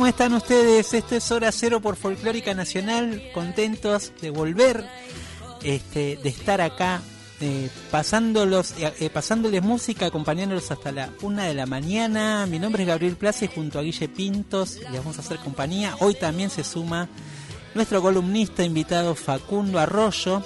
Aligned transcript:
¿Cómo 0.00 0.08
están 0.08 0.32
ustedes? 0.32 0.94
Esto 0.94 1.16
es 1.16 1.30
Hora 1.30 1.52
Cero 1.52 1.82
por 1.82 1.94
Folclórica 1.94 2.54
Nacional, 2.54 3.22
contentos 3.34 4.14
de 4.22 4.30
volver, 4.30 4.82
este, 5.62 6.16
de 6.16 6.28
estar 6.30 6.62
acá, 6.62 7.02
eh, 7.42 7.68
eh, 7.68 8.92
eh, 8.98 9.10
pasándoles 9.10 9.62
música, 9.62 10.06
acompañándolos 10.06 10.70
hasta 10.70 10.90
la 10.90 11.10
una 11.20 11.44
de 11.44 11.52
la 11.52 11.66
mañana. 11.66 12.46
Mi 12.46 12.58
nombre 12.58 12.84
es 12.84 12.88
Gabriel 12.88 13.16
Place, 13.16 13.48
junto 13.48 13.78
a 13.78 13.82
Guille 13.82 14.08
Pintos, 14.08 14.78
les 14.90 15.00
vamos 15.00 15.18
a 15.18 15.20
hacer 15.20 15.36
compañía. 15.36 15.94
Hoy 16.00 16.14
también 16.14 16.48
se 16.48 16.64
suma 16.64 17.06
nuestro 17.74 18.00
columnista 18.00 18.64
invitado 18.64 19.14
Facundo 19.14 19.78
Arroyo. 19.78 20.42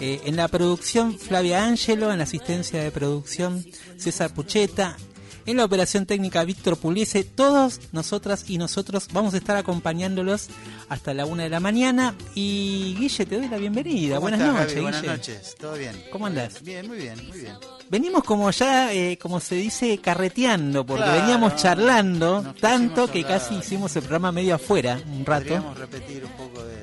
En 0.00 0.36
la 0.36 0.46
producción 0.48 1.18
Flavia 1.18 1.64
Ángelo, 1.64 2.12
en 2.12 2.18
la 2.18 2.24
asistencia 2.24 2.80
de 2.80 2.92
producción 2.92 3.64
César 3.96 4.32
Pucheta, 4.32 4.96
en 5.50 5.56
la 5.56 5.64
operación 5.64 6.04
técnica 6.04 6.44
Víctor 6.44 6.76
Puliese, 6.76 7.24
todos 7.24 7.80
nosotras 7.92 8.44
y 8.48 8.58
nosotros 8.58 9.08
vamos 9.12 9.32
a 9.32 9.38
estar 9.38 9.56
acompañándolos 9.56 10.48
hasta 10.90 11.14
la 11.14 11.24
una 11.24 11.44
de 11.44 11.48
la 11.48 11.58
mañana. 11.58 12.14
Y 12.34 12.94
Guille, 12.98 13.24
te 13.24 13.36
doy 13.38 13.48
la 13.48 13.56
bienvenida. 13.56 14.16
¿Cómo 14.16 14.28
Buenas 14.28 14.40
estás, 14.40 14.54
noches, 14.54 14.74
Gaby? 14.74 14.82
Buenas 14.82 15.00
Guille. 15.02 15.12
noches, 15.16 15.54
¿todo 15.58 15.72
bien? 15.74 16.04
¿Cómo 16.12 16.26
andás? 16.26 16.62
Bien, 16.62 16.86
muy 16.86 16.98
bien, 16.98 17.26
muy 17.28 17.38
bien. 17.40 17.54
Venimos 17.90 18.24
como 18.24 18.50
ya, 18.50 18.92
eh, 18.92 19.16
como 19.16 19.40
se 19.40 19.54
dice, 19.54 19.96
carreteando, 19.98 20.84
porque 20.84 21.04
Claro, 21.04 21.20
veníamos 21.22 21.56
charlando 21.56 22.54
tanto 22.60 23.10
que 23.10 23.22
hablar. 23.22 23.40
casi 23.40 23.54
hicimos 23.54 23.96
el 23.96 24.02
programa 24.02 24.32
medio 24.32 24.54
afuera, 24.56 25.00
un 25.10 25.24
rato. 25.24 25.44
Podríamos 25.46 25.78
repetir 25.78 26.24
un 26.26 26.32
poco 26.32 26.62
de, 26.62 26.76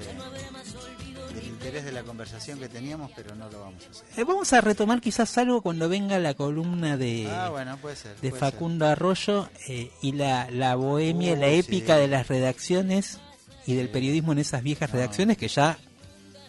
interés 1.75 1.85
de 1.85 1.91
la 1.91 2.03
conversación 2.03 2.59
que 2.59 2.69
teníamos, 2.69 3.11
pero 3.15 3.35
no 3.35 3.49
lo 3.49 3.59
vamos 3.59 3.83
a 3.85 3.91
hacer. 3.91 4.05
Eh, 4.17 4.23
vamos 4.23 4.53
a 4.53 4.61
retomar 4.61 5.01
quizás 5.01 5.37
algo 5.37 5.61
cuando 5.61 5.89
venga 5.89 6.17
la 6.19 6.33
columna 6.33 6.95
de... 6.97 7.27
ah, 7.29 7.49
bueno, 7.49 7.77
puede 7.77 7.95
ser. 7.97 8.15
de 8.21 8.29
puede 8.29 8.39
Facundo 8.39 8.85
Arroyo 8.87 9.49
eh, 9.67 9.91
y 10.01 10.13
la, 10.13 10.49
la 10.51 10.75
bohemia, 10.75 11.33
Uh, 11.33 11.37
la 11.37 11.47
épica 11.49 11.95
sí. 11.95 12.01
de 12.01 12.07
las 12.07 12.27
redacciones 12.27 13.19
y 13.67 13.75
del 13.75 13.89
periodismo 13.89 14.31
en 14.31 14.39
esas 14.39 14.63
viejas 14.63 14.89
No. 14.89 14.95
redacciones 14.95 15.37
que 15.37 15.47
ya 15.49 15.77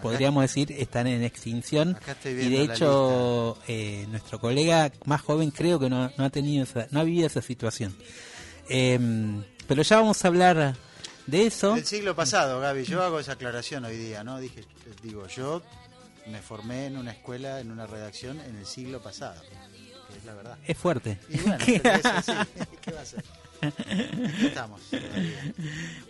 podríamos 0.01 0.43
decir 0.43 0.71
están 0.73 1.07
en 1.09 1.25
extinción 1.25 1.97
y 2.25 2.29
de 2.51 2.63
hecho 2.63 3.59
eh, 3.67 4.07
nuestro 4.11 4.39
colega 4.39 4.93
más 5.07 5.23
joven 5.23 5.51
creo 5.51 5.81
que 5.81 5.89
no, 5.89 6.13
no 6.19 6.25
ha 6.25 6.31
tenido 6.31 6.63
esa, 6.65 6.87
no 6.91 7.01
ha 7.01 7.05
vivido 7.05 7.27
esa 7.27 7.41
situación 7.43 7.97
Em, 8.69 9.43
pero 9.67 9.83
ya 9.83 9.97
vamos 9.97 10.25
a 10.25 10.29
hablar 10.29 10.77
de 11.27 11.47
eso. 11.47 11.75
Del 11.75 11.87
siglo 11.87 12.15
pasado, 12.15 12.61
Gaby, 12.61 12.85
yo 12.85 13.03
hago 13.03 13.19
esa 13.19 13.33
aclaración 13.33 13.85
hoy 13.85 13.97
día, 13.97 14.23
¿no? 14.25 14.39
Dije, 14.39 14.65
digo, 15.03 15.27
yo 15.27 15.63
me 16.27 16.41
formé 16.43 16.87
en 16.87 16.97
una 16.97 17.13
escuela, 17.13 17.61
en 17.61 17.71
una 17.71 17.87
redacción 17.87 18.41
en 18.41 18.57
el 18.57 18.67
siglo 18.67 19.01
pasado, 19.03 19.41
que 20.11 20.19
es 20.19 20.25
la 20.25 20.35
verdad. 20.35 20.59
es 20.67 20.77
fuerte 20.77 21.19
Y 21.29 21.39
bueno, 21.39 21.59
pero 21.83 21.95
es 21.95 22.07
así, 22.07 22.33
¿qué 22.81 22.93
va 22.93 23.01
a 23.01 23.05
ser? 23.07 23.25
Estamos. 24.43 24.83
todavía. 24.91 25.55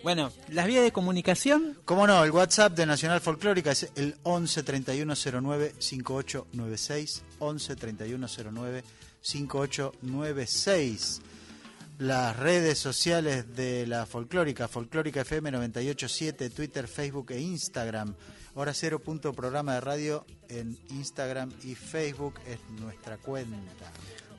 bueno 0.03 0.33
las 0.49 0.67
vías 0.67 0.83
de 0.83 0.91
comunicación 0.91 1.79
¿Cómo 1.85 2.05
no? 2.07 2.25
El 2.25 2.33
WhatsApp 2.33 2.73
de 2.73 2.87
Nacional 2.87 3.21
Folclórica 3.21 3.71
es 3.71 3.89
el 3.95 4.17
11 4.25 4.63
3109 4.65 5.75
5896. 5.79 7.23
11 7.39 7.77
3109 7.77 8.85
5896. 9.21 11.21
Las 11.99 12.37
redes 12.37 12.79
sociales 12.79 13.57
de 13.57 13.87
la 13.87 14.05
Folclórica, 14.05 14.69
Folclórica 14.69 15.23
FM 15.23 15.51
987, 15.51 16.51
Twitter, 16.51 16.87
Facebook 16.89 17.31
e 17.31 17.41
Instagram. 17.41 18.15
Hora 18.55 18.75
cero 18.75 18.99
punto 18.99 19.33
programa 19.33 19.73
de 19.75 19.81
radio 19.81 20.27
en 20.49 20.77
Instagram 20.91 21.51
y 21.65 21.75
Facebook 21.75 22.35
es 22.47 22.59
nuestra 22.81 23.17
cuenta. 23.17 23.57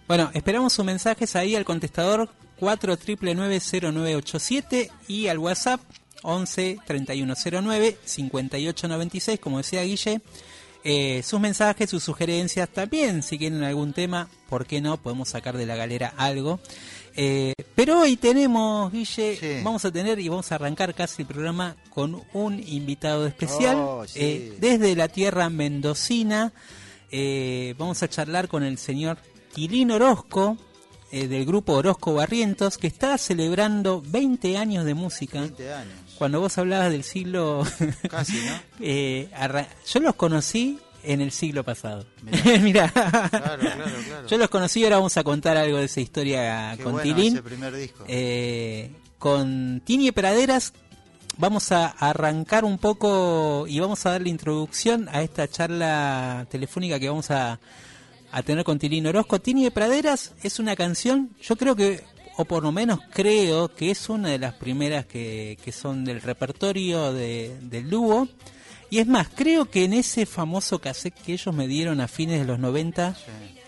Bueno, 0.07 0.29
esperamos 0.33 0.73
sus 0.73 0.85
mensajes 0.85 1.35
ahí 1.35 1.55
al 1.55 1.65
contestador 1.65 2.29
49990987 2.59 4.91
y 5.07 5.27
al 5.27 5.39
WhatsApp 5.39 5.81
11 6.21 6.79
3109 6.85 7.97
5896, 8.05 9.39
como 9.39 9.57
decía 9.57 9.81
Guille. 9.83 10.21
Eh, 10.83 11.21
sus 11.23 11.39
mensajes, 11.39 11.89
sus 11.89 12.03
sugerencias, 12.03 12.69
también 12.69 13.21
si 13.21 13.37
quieren 13.37 13.63
algún 13.63 13.93
tema, 13.93 14.29
¿por 14.47 14.65
qué 14.65 14.79
no? 14.79 14.97
Podemos 14.97 15.29
sacar 15.29 15.57
de 15.57 15.65
la 15.65 15.75
galera 15.75 16.13
algo. 16.15 16.59
Eh, 17.19 17.53
pero 17.75 18.01
hoy 18.01 18.15
tenemos, 18.15 18.91
Guille, 18.91 19.35
Sí. 19.37 19.61
vamos 19.63 19.83
a 19.85 19.91
tener 19.91 20.19
y 20.19 20.29
vamos 20.29 20.51
a 20.51 20.55
arrancar 20.55 20.93
casi 20.93 21.23
el 21.23 21.27
programa 21.27 21.75
con 21.89 22.21
un 22.33 22.59
invitado 22.59 23.25
especial 23.25 23.75
Oh, 23.79 24.05
sí. 24.07 24.19
eh, 24.21 24.57
desde 24.59 24.95
la 24.95 25.07
tierra 25.07 25.49
mendocina. 25.49 26.53
Eh, 27.11 27.73
vamos 27.77 28.03
a 28.03 28.07
charlar 28.07 28.47
con 28.47 28.63
el 28.63 28.77
señor 28.77 29.17
Quilín 29.55 29.89
Orozco, 29.91 30.57
eh, 31.11 31.27
del 31.27 31.45
grupo 31.45 31.73
Orozco 31.73 32.13
Barrientos, 32.13 32.77
que 32.77 32.85
está 32.87 33.17
celebrando 33.17 34.03
20 34.05 34.55
años 34.57 34.85
de 34.85 34.93
música. 34.93 35.39
20 35.41 35.73
años. 35.73 35.93
Cuando 36.19 36.39
vos 36.39 36.55
hablabas 36.57 36.91
del 36.91 37.03
siglo... 37.03 37.63
Casi, 38.09 38.33
¿no? 38.33 38.59
eh, 38.81 39.29
yo 39.91 39.99
los 40.01 40.15
conocí 40.15 40.77
en 41.03 41.21
el 41.21 41.31
siglo 41.31 41.63
pasado. 41.63 42.05
Mirá. 42.23 42.59
Mirá. 42.61 42.89
Claro, 42.91 43.29
claro, 43.29 43.59
claro. 43.59 44.27
Yo 44.27 44.37
los 44.37 44.49
conocí 44.49 44.81
y 44.81 44.83
ahora 44.85 44.97
vamos 44.97 45.17
a 45.17 45.23
contar 45.23 45.57
algo 45.57 45.77
de 45.77 45.85
esa 45.85 46.01
historia 46.01 46.73
Qué 46.77 46.83
con 46.83 46.93
bueno 46.93 47.15
Tilín. 47.15 47.33
ese 47.33 47.43
primer 47.43 47.75
disco. 47.75 48.03
Eh, 48.07 48.91
con 49.19 49.81
Tini 49.85 50.11
Praderas 50.11 50.73
vamos 51.37 51.71
a 51.71 51.87
arrancar 51.87 52.65
un 52.65 52.77
poco 52.77 53.65
y 53.67 53.79
vamos 53.79 54.05
a 54.05 54.11
darle 54.11 54.29
introducción 54.29 55.07
a 55.11 55.21
esta 55.21 55.47
charla 55.47 56.45
telefónica 56.49 56.99
que 56.99 57.09
vamos 57.09 57.29
a, 57.31 57.59
a 58.31 58.41
tener 58.43 58.63
con 58.63 58.79
Tilín 58.79 59.07
Orozco. 59.07 59.39
Tini 59.39 59.69
Praderas 59.69 60.33
es 60.43 60.59
una 60.59 60.75
canción, 60.75 61.29
yo 61.41 61.55
creo 61.55 61.75
que, 61.75 62.03
o 62.37 62.45
por 62.45 62.63
lo 62.63 62.71
menos 62.71 62.99
creo 63.11 63.69
que 63.73 63.91
es 63.91 64.09
una 64.09 64.29
de 64.29 64.39
las 64.39 64.53
primeras 64.55 65.05
que, 65.05 65.57
que 65.63 65.71
son 65.71 66.03
del 66.05 66.21
repertorio 66.21 67.13
de- 67.13 67.57
del 67.61 67.89
dúo. 67.89 68.27
Y 68.89 68.99
es 68.99 69.07
más, 69.07 69.27
creo 69.35 69.69
que 69.69 69.83
en 69.83 69.93
ese 69.93 70.25
famoso 70.25 70.79
cassette 70.79 71.15
que 71.15 71.33
ellos 71.33 71.53
me 71.53 71.67
dieron 71.67 71.99
a 71.99 72.07
fines 72.07 72.39
de 72.39 72.45
los 72.45 72.57
90, 72.59 73.15
Sí. 73.15 73.21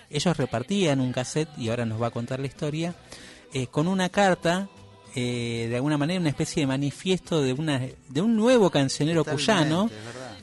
ellos 0.09 0.38
repartían 0.38 1.02
un 1.02 1.12
cassette, 1.12 1.50
y 1.57 1.69
ahora 1.69 1.85
nos 1.85 2.02
va 2.02 2.07
a 2.07 2.12
contar 2.12 2.40
la 2.40 2.47
historia, 2.47 2.96
eh, 3.54 3.68
con 3.68 3.88
una 3.88 4.10
carta, 4.10 4.69
eh, 5.16 5.68
de 5.69 5.75
alguna 5.75 5.98
manera 5.98 6.19
una 6.19 6.30
especie 6.30 6.62
de 6.62 6.68
manifiesto 6.68 7.42
de, 7.42 7.54
una, 7.54 7.81
de 8.07 8.21
un 8.21 8.36
nuevo 8.36 8.69
cancionero 8.69 9.25
cuyano. 9.25 9.89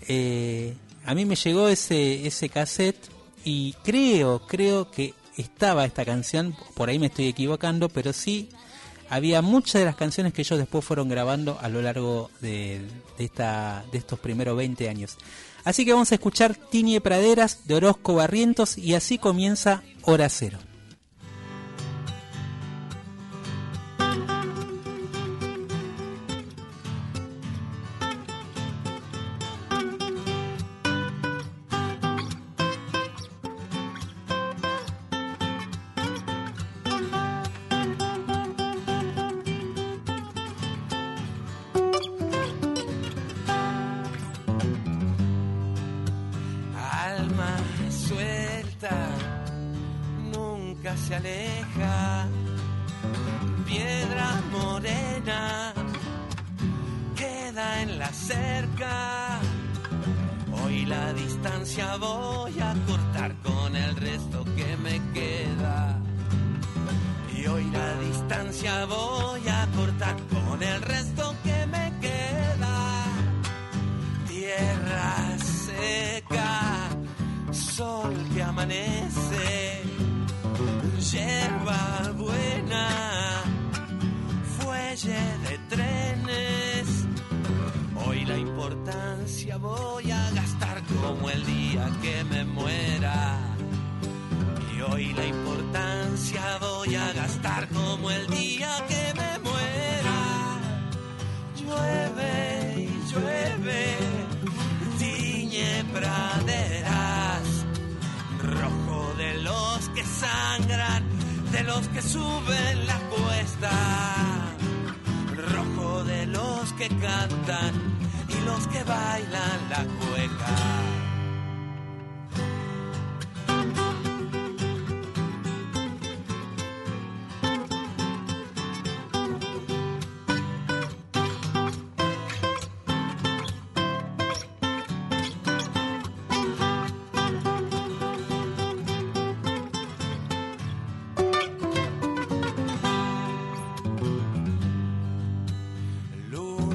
Eh, 0.08 0.74
a 1.04 1.14
mí 1.14 1.24
me 1.24 1.36
llegó 1.36 1.68
ese, 1.68 2.26
ese 2.26 2.48
cassette 2.48 2.98
y 3.44 3.74
creo, 3.84 4.40
creo 4.46 4.90
que 4.90 5.14
estaba 5.36 5.84
esta 5.84 6.04
canción, 6.04 6.54
por 6.74 6.88
ahí 6.88 6.98
me 6.98 7.06
estoy 7.06 7.28
equivocando, 7.28 7.88
pero 7.88 8.12
sí 8.12 8.48
había 9.08 9.42
muchas 9.42 9.80
de 9.80 9.84
las 9.84 9.96
canciones 9.96 10.32
que 10.32 10.42
ellos 10.42 10.58
después 10.58 10.84
fueron 10.84 11.08
grabando 11.08 11.58
a 11.60 11.68
lo 11.68 11.82
largo 11.82 12.30
de, 12.40 12.80
de 13.18 13.24
esta, 13.24 13.84
de 13.92 13.98
estos 13.98 14.18
primeros 14.18 14.56
20 14.56 14.88
años. 14.88 15.16
Así 15.64 15.84
que 15.84 15.92
vamos 15.92 16.12
a 16.12 16.14
escuchar 16.14 16.54
Tinie 16.54 17.00
Praderas 17.00 17.66
de 17.66 17.74
Orozco 17.74 18.14
Barrientos 18.14 18.78
y 18.78 18.94
así 18.94 19.18
comienza 19.18 19.82
Hora 20.02 20.28
Cero. 20.28 20.58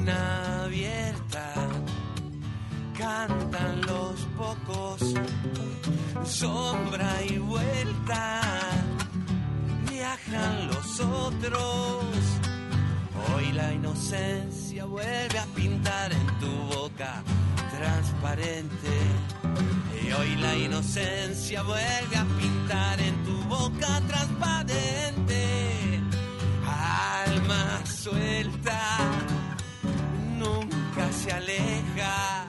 Abierta, 0.08 1.54
cantan 2.96 3.80
los 3.82 4.20
pocos, 4.36 5.14
sombra 6.24 7.22
y 7.28 7.38
vuelta, 7.38 8.40
viajan 9.88 10.68
los 10.68 11.00
otros. 11.00 12.04
Hoy 13.34 13.52
la 13.52 13.72
inocencia 13.72 14.84
vuelve 14.84 15.38
a 15.38 15.46
pintar 15.54 16.12
en 16.12 16.26
tu 16.40 16.50
boca 16.74 17.22
transparente. 17.78 18.90
Y 20.04 20.12
hoy 20.12 20.36
la 20.36 20.56
inocencia 20.56 21.62
vuelve 21.62 22.16
a 22.16 22.24
pintar 22.40 23.00
en 23.00 23.24
tu 23.24 23.36
boca 23.44 24.00
transparente. 24.08 26.00
Alma 26.66 27.80
suelta, 27.86 28.41
se 31.22 31.30
aleja. 31.30 32.46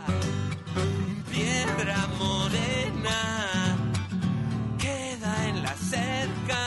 Piedra 1.31 2.07
morena, 2.17 3.77
queda 4.79 5.47
en 5.49 5.61
la 5.61 5.75
cerca. 5.75 6.63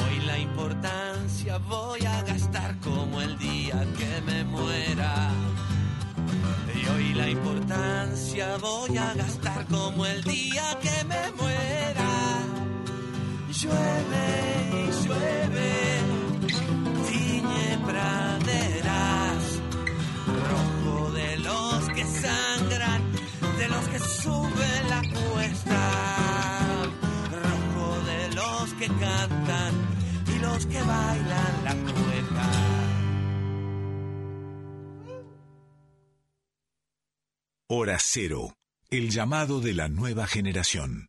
Hoy 0.00 0.26
la 0.26 0.38
importancia 0.38 1.58
voy 1.58 2.04
a 2.04 2.22
gastar 2.22 2.76
como 2.80 3.20
el 3.20 3.38
día 3.38 3.78
que 3.98 4.12
me 4.26 4.44
muera. 4.44 5.30
Y 6.74 6.88
hoy 6.88 7.14
la 7.14 7.28
importancia 7.28 8.56
voy 8.56 8.96
a 8.96 9.14
gastar 9.14 9.66
como 9.66 10.04
el 10.04 10.22
día 10.24 10.66
que 10.82 11.04
me 11.04 11.22
muera. 11.40 12.10
Llueve 13.52 14.59
suben 24.04 24.88
la 24.88 25.02
cuesta, 25.02 25.80
rojo 27.30 28.00
de 28.04 28.34
los 28.34 28.74
que 28.74 28.86
cantan 28.86 29.74
y 30.26 30.38
los 30.38 30.66
que 30.66 30.82
bailan 30.82 31.64
la 31.64 31.74
cueca. 31.92 32.50
Hora 37.68 37.98
Cero, 38.00 38.54
el 38.90 39.10
llamado 39.10 39.60
de 39.60 39.74
la 39.74 39.88
nueva 39.88 40.26
generación. 40.26 41.06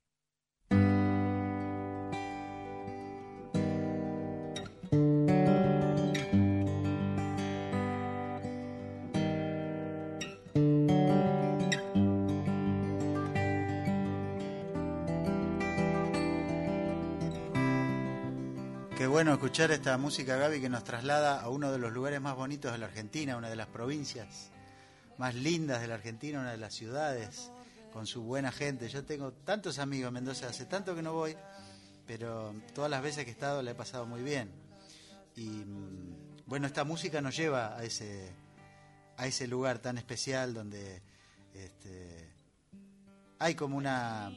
Escuchar 19.52 19.72
esta 19.72 19.98
música, 19.98 20.38
Gaby, 20.38 20.62
que 20.62 20.70
nos 20.70 20.86
traslada 20.86 21.42
a 21.42 21.50
uno 21.50 21.74
de 21.74 21.78
los 21.78 21.92
lugares 21.92 22.22
más 22.22 22.38
bonitos 22.38 22.72
de 22.72 22.78
la 22.78 22.86
Argentina, 22.86 23.36
una 23.36 23.50
de 23.50 23.58
las 23.58 23.68
provincias 23.68 24.50
más 25.18 25.36
lindas 25.36 25.82
de 25.82 25.90
la 25.90 25.96
Argentina, 25.96 26.40
una 26.40 26.52
de 26.52 26.58
las 26.58 26.74
ciudades, 26.74 27.52
con 27.92 28.08
su 28.08 28.24
buena 28.24 28.54
gente. 28.54 28.88
Yo 28.88 29.04
tengo 29.04 29.34
tantos 29.34 29.78
amigos 29.78 30.08
en 30.08 30.14
Mendoza, 30.14 30.48
hace 30.48 30.68
tanto 30.68 30.96
que 30.96 31.02
no 31.02 31.12
voy, 31.12 31.36
pero 32.08 32.56
todas 32.74 32.90
las 32.90 33.04
veces 33.04 33.26
que 33.26 33.32
he 33.32 33.34
estado 33.34 33.62
la 33.62 33.72
he 33.72 33.76
pasado 33.76 34.06
muy 34.06 34.22
bien. 34.24 34.54
Y 35.36 35.50
mm, 35.50 36.44
bueno, 36.46 36.66
esta 36.66 36.86
música 36.86 37.20
nos 37.20 37.36
lleva 37.36 37.76
a 37.76 37.84
ese, 37.84 38.32
a 39.18 39.28
ese 39.28 39.48
lugar 39.48 39.80
tan 39.80 39.98
especial 39.98 40.54
donde 40.54 41.02
este, 41.54 42.34
hay 43.38 43.56
como 43.56 43.76
una 43.76 44.32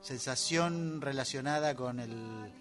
sensación 0.00 1.02
relacionada 1.02 1.74
con 1.74 2.00
el, 2.00 2.54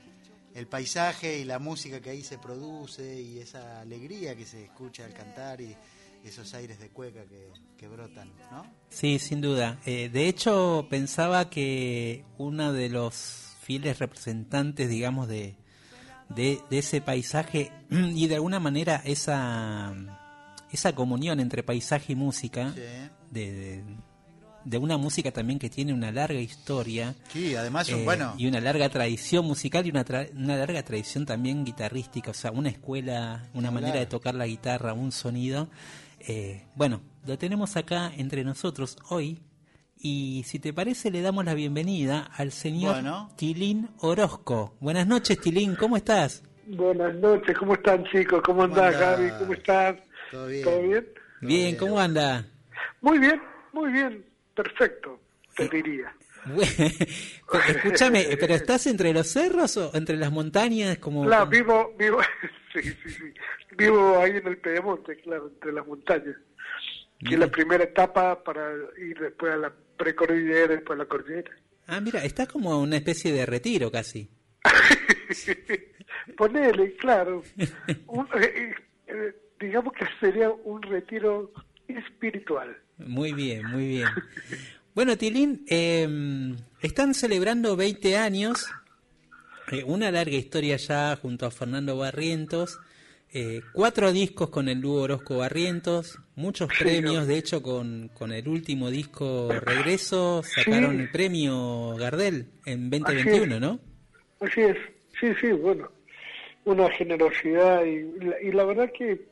el 0.56 0.68
paisaje 0.68 1.38
y 1.40 1.44
la 1.44 1.60
música 1.60 2.00
que 2.02 2.10
ahí 2.10 2.24
se 2.24 2.38
produce 2.40 3.22
y 3.22 3.40
esa 3.40 3.82
alegría 3.82 4.36
que 4.36 4.46
se 4.46 4.64
escucha 4.64 5.06
al 5.06 5.14
cantar 5.14 5.62
y 5.62 5.76
esos 6.24 6.52
aires 6.56 6.80
de 6.80 6.90
cueca 6.90 7.24
que, 7.26 7.50
que 7.78 7.88
brotan, 7.88 8.32
¿no? 8.52 8.66
Sí, 8.90 9.20
sin 9.20 9.42
duda. 9.42 9.80
Eh, 9.86 10.10
de 10.10 10.28
hecho, 10.28 10.88
pensaba 10.90 11.50
que 11.52 12.24
uno 12.40 12.74
de 12.74 12.90
los 12.90 13.56
fieles 13.62 14.00
representantes, 14.00 14.90
digamos, 14.90 15.28
de, 15.28 15.56
de, 16.30 16.60
de 16.72 16.78
ese 16.80 17.02
paisaje 17.02 17.72
y 17.92 18.26
de 18.28 18.36
alguna 18.36 18.60
manera 18.60 19.02
esa, 19.06 19.94
esa 20.72 20.96
comunión 20.96 21.40
entre 21.40 21.62
paisaje 21.64 22.14
y 22.14 22.16
música, 22.16 22.72
Sí. 22.74 22.82
de, 23.32 23.52
de, 23.54 23.84
de 24.66 24.78
una 24.78 24.98
música 24.98 25.32
también 25.32 25.60
que 25.60 25.70
tiene 25.70 25.94
una 25.94 26.12
larga 26.12 26.40
historia. 26.40 27.16
Sí, 27.30 27.56
además, 27.56 27.88
eh, 27.90 28.04
bueno, 28.04 28.36
y 28.38 28.48
una 28.48 28.60
larga 28.60 28.90
tradición 28.90 29.46
musical 29.46 29.86
y 29.86 29.92
una, 29.92 30.04
tra- 30.04 30.30
una 30.36 30.58
larga 30.58 30.84
tradición 30.84 31.26
también 31.26 31.64
guitarrística, 31.64 32.32
o 32.32 32.34
sea, 32.34 32.52
una 32.52 32.70
escuela, 32.70 33.48
una 33.54 33.72
manera 33.72 34.00
de 34.00 34.06
tocar 34.08 34.36
la 34.36 34.48
guitarra, 34.48 34.94
un 34.94 35.12
sonido. 35.12 35.70
Eh, 36.20 36.64
bueno, 36.76 37.02
lo 37.26 37.38
tenemos 37.38 37.78
acá 37.78 38.12
entre 38.18 38.44
nosotros 38.44 38.98
hoy 39.10 39.40
y 39.98 40.44
si 40.46 40.60
te 40.60 40.74
parece 40.74 41.12
le 41.12 41.22
damos 41.22 41.46
la 41.46 41.54
bienvenida 41.54 42.30
al 42.36 42.52
señor 42.52 42.94
Bueno. 42.96 43.30
Tilín 43.38 43.90
Orozco. 44.00 44.76
Buenas 44.80 45.08
noches 45.08 45.40
Tilín, 45.40 45.76
¿cómo 45.76 45.96
estás? 45.98 46.44
Buenas 46.68 47.14
noches, 47.16 47.56
¿cómo 47.58 47.76
están 47.76 48.04
chicos? 48.06 48.42
¿Cómo 48.44 48.62
¿Cómo 48.64 48.76
andás, 48.76 48.96
andás? 48.96 49.18
Gaby? 49.20 49.32
¿Cómo 49.40 49.54
estás? 49.54 49.96
todo 50.32 50.48
bien. 50.48 50.64
¿Todo 50.64 50.82
bien? 50.82 51.06
Bien, 51.42 51.76
¿cómo 51.78 52.00
anda? 52.00 52.46
Muy 53.02 53.20
bien, 53.20 53.40
muy 53.72 53.92
bien, 53.92 54.26
perfecto, 54.56 55.20
te 55.56 55.68
diría. 55.70 56.14
Bueno, 56.46 56.72
Escúchame, 57.68 58.26
¿pero 58.40 58.54
estás 58.56 58.86
entre 58.88 59.14
los 59.14 59.28
cerros 59.28 59.78
o 59.78 59.92
entre 59.96 60.16
las 60.18 60.32
montañas? 60.32 60.98
Como, 61.00 61.26
Claro, 61.26 61.48
vivo, 61.48 61.94
vivo, 61.98 62.20
sí, 62.74 62.82
sí, 62.82 63.10
sí, 63.10 63.24
vivo 63.78 64.20
ahí 64.20 64.38
en 64.38 64.48
el 64.48 64.58
Pedemonte, 64.58 65.16
claro, 65.18 65.48
entre 65.48 65.72
las 65.74 65.86
montañas. 65.88 66.36
Que 67.20 67.34
es 67.36 67.40
la 67.40 67.48
primera 67.48 67.84
etapa 67.84 68.44
para 68.44 68.72
ir 68.98 69.18
después 69.20 69.54
a 69.54 69.58
la 69.58 69.74
precordillera, 69.98 70.68
después 70.76 71.00
a 71.00 71.04
la 71.04 71.08
cordillera. 71.10 71.52
Ah, 71.88 72.00
mira, 72.02 72.24
estás 72.24 72.48
como 72.48 72.80
una 72.82 72.98
especie 72.98 73.32
de 73.32 73.46
retiro 73.46 73.90
casi. 73.92 74.30
Ponele, 76.38 76.96
claro. 76.98 77.44
Un- 78.08 78.28
eh, 78.36 78.74
eh, 79.08 79.36
digamos 79.60 79.94
que 79.94 80.06
sería 80.20 80.50
un 80.50 80.82
retiro 80.82 81.52
espiritual. 81.88 82.76
Muy 82.98 83.34
bien, 83.34 83.66
muy 83.72 83.88
bien. 83.88 84.08
Bueno, 84.94 85.18
Tilín, 85.18 85.66
eh, 85.70 86.08
están 86.82 87.14
celebrando 87.14 87.76
20 87.76 88.16
años, 88.18 88.66
eh, 89.72 89.84
una 89.84 90.12
larga 90.12 90.36
historia 90.38 90.78
ya 90.78 91.16
junto 91.22 91.46
a 91.46 91.52
Fernando 91.52 91.98
Barrientos, 91.98 92.80
eh, 93.34 93.62
cuatro 93.74 94.14
discos 94.14 94.50
con 94.50 94.70
el 94.70 94.80
dúo 94.80 95.02
Orozco 95.02 95.38
Barrientos, 95.40 96.20
muchos 96.36 96.70
Sí, 96.78 96.84
premios, 96.86 97.24
no. 97.24 97.26
de 97.26 97.38
hecho 97.38 97.62
con, 97.62 98.10
con 98.14 98.32
el 98.32 98.48
último 98.48 98.90
disco 98.90 99.50
Regreso 99.60 100.42
sacaron 100.44 100.96
Sí. 100.96 101.02
el 101.04 101.10
premio 101.10 101.96
Gardel 101.98 102.48
en 102.66 102.86
Así 102.94 103.04
2021, 103.04 103.56
es. 103.56 103.62
¿no? 103.62 103.80
Así 104.40 104.62
es, 104.62 104.78
sí, 105.20 105.28
sí, 105.42 105.52
bueno, 105.52 105.92
una 106.64 106.90
generosidad 106.92 107.84
y, 107.84 108.04
la- 108.24 108.42
y 108.42 108.52
la 108.54 108.64
verdad 108.64 108.90
que 108.98 109.28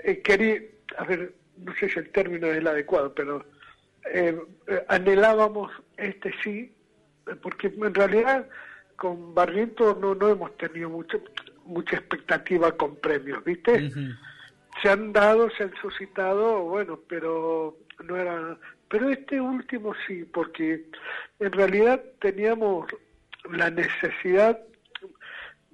eh, 0.00 0.20
quería, 0.20 0.60
a 0.98 1.04
ver, 1.04 1.34
no 1.58 1.74
sé 1.76 1.88
si 1.88 1.98
el 1.98 2.10
término 2.10 2.46
es 2.48 2.58
el 2.58 2.66
adecuado, 2.66 3.14
pero 3.14 3.44
eh, 4.12 4.38
anhelábamos 4.88 5.70
este 5.96 6.32
sí, 6.42 6.72
porque 7.42 7.68
en 7.68 7.94
realidad 7.94 8.46
con 8.96 9.34
Barrientos 9.34 9.98
no, 9.98 10.14
no 10.14 10.28
hemos 10.30 10.56
tenido 10.56 10.88
mucho, 10.90 11.20
mucha 11.64 11.96
expectativa 11.96 12.72
con 12.72 12.96
premios, 12.96 13.42
¿viste? 13.44 13.90
Se 14.82 14.88
han 14.88 15.12
dado, 15.12 15.48
se 15.50 15.64
han 15.64 15.74
suscitado, 15.80 16.60
bueno, 16.64 17.00
pero 17.08 17.76
no 18.04 18.16
era, 18.16 18.58
pero 18.88 19.08
este 19.08 19.40
último 19.40 19.94
sí, 20.06 20.24
porque 20.24 20.84
en 21.38 21.52
realidad 21.52 22.02
teníamos 22.20 22.86
la 23.52 23.70
necesidad 23.70 24.60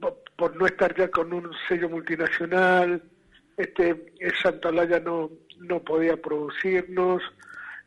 po- 0.01 0.19
por 0.37 0.55
no 0.57 0.67
estar 0.67 0.95
ya 0.97 1.11
con 1.11 1.33
un 1.33 1.51
sello 1.69 1.89
multinacional, 1.89 3.03
este 3.57 4.13
Santalaya 4.43 5.01
no 5.01 5.31
no 5.61 5.81
podía 5.83 6.17
producirnos, 6.17 7.23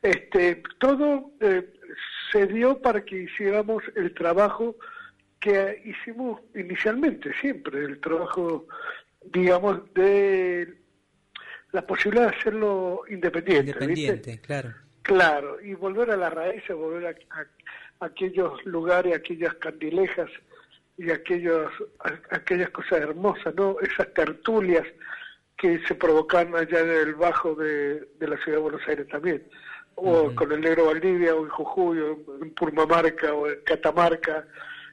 este 0.02 0.62
todo 0.80 1.32
eh, 1.42 1.68
se 2.32 2.48
dio 2.48 2.82
para 2.82 3.04
que 3.04 3.24
hiciéramos 3.24 3.84
el 3.96 4.14
trabajo 4.14 4.76
que 5.40 5.82
hicimos 5.86 6.40
inicialmente 6.56 7.32
siempre, 7.42 7.84
el 7.84 8.00
trabajo 8.00 8.68
digamos 9.26 9.94
de 9.94 10.74
la 11.72 11.86
posibilidad 11.86 12.30
de 12.32 12.38
hacerlo 12.38 13.02
independiente, 13.10 13.64
¿viste? 13.72 13.84
Independiente, 13.86 14.40
claro. 14.42 14.74
Claro, 15.02 15.62
y 15.62 15.74
volver 15.74 16.12
a 16.12 16.18
las 16.18 16.34
raíces, 16.34 16.76
volver 16.76 17.08
a, 17.08 17.38
a- 17.40 17.46
a 18.00 18.06
aquellos 18.06 18.64
lugares, 18.66 19.16
aquellas 19.16 19.54
candilejas 19.56 20.30
y 20.98 21.10
aquellos, 21.12 21.72
a- 22.00 22.36
aquellas 22.36 22.70
cosas 22.70 23.00
hermosas, 23.02 23.54
¿no? 23.56 23.78
Esas 23.82 24.14
tertulias 24.14 24.86
que 25.64 25.80
se 25.88 25.96
provocan 25.96 26.54
allá 26.54 26.82
en 26.82 26.90
el 26.90 27.16
bajo 27.16 27.56
de, 27.56 28.02
de 28.20 28.28
la 28.28 28.36
ciudad 28.44 28.58
de 28.58 28.64
Buenos 28.64 28.82
Aires 28.86 29.08
también, 29.08 29.42
o 29.96 30.36
con 30.36 30.52
el 30.52 30.60
Negro 30.60 30.88
Valdivia, 30.88 31.34
o 31.34 31.46
en 31.46 31.50
Jujuy, 31.52 32.00
o 32.02 32.20
en 32.42 32.54
Purmamarca, 32.54 33.34
o 33.34 33.48
en 33.48 33.62
Catamarca. 33.64 34.46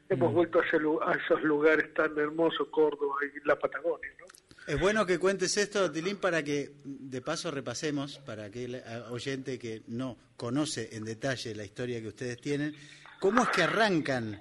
Hemos 0.09 0.33
vuelto 0.33 0.61
a, 0.61 0.65
ese 0.65 0.77
a 0.77 1.13
esos 1.13 1.43
lugares 1.43 1.93
tan 1.93 2.17
hermosos, 2.17 2.69
Córdoba 2.71 3.17
y 3.25 3.49
la 3.49 3.59
Patagonia, 3.59 4.11
¿no? 4.21 4.27
Es 4.65 4.79
bueno 4.79 5.05
que 5.05 5.19
cuentes 5.19 5.57
esto, 5.57 5.91
Tilín, 5.91 6.19
para 6.19 6.45
que 6.45 6.71
de 6.85 7.21
paso 7.21 7.51
repasemos, 7.51 8.21
para 8.21 8.45
aquel 8.45 8.77
eh, 8.77 8.83
oyente 9.11 9.59
que 9.59 9.83
no 9.89 10.19
conoce 10.37 10.91
en 10.93 11.05
detalle 11.05 11.53
la 11.57 11.65
historia 11.65 12.01
que 12.01 12.07
ustedes 12.07 12.41
tienen, 12.41 12.77
cómo 13.19 13.43
es 13.43 13.49
que 13.49 13.65
arrancan, 13.65 14.41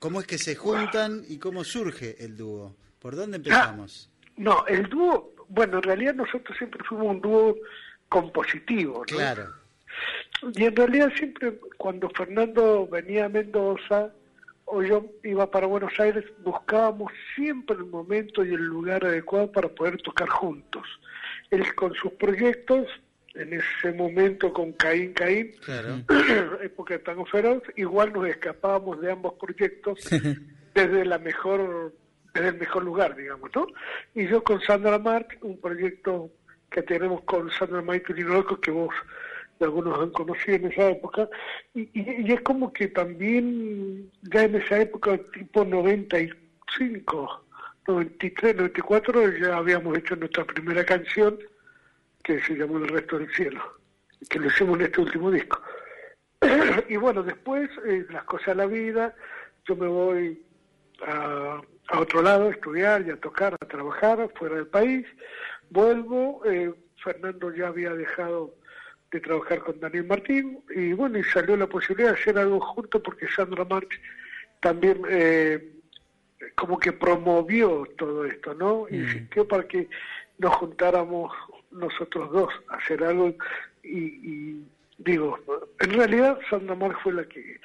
cómo 0.00 0.18
es 0.18 0.26
que 0.26 0.38
se 0.38 0.56
juntan 0.56 1.22
y 1.28 1.38
cómo 1.38 1.62
surge 1.62 2.24
el 2.24 2.36
dúo. 2.36 2.74
¿Por 2.98 3.14
dónde 3.14 3.36
empezamos? 3.36 4.10
No, 4.36 4.66
el 4.66 4.88
dúo, 4.88 5.33
bueno, 5.48 5.78
en 5.78 5.82
realidad 5.82 6.14
nosotros 6.14 6.56
siempre 6.58 6.82
fuimos 6.84 7.06
un 7.08 7.20
dúo 7.20 7.56
compositivo, 8.08 8.98
¿no? 9.10 9.16
Claro. 9.16 9.48
Y 10.54 10.64
en 10.64 10.76
realidad 10.76 11.12
siempre 11.16 11.58
cuando 11.76 12.10
Fernando 12.10 12.86
venía 12.86 13.26
a 13.26 13.28
Mendoza 13.28 14.12
o 14.66 14.82
yo 14.82 15.06
iba 15.22 15.50
para 15.50 15.66
Buenos 15.66 15.98
Aires, 15.98 16.24
buscábamos 16.42 17.12
siempre 17.34 17.76
el 17.76 17.86
momento 17.86 18.44
y 18.44 18.54
el 18.54 18.62
lugar 18.62 19.04
adecuado 19.04 19.50
para 19.52 19.68
poder 19.68 20.00
tocar 20.02 20.28
juntos. 20.28 20.82
Él 21.50 21.74
con 21.74 21.94
sus 21.94 22.12
proyectos, 22.12 22.86
en 23.34 23.52
ese 23.52 23.92
momento 23.92 24.52
con 24.52 24.72
Caín 24.72 25.12
Caín, 25.12 25.52
Claro. 25.64 26.02
época 26.62 26.94
de 26.94 27.00
Tango 27.00 27.26
Feroz, 27.26 27.62
igual 27.76 28.12
nos 28.12 28.26
escapábamos 28.26 29.00
de 29.00 29.12
ambos 29.12 29.34
proyectos 29.34 29.98
desde 30.74 31.04
la 31.04 31.18
mejor 31.18 31.94
desde 32.34 32.48
el 32.48 32.58
mejor 32.58 32.84
lugar, 32.84 33.14
digamos, 33.16 33.50
¿no? 33.54 33.66
Y 34.14 34.26
yo 34.26 34.42
con 34.42 34.60
Sandra 34.60 34.98
March, 34.98 35.38
un 35.42 35.60
proyecto 35.60 36.30
que 36.70 36.82
tenemos 36.82 37.22
con 37.22 37.50
Sandra 37.50 37.82
y 37.96 38.20
Loco, 38.22 38.60
que 38.60 38.72
vos 38.72 38.92
algunos 39.60 39.98
han 40.00 40.10
conocido 40.10 40.56
en 40.56 40.64
esa 40.72 40.90
época, 40.90 41.28
y, 41.72 41.82
y- 41.98 42.26
y 42.28 42.32
es 42.32 42.40
como 42.42 42.72
que 42.72 42.88
también 42.88 44.10
ya 44.22 44.42
en 44.42 44.56
esa 44.56 44.80
época, 44.80 45.16
tipo 45.32 45.64
95, 45.64 47.44
93, 47.86 48.56
94, 48.56 49.38
ya 49.38 49.56
habíamos 49.56 49.96
hecho 49.96 50.16
nuestra 50.16 50.44
primera 50.44 50.84
canción, 50.84 51.38
que 52.24 52.42
se 52.42 52.54
llamó 52.56 52.78
El 52.78 52.88
resto 52.88 53.18
del 53.18 53.32
cielo, 53.34 53.62
que 54.28 54.38
lo 54.40 54.48
hicimos 54.48 54.78
en 54.80 54.86
este 54.86 55.00
último 55.00 55.30
disco. 55.30 55.62
y 56.88 56.96
bueno, 56.96 57.22
después 57.22 57.70
eh, 57.86 58.04
las 58.10 58.24
cosas 58.24 58.48
de 58.48 58.54
la 58.56 58.66
vida, 58.66 59.14
yo 59.66 59.76
me 59.76 59.86
voy 59.86 60.42
a, 61.06 61.60
a 61.88 62.00
otro 62.00 62.22
lado 62.22 62.48
a 62.48 62.50
estudiar 62.50 63.06
y 63.06 63.10
a 63.10 63.16
tocar, 63.16 63.54
a 63.54 63.66
trabajar 63.66 64.30
fuera 64.34 64.56
del 64.56 64.66
país, 64.66 65.06
vuelvo, 65.70 66.42
eh, 66.46 66.72
Fernando 67.02 67.54
ya 67.54 67.68
había 67.68 67.92
dejado 67.94 68.54
de 69.10 69.20
trabajar 69.20 69.60
con 69.60 69.78
Daniel 69.78 70.06
Martín 70.06 70.60
y 70.74 70.92
bueno, 70.92 71.18
y 71.18 71.24
salió 71.24 71.56
la 71.56 71.66
posibilidad 71.66 72.12
de 72.14 72.20
hacer 72.20 72.38
algo 72.38 72.60
junto 72.60 73.02
porque 73.02 73.28
Sandra 73.28 73.64
March 73.64 74.00
también 74.60 75.02
eh, 75.08 75.72
como 76.56 76.78
que 76.78 76.92
promovió 76.92 77.86
todo 77.96 78.24
esto, 78.24 78.54
¿no? 78.54 78.86
Mm. 78.90 78.94
Insistió 78.94 79.46
para 79.46 79.68
que 79.68 79.88
nos 80.38 80.54
juntáramos 80.56 81.32
nosotros 81.70 82.32
dos 82.32 82.52
a 82.68 82.76
hacer 82.76 83.04
algo 83.04 83.34
y, 83.82 83.98
y 83.98 84.64
digo, 84.98 85.38
en 85.80 85.92
realidad 85.92 86.38
Sandra 86.48 86.74
March 86.74 86.96
fue 87.02 87.12
la 87.12 87.24
que 87.24 87.60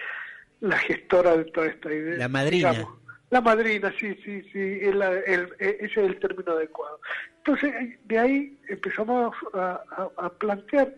la 0.62 0.78
gestora 0.78 1.38
de 1.38 1.46
toda 1.46 1.68
esta 1.68 1.92
idea. 1.94 2.18
La 2.18 2.28
madrina. 2.28 2.72
digamos. 2.72 2.99
La 3.30 3.42
madrina, 3.42 3.94
sí, 4.00 4.16
sí, 4.24 4.42
sí, 4.52 4.80
es 4.82 4.96
la- 4.96 5.14
el- 5.20 5.54
e- 5.60 5.78
ese 5.82 6.04
es 6.04 6.10
el 6.10 6.20
término 6.20 6.54
adecuado. 6.54 7.00
Entonces, 7.38 7.74
eh, 7.76 8.00
de 8.06 8.20
ahí 8.20 8.60
empezamos 8.68 9.36
a 9.54 10.30
plantear 10.40 10.94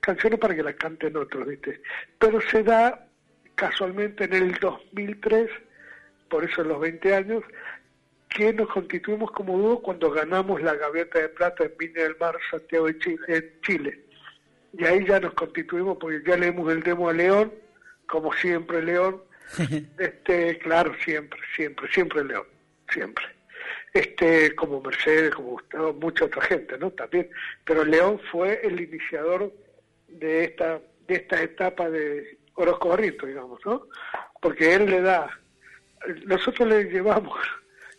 canciones 0.00 0.38
para 0.40 0.54
que 0.54 0.62
las 0.62 0.74
canten 0.74 1.16
otros, 1.16 1.46
¿viste? 1.46 1.80
Pero 2.18 2.40
se 2.40 2.62
da 2.62 3.06
casualmente 3.54 4.24
en 4.24 4.32
el 4.34 4.54
2003, 4.54 5.50
por 6.28 6.44
eso 6.44 6.62
en 6.62 6.68
los 6.68 6.80
20 6.80 7.14
años, 7.14 7.42
que 8.28 8.52
nos 8.52 8.68
constituimos 8.68 9.30
como 9.32 9.56
dúo 9.56 9.80
cuando 9.82 10.10
ganamos 10.10 10.60
la 10.62 10.74
Gaviota 10.74 11.18
de 11.18 11.28
Plata 11.30 11.64
en 11.64 11.72
Viña 11.78 12.02
del 12.02 12.16
Mar, 12.20 12.36
Santiago 12.50 12.86
de 12.86 12.98
Chile, 12.98 13.18
en 13.28 13.60
Chile. 13.62 14.00
Y 14.74 14.84
ahí 14.84 15.04
ya 15.06 15.18
nos 15.18 15.32
constituimos 15.34 15.96
porque 15.98 16.22
ya 16.26 16.36
leemos 16.36 16.70
el 16.70 16.82
demo 16.82 17.08
a 17.08 17.12
León, 17.12 17.52
como 18.06 18.32
siempre 18.34 18.82
León, 18.82 19.22
este, 19.98 20.58
claro, 20.58 20.92
siempre, 21.04 21.40
siempre, 21.56 21.90
siempre 21.92 22.24
León, 22.24 22.46
siempre. 22.92 23.24
Este, 23.92 24.54
como 24.54 24.80
Mercedes, 24.82 25.34
como 25.34 25.50
Gustavo, 25.52 25.92
mucha 25.94 26.26
otra 26.26 26.42
gente, 26.42 26.76
¿no? 26.78 26.90
También. 26.90 27.28
Pero 27.64 27.84
León 27.84 28.20
fue 28.30 28.60
el 28.62 28.80
iniciador 28.80 29.52
de 30.08 30.44
esta, 30.44 30.80
de 31.06 31.14
esta 31.14 31.42
etapa 31.42 31.88
de 31.90 32.38
Orozco 32.54 32.90
Barrito, 32.90 33.26
digamos, 33.26 33.60
¿no? 33.64 33.86
Porque 34.40 34.74
él 34.74 34.86
le 34.86 35.00
da, 35.00 35.30
nosotros 36.26 36.68
le 36.68 36.84
llevamos 36.84 37.38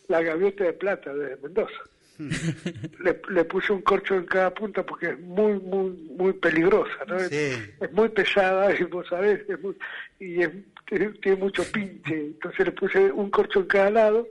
la 0.07 0.21
gaviota 0.21 0.63
de 0.63 0.73
plata 0.73 1.13
de 1.13 1.35
Mendoza. 1.37 1.79
le, 2.19 3.21
le 3.29 3.45
puse 3.45 3.71
un 3.71 3.81
corcho 3.81 4.13
en 4.15 4.25
cada 4.25 4.53
punta 4.53 4.85
porque 4.85 5.11
es 5.11 5.19
muy, 5.19 5.53
muy, 5.59 5.91
muy 6.17 6.33
peligrosa, 6.33 7.05
¿no? 7.07 7.15
Es- 7.15 7.31
es 7.79 7.91
muy 7.93 8.09
pesada 8.09 8.73
y 8.77 8.83
vos 8.83 9.07
sabés, 9.07 9.41
es 9.49 9.59
muy- 9.61 9.77
y 10.19 10.41
es- 10.43 10.51
tiene, 10.89 11.09
tiene 11.21 11.37
mucho 11.37 11.63
pinche. 11.71 12.15
Entonces 12.15 12.65
le 12.65 12.71
puse 12.71 13.11
un 13.11 13.29
corcho 13.29 13.59
en 13.59 13.67
cada 13.67 13.91
lado, 13.91 14.27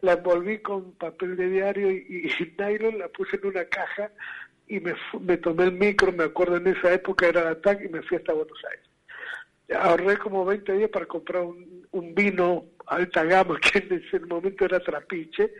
la 0.00 0.14
envolví 0.14 0.58
con 0.58 0.92
papel 0.94 1.36
de 1.36 1.48
diario 1.48 1.90
y, 1.90 2.28
y 2.28 2.54
nylon, 2.58 2.98
la 2.98 3.08
puse 3.08 3.36
en 3.36 3.46
una 3.46 3.64
caja 3.66 4.10
y 4.66 4.80
me, 4.80 4.94
me 5.20 5.36
tomé 5.36 5.64
el 5.64 5.72
micro, 5.72 6.12
me 6.12 6.24
acuerdo 6.24 6.56
en 6.56 6.66
esa 6.66 6.92
época 6.92 7.26
era 7.26 7.44
la 7.44 7.60
TAC 7.60 7.84
y 7.84 7.88
me 7.88 8.02
fui 8.02 8.16
hasta 8.16 8.32
Buenos 8.32 8.58
Aires. 8.70 8.86
Ahorré 9.80 10.18
como 10.18 10.44
20 10.44 10.72
días 10.72 10.90
para 10.90 11.06
comprar 11.06 11.44
un, 11.44 11.86
un 11.92 12.14
vino 12.14 12.66
alta 12.86 13.24
gama 13.24 13.58
que 13.72 13.78
en 13.78 14.02
ese 14.04 14.20
momento 14.20 14.64
era 14.64 14.80
trapiche 14.80 15.52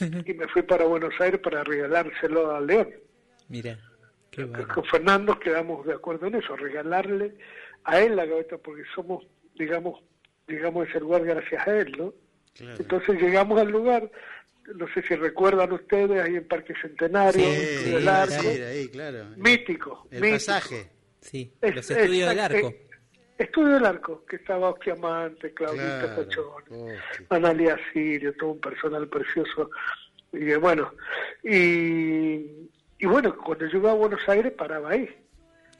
y 0.00 0.34
me 0.34 0.46
fui 0.48 0.62
para 0.62 0.84
Buenos 0.84 1.14
Aires 1.20 1.40
para 1.40 1.64
regalárselo 1.64 2.54
a 2.54 2.60
León 2.60 2.88
Mira, 3.48 3.78
qué 4.30 4.46
con. 4.46 4.84
Fernando 4.84 5.38
quedamos 5.38 5.86
de 5.86 5.94
acuerdo 5.94 6.26
en 6.26 6.36
eso, 6.36 6.54
regalarle 6.56 7.34
a 7.84 8.00
él 8.00 8.16
la 8.16 8.26
gaveta 8.26 8.58
porque 8.58 8.82
somos, 8.94 9.24
digamos, 9.58 10.00
digamos 10.46 10.88
ese 10.88 11.00
lugar 11.00 11.24
gracias 11.24 11.66
a 11.66 11.76
él, 11.78 11.92
¿no? 11.98 12.14
Entonces 12.78 13.20
llegamos 13.20 13.60
al 13.60 13.68
lugar, 13.70 14.10
no 14.74 14.86
sé 14.94 15.02
si 15.02 15.14
recuerdan 15.14 15.72
ustedes, 15.72 16.20
ahí 16.22 16.36
en 16.36 16.48
Parque 16.48 16.74
Centenario, 16.80 17.44
Sí, 17.44 17.90
del 17.90 18.08
Arco, 18.08 18.32
sí, 18.40 18.48
ahí, 18.62 18.88
claro. 18.88 19.26
mítico, 19.36 20.06
El 20.10 20.20
mítico. 20.22 20.34
pasaje. 20.36 20.90
Sí, 21.20 21.52
Es- 21.60 21.74
los 21.76 21.90
estudios 21.90 22.28
del 22.30 22.38
arco. 22.40 22.68
eh, 22.68 22.84
Estudio 23.38 23.74
del 23.74 23.86
Arco, 23.86 24.24
que 24.26 24.34
estaba 24.34 24.70
Osquiamante, 24.70 25.54
Claudita 25.54 26.00
Claro. 26.00 26.16
Pochón, 26.16 26.44
Hostia. 26.70 27.00
Analia 27.28 27.78
Sirio, 27.92 28.34
todo 28.34 28.50
un 28.50 28.60
personal 28.60 29.06
precioso. 29.08 29.70
Y 30.32 30.50
eh, 30.50 30.56
bueno, 30.56 30.92
y, 31.44 32.68
y 32.98 33.06
bueno, 33.06 33.36
cuando 33.36 33.64
iba 33.66 33.92
a 33.92 33.94
Buenos 33.94 34.20
Aires 34.28 34.52
paraba 34.58 34.90
ahí. 34.90 35.08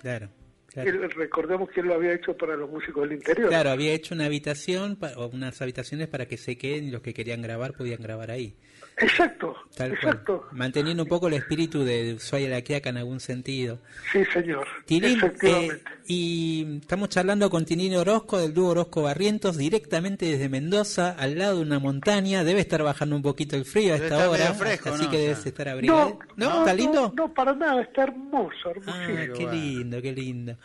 Claro, 0.00 0.28
claro. 0.68 0.90
Él- 0.90 1.10
recordemos 1.10 1.68
que 1.70 1.80
él 1.80 1.87
lo 1.87 1.94
había 1.94 2.12
hecho 2.14 2.37
para 2.37 2.56
los 2.56 2.70
músicos 2.70 3.02
del 3.08 3.18
interior. 3.18 3.48
Claro, 3.48 3.70
había 3.70 3.92
hecho 3.92 4.14
una 4.14 4.26
habitación 4.26 4.98
o 5.16 5.26
unas 5.28 5.60
habitaciones 5.60 6.08
para 6.08 6.26
que 6.26 6.37
se 6.37 6.56
queden 6.56 6.84
y 6.84 6.90
los 6.90 7.02
que 7.02 7.12
querían 7.12 7.42
grabar 7.42 7.72
podían 7.75 8.00
grabar 8.02 8.30
ahí. 8.30 8.54
Exacto, 9.00 9.55
Tal 9.76 9.93
exacto. 9.93 10.38
cual. 10.43 10.57
Manteniendo 10.59 11.05
un 11.05 11.09
poco 11.09 11.28
el 11.28 11.35
espíritu 11.35 11.85
de 11.85 12.14
Ushuaia 12.14 12.49
la 12.49 12.62
Quiaca 12.62 12.90
en 12.90 12.97
algún 12.97 13.21
sentido. 13.21 13.78
Sí, 14.12 14.25
señor. 14.33 14.67
Tilín, 14.87 15.21
eh, 15.43 15.83
y 16.07 16.78
estamos 16.81 17.09
charlando 17.09 17.49
con 17.49 17.64
Tilín 17.64 17.95
Orozco 17.97 18.38
del 18.38 18.52
dúo 18.52 18.71
Orozco 18.71 19.02
Barrientos 19.02 19.57
directamente 19.57 20.26
desde 20.26 20.49
Mendoza, 20.49 21.11
al 21.19 21.38
lado 21.38 21.57
de 21.57 21.62
una 21.62 21.78
montaña. 21.78 22.43
Debe 22.45 22.61
estar 22.61 22.83
bajando 22.83 23.14
un 23.14 23.23
poquito 23.23 23.57
el 23.57 23.64
frío 23.64 23.95
a 23.95 23.97
esta 23.99 24.28
hora, 24.28 24.52
fresco, 24.55 24.90
así 24.90 25.05
¿no? 25.05 25.11
que 25.11 25.19
debes 25.19 25.47
estar 25.47 25.69
abrigado. 25.69 26.19
¿No? 26.37 26.59
¿Está 26.61 26.75
lindo? 26.75 27.12
No, 27.17 27.33
para 27.33 27.55
nada, 27.55 27.83
está 27.83 28.02
hermoso, 28.05 28.73
Ah, 28.87 29.05
hermosísimo. 29.05 29.35
qué 29.37 29.45
bueno. 29.45 29.52
lindo, 29.52 30.02
qué 30.02 30.12
lindo. 30.12 30.57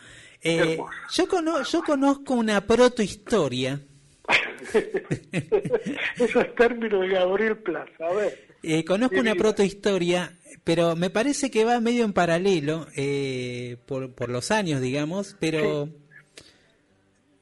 Eh, 0.41 0.77
yo, 1.13 1.27
cono- 1.27 1.63
yo 1.63 1.81
conozco 1.83 2.33
una 2.33 2.59
protohistoria. 2.61 3.79
Esos 6.19 6.55
términos 6.55 7.01
de 7.01 7.09
Gabriel 7.09 7.57
Plaza, 7.57 8.07
a 8.07 8.13
ver. 8.13 8.47
Eh, 8.63 8.85
conozco 8.85 9.19
una 9.19 9.35
protohistoria, 9.35 10.37
pero 10.63 10.95
me 10.95 11.09
parece 11.09 11.51
que 11.51 11.65
va 11.65 11.79
medio 11.81 12.05
en 12.05 12.13
paralelo 12.13 12.87
eh, 12.95 13.77
por, 13.85 14.13
por 14.13 14.29
los 14.29 14.51
años, 14.51 14.81
digamos, 14.81 15.35
pero 15.39 15.89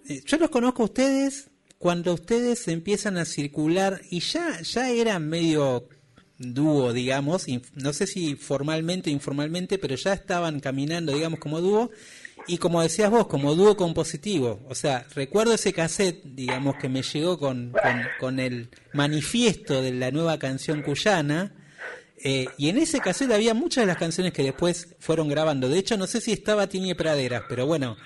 eh, 0.07 0.21
yo 0.25 0.37
los 0.37 0.49
conozco 0.49 0.81
a 0.81 0.85
ustedes 0.85 1.51
cuando 1.77 2.13
ustedes 2.13 2.67
empiezan 2.67 3.17
a 3.17 3.25
circular 3.25 4.01
y 4.09 4.19
ya, 4.19 4.61
ya 4.61 4.89
eran 4.89 5.29
medio 5.29 5.87
dúo, 6.37 6.93
digamos, 6.93 7.45
no 7.75 7.93
sé 7.93 8.07
si 8.07 8.35
formalmente 8.35 9.09
o 9.09 9.13
informalmente, 9.13 9.77
pero 9.77 9.95
ya 9.95 10.13
estaban 10.13 10.59
caminando, 10.59 11.13
digamos, 11.13 11.39
como 11.39 11.61
dúo. 11.61 11.91
Y 12.47 12.57
como 12.57 12.81
decías 12.81 13.09
vos, 13.09 13.27
como 13.27 13.55
dúo 13.55 13.77
compositivo, 13.77 14.59
o 14.67 14.75
sea, 14.75 15.05
recuerdo 15.15 15.53
ese 15.53 15.73
cassette, 15.73 16.21
digamos, 16.23 16.75
que 16.77 16.89
me 16.89 17.01
llegó 17.03 17.37
con, 17.37 17.71
con, 17.71 18.01
con 18.19 18.39
el 18.39 18.69
manifiesto 18.93 19.81
de 19.81 19.93
la 19.93 20.11
nueva 20.11 20.39
canción 20.39 20.81
cuyana, 20.81 21.53
eh, 22.23 22.47
y 22.57 22.69
en 22.69 22.77
ese 22.77 22.99
cassette 22.99 23.31
había 23.31 23.53
muchas 23.53 23.83
de 23.83 23.87
las 23.87 23.97
canciones 23.97 24.33
que 24.33 24.43
después 24.43 24.95
fueron 24.99 25.27
grabando. 25.27 25.69
De 25.69 25.79
hecho, 25.79 25.97
no 25.97 26.07
sé 26.07 26.21
si 26.21 26.31
estaba 26.31 26.67
Tini 26.67 26.93
Praderas, 26.93 27.43
pero 27.49 27.65
bueno, 27.65 27.97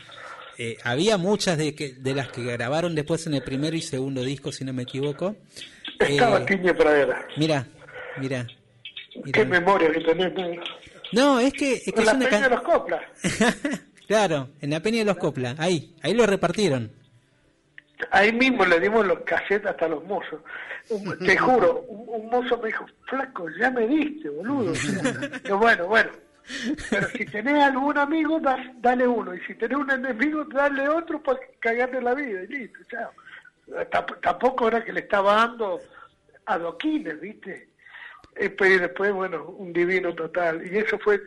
eh, 0.57 0.77
había 0.83 1.17
muchas 1.17 1.57
de, 1.57 1.75
que, 1.75 1.93
de 1.93 2.13
las 2.13 2.29
que 2.29 2.43
grabaron 2.43 2.95
después 2.95 3.27
en 3.27 3.33
el 3.33 3.43
primero 3.43 3.75
y 3.75 3.81
segundo 3.81 4.23
disco, 4.23 4.51
si 4.51 4.63
no 4.63 4.71
me 4.73 4.83
equivoco. 4.83 5.35
Estaba 5.99 6.39
Eh, 6.39 6.45
Tiñe 6.45 6.73
Pradera. 6.73 7.27
Mira, 7.37 7.67
mira. 8.19 8.47
Qué 9.33 9.45
memoria 9.45 9.91
que 9.91 10.01
tenés. 10.01 10.33
No, 11.11 11.39
es 11.39 11.53
que 11.53 11.73
es, 11.73 11.83
que 11.83 11.99
es 11.99 12.05
la 12.05 12.13
una 12.13 12.29
peña 12.29 12.49
de 12.49 12.61
coplas. 12.61 13.01
claro, 14.07 14.49
en 14.61 14.69
la 14.69 14.79
Peña 14.81 14.99
de 14.99 15.05
los 15.05 15.17
Copla, 15.17 15.55
ahí, 15.57 15.95
ahí 16.03 16.13
lo 16.13 16.25
repartieron. 16.25 16.91
Ahí 18.11 18.31
mismo 18.33 18.65
le 18.65 18.79
dimos 18.79 19.05
los 19.05 19.19
cassettes 19.21 19.67
hasta 19.67 19.87
los 19.87 20.03
mozos. 20.03 20.41
Un- 20.89 21.17
te 21.19 21.37
juro, 21.37 21.81
un, 21.87 22.21
un 22.23 22.29
mozo 22.29 22.57
me 22.59 22.67
dijo, 22.67 22.85
flaco, 23.07 23.47
ya 23.59 23.71
me 23.71 23.87
diste, 23.87 24.29
boludo. 24.29 24.73
Yo, 25.45 25.57
bueno, 25.57 25.87
bueno. 25.87 26.11
Pero 26.91 27.07
si 27.09 27.25
tenés 27.25 27.63
algún 27.63 27.97
amigo, 27.97 28.39
da- 28.39 28.71
dale 28.77 29.07
uno. 29.07 29.33
Y 29.33 29.39
si 29.41 29.55
tenés 29.55 29.77
un 29.77 29.89
enemigo, 29.89 30.43
dale 30.45 30.87
otro 30.89 31.21
para 31.23 31.39
cagarle 31.59 32.01
la 32.01 32.13
vida. 32.13 32.43
Y 32.43 32.47
listo, 32.47 32.79
chao. 32.89 33.11
Tamp- 33.89 34.19
Tampoco 34.21 34.67
era 34.67 34.83
que 34.83 34.93
le 34.93 34.99
estaba 34.99 35.35
dando 35.35 35.79
adoquines, 36.45 37.19
¿viste? 37.19 37.69
Eh, 38.35 38.49
pero 38.49 38.81
después, 38.81 39.13
bueno, 39.13 39.49
un 39.57 39.71
divino 39.71 40.13
total. 40.13 40.61
Y 40.71 40.77
eso 40.77 40.99
fue 40.99 41.21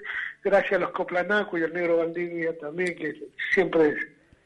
gracias 0.44 0.73
a 0.73 0.79
los 0.79 0.90
Coplanacos 0.90 1.59
y 1.59 1.64
al 1.64 1.73
negro 1.73 1.99
Valdivia 1.99 2.57
también, 2.59 2.94
que 2.94 3.14
siempre 3.53 3.90
es 3.90 3.97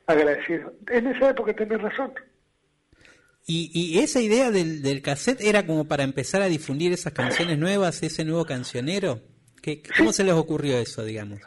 agradecido. 0.06 0.72
En 0.88 1.06
esa 1.08 1.30
época 1.30 1.54
tenés 1.54 1.80
razón. 1.80 2.12
Y, 3.44 3.70
y 3.74 3.98
esa 3.98 4.20
idea 4.20 4.52
del, 4.52 4.82
del 4.82 5.02
cassette 5.02 5.40
era 5.40 5.66
como 5.66 5.86
para 5.86 6.04
empezar 6.04 6.42
a 6.42 6.48
difundir 6.48 6.92
esas 6.92 7.12
canciones 7.12 7.58
nuevas, 7.58 8.02
ese 8.02 8.24
nuevo 8.24 8.44
cancionero. 8.44 9.20
¿Qué, 9.60 9.82
¿Cómo 9.96 10.12
se 10.12 10.22
les 10.24 10.34
ocurrió 10.34 10.78
eso, 10.78 11.04
digamos? 11.04 11.40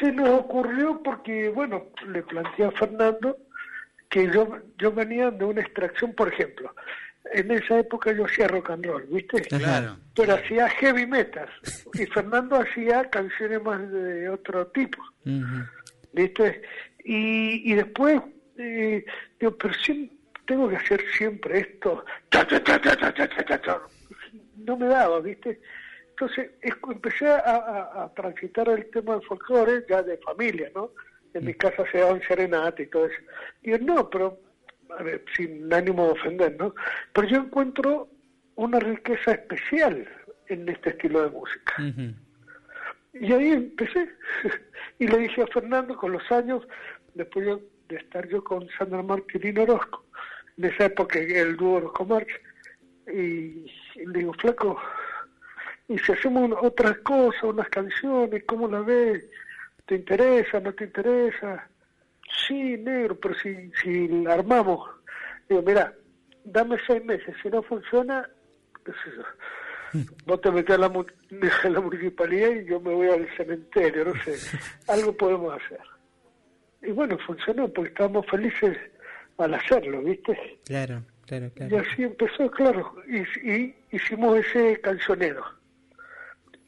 Se 0.00 0.12
nos 0.12 0.28
ocurrió 0.28 1.02
porque, 1.02 1.48
bueno, 1.48 1.86
le 2.06 2.22
planteé 2.22 2.66
a 2.66 2.70
Fernando 2.72 3.38
que 4.10 4.30
yo, 4.32 4.58
yo 4.78 4.92
venía 4.92 5.30
de 5.30 5.44
una 5.44 5.60
extracción, 5.60 6.14
por 6.14 6.32
ejemplo, 6.32 6.74
en 7.32 7.50
esa 7.50 7.80
época 7.80 8.12
yo 8.12 8.24
hacía 8.24 8.48
rock 8.48 8.70
and 8.70 8.86
roll, 8.86 9.04
¿viste? 9.10 9.42
Pero 10.14 10.34
hacía 10.34 10.68
heavy 10.68 11.06
metal. 11.06 11.48
Y 11.94 12.06
Fernando 12.06 12.56
hacía 12.56 13.08
canciones 13.10 13.62
más 13.62 13.90
de 13.90 14.28
otro 14.28 14.66
tipo. 14.68 15.02
¿Viste? 16.12 16.62
Y, 17.04 17.70
y 17.70 17.74
después, 17.74 18.20
eh, 18.56 19.04
digo, 19.38 19.56
pero 19.56 19.74
siempre, 19.74 20.16
tengo 20.46 20.68
que 20.68 20.76
hacer 20.76 21.04
siempre 21.16 21.60
esto. 21.60 22.04
No 24.56 24.76
me 24.76 24.86
daba, 24.86 25.20
¿viste? 25.20 25.60
Entonces 26.10 26.50
es, 26.62 26.74
empecé 26.90 27.28
a, 27.28 27.38
a, 27.38 28.04
a, 28.04 28.14
transitar 28.14 28.68
el 28.70 28.90
tema 28.90 29.14
del 29.14 29.22
folclore 29.22 29.84
ya 29.88 30.02
de 30.02 30.16
familia, 30.18 30.70
¿no? 30.74 30.90
En 31.34 31.44
mi 31.44 31.52
mm. 31.52 31.56
casa 31.56 31.84
se 31.92 31.98
daban 31.98 32.20
serenata 32.26 32.82
y 32.82 32.86
todo 32.86 33.06
eso. 33.06 33.20
Digo, 33.62 33.78
no, 33.80 34.10
pero 34.10 34.40
a 34.98 35.02
ver, 35.02 35.24
sin 35.36 35.72
ánimo 35.72 36.06
de 36.06 36.12
ofender, 36.12 36.56
¿no? 36.58 36.74
Pero 37.12 37.28
yo 37.28 37.36
encuentro 37.38 38.08
una 38.56 38.78
riqueza 38.80 39.32
especial 39.32 40.08
en 40.48 40.68
este 40.68 40.90
estilo 40.90 41.22
de 41.22 41.30
música. 41.30 41.74
Y 43.14 43.32
ahí 43.32 43.52
empecé. 43.52 44.08
y 44.98 45.06
le 45.06 45.18
dije 45.18 45.42
a 45.42 45.46
Fernando 45.48 45.96
con 45.96 46.12
los 46.12 46.30
años, 46.32 46.66
después 47.14 47.46
yo- 47.46 47.60
de 47.88 47.96
estar 47.96 48.28
yo 48.28 48.44
con 48.44 48.68
Sandra 48.78 49.02
Martín 49.02 49.58
Orozco, 49.58 50.04
en 50.58 50.64
esa 50.66 50.86
época 50.86 51.18
el 51.18 51.56
dúo 51.56 51.76
Orozco 51.78 52.04
Marx, 52.04 52.32
y, 53.06 53.16
y 53.96 54.06
le 54.06 54.18
digo, 54.18 54.34
flaco, 54.34 54.78
y 55.88 55.98
si 55.98 56.12
hacemos 56.12 56.50
otras 56.60 56.98
cosas, 56.98 57.42
unas 57.44 57.68
canciones, 57.70 58.44
¿cómo 58.46 58.68
la 58.68 58.80
ves? 58.80 59.24
¿Te 59.86 59.94
interesa? 59.94 60.60
¿No 60.60 60.74
te 60.74 60.84
interesa? 60.84 61.66
Sí, 62.46 62.76
negro, 62.78 63.18
pero 63.18 63.34
si, 63.34 63.70
si 63.82 64.08
la 64.08 64.34
armamos, 64.34 64.88
digo, 65.48 65.62
mira, 65.62 65.92
dame 66.44 66.76
seis 66.86 67.04
meses, 67.04 67.34
si 67.42 67.48
no 67.48 67.62
funciona, 67.62 68.28
qué 68.84 68.92
sé 68.92 69.16
yo, 69.16 70.02
vos 70.26 70.40
te 70.40 70.50
metés 70.50 70.76
a 70.76 70.78
la, 70.78 70.86
a 71.64 71.68
la 71.68 71.80
municipalidad 71.80 72.50
y 72.50 72.66
yo 72.66 72.80
me 72.80 72.94
voy 72.94 73.08
al 73.08 73.28
cementerio, 73.36 74.04
no 74.06 74.14
sé, 74.22 74.36
algo 74.88 75.16
podemos 75.16 75.54
hacer. 75.54 75.80
Y 76.82 76.90
bueno, 76.92 77.18
funcionó 77.26 77.68
porque 77.68 77.90
estábamos 77.90 78.26
felices 78.26 78.76
al 79.38 79.54
hacerlo, 79.54 80.02
¿viste? 80.02 80.60
Claro, 80.64 81.02
claro, 81.26 81.46
Y 81.46 81.50
claro. 81.50 81.78
así 81.78 82.04
empezó, 82.04 82.50
claro, 82.50 82.94
y, 83.08 83.50
y 83.50 83.74
hicimos 83.90 84.38
ese 84.38 84.80
cancionero. 84.80 85.44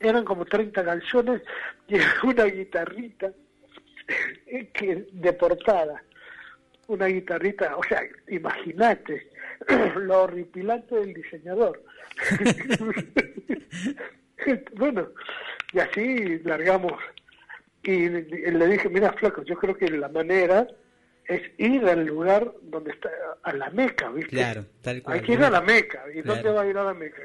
Eran 0.00 0.24
como 0.24 0.44
30 0.46 0.82
canciones 0.84 1.42
y 1.88 1.96
una 2.26 2.44
guitarrita 2.44 3.30
que 4.74 5.06
de 5.12 5.32
portada. 5.32 6.02
Una 6.88 7.06
guitarrita, 7.06 7.76
o 7.76 7.82
sea, 7.84 8.02
imagínate 8.28 9.30
lo 9.96 10.24
horripilante 10.24 10.96
del 10.96 11.14
diseñador. 11.14 11.82
bueno, 14.76 15.08
y 15.72 15.78
así 15.78 16.38
largamos. 16.40 16.92
Y 17.82 18.08
le 18.08 18.66
dije, 18.66 18.88
mira, 18.88 19.12
flaco, 19.12 19.42
yo 19.44 19.56
creo 19.56 19.76
que 19.76 19.88
la 19.88 20.08
manera 20.08 20.66
es 21.26 21.42
ir 21.58 21.84
al 21.86 22.04
lugar 22.04 22.52
donde 22.62 22.90
está, 22.90 23.08
a 23.44 23.52
la 23.52 23.70
Meca, 23.70 24.10
¿viste? 24.10 24.30
Claro, 24.36 24.66
tal 24.82 25.00
cual. 25.02 25.16
Hay 25.16 25.22
que 25.24 25.32
ir 25.34 25.44
a 25.44 25.50
la 25.50 25.60
Meca. 25.60 26.02
¿Y 26.12 26.22
Claro. 26.22 26.42
dónde 26.42 26.50
va 26.50 26.62
a 26.62 26.66
ir 26.66 26.76
a 26.76 26.84
la 26.84 26.94
Meca? 26.94 27.22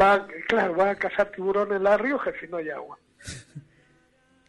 Va, 0.00 0.28
claro, 0.46 0.76
va 0.76 0.90
a 0.90 0.94
cazar 0.94 1.32
tiburones 1.32 1.76
en 1.76 1.82
La 1.82 1.98
Rioja 1.98 2.32
si 2.40 2.46
no 2.46 2.58
hay 2.58 2.70
agua. 2.70 2.98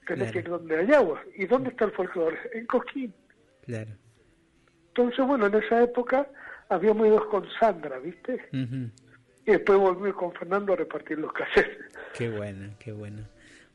Tenés 0.06 0.32
Claro. 0.32 0.32
que 0.34 0.40
ir 0.40 0.50
donde 0.50 0.78
hay 0.80 0.92
agua. 0.94 1.24
¿Y 1.36 1.46
dónde 1.46 1.70
está 1.70 1.86
el 1.86 1.92
folclore? 1.92 2.38
En 2.54 2.66
Coquín. 2.66 3.14
Claro. 3.66 3.92
Entonces, 4.90 5.26
bueno, 5.26 5.48
en 5.48 5.56
esa 5.56 5.82
época 5.82 6.28
habíamos 6.70 7.08
ido 7.08 7.28
con 7.30 7.48
Sandra, 7.60 7.98
¿viste? 8.00 8.34
Ujú. 8.54 8.90
Y 9.46 9.52
después 9.52 9.78
volví 9.80 10.12
con 10.14 10.32
Fernando 10.34 10.74
a 10.74 10.76
repartir 10.76 11.18
los 11.20 11.32
cassettes. 11.34 11.78
Qué 12.14 12.30
bueno, 12.30 12.74
qué 12.80 12.92
bueno. 12.92 13.28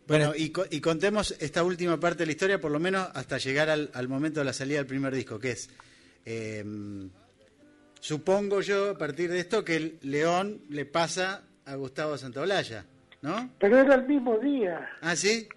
Bueno, 0.06 0.32
y, 0.34 0.50
co- 0.50 0.64
y 0.70 0.80
contemos 0.80 1.32
esta 1.40 1.62
última 1.62 1.98
parte 2.00 2.20
de 2.20 2.26
la 2.26 2.32
historia, 2.32 2.58
por 2.60 2.70
lo 2.70 2.80
menos 2.80 3.08
hasta 3.14 3.36
llegar 3.36 3.68
al, 3.68 3.90
al 3.92 4.08
momento 4.08 4.40
de 4.40 4.46
la 4.46 4.52
salida 4.54 4.78
del 4.78 4.86
primer 4.86 5.14
disco, 5.14 5.38
que 5.38 5.50
es, 5.50 5.68
eh, 6.24 6.64
Supongo 8.00 8.60
yo, 8.60 8.90
a 8.90 8.98
partir 8.98 9.30
de 9.30 9.40
esto, 9.40 9.64
que 9.64 9.76
el 9.76 9.98
León 10.02 10.62
le 10.70 10.84
pasa 10.86 11.42
a 11.66 11.74
Gustavo 11.74 12.16
Santaolalla, 12.16 12.86
¿no? 13.22 13.50
Pero 13.58 13.78
era 13.78 13.96
el 13.96 14.06
mismo 14.06 14.38
día. 14.38 14.88
¿Ah, 15.02 15.16
sí? 15.16 15.48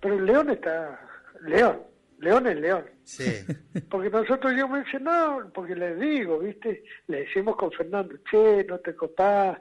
Pero 0.00 0.14
el 0.14 0.26
León 0.26 0.50
está... 0.50 1.00
León. 1.42 1.82
León 2.18 2.46
es 2.46 2.56
León. 2.56 2.84
Sí. 3.04 3.44
Porque 3.90 4.10
nosotros 4.10 4.54
yo 4.56 4.68
me 4.68 4.82
dice, 4.82 4.98
no, 5.00 5.50
porque 5.52 5.76
le 5.76 5.94
digo, 5.96 6.38
¿viste? 6.38 6.82
Le 7.08 7.20
decimos 7.20 7.56
con 7.56 7.70
Fernando, 7.72 8.16
che, 8.30 8.64
no 8.64 8.78
te 8.78 8.94
copás, 8.94 9.58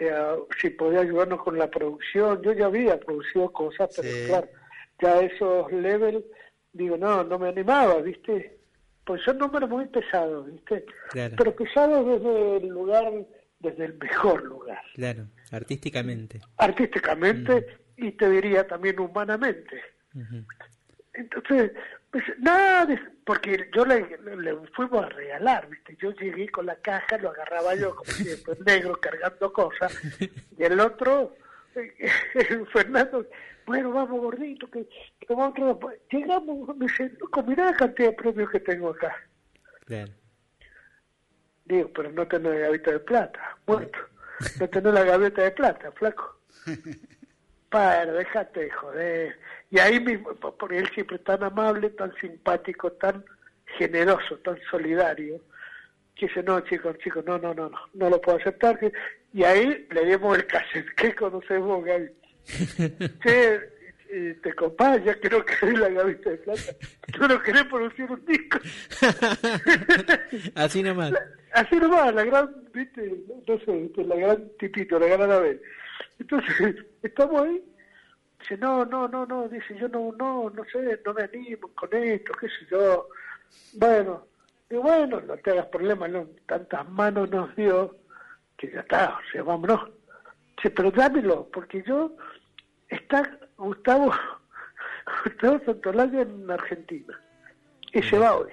eh, 0.00 0.12
si 0.60 0.70
podía 0.70 1.00
ayudarnos 1.00 1.42
con 1.42 1.58
la 1.58 1.70
producción. 1.70 2.40
Yo 2.42 2.52
ya 2.52 2.66
había 2.66 2.98
producido 2.98 3.52
cosas, 3.52 3.90
pero 3.94 4.08
Sí. 4.08 4.24
claro, 4.26 4.48
ya 5.00 5.20
esos 5.20 5.70
levels, 5.72 6.24
digo, 6.72 6.96
no, 6.96 7.22
no 7.22 7.38
me 7.38 7.48
animaba, 7.48 7.96
¿viste? 8.00 8.58
Pues 9.04 9.22
son 9.22 9.36
números 9.38 9.68
muy 9.68 9.84
pesados, 9.86 10.50
¿viste? 10.50 10.86
Claro. 11.10 11.34
Pero 11.36 11.54
pesados 11.54 12.06
desde 12.06 12.56
el 12.56 12.68
lugar, 12.68 13.12
desde 13.60 13.84
el 13.84 13.94
mejor 13.98 14.42
lugar. 14.42 14.80
Claro, 14.94 15.26
artísticamente. 15.52 16.40
Artísticamente 16.56 17.66
y 17.96 18.12
te 18.12 18.28
diría 18.30 18.66
también 18.66 18.98
humanamente. 19.00 19.82
Entonces, 21.12 21.72
pues, 22.10 22.24
nada, 22.38 22.86
de- 22.86 22.98
porque 23.24 23.70
yo 23.74 23.84
le, 23.84 24.18
le 24.36 24.56
fuimos 24.74 25.04
a 25.04 25.08
regalar, 25.08 25.68
¿viste? 25.68 25.96
Yo 26.00 26.12
llegué 26.12 26.48
con 26.50 26.66
la 26.66 26.76
caja, 26.76 27.18
lo 27.18 27.30
agarraba 27.30 27.74
yo 27.74 27.94
como 27.94 28.10
siempre, 28.12 28.54
negro, 28.66 28.94
cargando 29.00 29.52
cosas, 29.52 29.92
y 30.58 30.62
el 30.62 30.78
otro, 30.80 31.34
el 31.74 32.66
Fernando, 32.68 33.26
bueno, 33.66 33.92
vamos 33.92 34.20
gordito, 34.20 34.70
que, 34.70 34.86
que 35.20 35.34
vamos 35.34 35.54
a- 35.58 36.14
Llegamos, 36.16 36.76
me 36.76 36.86
dice, 36.86 37.10
loco, 37.20 37.42
mirá 37.44 37.70
la 37.70 37.76
cantidad 37.76 38.10
de 38.10 38.16
premios 38.16 38.50
que 38.50 38.60
tengo 38.60 38.90
acá. 38.90 39.14
Claro. 39.86 40.12
Digo, 41.64 41.90
pero 41.94 42.10
no 42.12 42.26
tenés 42.28 42.52
la 42.52 42.58
gaveta 42.58 42.90
de 42.92 43.00
plata, 43.00 43.56
muerto. 43.66 43.98
No 44.60 44.68
tenés 44.68 44.92
la 44.92 45.04
gaveta 45.04 45.42
de 45.42 45.50
plata, 45.52 45.92
flaco. 45.92 46.40
Para, 47.70 48.12
déjate 48.12 48.60
de 48.60 48.70
joder. 48.70 49.36
Y 49.70 49.78
ahí 49.78 49.98
mismo, 50.00 50.32
po- 50.34 50.56
porque 50.56 50.78
él 50.78 50.88
siempre 50.94 51.18
tan 51.18 51.42
amable, 51.42 51.90
tan 51.90 52.14
simpático, 52.20 52.92
tan 52.92 53.24
generoso, 53.78 54.36
tan 54.38 54.56
solidario, 54.70 55.40
que 56.14 56.26
dice, 56.28 56.42
no, 56.44 56.60
chicos, 56.60 56.96
chicos, 56.98 57.24
no, 57.24 57.38
no, 57.38 57.52
no, 57.54 57.68
no, 57.70 57.78
no 57.94 58.10
lo 58.10 58.20
puedo 58.20 58.38
aceptar. 58.38 58.78
que- 58.78 58.92
Y 59.32 59.42
ahí 59.42 59.86
le 59.90 60.04
dimos 60.04 60.36
el 60.38 60.46
cassette. 60.46 60.86
¿Qué 60.96 61.14
conocemos, 61.14 61.84
Gaby? 61.84 62.08
Che, 63.22 63.60
te 64.42 64.52
compás, 64.54 65.02
ya 65.02 65.18
que 65.18 65.28
no 65.28 65.44
querés 65.44 65.76
la 65.78 65.88
gaveta 65.88 66.30
de 66.30 66.36
plata. 66.36 66.72
Tú 67.12 67.26
no 67.26 67.42
querés 67.42 67.64
producir 67.64 68.04
un 68.08 68.24
disco. 68.26 68.58
Así 70.54 70.82
nomás. 70.82 71.12
Así 71.52 71.76
nomás, 71.76 72.12
la 72.14 72.24
gran, 72.24 72.50
viste, 72.72 73.12
no 73.46 73.58
sé, 73.60 73.90
la 74.04 74.16
gran 74.16 74.48
tipito, 74.58 74.98
la 74.98 75.06
gran 75.06 75.30
ave. 75.30 75.60
Entonces, 76.18 76.76
estamos 77.02 77.42
ahí. 77.42 77.64
Dice, 78.40 78.58
no, 78.58 78.84
no, 78.84 79.08
no, 79.08 79.24
no, 79.24 79.48
dice, 79.48 79.76
yo 79.78 79.88
no, 79.88 80.12
no, 80.12 80.50
no 80.50 80.64
sé, 80.64 81.00
no 81.04 81.14
me 81.14 81.22
animo 81.22 81.68
con 81.74 81.94
esto, 81.94 82.32
qué 82.38 82.48
sé 82.48 82.66
yo. 82.70 83.08
Bueno, 83.74 84.26
y 84.68 84.74
bueno, 84.76 85.20
no 85.20 85.36
te 85.36 85.52
hagas 85.52 85.66
problema, 85.66 86.08
no, 86.08 86.28
tantas 86.46 86.88
manos 86.90 87.30
nos 87.30 87.54
dio 87.56 87.96
que 88.58 88.70
ya 88.70 88.80
está, 88.80 89.16
o 89.16 89.32
sea, 89.32 89.42
vámonos. 89.42 89.80
Dice, 90.56 90.70
pero 90.70 90.90
dámelo, 90.90 91.48
porque 91.52 91.82
yo, 91.86 92.14
está 92.88 93.38
Gustavo, 93.56 94.12
Gustavo 95.24 95.60
Santolaya 95.64 96.20
en 96.22 96.50
Argentina, 96.50 97.18
y 97.92 98.02
se 98.02 98.18
va 98.18 98.36
hoy. 98.36 98.50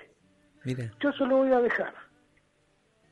Mira, 0.64 0.92
Yo 1.02 1.12
se 1.14 1.26
lo 1.26 1.38
voy 1.38 1.52
a 1.52 1.60
dejar 1.60 1.94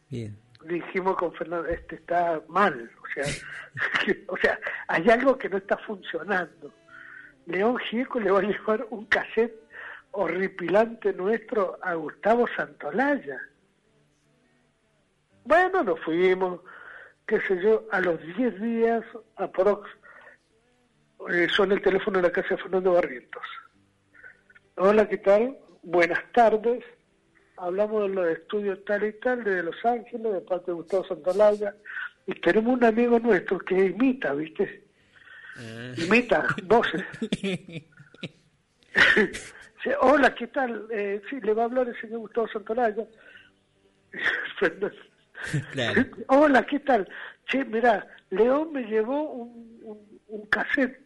bien. 0.10 0.38
Dijimos 0.64 1.16
con 1.18 1.34
Fernando, 1.34 1.68
este 1.68 1.96
está 1.96 2.42
mal, 2.48 2.90
o 3.02 3.08
sea, 3.14 3.26
o 4.28 4.38
sea, 4.38 4.60
hay 4.88 5.10
algo 5.10 5.38
que 5.38 5.50
no 5.50 5.58
está 5.58 5.78
funcionando. 5.78 6.74
León 7.46 7.78
Gieco 7.78 8.20
le 8.20 8.32
va 8.32 8.40
a 8.40 8.44
llevar 8.44 8.86
un 8.90 9.06
cassette 9.06 9.56
horripilante 10.12 11.14
nuestro 11.14 11.78
a 11.82 11.94
Gustavo 11.94 12.48
Santolaya. 12.56 13.40
Bueno, 15.46 15.84
nos 15.84 16.00
fuimos, 16.02 16.62
qué 17.26 17.42
sé 17.42 17.62
yo, 17.62 17.88
a 17.92 18.02
los 18.02 18.22
10 18.36 18.62
días, 18.62 19.04
aprox, 19.38 19.90
eh, 21.32 21.48
suena 21.50 21.76
el 21.76 21.82
teléfono 21.82 22.18
de 22.18 22.28
la 22.28 22.32
casa 22.32 22.56
de 22.56 22.62
Fernando 22.62 22.94
Barrientos. 22.94 23.44
Hola, 24.76 25.08
¿qué 25.08 25.18
tal? 25.18 25.58
Buenas 25.82 26.24
tardes. 26.34 26.84
Hablamos 27.60 28.04
de 28.04 28.16
los 28.16 28.28
estudios 28.30 28.84
tal 28.86 29.04
y 29.06 29.14
tal, 29.20 29.44
de 29.44 29.64
Los 29.64 29.84
Ángeles, 29.86 30.34
de 30.34 30.42
parte 30.42 30.68
de 30.68 30.74
Gustavo 30.74 31.06
Santolaya. 31.06 31.76
Y 32.26 32.34
tenemos 32.36 32.74
un 32.74 32.84
amigo 32.84 33.20
nuestro 33.20 33.60
que 33.60 33.86
imita, 33.86 34.34
¿viste? 34.34 34.84
Imita 35.98 36.48
voces. 36.64 37.04
Hola, 40.02 40.34
¿qué 40.36 40.48
tal? 40.48 40.88
Eh, 40.92 41.22
sí, 41.30 41.40
le 41.42 41.54
va 41.54 41.64
a 41.64 41.66
hablar 41.66 41.88
el 41.88 42.00
señor 42.00 42.20
Gustavo 42.20 42.48
Santolaya. 42.48 43.06
Claro. 45.72 46.04
Hola, 46.28 46.66
¿qué 46.66 46.80
tal? 46.80 47.08
Che, 47.48 47.64
mirá, 47.64 48.06
León 48.30 48.74
me 48.74 48.84
llevó 48.84 49.32
un, 49.32 49.80
un, 49.84 50.20
un 50.28 50.46
cassette, 50.48 51.00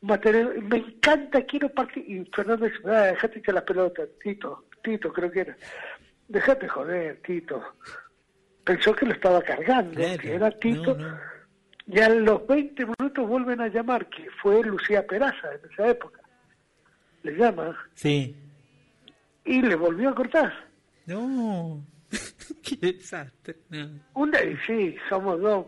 material, 0.00 0.60
me 0.62 0.78
encanta, 0.78 1.42
quiero 1.42 1.68
partir. 1.68 2.04
Y 2.08 2.24
Fernando 2.34 2.66
dice, 2.66 2.78
ah, 2.86 3.06
dejate 3.06 3.38
echar 3.38 3.54
la 3.54 3.64
pelota, 3.64 4.02
Tito, 4.22 4.64
Tito 4.82 5.12
creo 5.12 5.30
que 5.30 5.40
era. 5.40 5.56
Dejate 6.28 6.68
joder, 6.68 7.20
Tito. 7.22 7.62
Pensó 8.64 8.94
que 8.94 9.06
lo 9.06 9.12
estaba 9.12 9.40
cargando, 9.42 9.92
Claro. 9.94 10.18
que 10.18 10.34
era 10.34 10.50
Tito. 10.50 10.96
No, 10.96 11.08
no. 11.08 11.18
Y 11.88 12.00
a 12.00 12.08
los 12.08 12.44
20 12.48 12.84
minutos 12.98 13.28
vuelven 13.28 13.60
a 13.60 13.68
llamar, 13.68 14.08
que 14.08 14.28
fue 14.42 14.60
Lucía 14.64 15.06
Peraza 15.06 15.48
en 15.54 15.70
esa 15.70 15.88
época. 15.88 16.20
Le 17.22 17.32
llama 17.36 17.76
Sí. 17.94 18.34
y 19.44 19.62
le 19.62 19.74
volvió 19.76 20.08
a 20.10 20.14
cortar. 20.14 20.52
No. 21.06 21.84
Qué 22.62 22.76
desastre. 22.76 23.56
No. 23.70 23.88
Una, 24.14 24.42
y 24.42 24.56
sí, 24.66 24.96
somos 25.08 25.40
dos. 25.40 25.66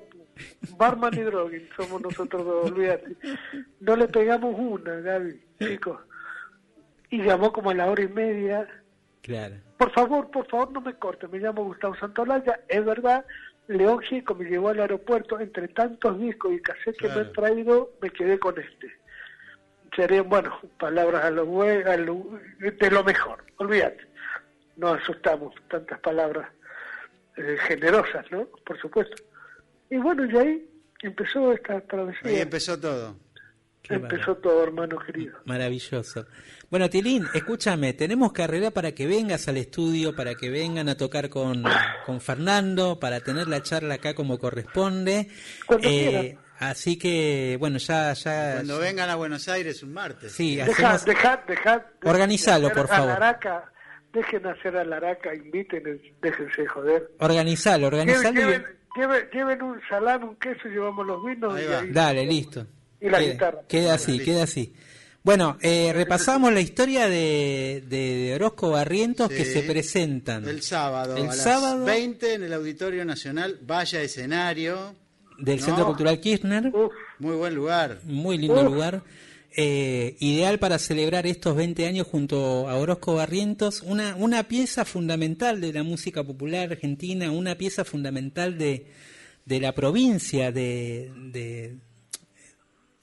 Barman 0.76 1.14
y 1.14 1.20
Droguin, 1.22 1.68
somos 1.76 2.00
nosotros 2.00 2.44
dos, 2.44 2.70
olvídate. 2.70 3.16
No 3.80 3.96
le 3.96 4.06
pegamos 4.08 4.54
una, 4.56 4.94
Gaby, 4.96 5.40
chicos. 5.60 6.00
Y 7.10 7.22
llamó 7.22 7.52
como 7.52 7.70
a 7.70 7.74
la 7.74 7.86
hora 7.90 8.02
y 8.02 8.08
media. 8.08 8.68
Claro. 9.22 9.54
Por 9.78 9.92
favor, 9.92 10.30
por 10.30 10.46
favor, 10.48 10.72
no 10.72 10.80
me 10.80 10.94
corte. 10.94 11.28
Me 11.28 11.38
llamo 11.38 11.64
Gustavo 11.64 11.94
Santolaya. 11.96 12.60
Es 12.68 12.84
verdad, 12.84 13.24
León 13.68 14.00
Gieco 14.00 14.34
me 14.34 14.44
llevó 14.50 14.70
al 14.70 14.80
aeropuerto. 14.80 15.38
Entre 15.38 15.68
tantos 15.68 16.18
discos 16.20 16.52
y 16.52 16.60
cassettes 16.60 16.98
que 16.98 17.08
me 17.08 17.14
han 17.20 17.32
traído, 17.32 17.90
me 18.02 18.10
quedé 18.10 18.38
con 18.38 18.58
este. 18.58 18.92
Serían, 19.94 20.28
bueno, 20.28 20.58
palabras 20.78 21.24
a 21.24 21.30
lo, 21.30 21.62
a 21.62 21.96
lo- 21.96 22.38
de 22.58 22.90
lo 22.90 23.04
mejor. 23.04 23.44
Olvídate. 23.56 24.06
No 24.76 24.88
asustamos 24.88 25.54
tantas 25.68 25.98
palabras 26.00 26.48
eh, 27.36 27.56
generosas, 27.66 28.30
¿no? 28.30 28.46
Por 28.66 28.78
supuesto. 28.80 29.16
Y 29.90 29.96
bueno, 29.96 30.24
y 30.26 30.36
ahí 30.36 30.70
empezó 31.02 31.52
esta 31.52 31.80
travesía. 31.82 32.30
Ahí 32.30 32.38
empezó 32.40 32.78
todo. 32.78 33.16
Qué 33.82 33.94
empezó 33.94 34.34
todo, 34.36 34.62
hermano 34.64 34.98
querido. 34.98 35.38
Maravilloso. 35.46 36.26
Bueno, 36.70 36.90
Tilín, 36.90 37.26
escúchame, 37.32 37.94
tenemos 37.94 38.32
que 38.34 38.42
arreglar 38.42 38.72
para 38.72 38.92
que 38.92 39.06
vengas 39.06 39.48
al 39.48 39.56
estudio, 39.56 40.14
para 40.14 40.34
que 40.34 40.50
vengan 40.50 40.88
a 40.90 40.96
tocar 40.96 41.30
con, 41.30 41.64
con 42.04 42.20
Fernando, 42.20 42.98
para 43.00 43.20
tener 43.20 43.48
la 43.48 43.62
charla 43.62 43.94
acá 43.94 44.14
como 44.14 44.38
corresponde. 44.38 45.20
Eh, 45.20 45.28
Cuando 45.66 45.88
quieran. 45.88 46.38
así 46.58 46.98
que, 46.98 47.56
bueno, 47.58 47.78
ya, 47.78 48.12
ya. 48.12 48.52
Cuando 48.56 48.78
vengan 48.78 49.08
a 49.08 49.14
Buenos 49.16 49.48
Aires 49.48 49.82
un 49.82 49.94
martes. 49.94 50.32
Sí, 50.32 50.56
Deja, 50.56 50.70
hacemos. 50.92 51.04
deja, 51.06 51.44
deja. 51.48 51.78
de- 52.02 52.10
Organizalo, 52.10 52.70
por 52.70 52.88
favor. 52.88 53.12
Araca, 53.12 53.72
dejen 54.12 54.46
hacer 54.46 54.76
a 54.76 54.84
la 54.84 54.96
Araca, 54.98 55.34
inviten, 55.34 56.02
déjense 56.20 56.66
joder. 56.66 57.10
Organizalo, 57.20 57.86
organizalo. 57.86 58.38
Lleven, 58.38 58.64
y- 58.96 59.34
lleven, 59.36 59.62
un 59.62 59.80
salán, 59.88 60.24
un 60.24 60.36
queso, 60.36 60.68
llevamos 60.68 61.06
los 61.06 61.24
vinos 61.24 61.54
Ahí 61.54 61.64
y 61.64 61.68
va. 61.68 61.78
ahí- 61.80 61.90
Dale, 61.92 62.26
listo. 62.26 62.66
Y 63.00 63.08
la 63.08 63.18
queda, 63.18 63.32
guitarra. 63.32 63.60
Queda 63.68 63.94
así, 63.94 64.18
queda 64.18 64.42
así. 64.44 64.72
Bueno, 65.22 65.58
eh, 65.60 65.92
repasamos 65.92 66.52
la 66.52 66.60
historia 66.60 67.08
de, 67.08 67.82
de, 67.86 68.16
de 68.16 68.34
Orozco 68.36 68.70
Barrientos 68.70 69.28
que 69.28 69.44
se 69.44 69.62
presentan 69.62 70.48
El 70.48 70.62
sábado, 70.62 71.16
El 71.16 71.24
a 71.24 71.26
las 71.26 71.36
sábado. 71.42 71.84
20 71.84 72.34
en 72.34 72.42
el 72.44 72.52
Auditorio 72.54 73.04
Nacional, 73.04 73.58
vaya 73.62 74.00
escenario, 74.00 74.94
del 75.38 75.58
No. 75.60 75.64
Centro 75.66 75.86
Cultural 75.86 76.18
Kirchner. 76.20 76.68
Uf, 76.74 76.92
muy 77.18 77.34
buen 77.36 77.54
lugar. 77.54 77.98
Muy 78.04 78.38
lindo 78.38 78.56
Uf. 78.56 78.64
lugar. 78.64 79.02
Eh, 79.56 80.16
ideal 80.20 80.58
para 80.58 80.78
celebrar 80.78 81.26
estos 81.26 81.56
20 81.56 81.86
años 81.86 82.06
junto 82.06 82.68
a 82.68 82.76
Orozco 82.76 83.14
Barrientos. 83.14 83.82
Una, 83.82 84.14
una 84.16 84.44
pieza 84.44 84.84
fundamental 84.84 85.60
de 85.60 85.72
la 85.72 85.82
música 85.82 86.22
popular 86.22 86.70
argentina, 86.72 87.30
una 87.32 87.56
pieza 87.56 87.84
fundamental 87.84 88.56
de, 88.56 88.86
de 89.44 89.60
la 89.60 89.74
provincia, 89.74 90.52
de, 90.52 91.10
de- 91.32 91.76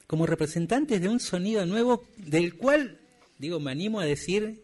como 0.06 0.26
representantes 0.26 1.00
de 1.00 1.08
un 1.08 1.20
sonido 1.20 1.66
nuevo, 1.66 2.04
del 2.16 2.56
cual, 2.56 2.98
digo, 3.38 3.58
me 3.60 3.70
animo 3.72 4.00
a 4.00 4.04
decir, 4.04 4.62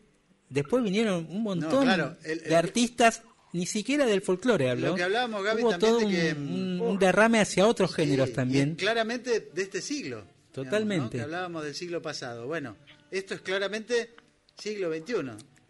después 0.48 0.83
vinieron 0.85 1.26
un 1.31 1.42
montón 1.42 1.85
claro, 1.85 2.16
el- 2.24 2.40
de 2.40 2.46
el- 2.46 2.55
artistas 2.55 3.22
ni 3.52 3.66
siquiera 3.66 4.07
del 4.07 4.22
folclore 4.22 4.70
habló. 4.70 4.88
Lo 4.88 4.94
que 4.94 5.02
hablábamos, 5.02 5.42
Gaby, 5.44 5.62
Hubo 5.62 5.70
también 5.72 5.90
todo 5.92 6.00
de 6.00 6.07
que, 6.16 6.33
un, 6.33 6.81
un 6.81 6.98
derrame 6.98 7.40
hacia 7.40 7.66
otros 7.66 7.94
géneros 7.94 8.28
Sí, 8.31 8.35
también. 8.35 8.74
claramente 8.76 9.50
de 9.55 9.62
este 9.62 9.81
siglo. 9.83 10.24
Totalmente. 10.52 10.92
digamos, 10.94 11.05
¿no? 11.05 11.11
Que 11.11 11.20
hablábamos 11.22 11.64
del 11.64 11.74
siglo 11.74 12.00
pasado. 12.02 12.46
Bueno, 12.46 12.76
esto 13.11 13.35
es 13.35 13.40
claramente 13.40 14.11
siglo 14.59 14.90
XXI. 14.92 15.14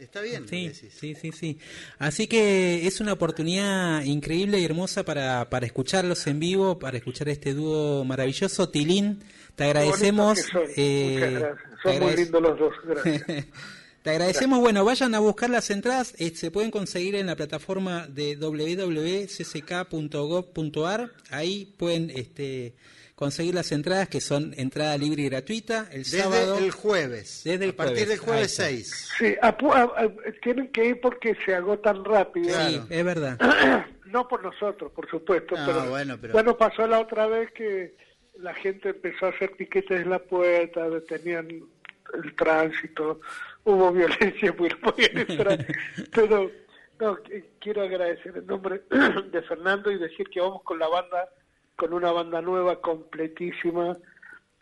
Está 0.03 0.21
bien. 0.21 0.47
Sí, 0.49 0.69
decís. 0.69 0.93
sí, 0.99 1.15
sí, 1.15 1.33
sí. 1.33 1.59
Así 1.99 2.27
que 2.27 2.87
es 2.87 3.01
una 3.01 3.13
oportunidad 3.15 4.03
increíble 4.05 4.59
y 4.61 4.65
hermosa 4.65 5.05
para, 5.05 5.49
para 5.51 5.67
escucharlos 5.67 6.27
en 6.27 6.39
vivo, 6.41 6.79
para 6.79 6.97
escuchar 6.99 7.29
este 7.29 7.55
dúo 7.55 8.05
maravilloso. 8.05 8.69
Tilín, 8.69 9.23
te 9.57 9.65
agradecemos. 9.65 10.39
Son. 10.41 10.63
eh, 10.77 11.15
Muchas 11.15 11.33
gracias. 11.33 11.59
Son 11.83 11.99
muy 12.01 12.17
lindos 12.17 12.43
los 12.43 12.59
dos. 12.59 12.73
Gracias. 12.85 13.47
Te 14.03 14.11
agradecemos. 14.11 14.59
Bueno, 14.59 14.85
vayan 14.85 15.15
a 15.15 15.21
buscar 15.21 15.49
las 15.49 15.71
entradas. 15.71 16.15
eh, 16.19 16.33
se 16.35 16.51
pueden 16.51 16.73
conseguir 16.73 17.15
en 17.15 17.27
la 17.29 17.37
plataforma 17.37 18.09
de 18.09 18.35
www.cck.gov.ar. 19.95 21.13
Ahí 21.31 21.73
pueden 21.77 22.11
este, 22.11 22.75
conseguir 23.23 23.55
las 23.55 23.71
entradas 23.71 24.09
que 24.09 24.21
son 24.21 24.53
entrada 24.57 24.99
libre 24.99 25.23
y 25.23 25.29
gratuita. 25.29 25.87
El 25.93 25.99
Desde 26.03 26.19
sábado. 26.23 26.59
el 26.59 26.71
jueves. 26.73 27.43
Desde 27.45 27.65
el 27.67 27.71
a 27.71 27.77
partir 27.77 27.95
jueves, 27.99 28.09
del 28.09 28.19
jueves 28.19 28.61
ahí 28.61 28.75
está. 28.81 28.97
6. 28.97 29.09
Sí, 29.19 29.25
apu- 29.41 29.73
a- 29.73 30.03
a- 30.05 30.13
tienen 30.43 30.73
que 30.73 30.85
ir 30.87 31.01
porque 31.01 31.37
se 31.45 31.55
agotan 31.55 32.05
rápido. 32.05 32.47
Sí, 32.47 32.53
Claro. 32.75 32.87
es 32.91 33.05
verdad. 33.05 33.39
No 34.13 34.29
por 34.29 34.43
nosotros, 34.43 34.93
por 34.93 35.09
supuesto, 35.09 35.57
No, 35.57 35.65
pero, 35.65 35.89
bueno, 35.89 36.19
pero- 36.21 36.33
bueno, 36.35 36.55
pasó 36.59 36.87
la 36.87 37.01
otra 37.01 37.27
vez 37.29 37.51
que 37.53 37.97
la 38.41 38.53
gente 38.53 38.91
empezó 38.91 39.25
a 39.25 39.29
hacer 39.31 39.53
piquetes 39.53 40.03
en 40.03 40.11
la 40.11 40.19
puerta, 40.19 40.87
detenían 40.91 41.49
el 41.49 42.35
tránsito, 42.37 43.21
hubo 43.65 43.91
violencia 44.43 44.53
muy, 44.59 44.69
muy 44.83 45.05
extraña, 45.05 45.67
pero 46.15 46.51
no, 47.01 47.17
qu- 47.23 47.45
quiero 47.59 47.81
agradecer 47.83 48.37
en 48.37 48.47
nombre 48.47 48.83
de 49.33 49.43
Fernando 49.45 49.91
y 49.91 49.97
decir 49.99 50.29
que 50.29 50.41
vamos 50.43 50.63
con 50.63 50.79
la 50.79 50.89
banda, 50.89 51.31
con 51.77 51.93
una 51.93 52.13
banda 52.13 52.41
nueva, 52.41 52.81
completísima, 52.81 53.97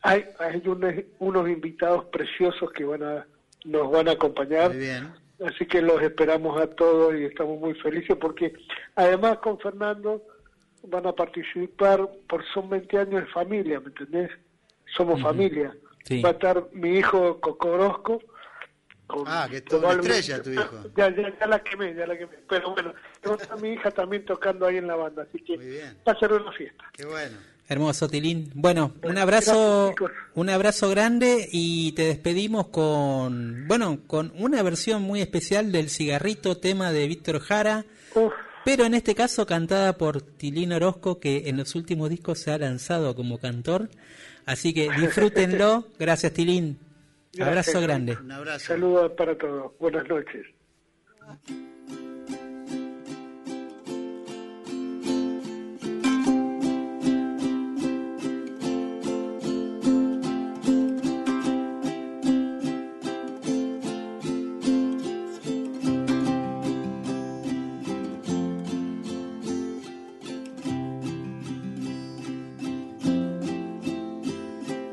hay, 0.03 0.25
hay 0.39 0.63
unos, 0.67 0.95
unos 1.19 1.49
invitados 1.49 2.07
preciosos 2.07 2.73
que 2.73 2.85
van 2.85 3.03
a 3.03 3.27
nos 3.65 3.91
van 3.91 4.09
a 4.09 4.13
acompañar. 4.13 4.71
Muy 4.71 4.79
bien. 4.79 5.13
Así 5.47 5.67
que 5.67 5.81
los 5.81 6.03
esperamos 6.03 6.61
a 6.61 6.67
todos 6.67 7.15
y 7.15 7.25
estamos 7.25 7.59
muy 7.59 7.75
felices 7.75 8.17
porque 8.21 8.53
además 8.95 9.39
con 9.39 9.59
Fernando 9.59 10.23
van 10.83 11.07
a 11.07 11.13
participar 11.13 12.09
por 12.29 12.45
son 12.53 12.69
20 12.69 12.99
años 12.99 13.23
de 13.23 13.27
familia, 13.27 13.81
¿me 13.81 13.87
entendés? 13.87 14.31
Somos 14.97 15.21
familia. 15.23 15.75
Sí. 16.05 16.21
Va 16.21 16.31
a 16.31 16.33
estar 16.33 16.67
mi 16.73 16.99
hijo 16.99 17.41
Cocorosco. 17.41 18.21
Con- 19.11 19.25
Ah, 19.27 19.47
que 19.51 19.59
es 19.59 19.65
toda 19.65 19.89
una 19.95 20.01
estrella 20.03 20.43
tu 20.43 20.51
hijo. 20.53 20.85
Ya, 20.97 21.09
ya, 21.15 21.39
ya 21.39 21.47
la 21.47 21.59
quemé, 21.63 21.95
ya 21.95 22.07
la 22.07 22.17
quemé. 22.17 22.33
Pero 22.49 22.73
bueno, 22.73 22.93
va 23.29 23.37
a 23.51 23.57
mi 23.57 23.71
hija 23.75 23.91
también 23.91 24.25
tocando 24.25 24.67
ahí 24.67 24.77
en 24.79 24.87
la 24.87 24.97
banda, 24.97 25.23
así 25.29 25.43
que 25.45 25.57
Muy 25.57 25.67
bien. 25.67 25.97
va 26.07 26.13
a 26.13 26.19
ser 26.19 26.33
una 26.33 26.53
fiesta. 26.53 26.85
Qué 26.93 27.05
bueno. 27.07 27.37
Hermoso, 27.69 28.09
Tilín. 28.09 28.51
Bueno, 28.55 28.95
un 29.05 29.17
abrazo, 29.17 29.95
un 30.35 30.49
abrazo 30.51 30.91
grande 30.91 31.49
y 31.53 31.93
te 31.93 32.03
despedimos 32.03 32.67
con, 32.67 33.69
bueno, 33.69 34.01
con 34.09 34.33
una 34.37 34.61
versión 34.65 35.03
muy 35.03 35.21
especial 35.21 35.71
del 35.71 35.89
cigarrito, 35.89 36.57
tema 36.57 36.91
de 36.91 37.07
Víctor 37.07 37.39
Jara, 37.39 37.85
Uf, 38.17 38.33
pero 38.65 38.85
en 38.87 38.95
este 38.95 39.15
caso 39.15 39.47
cantada 39.47 39.97
por 39.97 40.21
Tilín 40.21 40.73
Orozco, 40.73 41.21
que 41.21 41.49
en 41.49 41.59
los 41.59 41.77
últimos 41.77 42.11
discos 42.11 42.41
se 42.41 42.51
ha 42.51 42.59
lanzado 42.59 43.15
como 43.15 43.39
cantor. 43.39 43.89
Así 44.47 44.75
que 44.75 44.89
disfrútenlo. 44.91 45.87
Gracias, 46.01 46.33
Tilín. 46.33 46.77
Gracias. 47.33 47.49
Abrazo 47.49 47.81
grande. 47.81 48.17
Un 48.17 48.33
abrazo. 48.33 48.67
saludos 48.67 49.13
para 49.13 49.37
todos. 49.37 49.73
Buenas 49.79 50.09
noches. 50.09 50.47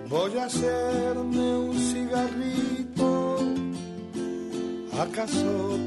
Voy 0.09 0.37
a 0.39 0.45
hacerme 0.45 0.86
casó 5.17 5.79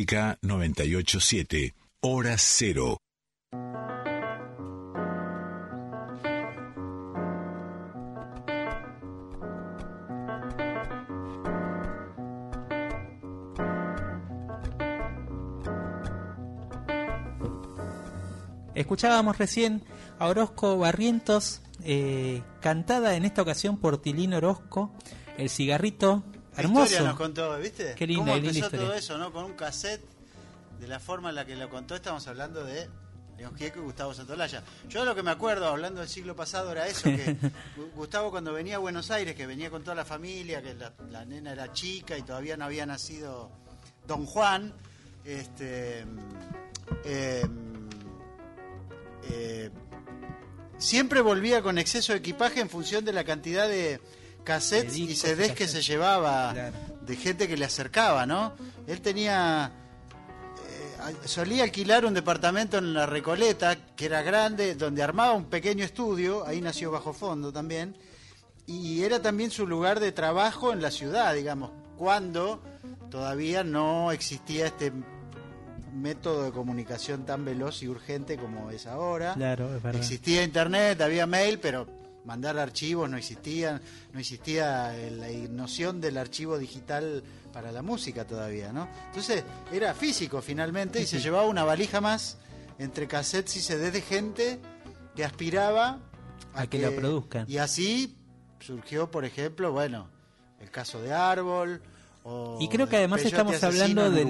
Folclórica 0.00 0.38
987, 0.40 1.74
Hora 2.00 2.36
Cero. 2.38 2.96
Escuchábamos 18.74 19.36
recién 19.36 19.82
a 20.18 20.28
Orozco 20.28 20.78
Barrientos, 20.78 21.60
eh, 21.84 22.42
cantada 22.60 23.16
en 23.16 23.26
esta 23.26 23.42
ocasión 23.42 23.76
por 23.76 24.00
Tilín 24.00 24.32
Orozco, 24.32 24.94
El 25.36 25.50
cigarrito 25.50 26.24
hermoso. 26.60 26.84
historia 26.84 27.08
nos 27.08 27.16
contó, 27.18 27.58
¿viste? 27.58 27.94
Qué 27.96 28.06
linda, 28.06 28.24
¿Cómo 28.32 28.36
empezó 28.36 28.70
todo 28.70 28.94
eso, 28.94 29.18
no? 29.18 29.32
Con 29.32 29.44
un 29.44 29.52
cassette, 29.54 30.02
de 30.80 30.88
la 30.88 30.98
forma 31.00 31.28
en 31.30 31.34
la 31.34 31.44
que 31.44 31.56
lo 31.56 31.68
contó, 31.68 31.94
estamos 31.94 32.26
hablando 32.26 32.64
de 32.64 32.88
León 33.36 33.54
Gieco 33.56 33.78
y 33.80 33.82
Gustavo 33.82 34.12
Santolaya. 34.14 34.62
Yo 34.88 35.04
lo 35.04 35.14
que 35.14 35.22
me 35.22 35.30
acuerdo, 35.30 35.66
hablando 35.68 36.00
del 36.00 36.08
siglo 36.08 36.34
pasado, 36.36 36.72
era 36.72 36.86
eso, 36.86 37.04
que 37.04 37.36
Gu- 37.76 37.90
Gustavo 37.94 38.30
cuando 38.30 38.52
venía 38.52 38.76
a 38.76 38.78
Buenos 38.78 39.10
Aires, 39.10 39.34
que 39.34 39.46
venía 39.46 39.70
con 39.70 39.82
toda 39.82 39.94
la 39.94 40.04
familia, 40.04 40.62
que 40.62 40.74
la, 40.74 40.92
la 41.10 41.24
nena 41.24 41.52
era 41.52 41.72
chica 41.72 42.16
y 42.18 42.22
todavía 42.22 42.56
no 42.56 42.64
había 42.66 42.84
nacido 42.86 43.50
Don 44.06 44.26
Juan, 44.26 44.72
este... 45.24 46.04
eh, 47.04 47.46
eh, 49.30 49.70
siempre 50.78 51.20
volvía 51.20 51.62
con 51.62 51.78
exceso 51.78 52.12
de 52.12 52.18
equipaje 52.18 52.60
en 52.60 52.70
función 52.70 53.04
de 53.04 53.12
la 53.12 53.24
cantidad 53.24 53.68
de 53.68 54.00
cassettes 54.44 54.96
y 54.96 55.14
CDs 55.14 55.52
que 55.52 55.68
se 55.68 55.82
llevaba 55.82 56.52
Claro. 56.52 56.76
de 57.06 57.16
gente 57.16 57.48
que 57.48 57.56
le 57.56 57.64
acercaba, 57.64 58.26
¿no? 58.26 58.54
Él 58.86 59.00
tenía 59.00 59.72
eh, 60.58 61.14
solía 61.24 61.64
alquilar 61.64 62.04
un 62.04 62.14
departamento 62.14 62.78
en 62.78 62.92
la 62.94 63.06
Recoleta, 63.06 63.76
que 63.96 64.06
era 64.06 64.22
grande, 64.22 64.74
donde 64.74 65.02
armaba 65.02 65.32
un 65.34 65.46
pequeño 65.46 65.84
estudio, 65.84 66.46
ahí 66.46 66.60
nació 66.60 66.90
Bajo 66.90 67.12
Fondo 67.12 67.52
también, 67.52 67.96
y 68.66 69.02
era 69.02 69.20
también 69.22 69.50
su 69.50 69.66
lugar 69.66 69.98
de 70.00 70.12
trabajo 70.12 70.72
en 70.72 70.80
la 70.82 70.90
ciudad, 70.90 71.34
digamos, 71.34 71.70
cuando 71.96 72.62
todavía 73.10 73.64
no 73.64 74.12
existía 74.12 74.66
este 74.66 74.92
método 75.92 76.44
de 76.44 76.52
comunicación 76.52 77.26
tan 77.26 77.44
veloz 77.44 77.82
y 77.82 77.88
urgente 77.88 78.36
como 78.36 78.70
es 78.70 78.86
ahora. 78.86 79.34
Claro, 79.34 79.74
es 79.76 79.82
verdad. 79.82 80.00
Existía 80.00 80.44
internet, 80.44 81.00
había 81.00 81.26
mail, 81.26 81.58
pero 81.58 81.86
mandar 82.24 82.58
archivos 82.58 83.08
no 83.08 83.16
existía, 83.16 83.80
no 84.12 84.20
existía 84.20 84.96
eh, 84.96 85.10
la 85.10 85.28
noción 85.52 86.00
del 86.00 86.16
archivo 86.18 86.58
digital 86.58 87.22
para 87.52 87.72
la 87.72 87.82
música 87.82 88.26
todavía, 88.26 88.72
¿no? 88.72 88.88
Entonces 89.06 89.42
era 89.72 89.94
físico 89.94 90.40
finalmente 90.42 91.00
y 91.02 91.06
se 91.06 91.18
llevaba 91.20 91.46
una 91.46 91.64
valija 91.64 92.00
más 92.00 92.36
entre 92.78 93.06
cassettes 93.08 93.56
y 93.56 93.60
CDs 93.60 93.92
de 93.92 94.00
gente 94.02 94.58
que 95.16 95.24
aspiraba 95.24 95.98
A 96.54 96.66
que 96.66 96.78
lo 96.78 96.94
produzcan. 96.94 97.44
Y 97.48 97.58
así 97.58 98.16
surgió, 98.60 99.10
por 99.10 99.24
ejemplo, 99.24 99.72
bueno, 99.72 100.08
el 100.60 100.70
caso 100.70 101.00
de 101.00 101.12
Árbol. 101.12 101.82
O 102.22 102.58
Y 102.60 102.68
creo 102.68 102.86
que 102.88 102.96
además 102.98 103.22
estamos 103.24 103.62
hablando 103.64 104.10
del- 104.10 104.28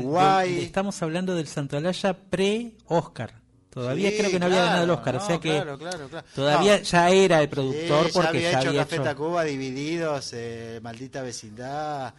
estamos 0.62 1.02
hablando 1.02 1.34
del 1.34 1.48
Santolaya 1.48 2.16
pre-Oscar. 2.30 3.39
Todavía 3.70 4.10
Sí, 4.10 4.16
creo 4.18 4.30
que 4.32 4.38
no 4.40 4.46
había 4.46 4.56
claro, 4.58 4.68
ganado 4.70 4.84
el 4.84 4.90
Oscar, 4.90 5.14
o 5.16 5.18
no, 5.20 5.26
sea 5.26 5.38
que 5.40 5.50
claro, 5.50 5.78
claro, 5.78 6.08
claro. 6.08 6.26
todavía 6.34 6.76
No. 6.78 6.82
ya 6.82 7.10
era 7.10 7.38
el 7.40 7.48
Sí, 7.48 7.54
productor 7.54 8.06
ya 8.06 8.12
porque 8.12 8.28
había 8.28 8.50
ya 8.52 8.58
hecho 8.60 8.68
había 8.70 8.80
Café 8.82 8.94
hecho- 8.96 9.04
Tacuba, 9.04 9.44
Divididos, 9.44 10.30
eh, 10.32 10.80
Maldita 10.82 11.22
Vecindad. 11.22 12.12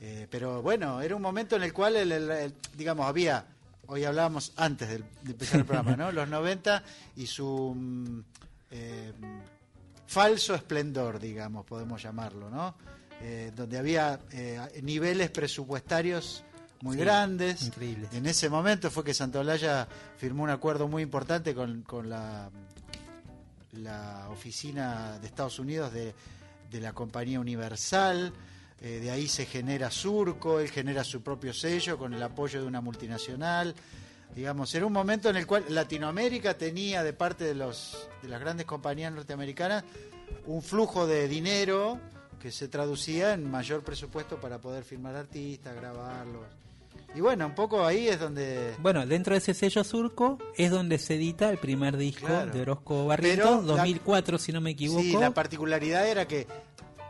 eh, 0.00 0.26
pero 0.30 0.60
bueno, 0.62 1.00
era 1.00 1.16
un 1.16 1.22
momento 1.22 1.56
en 1.56 1.62
el 1.62 1.72
cual, 1.72 1.96
el- 1.96 2.12
el- 2.12 2.30
el- 2.30 2.54
digamos, 2.76 3.06
había, 3.06 3.44
hoy 3.86 4.04
hablábamos 4.04 4.52
antes 4.56 4.88
del- 4.88 5.04
de, 5.22 5.32
empezar 5.32 5.60
el 5.60 5.64
programa, 5.66 5.96
¿no? 5.96 6.12
Los 6.12 6.28
90 6.28 6.82
y 7.16 7.26
su 7.26 7.72
mm, 7.74 8.20
eh, 8.72 9.12
falso 10.06 10.54
esplendor, 10.54 11.18
digamos, 11.18 11.64
podemos 11.64 12.02
llamarlo, 12.02 12.50
¿no? 12.50 12.74
Donde 13.56 13.76
había 13.78 14.20
eh, 14.30 14.60
niveles 14.82 15.30
presupuestarios 15.30 16.44
muy 16.80 16.94
Sí, 16.96 17.00
grandes. 17.02 17.62
increíbles. 17.62 18.12
En 18.12 18.26
ese 18.26 18.48
momento 18.48 18.90
fue 18.90 19.04
que 19.04 19.14
Santolaya 19.14 19.88
firmó 20.16 20.44
un 20.44 20.50
acuerdo 20.50 20.88
muy 20.88 21.02
importante 21.02 21.54
con, 21.54 21.82
con 21.82 22.08
la 22.08 22.50
la 23.72 24.28
oficina 24.30 25.18
de 25.20 25.26
Estados 25.26 25.58
Unidos 25.58 25.92
de, 25.92 26.14
de 26.70 26.80
la 26.80 26.92
compañía 26.94 27.38
Universal, 27.38 28.32
eh, 28.80 28.98
de 29.00 29.10
ahí 29.10 29.28
se 29.28 29.44
genera 29.46 29.90
Surco, 29.90 30.58
él 30.58 30.70
genera 30.70 31.04
su 31.04 31.20
propio 31.22 31.52
sello 31.52 31.98
con 31.98 32.14
el 32.14 32.22
apoyo 32.22 32.60
de 32.60 32.66
una 32.66 32.80
multinacional. 32.80 33.74
Digamos, 34.34 34.74
era 34.74 34.86
un 34.86 34.92
momento 34.92 35.28
en 35.30 35.36
el 35.36 35.46
cual 35.46 35.64
Latinoamérica 35.68 36.54
tenía 36.54 37.02
de 37.02 37.12
parte 37.12 37.44
de, 37.44 37.54
los, 37.54 38.08
de 38.22 38.28
las 38.28 38.40
grandes 38.40 38.66
compañías 38.66 39.12
norteamericanas 39.12 39.84
un 40.46 40.62
flujo 40.62 41.06
de 41.06 41.28
dinero 41.28 41.98
que 42.40 42.50
se 42.50 42.68
traducía 42.68 43.34
en 43.34 43.50
mayor 43.50 43.82
presupuesto 43.82 44.40
para 44.40 44.58
poder 44.60 44.82
firmar 44.84 45.14
artistas, 45.14 45.74
grabarlos. 45.76 46.46
Y 47.14 47.20
bueno, 47.20 47.46
un 47.46 47.54
poco 47.54 47.84
ahí 47.84 48.06
es 48.08 48.20
donde... 48.20 48.74
Bueno, 48.78 49.04
dentro 49.06 49.32
de 49.34 49.38
ese 49.38 49.54
sello 49.54 49.82
surco 49.82 50.38
es 50.56 50.70
donde 50.70 50.98
se 50.98 51.14
edita 51.14 51.48
el 51.50 51.58
primer 51.58 51.96
disco 51.96 52.26
Claro. 52.26 52.52
de 52.52 52.60
Orozco 52.62 53.06
Barrientos, 53.06 53.46
Pero 53.48 53.60
la- 53.62 53.82
2004 53.82 54.38
si 54.38 54.52
no 54.52 54.60
me 54.60 54.70
equivoco. 54.70 55.00
Sí, 55.02 55.16
la 55.16 55.30
particularidad 55.32 56.06
era 56.06 56.28
que 56.28 56.46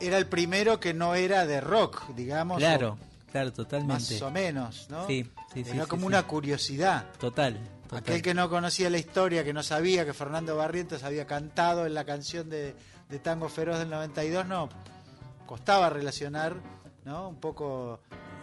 era 0.00 0.16
el 0.16 0.26
primero 0.26 0.78
que 0.78 0.94
no 0.94 1.14
era 1.16 1.44
de 1.46 1.60
rock, 1.60 2.08
digamos. 2.14 2.58
claro, 2.58 2.96
o 3.28 3.30
claro, 3.32 3.52
totalmente. 3.52 3.92
Más 4.14 4.22
o 4.22 4.30
menos, 4.30 4.86
¿no? 4.88 5.06
Sí, 5.08 5.24
sí, 5.52 5.64
sí, 5.64 5.70
Era 5.72 5.82
sí, 5.84 5.88
como 5.90 6.02
sí. 6.02 6.06
una 6.06 6.22
curiosidad. 6.22 7.06
Total. 7.18 7.58
total. 7.82 7.98
Aquel 7.98 8.22
que 8.22 8.32
no 8.34 8.48
conocía 8.48 8.88
la 8.90 8.98
historia, 8.98 9.42
que 9.42 9.52
no 9.52 9.64
sabía 9.64 10.04
que 10.06 10.14
Fernando 10.14 10.56
Barrientos 10.56 11.02
había 11.02 11.26
cantado 11.26 11.84
en 11.86 11.94
la 11.94 12.04
canción 12.04 12.48
de, 12.48 12.74
de 13.10 13.18
Tango 13.18 13.48
Feroz 13.48 13.80
del 13.80 13.90
92, 13.90 14.46
no, 14.46 14.68
costaba 15.46 15.90
relacionar, 15.90 16.54
¿no? 17.04 17.28
Un 17.28 17.36
poco 17.40 17.98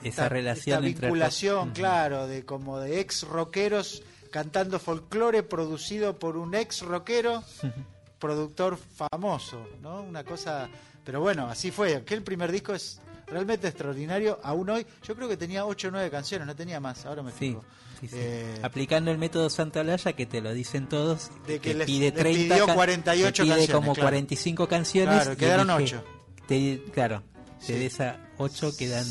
Esa 0.09 0.29
relación 0.29 0.85
esta 0.85 1.01
vinculación, 1.07 1.71
claro, 1.71 2.27
de 2.27 2.45
como 2.45 2.79
de 2.79 2.99
ex 2.99 3.23
rockeros 3.23 4.03
cantando 4.31 4.79
folclore 4.79 5.43
producido 5.43 6.17
por 6.19 6.37
un 6.37 6.55
ex 6.55 6.81
rockero 6.81 7.43
productor 8.19 8.77
famoso, 8.77 9.67
¿no? 9.81 10.01
Una 10.01 10.23
cosa, 10.23 10.69
pero 11.03 11.21
bueno, 11.21 11.47
así 11.47 11.71
fue. 11.71 11.95
Aquel 11.95 12.23
primer 12.23 12.51
disco 12.51 12.73
es 12.73 12.99
realmente 13.27 13.67
extraordinario. 13.67 14.39
Aún 14.43 14.69
hoy, 14.69 14.85
yo 15.07 15.15
creo 15.15 15.27
que 15.27 15.37
tenía 15.37 15.65
8 15.65 15.87
o 15.87 15.91
9 15.91 16.09
canciones, 16.09 16.47
no 16.47 16.55
tenía 16.55 16.79
más. 16.79 17.05
Ahora 17.05 17.23
me 17.23 17.31
fijo. 17.31 17.63
sí, 17.99 18.07
sí. 18.07 18.15
Eh, 18.17 18.59
Aplicando 18.63 19.11
el 19.11 19.17
método 19.17 19.49
Santolaya, 19.49 20.13
que 20.13 20.25
te 20.25 20.41
lo 20.41 20.53
dicen 20.53 20.87
todos, 20.87 21.29
De 21.47 21.59
que 21.59 21.73
les- 21.73 21.85
pide 21.85 22.05
les 22.11 22.13
30 22.15 22.55
pidió 22.55 22.65
ca- 22.67 22.73
48 22.75 23.31
te 23.31 23.43
pide 23.43 23.49
canciones, 23.55 23.75
como 23.75 23.93
claro. 23.93 24.05
45 24.09 24.67
canciones. 24.67 25.21
Claro, 25.23 25.37
quedaron 25.37 25.67
elige- 25.69 25.97
ocho. 25.97 26.03
te- 26.47 26.83
claro, 26.93 27.23
Sí. 27.59 27.73
de 27.73 27.85
esas 27.85 28.17
8 28.37 28.75
quedan... 28.77 29.05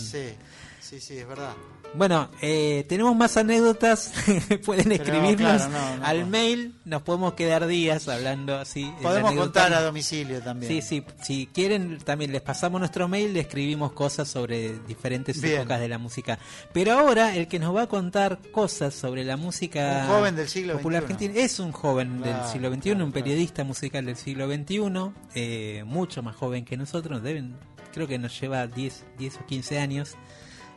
Sí, 0.85 1.01
sí, 1.01 1.17
es 1.17 1.27
verdad. 1.27 1.55
Bueno, 1.95 2.29
eh, 2.43 2.85
tenemos 2.89 3.15
más 3.17 3.37
anécdotas, 3.37 4.13
pueden 4.67 4.89
Pero, 4.89 5.03
escribirnos 5.05 5.63
claro, 5.63 5.69
no, 5.71 5.97
no, 5.99 6.05
al 6.05 6.21
no. 6.23 6.27
mail, 6.27 6.75
nos 6.85 7.03
podemos 7.03 7.35
quedar 7.35 7.67
días 7.69 8.09
hablando 8.09 8.59
así. 8.59 8.83
de 8.85 8.93
Podemos 9.03 9.33
contar 9.35 9.73
a 9.73 9.81
domicilio 9.81 10.43
también. 10.43 10.71
Sí, 10.73 10.83
sí, 10.83 11.05
si 11.23 11.47
quieren 11.47 11.99
también 11.99 12.33
les 12.33 12.43
pasamos 12.43 12.81
nuestro 12.81 13.07
mail, 13.09 13.33
le 13.33 13.41
escribimos 13.41 13.93
cosas 13.93 14.29
sobre 14.29 14.77
diferentes 14.89 15.41
Bien. 15.41 15.61
épocas 15.61 15.79
de 15.81 15.89
la 15.89 15.99
música. 15.99 16.39
Pero 16.73 16.93
ahora 16.99 17.35
el 17.37 17.47
que 17.47 17.61
nos 17.61 17.75
va 17.75 17.83
a 17.83 17.87
contar 17.87 18.41
cosas 18.51 18.93
sobre 18.93 19.23
la 19.25 19.37
música 19.37 20.01
Un 20.09 20.17
joven 20.17 20.37
del 20.37 20.49
siglo 20.49 20.73
popular 20.75 21.03
XXI. 21.05 21.13
argentina 21.15 21.41
es 21.45 21.59
un 21.61 21.71
joven 21.73 22.19
Claro, 22.19 22.43
del 22.43 22.51
siglo 22.53 22.71
XXI, 22.75 22.81
claro, 22.91 23.05
un 23.07 23.13
periodista 23.13 23.63
musical 23.65 24.05
del 24.05 24.17
siglo 24.17 24.49
XXI, 24.53 25.13
eh, 25.37 25.85
mucho 25.87 26.23
más 26.25 26.35
joven 26.35 26.65
que 26.65 26.77
nosotros, 26.77 27.23
deben, 27.23 27.55
creo 27.93 28.09
que 28.09 28.19
nos 28.19 28.39
lleva 28.41 28.67
10, 28.67 29.05
10 29.17 29.37
o 29.37 29.47
15 29.47 29.79
años, 29.79 30.17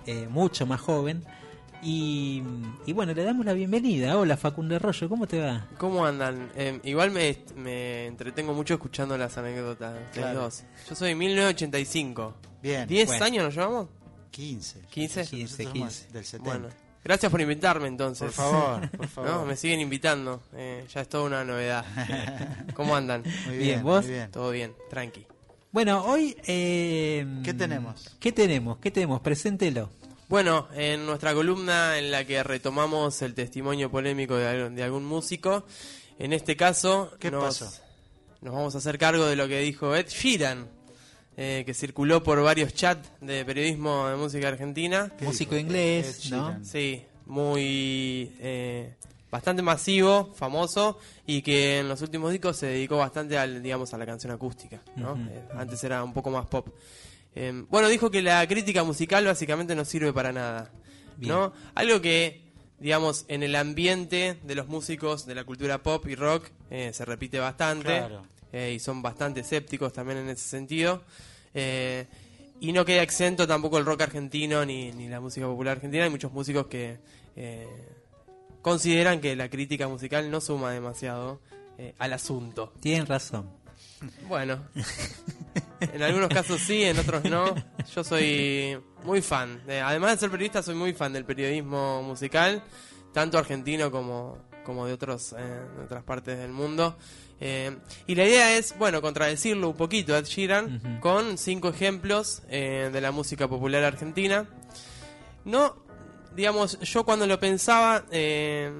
eh, 0.08 0.28
mucho 0.30 0.66
más 0.66 0.82
joven. 0.82 1.24
Y, 1.84 2.42
y 2.88 2.94
bueno, 2.94 3.14
le 3.14 3.24
damos 3.24 3.46
la 3.46 3.54
bienvenida. 3.54 4.18
Hola 4.18 4.36
Facundo 4.36 4.76
Arroyo, 4.76 5.08
¿cómo 5.08 5.28
te 5.28 5.40
va? 5.40 5.68
¿Cómo 5.78 6.04
andan? 6.08 6.50
Eh, 6.56 6.80
igual 6.84 7.12
me, 7.12 7.38
me 7.56 8.08
entretengo 8.08 8.54
mucho 8.56 8.74
escuchando 8.74 9.16
las 9.16 9.38
anécdotas 9.38 9.96
Claro. 10.12 10.42
dos. 10.42 10.64
Yo 10.90 10.96
soy 10.96 11.14
1985. 11.14 12.34
Bien. 12.64 12.90
¿10 12.90 13.06
Bueno. 13.06 13.26
años 13.26 13.44
nos 13.46 13.54
llevamos? 13.54 13.88
15. 14.32 14.82
15. 14.90 15.20
Nosotros 15.20 15.30
15, 15.30 15.64
somos 15.64 15.74
15. 15.74 16.08
Del 16.14 16.26
70. 16.26 16.50
Bueno, 16.52 16.76
gracias 17.04 17.32
por 17.32 17.42
invitarme 17.42 17.88
entonces. 17.88 18.26
por 18.34 18.34
favor, 18.34 18.90
por 18.98 19.08
favor. 19.08 19.30
No, 19.32 19.46
me 19.46 19.56
siguen 19.56 19.80
invitando. 19.80 20.42
Eh, 20.56 20.84
ya 20.92 21.02
es 21.02 21.10
toda 21.10 21.26
una 21.26 21.46
novedad. 21.46 21.86
¿Cómo 22.74 22.96
andan? 22.96 23.22
Muy 23.46 23.58
Bien, 23.58 23.60
bien, 23.60 23.84
¿vos? 23.84 24.04
muy 24.04 24.14
bien. 24.16 24.32
Todo 24.32 24.50
bien, 24.50 24.74
tranqui. 24.90 25.28
Bueno, 25.72 26.04
hoy... 26.06 26.36
eh, 26.48 27.26
¿Qué 27.44 27.54
tenemos? 27.54 28.16
¿Qué 28.20 28.32
tenemos? 28.32 28.78
¿Qué 28.80 28.92
tenemos? 28.92 29.22
Preséntelo. 29.22 29.90
Bueno, 30.30 30.68
en 30.76 31.06
nuestra 31.06 31.34
columna 31.34 31.98
en 31.98 32.12
la 32.12 32.26
que 32.26 32.42
retomamos 32.44 33.22
el 33.22 33.34
testimonio 33.34 33.90
polémico 33.90 34.36
de, 34.36 34.48
algún- 34.48 34.76
de 34.76 34.84
algún 34.84 35.06
músico, 35.06 35.66
en 36.20 36.34
este 36.34 36.56
caso 36.58 37.12
¿Qué 37.20 37.32
nos, 37.32 37.44
pasó? 37.60 37.72
nos 38.42 38.54
vamos 38.54 38.76
a 38.76 38.80
hacer 38.80 38.98
cargo 38.98 39.26
de 39.26 39.36
lo 39.36 39.48
que 39.48 39.60
dijo 39.60 39.96
Ed 39.96 40.08
Sheeran, 40.10 40.68
eh, 41.38 41.64
que 41.66 41.74
circuló 41.74 42.24
por 42.24 42.42
varios 42.42 42.74
chats 42.74 43.08
de 43.22 43.46
periodismo 43.46 44.08
de 44.10 44.16
música 44.18 44.48
argentina. 44.50 45.12
¿Qué 45.18 45.26
Músico 45.26 45.56
dijo? 45.56 45.68
inglés, 45.68 46.30
¿no? 46.32 46.60
Sí, 46.66 47.04
muy 47.26 48.34
eh, 48.40 48.96
bastante 49.32 49.62
masivo, 49.62 50.34
famoso 50.34 51.00
y 51.26 51.42
que 51.42 51.80
en 51.80 51.90
los 51.90 52.02
últimos 52.02 52.32
discos 52.32 52.58
se 52.58 52.68
dedicó 52.68 52.98
bastante 52.98 53.38
al, 53.38 53.62
digamos, 53.62 53.94
a 53.94 53.98
la 53.98 54.06
canción 54.06 54.32
acústica. 54.32 54.82
¿no? 54.96 55.16
Eh, 55.16 55.44
antes 55.56 55.84
era 55.84 56.04
un 56.04 56.14
poco 56.14 56.30
más 56.30 56.46
pop. 56.48 56.70
Eh, 57.36 57.66
bueno, 57.70 57.88
dijo 57.88 58.10
que 58.10 58.22
la 58.22 58.46
crítica 58.48 58.84
musical 58.84 59.26
básicamente 59.26 59.76
no 59.76 59.86
sirve 59.86 60.14
para 60.14 60.32
nada. 60.32 60.72
Bien. 61.18 61.34
¿no? 61.34 61.54
Algo 61.76 62.02
que 62.02 62.48
digamos, 62.80 63.26
en 63.28 63.44
el 63.44 63.56
ambiente 63.56 64.38
de 64.44 64.56
los 64.56 64.68
músicos 64.68 65.26
de 65.26 65.36
la 65.36 65.44
cultura 65.44 65.82
pop 65.82 66.06
y 66.08 66.16
rock 66.16 66.50
eh, 66.70 66.92
se 66.94 67.06
repite 67.06 67.40
bastante. 67.40 67.98
Claro. 67.98 68.26
eh, 68.52 68.74
y 68.76 68.80
son 68.80 69.02
bastante 69.02 69.42
escépticos 69.42 69.94
también 69.94 70.20
en 70.20 70.30
ese 70.30 70.48
sentido. 70.48 71.02
Eh, 71.54 72.06
y 72.60 72.72
no 72.72 72.86
queda 72.86 73.04
exento 73.04 73.48
tampoco 73.48 73.78
el 73.78 73.86
rock 73.86 74.02
argentino 74.02 74.66
ni, 74.66 74.92
ni 74.92 75.08
la 75.08 75.20
música 75.20 75.46
popular 75.46 75.78
argentina. 75.78 76.04
Hay 76.04 76.10
muchos 76.10 76.32
músicos 76.32 76.68
que 76.68 76.98
eh, 77.36 77.68
consideran 78.62 79.20
que 79.22 79.36
la 79.36 79.50
crítica 79.50 79.88
musical 79.88 80.30
no 80.32 80.42
suma 80.42 80.72
demasiado 80.72 81.40
eh, 81.78 81.94
al 82.00 82.14
asunto. 82.14 82.74
Tienen 82.80 83.06
razón. 83.06 83.50
Bueno, 84.28 84.60
en 85.80 86.04
algunos 86.04 86.30
casos 86.30 86.62
sí, 86.62 86.84
en 86.84 87.00
otros 87.00 87.24
no. 87.26 87.56
Yo 87.96 88.04
soy 88.04 88.78
muy 89.04 89.22
fan. 89.22 89.66
de- 89.66 89.82
además 89.82 90.12
de 90.12 90.18
ser 90.18 90.30
periodista, 90.32 90.62
soy 90.64 90.76
muy 90.76 90.94
fan 90.94 91.14
del 91.14 91.26
periodismo 91.26 92.04
musical, 92.04 92.64
tanto 93.14 93.38
argentino 93.38 93.90
como, 93.92 94.38
como 94.66 94.86
de, 94.86 94.94
otros, 94.94 95.34
eh, 95.34 95.38
de 95.78 95.84
otras 95.84 96.04
partes 96.04 96.38
del 96.38 96.52
mundo. 96.52 96.96
Eh, 97.40 97.78
y 98.08 98.16
la 98.16 98.26
idea 98.26 98.58
es, 98.58 98.76
bueno, 98.80 99.02
contradecirlo 99.02 99.70
un 99.70 99.76
poquito 99.78 100.16
Ed 100.18 100.26
Sheeran 100.26 101.00
con 101.02 101.38
cinco 101.38 101.70
ejemplos 101.70 102.42
eh, 102.50 102.90
de 102.92 103.02
la 103.02 103.12
música 103.12 103.48
popular 103.48 103.84
argentina. 103.84 104.48
No, 105.46 105.76
digamos, 106.38 106.80
yo 106.82 107.04
cuando 107.04 107.26
lo 107.26 107.40
pensaba, 107.40 108.06
eh, 108.12 108.72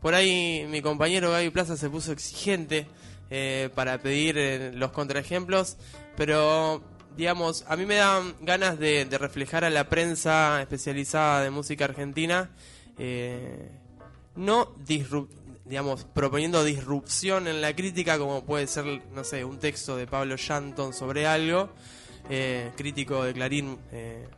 por 0.00 0.14
ahí 0.14 0.66
mi 0.70 0.80
compañero 0.80 1.30
Gaby 1.30 1.50
Plaza 1.50 1.76
se 1.76 1.90
puso 1.90 2.12
exigente 2.12 2.86
eh, 3.28 3.68
para 3.74 3.98
pedir 3.98 4.38
eh, 4.38 4.72
los 4.72 4.90
contraejemplos, 4.90 5.76
pero 6.16 6.82
digamos, 7.14 7.66
a 7.68 7.76
mí 7.76 7.84
me 7.84 7.96
dan 7.96 8.34
ganas 8.40 8.78
de, 8.78 9.06
reflejar 9.20 9.64
a 9.64 9.70
la 9.70 9.90
prensa 9.90 10.62
especializada 10.62 11.42
de 11.42 11.50
música 11.50 11.84
argentina, 11.84 12.48
eh, 12.96 13.70
no 14.34 14.74
disrup- 14.76 15.28
digamos, 15.66 16.04
proponiendo 16.04 16.64
disrupción 16.64 17.48
en 17.48 17.60
la 17.60 17.76
crítica, 17.76 18.18
como 18.18 18.46
puede 18.46 18.66
ser, 18.66 19.02
no 19.12 19.24
sé, 19.24 19.44
un 19.44 19.58
texto 19.58 19.94
de 19.94 20.06
Pablo 20.06 20.38
Shanton 20.38 20.94
sobre 20.94 21.26
algo, 21.26 21.68
crítico 22.76 23.24
de 23.24 23.32
Clarín 23.34 23.78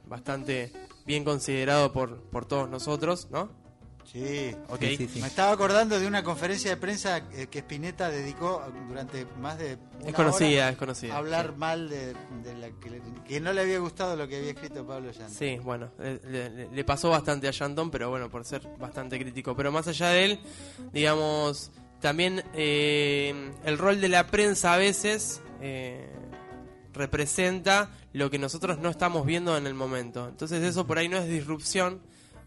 bastante 0.07 0.73
bien 1.11 1.25
considerado 1.25 1.93
por, 1.93 2.21
por 2.31 2.47
todos 2.47 2.69
nosotros, 2.71 3.27
¿no? 3.33 3.51
Sí, 4.13 4.55
Ok. 4.69 4.81
Sí, 4.81 4.97
sí, 4.97 5.09
sí. 5.15 5.21
Me 5.21 5.27
estaba 5.29 5.51
acordando 5.53 5.99
de 6.01 6.07
una 6.07 6.23
conferencia 6.25 6.71
de 6.71 6.77
prensa 6.77 7.19
eh, 7.33 7.47
que 7.51 7.59
Spinetta 7.61 8.09
dedicó 8.11 8.63
durante 8.89 9.25
más 9.41 9.59
de 9.59 9.77
una 10.01 10.09
Es 10.09 10.15
conocida, 10.15 10.63
hora 10.65 10.69
es 10.71 10.77
conocida. 10.77 11.15
a 11.15 11.19
hablar 11.19 11.47
sí. 11.53 11.59
mal 11.59 11.89
de, 11.89 12.15
de 12.45 12.55
la 12.59 12.71
que, 12.81 12.91
le- 12.91 13.03
que 13.27 13.41
no 13.41 13.53
le 13.53 13.61
había 13.61 13.79
gustado 13.81 14.15
lo 14.17 14.27
que 14.29 14.37
había 14.39 14.51
escrito 14.51 14.85
Pablo 14.87 15.11
Llano. 15.13 15.29
Sí, 15.31 15.59
bueno, 15.63 15.91
le, 15.99 16.19
le- 16.51 16.71
le 16.71 16.85
pasó 16.85 17.11
bastante 17.11 17.47
a 17.49 17.51
Shanton, 17.53 17.91
pero 17.91 18.09
bueno, 18.11 18.29
por 18.31 18.45
ser 18.45 18.63
bastante 18.79 19.19
crítico. 19.19 19.55
Pero 19.57 19.71
más 19.73 19.87
allá 19.89 20.09
de 20.11 20.25
él, 20.25 20.41
digamos, 20.93 21.71
también 22.01 22.43
eh, 22.55 23.53
el 23.65 23.79
rol 23.79 24.01
de 24.01 24.09
la 24.09 24.27
prensa 24.27 24.75
a 24.75 24.79
veces 24.79 25.41
eh, 25.61 26.09
representa 27.01 27.91
lo 28.13 28.31
que 28.31 28.39
nosotros 28.39 28.79
no 28.79 28.91
estamos 28.91 29.25
viendo 29.27 29.57
en 29.57 29.67
el 29.67 29.75
momento. 29.75 30.29
Entonces 30.29 30.63
eso 30.63 30.87
por 30.87 30.99
ahí 30.99 31.09
no 31.09 31.17
es 31.17 31.27
disrupción, 31.29 32.01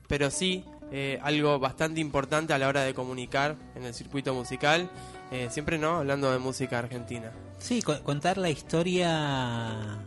pero 0.07 0.29
sí 0.31 0.63
eh, 0.91 1.19
algo 1.23 1.57
bastante 1.59 1.99
importante 1.99 2.53
a 2.53 2.57
la 2.59 2.67
hora 2.67 2.83
de 2.83 2.93
comunicar 2.93 3.55
en 3.75 3.83
el 3.83 3.93
circuito 3.93 4.33
musical. 4.33 4.89
eh, 5.31 5.47
siempre 5.49 5.79
no, 5.79 5.97
hablando 5.97 6.31
de 6.31 6.37
música 6.37 6.77
argentina. 6.77 7.31
Sí, 7.57 7.81
co- 7.81 8.01
contar 8.03 8.37
la 8.37 8.49
historia, 8.51 9.97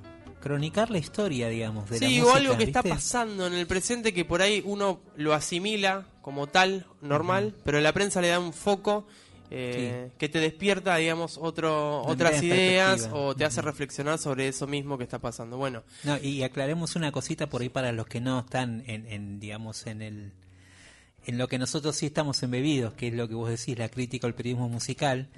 cronicar 0.40 0.90
la 0.90 0.98
historia, 0.98 1.48
digamos, 1.48 1.90
de 1.90 1.98
la 2.00 2.06
Sí, 2.06 2.18
música. 2.20 2.32
o 2.32 2.36
algo 2.36 2.56
que 2.56 2.64
está 2.64 2.82
pasando 2.82 3.46
en 3.46 3.54
el 3.54 3.66
presente 3.66 4.14
que 4.14 4.24
por 4.24 4.42
ahí 4.42 4.62
uno 4.64 5.00
lo 5.16 5.34
asimila 5.34 6.06
como 6.22 6.46
tal, 6.46 6.86
normal, 7.00 7.54
pero 7.64 7.80
la 7.80 7.92
prensa 7.92 8.20
le 8.20 8.28
da 8.28 8.38
un 8.38 8.52
foco 8.52 9.06
eh, 9.50 10.10
que 10.18 10.28
te 10.28 10.40
despierta, 10.40 10.96
digamos, 10.96 11.38
otro, 11.40 12.02
Una 12.02 12.12
otras 12.12 12.42
ideas 12.42 13.08
o 13.12 13.34
te 13.34 13.44
hace 13.44 13.62
reflexionar 13.62 14.18
sobre 14.18 14.48
eso 14.48 14.66
mismo 14.66 14.98
que 14.98 15.04
está 15.04 15.18
pasando. 15.18 15.56
Bueno, 15.56 15.82
No, 16.04 16.18
y 16.18 16.42
aclaremos 16.42 16.96
una 16.96 17.12
cosita 17.12 17.48
por 17.48 17.62
ahí 17.62 17.68
para 17.68 17.92
los 17.92 18.06
que 18.06 18.20
no 18.20 18.40
están 18.40 18.82
en, 18.86 19.06
en, 19.06 19.40
digamos, 19.40 19.86
en 19.86 20.02
el 20.02 20.32
en 21.26 21.38
lo 21.38 21.48
que 21.48 21.58
nosotros 21.58 21.96
sí 21.96 22.06
estamos 22.06 22.42
embebidos, 22.44 22.94
que 22.94 23.08
es 23.08 23.14
lo 23.14 23.28
que 23.28 23.34
vos 23.34 23.50
decís, 23.50 23.76
la 23.76 23.88
crítica 23.88 24.28
al 24.28 24.34
periodismo 24.34 24.68
musical. 24.68 25.28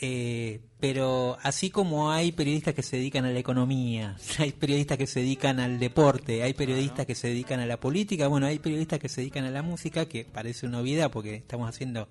Eh, 0.00 0.60
pero 0.78 1.38
así 1.42 1.70
como 1.70 2.12
hay 2.12 2.30
periodistas 2.30 2.72
que 2.72 2.84
se 2.84 2.96
dedican 2.96 3.24
a 3.24 3.30
la 3.30 3.38
economía, 3.38 4.16
hay 4.38 4.52
periodistas 4.52 4.96
que 4.96 5.06
se 5.08 5.20
dedican 5.20 5.58
al 5.58 5.80
deporte, 5.80 6.42
hay 6.42 6.54
periodistas 6.54 7.04
que 7.04 7.16
se 7.16 7.28
dedican 7.28 7.58
a 7.58 7.66
la 7.66 7.80
política, 7.80 8.28
bueno, 8.28 8.46
hay 8.46 8.60
periodistas 8.60 9.00
que 9.00 9.08
se 9.08 9.22
dedican 9.22 9.44
a 9.44 9.50
la 9.50 9.62
música, 9.62 10.06
que 10.06 10.24
parece 10.24 10.66
una 10.66 10.80
obviedad 10.80 11.10
porque 11.10 11.34
estamos 11.34 11.68
haciendo, 11.68 12.08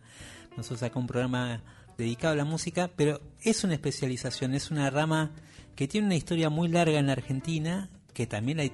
nosotros 0.57 0.83
acá 0.83 0.99
un 0.99 1.07
programa 1.07 1.61
dedicado 1.97 2.33
a 2.33 2.37
la 2.37 2.45
música, 2.45 2.89
pero 2.95 3.21
es 3.41 3.63
una 3.63 3.73
especialización, 3.73 4.53
es 4.53 4.71
una 4.71 4.89
rama 4.89 5.31
que 5.75 5.87
tiene 5.87 6.07
una 6.07 6.15
historia 6.15 6.49
muy 6.49 6.67
larga 6.67 6.99
en 6.99 7.07
la 7.07 7.13
Argentina, 7.13 7.89
que 8.13 8.25
también 8.25 8.71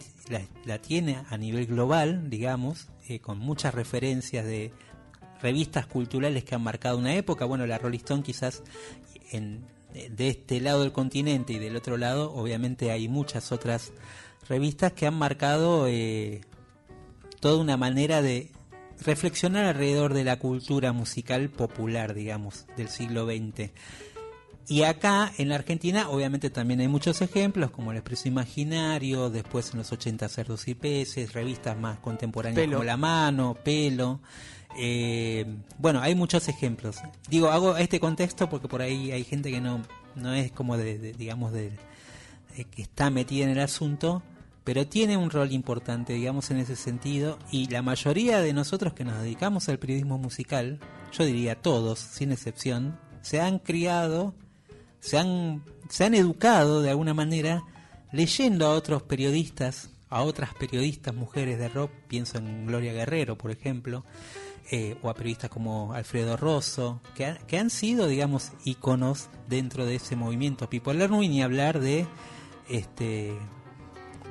la, 0.66 0.78
tiene 0.80 1.24
a 1.30 1.38
nivel 1.38 1.68
global, 1.68 2.30
digamos, 2.30 2.88
eh, 3.08 3.20
con 3.20 3.40
muchas 3.40 3.74
referencias 3.74 4.46
de 4.46 4.72
revistas 5.42 5.86
culturales 5.86 6.46
que 6.46 6.56
han 6.56 6.64
marcado 6.64 6.98
una 6.98 7.16
época. 7.16 7.44
Bueno, 7.44 7.68
la 7.68 7.78
Rolling 7.78 8.00
Stone 8.00 8.24
quizás 8.24 8.64
en, 9.32 9.66
de 9.94 10.30
este 10.30 10.62
lado 10.62 10.82
del 10.82 10.94
continente 10.94 11.52
y 11.52 11.60
del 11.60 11.76
otro 11.76 11.98
lado, 11.98 12.34
obviamente 12.34 12.92
hay 12.92 13.10
muchas 13.10 13.52
otras 13.52 13.92
revistas 14.48 14.94
que 14.94 15.06
han 15.06 15.16
marcado 15.16 15.88
eh, 15.88 16.42
toda 17.42 17.62
una 17.62 17.76
manera 17.76 18.22
de 18.22 18.53
reflexionar 19.06 19.66
alrededor 19.66 20.14
de 20.14 20.24
la 20.24 20.38
cultura 20.40 20.94
musical 20.94 21.50
popular, 21.50 22.14
digamos, 22.14 22.66
del 22.78 22.90
siglo 22.90 23.26
XX. 23.26 23.72
Y 24.68 24.84
acá 24.84 25.32
en 25.38 25.50
la 25.50 25.56
Argentina 25.56 26.10
obviamente 26.10 26.50
también 26.50 26.80
hay 26.80 26.88
muchos 26.88 27.22
ejemplos 27.22 27.70
como 27.72 27.92
el 27.92 27.98
Expreso 27.98 28.30
Imaginario, 28.30 29.30
después 29.30 29.72
en 29.72 29.80
los 29.80 29.92
80 29.92 30.30
Cerdos 30.30 30.68
y 30.70 30.74
Peces, 30.74 31.34
revistas 31.34 31.78
más 31.78 32.00
contemporáneas 32.00 32.56
Pelo. 32.64 32.78
como 32.78 32.86
La 32.86 32.96
Mano, 32.96 33.58
Pelo. 33.62 34.22
eh, 34.80 35.46
bueno, 35.78 36.00
hay 36.02 36.16
muchos 36.16 36.48
ejemplos. 36.48 36.98
Digo, 37.30 37.50
hago 37.50 37.76
este 37.76 38.00
contexto 38.00 38.50
porque 38.50 38.70
por 38.70 38.82
ahí 38.82 39.12
hay 39.12 39.26
gente 39.26 39.52
que 39.52 39.60
no, 39.60 39.82
no 40.16 40.34
es 40.34 40.52
como 40.54 40.78
de, 40.78 40.98
de- 40.98 41.12
digamos, 41.14 41.52
de, 41.52 41.72
de 42.56 42.64
que 42.64 42.84
está 42.84 43.10
metida 43.10 43.44
en 43.44 43.50
el 43.52 43.60
asunto, 43.60 44.24
pero 44.64 44.88
tiene 44.88 45.18
un 45.18 45.30
rol 45.30 45.52
importante, 45.52 46.14
digamos, 46.14 46.50
en 46.52 46.58
ese 46.58 46.76
sentido. 46.76 47.38
Y 47.52 47.68
la 47.70 47.82
mayoría 47.82 48.40
de 48.40 48.54
nosotros 48.54 48.94
que 48.94 49.04
nos 49.04 49.22
dedicamos 49.22 49.68
al 49.70 49.80
periodismo 49.80 50.18
musical, 50.18 50.80
yo 51.12 51.26
diría 51.26 51.56
todos, 51.62 52.00
sin 52.00 52.32
excepción, 52.32 52.98
se 53.22 53.42
han 53.42 53.60
criado 53.60 54.34
se 55.00 55.18
han, 55.18 55.64
se 55.90 56.06
han 56.06 56.14
educado 56.16 56.82
de 56.82 56.90
alguna 56.92 57.14
manera 57.14 57.64
leyendo 58.14 58.68
a 58.68 58.74
otros 58.74 59.04
periodistas, 59.04 59.90
a 60.10 60.22
otras 60.22 60.54
periodistas 60.54 61.14
mujeres 61.14 61.60
de 61.60 61.68
rock, 61.68 61.92
pienso 62.08 62.38
en 62.38 62.66
Gloria 62.68 62.94
Guerrero, 62.94 63.38
por 63.38 63.52
ejemplo, 63.52 64.06
eh, 64.72 64.96
o 65.02 65.10
a 65.10 65.14
periodistas 65.14 65.50
como 65.50 65.92
Alfredo 65.94 66.38
Rosso, 66.38 67.02
que, 67.16 67.58
han- 67.58 67.70
sido, 67.70 68.08
digamos, 68.08 68.54
íconos 68.64 69.28
dentro 69.50 69.86
de 69.86 69.96
ese 69.96 70.16
movimiento 70.16 70.70
Pipolar, 70.70 71.10
no 71.10 71.20
ni 71.20 71.42
hablar 71.44 71.82
de 71.82 72.08
este 72.70 73.34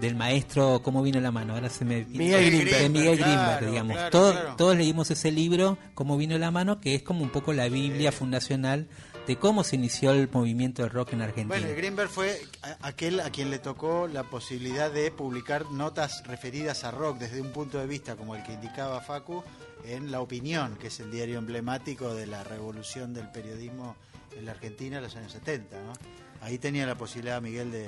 del 0.02 0.16
maestro 0.16 0.82
cómo 0.82 1.02
vino 1.02 1.18
la 1.20 1.30
mano 1.32 1.54
ahora 1.54 1.70
se 1.70 1.84
me 1.86 2.04
Miguel 2.04 2.50
Grimberg. 2.50 2.78
de 2.82 2.88
Miguel 2.90 3.16
Claro, 3.18 3.32
Grimberg 3.36 3.70
digamos 3.70 3.92
claro, 3.96 4.10
Todo- 4.10 4.32
claro. 4.32 4.56
todos 4.56 4.76
leímos 4.76 5.10
ese 5.10 5.30
libro 5.32 5.78
cómo 5.94 6.18
vino 6.18 6.36
la 6.36 6.50
mano 6.50 6.80
que 6.80 6.94
es 6.94 7.02
como 7.02 7.22
un 7.22 7.30
poco 7.30 7.52
la 7.54 7.68
biblia 7.68 8.12
fundacional 8.12 8.88
de 9.26 9.36
cómo 9.36 9.62
se 9.64 9.76
inició 9.76 10.10
el 10.12 10.28
movimiento 10.32 10.82
del 10.82 10.90
rock 10.90 11.12
en 11.12 11.22
Argentina 11.22 11.56
Bueno, 11.60 11.74
Greenberg 11.76 12.10
fue 12.10 12.40
aquel 12.80 13.20
a 13.20 13.30
quien 13.30 13.50
le 13.50 13.58
tocó 13.60 14.08
la 14.08 14.24
posibilidad 14.24 14.90
de 14.90 15.10
publicar 15.12 15.70
notas 15.70 16.24
referidas 16.26 16.82
a 16.84 16.90
rock 16.90 17.18
desde 17.18 17.40
un 17.40 17.52
punto 17.52 17.78
de 17.78 17.86
vista 17.86 18.16
como 18.16 18.34
el 18.34 18.42
que 18.42 18.52
indicaba 18.54 19.00
Facu 19.00 19.44
en 19.86 20.10
La 20.10 20.20
Opinión, 20.20 20.76
que 20.76 20.88
es 20.88 20.98
el 21.00 21.10
diario 21.12 21.38
emblemático 21.38 22.14
de 22.14 22.26
la 22.26 22.42
revolución 22.44 23.14
del 23.14 23.28
periodismo 23.30 23.94
en 24.36 24.44
la 24.46 24.52
Argentina 24.52 24.96
en 24.96 25.04
los 25.04 25.14
años 25.16 25.30
70. 25.32 25.76
¿no? 25.80 25.92
Ahí 26.40 26.58
tenía 26.58 26.84
la 26.86 26.96
posibilidad 26.96 27.40
Miguel 27.40 27.70
de, 27.70 27.82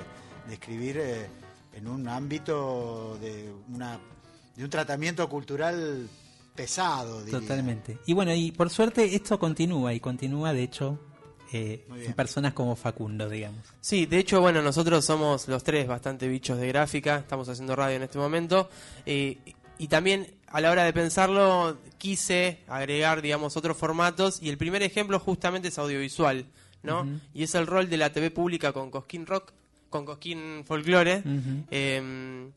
de 0.46 0.54
escribir 0.54 0.98
eh, 1.00 1.26
en 1.74 1.88
un 1.88 2.08
ámbito 2.08 3.18
de, 3.20 3.52
una, 3.72 3.98
de 4.56 4.64
un 4.64 4.70
tratamiento 4.70 5.28
cultural 5.28 6.08
pesado. 6.54 7.22
diría. 7.24 7.40
Totalmente. 7.40 7.98
Y 8.06 8.12
bueno, 8.12 8.34
y 8.34 8.52
por 8.52 8.70
suerte 8.70 9.14
esto 9.14 9.38
continúa 9.38 9.92
y 9.92 10.00
continúa, 10.00 10.52
de 10.52 10.62
hecho, 10.62 10.98
eh, 11.52 11.86
en 11.96 12.12
personas 12.14 12.52
como 12.52 12.76
Facundo, 12.76 13.28
digamos. 13.28 13.60
Sí, 13.80 14.06
de 14.06 14.18
hecho, 14.18 14.40
bueno, 14.40 14.62
nosotros 14.62 15.04
somos 15.04 15.48
los 15.48 15.62
tres 15.62 15.86
bastante 15.86 16.28
bichos 16.28 16.58
de 16.58 16.68
gráfica, 16.68 17.18
estamos 17.18 17.48
haciendo 17.48 17.76
radio 17.76 17.96
en 17.96 18.02
este 18.02 18.18
momento, 18.18 18.68
eh, 19.06 19.38
y 19.78 19.88
también 19.88 20.34
a 20.46 20.60
la 20.60 20.70
hora 20.70 20.84
de 20.84 20.92
pensarlo 20.92 21.78
quise 21.98 22.60
agregar, 22.68 23.22
digamos, 23.22 23.56
otros 23.56 23.76
formatos, 23.76 24.40
y 24.42 24.48
el 24.48 24.58
primer 24.58 24.82
ejemplo 24.82 25.18
justamente 25.18 25.68
es 25.68 25.78
audiovisual, 25.78 26.46
¿no? 26.82 27.06
Y 27.32 27.42
es 27.42 27.54
el 27.54 27.66
rol 27.66 27.88
de 27.88 27.96
la 27.96 28.12
TV 28.12 28.30
pública 28.30 28.72
con 28.72 28.90
Cosquín 28.90 29.26
Rock, 29.26 29.52
con 29.94 30.04
Cosquín 30.04 30.64
Folklore, 30.64 31.22
eh, 31.70 32.50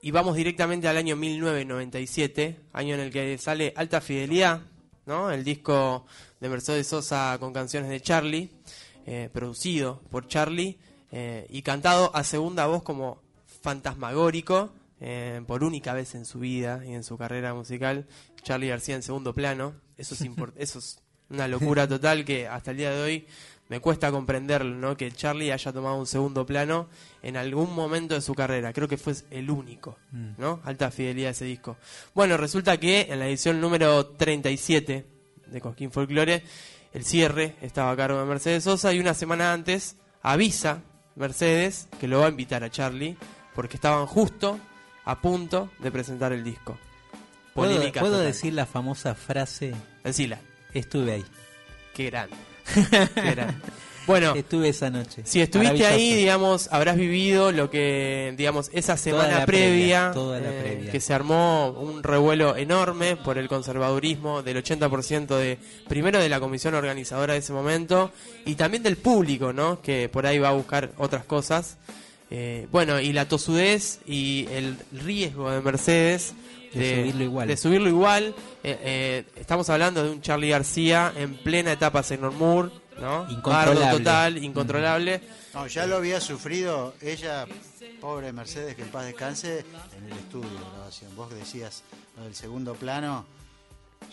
y 0.00 0.10
vamos 0.10 0.36
directamente 0.36 0.88
al 0.88 0.96
año 0.96 1.16
1997, 1.16 2.60
año 2.72 2.94
en 2.94 3.00
el 3.02 3.10
que 3.12 3.36
sale 3.36 3.74
Alta 3.76 4.00
Fidelidad, 4.00 4.62
¿no? 5.04 5.30
El 5.30 5.44
disco 5.44 6.06
de 6.40 6.48
Mercedes 6.48 6.86
Sosa 6.86 7.36
con 7.38 7.52
canciones 7.52 7.90
de 7.90 8.00
Charlie, 8.00 8.50
eh, 9.04 9.28
producido 9.34 10.00
por 10.10 10.26
Charlie 10.26 10.78
eh, 11.12 11.46
y 11.50 11.60
cantado 11.60 12.10
a 12.16 12.24
segunda 12.24 12.64
voz 12.68 12.82
como 12.82 13.20
fantasmagórico 13.60 14.72
eh, 15.00 15.42
por 15.46 15.62
única 15.62 15.92
vez 15.92 16.14
en 16.14 16.24
su 16.24 16.38
vida 16.38 16.82
y 16.86 16.94
en 16.94 17.04
su 17.04 17.18
carrera 17.18 17.52
musical. 17.52 18.06
Charlie 18.42 18.68
García 18.68 18.94
en 18.94 19.02
segundo 19.02 19.34
plano. 19.34 19.74
Eso 19.98 20.14
es, 20.14 20.22
eso 20.56 20.78
es 20.78 21.02
una 21.28 21.48
locura 21.48 21.86
total 21.86 22.24
que 22.24 22.48
hasta 22.48 22.70
el 22.70 22.78
día 22.78 22.92
de 22.92 23.02
hoy 23.02 23.26
me 23.68 23.80
cuesta 23.80 24.10
comprenderlo, 24.10 24.74
¿no? 24.76 24.96
Que 24.96 25.10
Charlie 25.10 25.50
haya 25.50 25.72
tomado 25.72 25.96
un 25.96 26.06
segundo 26.06 26.44
plano 26.44 26.88
en 27.22 27.36
algún 27.36 27.74
momento 27.74 28.14
de 28.14 28.20
su 28.20 28.34
carrera. 28.34 28.72
Creo 28.72 28.88
que 28.88 28.98
fue 28.98 29.14
el 29.30 29.50
único, 29.50 29.96
¿no? 30.38 30.60
Alta 30.64 30.90
fidelidad 30.90 31.30
ese 31.30 31.46
disco. 31.46 31.76
Bueno, 32.14 32.36
resulta 32.36 32.78
que 32.78 33.06
en 33.10 33.18
la 33.18 33.26
edición 33.26 33.60
número 33.60 34.06
37 34.06 35.06
de 35.46 35.60
Cosquín 35.60 35.90
Folklore, 35.90 36.42
el 36.92 37.04
cierre 37.04 37.56
estaba 37.62 37.90
a 37.90 37.96
cargo 37.96 38.20
de 38.20 38.26
Mercedes 38.26 38.64
Sosa 38.64 38.92
y 38.92 39.00
una 39.00 39.14
semana 39.14 39.52
antes 39.52 39.96
avisa 40.22 40.82
Mercedes 41.16 41.88
que 42.00 42.08
lo 42.08 42.20
va 42.20 42.26
a 42.26 42.30
invitar 42.30 42.64
a 42.64 42.70
Charlie 42.70 43.16
porque 43.54 43.76
estaban 43.76 44.06
justo 44.06 44.58
a 45.04 45.20
punto 45.20 45.70
de 45.78 45.90
presentar 45.90 46.32
el 46.32 46.44
disco. 46.44 46.78
¿Puedo, 47.54 47.72
Polémica 47.72 48.00
puedo 48.00 48.18
decir 48.18 48.52
la 48.52 48.66
famosa 48.66 49.14
frase? 49.14 49.74
Decila. 50.02 50.38
Estuve 50.72 51.12
ahí. 51.12 51.24
Qué 51.94 52.06
grande. 52.06 52.53
Bueno, 54.06 54.34
Estuve 54.34 54.68
esa 54.68 54.90
noche. 54.90 55.22
si 55.24 55.40
estuviste 55.40 55.86
ahí, 55.86 56.14
digamos, 56.14 56.68
habrás 56.70 56.96
vivido 56.96 57.52
lo 57.52 57.70
que, 57.70 58.34
digamos, 58.36 58.70
esa 58.72 58.96
semana 58.96 59.46
previa, 59.46 60.10
toda 60.12 60.40
la 60.40 60.50
eh, 60.50 60.60
previa. 60.62 60.92
que 60.92 61.00
se 61.00 61.14
armó 61.14 61.70
un 61.70 62.02
revuelo 62.02 62.56
enorme 62.56 63.16
por 63.16 63.38
el 63.38 63.48
conservadurismo 63.48 64.42
del 64.42 64.62
80% 64.62 65.38
de, 65.38 65.58
primero 65.88 66.18
de 66.18 66.28
la 66.28 66.38
comisión 66.38 66.74
organizadora 66.74 67.32
de 67.32 67.38
ese 67.38 67.52
momento, 67.52 68.12
y 68.44 68.56
también 68.56 68.82
del 68.82 68.96
público, 68.96 69.52
¿no? 69.52 69.80
Que 69.80 70.08
por 70.10 70.26
ahí 70.26 70.38
va 70.38 70.50
a 70.50 70.52
buscar 70.52 70.90
otras 70.98 71.24
cosas. 71.24 71.78
Eh, 72.30 72.66
bueno, 72.72 73.00
y 73.00 73.12
la 73.12 73.28
tosudez 73.28 74.00
y 74.06 74.48
el 74.50 74.76
riesgo 74.92 75.50
de 75.50 75.60
Mercedes 75.60 76.34
De 76.74 76.96
subirlo 76.96 77.24
igual. 77.24 77.48
de 77.48 77.56
subirlo 77.56 77.88
igual. 77.88 78.34
Eh, 78.62 78.78
eh, 78.82 79.24
estamos 79.36 79.68
hablando 79.70 80.02
de 80.02 80.10
un 80.10 80.20
Charlie 80.20 80.50
García 80.50 81.12
en 81.16 81.36
plena 81.36 81.72
etapa 81.72 82.02
Seymour 82.02 82.32
Moore, 82.32 82.70
¿no? 83.00 83.30
Incontrolable. 83.30 83.80
Bardo 83.80 83.98
total, 83.98 84.44
incontrolable. 84.44 85.20
No, 85.54 85.66
ya 85.66 85.86
lo 85.86 85.96
había 85.96 86.20
sufrido 86.20 86.94
ella, 87.00 87.46
pobre 88.00 88.32
Mercedes, 88.32 88.74
que 88.74 88.82
en 88.82 88.88
paz 88.88 89.06
descanse, 89.06 89.64
en 89.96 90.12
el 90.12 90.18
estudio 90.18 90.50
de 90.50 90.56
grabación. 90.56 91.14
Vos 91.16 91.32
decías 91.32 91.82
lo 92.16 92.24
del 92.24 92.34
segundo 92.34 92.74
plano, 92.74 93.24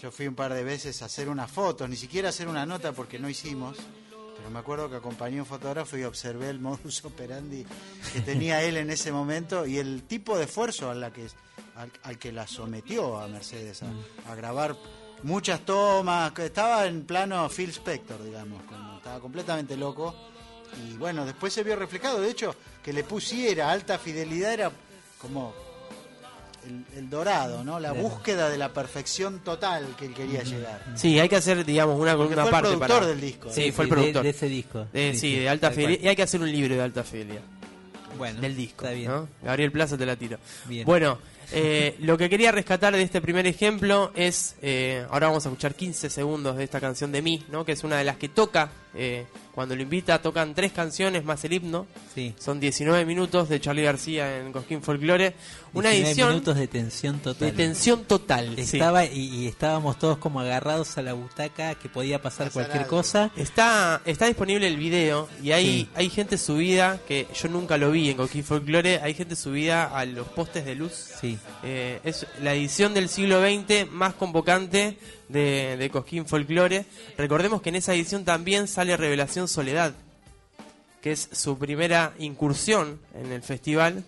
yo 0.02 0.12
fui 0.12 0.28
un 0.28 0.36
par 0.36 0.54
de 0.54 0.64
veces 0.64 1.02
a 1.02 1.06
hacer 1.06 1.30
unas 1.30 1.50
fotos, 1.50 1.90
ni 1.90 1.96
siquiera 1.96 2.30
a 2.30 2.32
hacer 2.32 2.48
una 2.48 2.66
nota 2.66 2.92
porque 2.92 3.20
no 3.20 3.30
hicimos, 3.30 3.78
pero 4.38 4.50
me 4.50 4.60
acuerdo 4.60 4.90
que 4.90 4.96
acompañé 4.96 5.38
a 5.40 5.42
un 5.42 5.46
fotógrafo 5.46 5.98
y 5.98 6.04
observé 6.04 6.50
el 6.50 6.60
modus 6.60 7.04
operandi 7.06 7.66
que 8.14 8.22
tenía 8.22 8.64
él 8.64 8.78
en 8.78 8.90
ese 8.90 9.12
momento 9.12 9.66
y 9.66 9.78
el 9.78 10.04
tipo 10.04 10.38
de 10.38 10.46
esfuerzo 10.46 10.90
a 10.90 10.96
la 10.96 11.12
que, 11.12 11.28
al, 11.76 11.92
al 12.04 12.18
que 12.18 12.32
la 12.32 12.48
sometió 12.48 13.18
a 13.20 13.28
Mercedes 13.28 13.82
a, 13.84 14.32
a 14.32 14.36
grabar 14.36 14.76
muchas 15.24 15.62
tomas, 15.62 16.32
que 16.32 16.46
estaba 16.48 16.86
en 16.88 17.04
plano 17.04 17.48
Phil 17.50 17.70
Spector, 17.70 18.24
digamos, 18.24 18.62
como 18.64 18.98
estaba 18.98 19.20
completamente 19.20 19.78
loco. 19.78 20.16
Y 20.88 20.98
bueno, 20.98 21.26
después 21.26 21.52
se 21.54 21.64
vio 21.64 21.76
reflejado, 21.76 22.22
de 22.22 22.30
hecho, 22.32 22.56
que 22.84 22.94
le 22.94 23.04
pusiera 23.04 23.72
alta 23.72 23.98
fidelidad 24.00 24.54
era 24.54 24.72
como 25.22 25.54
el, 26.66 26.86
el 26.98 27.10
dorado, 27.10 27.64
¿no? 27.64 27.80
La 27.80 27.92
búsqueda 27.92 28.50
de 28.50 28.58
la 28.58 28.70
perfección 28.72 29.40
total 29.40 29.86
que 29.98 30.06
él 30.06 30.14
quería 30.14 30.44
llegar. 30.44 30.82
Sí, 30.96 31.20
hay 31.20 31.28
que 31.28 31.36
hacer, 31.36 31.66
digamos, 31.66 32.00
una 32.00 32.16
columna 32.16 32.44
fue 32.44 32.44
el 32.44 32.48
aparte 32.50 32.68
productor 32.70 32.88
para... 33.00 33.08
del 33.08 33.20
disco. 33.22 33.50
Sí, 33.52 33.64
Sí, 33.64 33.72
fue 33.72 33.86
el 33.86 33.90
sí, 33.90 33.96
productor. 33.96 34.24
de 34.24 34.30
ese 34.30 34.46
disco. 34.48 34.88
Eh, 34.94 35.14
Sí, 35.16 35.40
de 35.40 35.50
alta 35.50 35.72
fidelidad. 35.72 36.04
Y 36.04 36.08
hay 36.08 36.16
que 36.16 36.24
hacer 36.24 36.42
un 36.42 36.52
libro 36.52 36.74
de 36.76 36.82
alta 36.82 37.04
fidelidad. 37.04 37.42
Bueno, 38.18 38.40
del 38.42 38.56
disco. 38.56 38.86
Está 38.86 38.96
bien. 38.96 39.12
¿no? 39.12 39.28
Gabriel 39.44 39.72
Plaza 39.72 39.98
te 39.98 40.06
la 40.06 40.16
tiro. 40.16 40.38
Bien. 40.66 40.86
Bueno, 40.86 41.18
eh, 41.52 41.96
lo 42.00 42.18
que 42.18 42.30
quería 42.30 42.52
rescatar 42.52 42.94
de 42.94 43.02
este 43.02 43.22
primer 43.22 43.46
ejemplo 43.46 44.12
es, 44.16 44.56
eh, 44.62 45.06
ahora 45.10 45.28
vamos 45.28 45.46
a 45.46 45.50
escuchar 45.50 45.76
15 45.76 46.10
segundos 46.10 46.58
de 46.58 46.64
esta 46.64 46.80
canción 46.80 47.12
de 47.12 47.22
mí, 47.22 47.44
¿no? 47.50 47.66
que 47.66 47.74
es 47.74 47.84
una 47.84 47.98
de 47.98 48.04
las 48.06 48.18
que 48.18 48.30
toca, 48.30 48.72
eh, 48.96 49.26
cuando 49.54 49.76
lo 49.76 49.82
invita 49.82 50.22
tocan 50.22 50.54
tres 50.54 50.72
canciones 50.72 51.24
más 51.24 51.44
el 51.46 51.54
himno, 51.54 51.88
Sí. 52.16 52.34
son 52.40 52.60
19 52.60 53.06
minutos 53.06 53.50
de 53.50 53.60
Charlie 53.62 53.84
García 53.84 54.38
en 54.40 54.52
Cosquín 54.52 54.82
Folklore, 54.82 55.34
una 55.74 55.90
19 55.90 56.10
edición 56.10 56.30
minutos 56.30 56.56
de 56.58 56.68
tensión 56.68 57.20
total. 57.20 57.50
de 57.52 57.56
tensión 57.58 58.04
total. 58.06 58.56
sí. 58.58 58.78
Estaba 58.78 59.06
y, 59.06 59.20
y 59.44 59.48
estábamos 59.48 59.98
todos 60.00 60.18
como 60.18 60.40
agarrados 60.40 60.98
a 60.98 61.02
la 61.02 61.14
butaca 61.14 61.76
que 61.76 61.90
podía 61.90 62.22
pasar 62.22 62.48
Pasar 62.48 62.52
cualquier 62.54 62.84
algo. 62.84 62.98
cosa. 62.98 63.32
Está, 63.38 64.02
está 64.06 64.26
disponible 64.28 64.68
el 64.68 64.78
video 64.78 65.30
y 65.44 65.52
hay, 65.52 65.66
Sí. 65.66 65.90
hay 65.96 66.10
gente 66.10 66.38
subida, 66.38 67.00
que 67.08 67.28
yo 67.34 67.48
nunca 67.50 67.78
lo 67.78 67.92
vi 67.92 68.10
en 68.10 68.18
Cosquín 68.18 68.44
Folklore, 68.44 69.00
hay 69.02 69.14
gente 69.14 69.36
subida 69.36 69.86
a 69.98 70.06
los 70.06 70.28
postes 70.28 70.66
de 70.66 70.76
luz. 70.76 70.92
Sí. 71.20 71.38
Eh, 71.64 72.00
es 72.04 72.26
la 72.42 72.54
edición 72.54 72.94
del 72.94 73.10
siglo 73.10 73.42
XX 73.42 73.90
más 73.92 74.14
convocante 74.14 74.98
de, 75.32 75.78
de 75.78 75.90
Cosquín 75.90 76.26
Folklore. 76.26 76.86
Recordemos 77.18 77.62
que 77.62 77.70
en 77.70 77.76
esa 77.76 77.94
edición 77.94 78.26
también 78.26 78.68
sale 78.68 78.96
Revelación 78.98 79.48
Soledad, 79.48 79.94
que 81.02 81.12
es 81.14 81.30
su 81.32 81.58
primera 81.58 82.14
incursión 82.20 83.00
en 83.16 83.32
el 83.32 83.42
festival. 83.42 84.04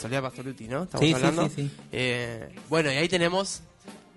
Soledad 0.00 0.22
Pastoruti, 0.22 0.68
¿no? 0.68 0.84
Estamos 0.84 1.06
Sí, 1.06 1.12
hablando. 1.12 1.48
sí, 1.48 1.54
sí. 1.56 1.70
Eh, 1.92 2.48
bueno, 2.68 2.92
y 2.92 2.96
ahí 2.96 3.08
tenemos 3.08 3.62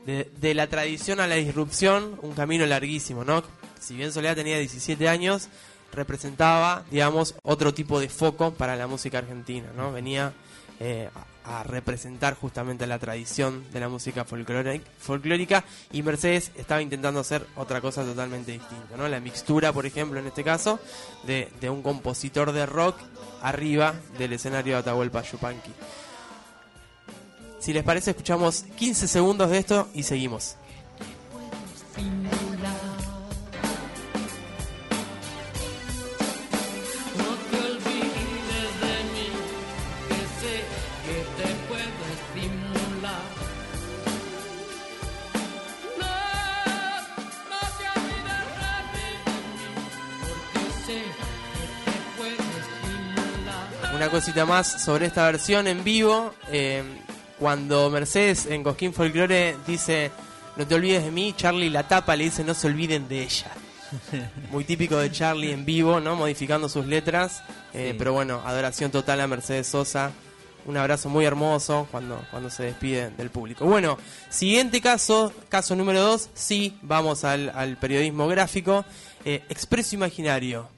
de, 0.06 0.30
de 0.40 0.54
la 0.54 0.68
tradición 0.68 1.20
a 1.20 1.28
la 1.28 1.36
disrupción 1.36 2.20
un 2.22 2.34
camino 2.34 2.66
larguísimo, 2.66 3.24
¿no? 3.24 3.44
Si 3.80 3.96
bien 3.96 4.12
Soledad 4.14 4.36
tenía 4.36 4.58
17 4.60 5.10
años, 5.10 5.50
representaba, 5.92 6.86
digamos, 6.92 7.36
otro 7.44 7.74
tipo 7.74 8.00
de 8.00 8.10
foco 8.10 8.54
para 8.54 8.76
la 8.76 8.88
música 8.88 9.18
argentina, 9.18 9.68
¿no? 9.76 9.92
Venía 9.92 10.34
eh, 10.80 11.10
a, 11.46 11.64
representar 11.64 12.36
justamente 12.36 12.88
la 12.88 13.00
tradición 13.00 13.64
de 13.72 13.80
la 13.80 13.90
música 13.90 14.26
folclórica, 14.26 15.64
y 15.92 16.04
Mercedes 16.04 16.52
estaba 16.56 16.82
intentando 16.82 17.20
hacer 17.20 17.46
otra 17.56 17.82
cosa 17.82 18.04
totalmente 18.04 18.52
distinta, 18.52 18.98
¿no? 18.98 19.08
La 19.08 19.20
mixtura, 19.20 19.74
por 19.74 19.86
ejemplo, 19.86 20.20
en 20.20 20.28
este 20.28 20.44
caso, 20.44 20.80
de, 21.24 21.50
de 21.60 21.70
un 21.70 21.82
compositor 21.82 22.52
de 22.52 22.66
rock 22.66 22.98
arriba 23.42 23.96
del 24.18 24.34
escenario 24.34 24.74
de 24.74 24.80
Atahualpa 24.80 25.24
Yupanqui. 25.24 25.72
Si 27.60 27.74
les 27.74 27.84
parece, 27.84 28.12
escuchamos 28.12 28.64
15 28.78 29.08
segundos 29.08 29.50
de 29.50 29.60
esto 29.60 29.88
y 29.94 30.04
seguimos. 30.04 30.58
Una 54.02 54.10
cosita 54.10 54.48
más 54.48 54.82
sobre 54.84 55.06
esta 55.06 55.26
versión 55.26 55.68
en 55.68 55.84
vivo. 55.84 56.34
eh, 56.52 56.82
cuando 57.38 57.88
Mercedes 57.92 58.48
en 58.48 58.64
Cosquín 58.64 58.96
Folklore 58.96 59.56
dice 59.68 60.10
no 60.58 60.66
te 60.66 60.74
olvides 60.74 61.04
de 61.04 61.12
mí, 61.12 61.36
Charlie 61.38 61.70
la 61.70 61.88
tapa 61.88 62.16
le 62.16 62.24
dice 62.24 62.44
no 62.44 62.56
se 62.56 62.66
olviden 62.66 63.08
de 63.08 63.22
ella. 63.22 63.52
Muy 64.52 64.64
típico 64.64 64.98
de 64.98 65.12
Charlie 65.12 65.52
en 65.52 65.66
vivo, 65.66 66.00
¿no? 66.00 66.16
Modificando 66.16 66.68
sus 66.68 66.88
letras. 66.88 67.44
eh, 67.76 67.90
Sí. 67.92 67.96
Pero 68.00 68.14
bueno, 68.14 68.42
adoración 68.44 68.90
total 68.90 69.22
a 69.22 69.28
Mercedes 69.28 69.68
Sosa. 69.68 70.10
Un 70.66 70.78
abrazo 70.78 71.08
muy 71.08 71.24
hermoso 71.26 71.88
cuando, 71.92 72.26
cuando 72.32 72.50
se 72.50 72.64
despide 72.64 73.12
del 73.12 73.30
público. 73.30 73.66
Bueno, 73.68 74.00
siguiente 74.32 74.82
caso, 74.82 75.32
caso 75.48 75.76
número 75.76 76.02
2. 76.02 76.30
Sí, 76.34 76.76
vamos 76.82 77.24
al, 77.24 77.52
al 77.54 77.78
periodismo 77.78 78.28
gráfico. 78.28 78.84
Eh, 79.26 79.44
Expreso 79.48 79.94
Imaginario. 79.94 80.70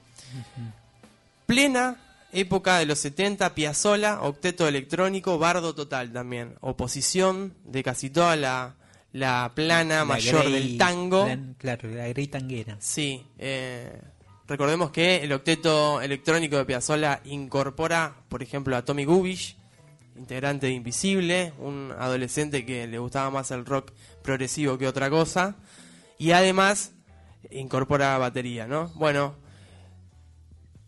Plena 1.46 1.96
época 2.34 2.78
de 2.78 2.86
los 2.86 2.98
70, 2.98 3.54
Piazzola, 3.54 4.22
octeto 4.22 4.66
electrónico, 4.68 5.38
bardo 5.38 5.74
total 5.74 6.12
también. 6.12 6.54
Oposición 6.60 7.54
de 7.64 7.82
casi 7.82 8.10
toda 8.10 8.36
la, 8.36 8.76
la 9.12 9.52
plana 9.54 9.96
La 9.98 10.04
mayor 10.04 10.44
Grey- 10.44 10.52
del 10.52 10.78
tango. 10.78 11.26
la- 11.26 11.38
claro, 11.58 11.88
la 11.90 12.08
Grey 12.08 12.26
Tanguera. 12.26 12.76
Sí, 12.80 13.26
eh, 13.38 14.00
recordemos 14.46 14.90
que 14.90 15.16
el 15.24 15.32
octeto 15.32 16.00
electrónico 16.00 16.56
de 16.56 16.64
Piazzolla 16.64 17.20
incorpora, 17.24 18.14
por 18.28 18.42
ejemplo, 18.42 18.76
a 18.76 18.84
Tommy 18.84 19.04
Gubish, 19.04 19.56
integrante 20.16 20.66
de 20.66 20.72
Invisible, 20.72 21.52
un 21.58 21.92
adolescente 21.98 22.64
que 22.64 22.86
le 22.86 22.98
gustaba 22.98 23.30
más 23.30 23.50
el 23.50 23.64
rock 23.66 23.92
progresivo 24.22 24.78
que 24.78 24.86
otra 24.86 25.10
cosa, 25.10 25.56
y 26.18 26.30
además 26.30 26.92
incorpora 27.50 28.16
batería, 28.18 28.66
¿no? 28.66 28.88
Bueno, 28.94 29.34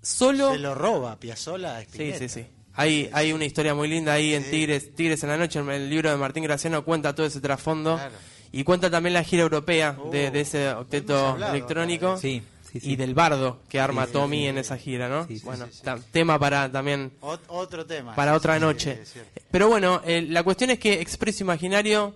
solo... 0.07 0.53
Se 0.53 0.59
lo 0.59 0.75
roba 0.75 1.19
Piazzola 1.19 1.77
a 1.77 1.81
Sí, 1.81 1.87
Spinetta. 1.87 2.19
sí, 2.19 2.29
sí. 2.29 2.47
Hay, 2.75 3.09
hay 3.13 3.33
una 3.33 3.45
historia 3.47 3.75
muy 3.75 3.89
linda 3.89 4.13
ahí 4.13 4.35
en 4.35 4.49
Tigres, 4.51 4.95
Tigres 4.95 5.23
en 5.23 5.31
la 5.31 5.37
Noche, 5.39 5.59
en 5.59 5.71
el 5.71 5.89
libro 5.89 6.11
de 6.11 6.17
Martín 6.17 6.43
Graciano 6.45 6.85
cuenta 6.85 7.15
todo 7.15 7.27
ese 7.27 7.41
trasfondo 7.41 7.95
Claro. 7.97 8.15
y 8.53 8.65
cuenta 8.65 8.91
también 8.91 9.15
la 9.15 9.25
gira 9.25 9.43
europea 9.43 9.93
de, 10.13 10.29
Oh, 10.29 10.31
de 10.31 10.41
ese 10.41 10.69
octeto 10.71 11.17
hablado 11.29 11.55
electrónico 11.55 12.19
Sí, 12.19 12.43
sí, 12.71 12.81
sí. 12.81 12.91
y 12.93 12.97
del 12.97 13.15
bardo 13.15 13.61
que 13.71 13.81
arma 13.81 14.03
Sí, 14.03 14.09
sí, 14.09 14.13
Tommy 14.13 14.39
sí. 14.43 14.47
en 14.49 14.59
esa 14.59 14.77
gira, 14.77 15.09
¿no? 15.09 15.27
Sí, 15.27 15.39
sí, 15.39 15.45
bueno, 15.47 15.67
sí, 15.73 15.81
sí. 15.83 16.03
tema 16.13 16.39
para 16.39 16.71
también 16.71 17.13
Ot- 17.23 17.41
otro 17.49 17.87
tema. 17.87 18.15
para 18.15 18.33
Sí, 18.33 18.37
otra 18.37 18.55
sí, 18.57 18.61
noche. 18.61 19.03
Pero 19.51 19.69
bueno, 19.69 20.03
eh, 20.05 20.21
la 20.29 20.43
cuestión 20.43 20.69
es 20.71 20.79
que 20.79 21.01
Expreso 21.01 21.45
Imaginario 21.45 22.15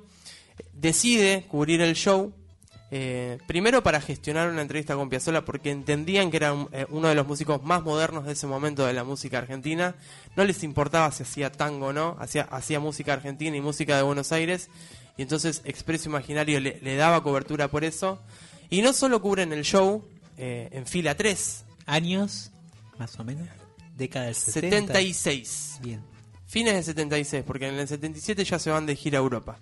decide 0.75 1.47
cubrir 1.49 1.81
el 1.81 1.95
show. 1.95 2.35
Eh, 2.91 3.39
primero 3.47 3.83
para 3.83 4.01
gestionar 4.01 4.49
una 4.51 4.63
entrevista 4.63 4.95
con 4.97 5.09
Piazzolla 5.09 5.45
porque 5.45 5.71
entendían 5.71 6.31
que 6.31 6.37
era 6.39 6.53
un- 6.53 6.69
eh, 6.73 6.87
uno 6.91 7.09
de 7.09 7.15
los 7.15 7.27
músicos 7.27 7.63
más 7.63 7.83
modernos 7.83 8.25
de 8.27 8.33
ese 8.33 8.47
momento 8.47 8.85
de 8.87 8.93
la 8.93 9.05
música 9.05 9.39
argentina. 9.39 9.95
No 10.37 10.45
les 10.45 10.63
importaba 10.65 11.11
si 11.13 11.23
hacía 11.23 11.53
tango 11.53 11.87
o 11.89 11.93
no, 11.93 12.17
hacía, 12.19 12.43
hacía 12.51 12.81
música 12.81 13.13
argentina 13.13 13.57
y 13.57 13.61
música 13.61 13.97
de 13.97 14.03
Buenos 14.03 14.33
Aires. 14.33 14.69
Y 15.17 15.23
entonces 15.23 15.63
Expreso 15.65 16.09
Imaginario 16.09 16.59
le, 16.61 16.81
le 16.83 16.97
daba 16.97 17.23
cobertura 17.23 17.69
por 17.69 17.85
eso. 17.85 18.21
Y 18.71 18.83
no 18.83 18.93
solo 18.93 19.21
cubren 19.23 19.53
el 19.53 19.63
show 19.65 20.05
eh, 20.39 20.69
en 20.73 20.87
fila 20.87 21.15
3, 21.17 21.65
Años, 21.87 22.51
más 22.99 23.19
o 23.19 23.25
menos. 23.25 23.47
Década 23.97 24.27
del 24.27 24.35
70. 24.35 24.95
76. 24.95 25.79
Bien. 25.83 26.01
Fines 26.47 26.75
de 26.75 26.83
76, 26.83 27.45
porque 27.47 27.69
en 27.69 27.75
el 27.75 27.87
77 27.87 28.45
ya 28.45 28.59
se 28.59 28.71
van 28.71 28.87
de 28.87 28.97
gira 28.97 29.19
a 29.19 29.23
Europa. 29.23 29.59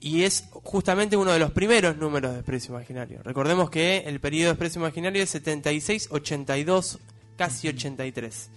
Y 0.00 0.22
es 0.22 0.48
justamente 0.50 1.16
uno 1.16 1.32
de 1.32 1.38
los 1.38 1.50
primeros 1.50 1.96
números 1.96 2.32
de 2.32 2.38
Expreso 2.38 2.72
Imaginario. 2.72 3.22
Recordemos 3.22 3.68
que 3.68 3.98
el 4.06 4.18
periodo 4.18 4.46
de 4.46 4.52
Expreso 4.52 4.78
Imaginario 4.78 5.22
es 5.22 5.30
76, 5.30 6.08
82, 6.10 6.98
casi 7.36 7.68
83. 7.68 8.50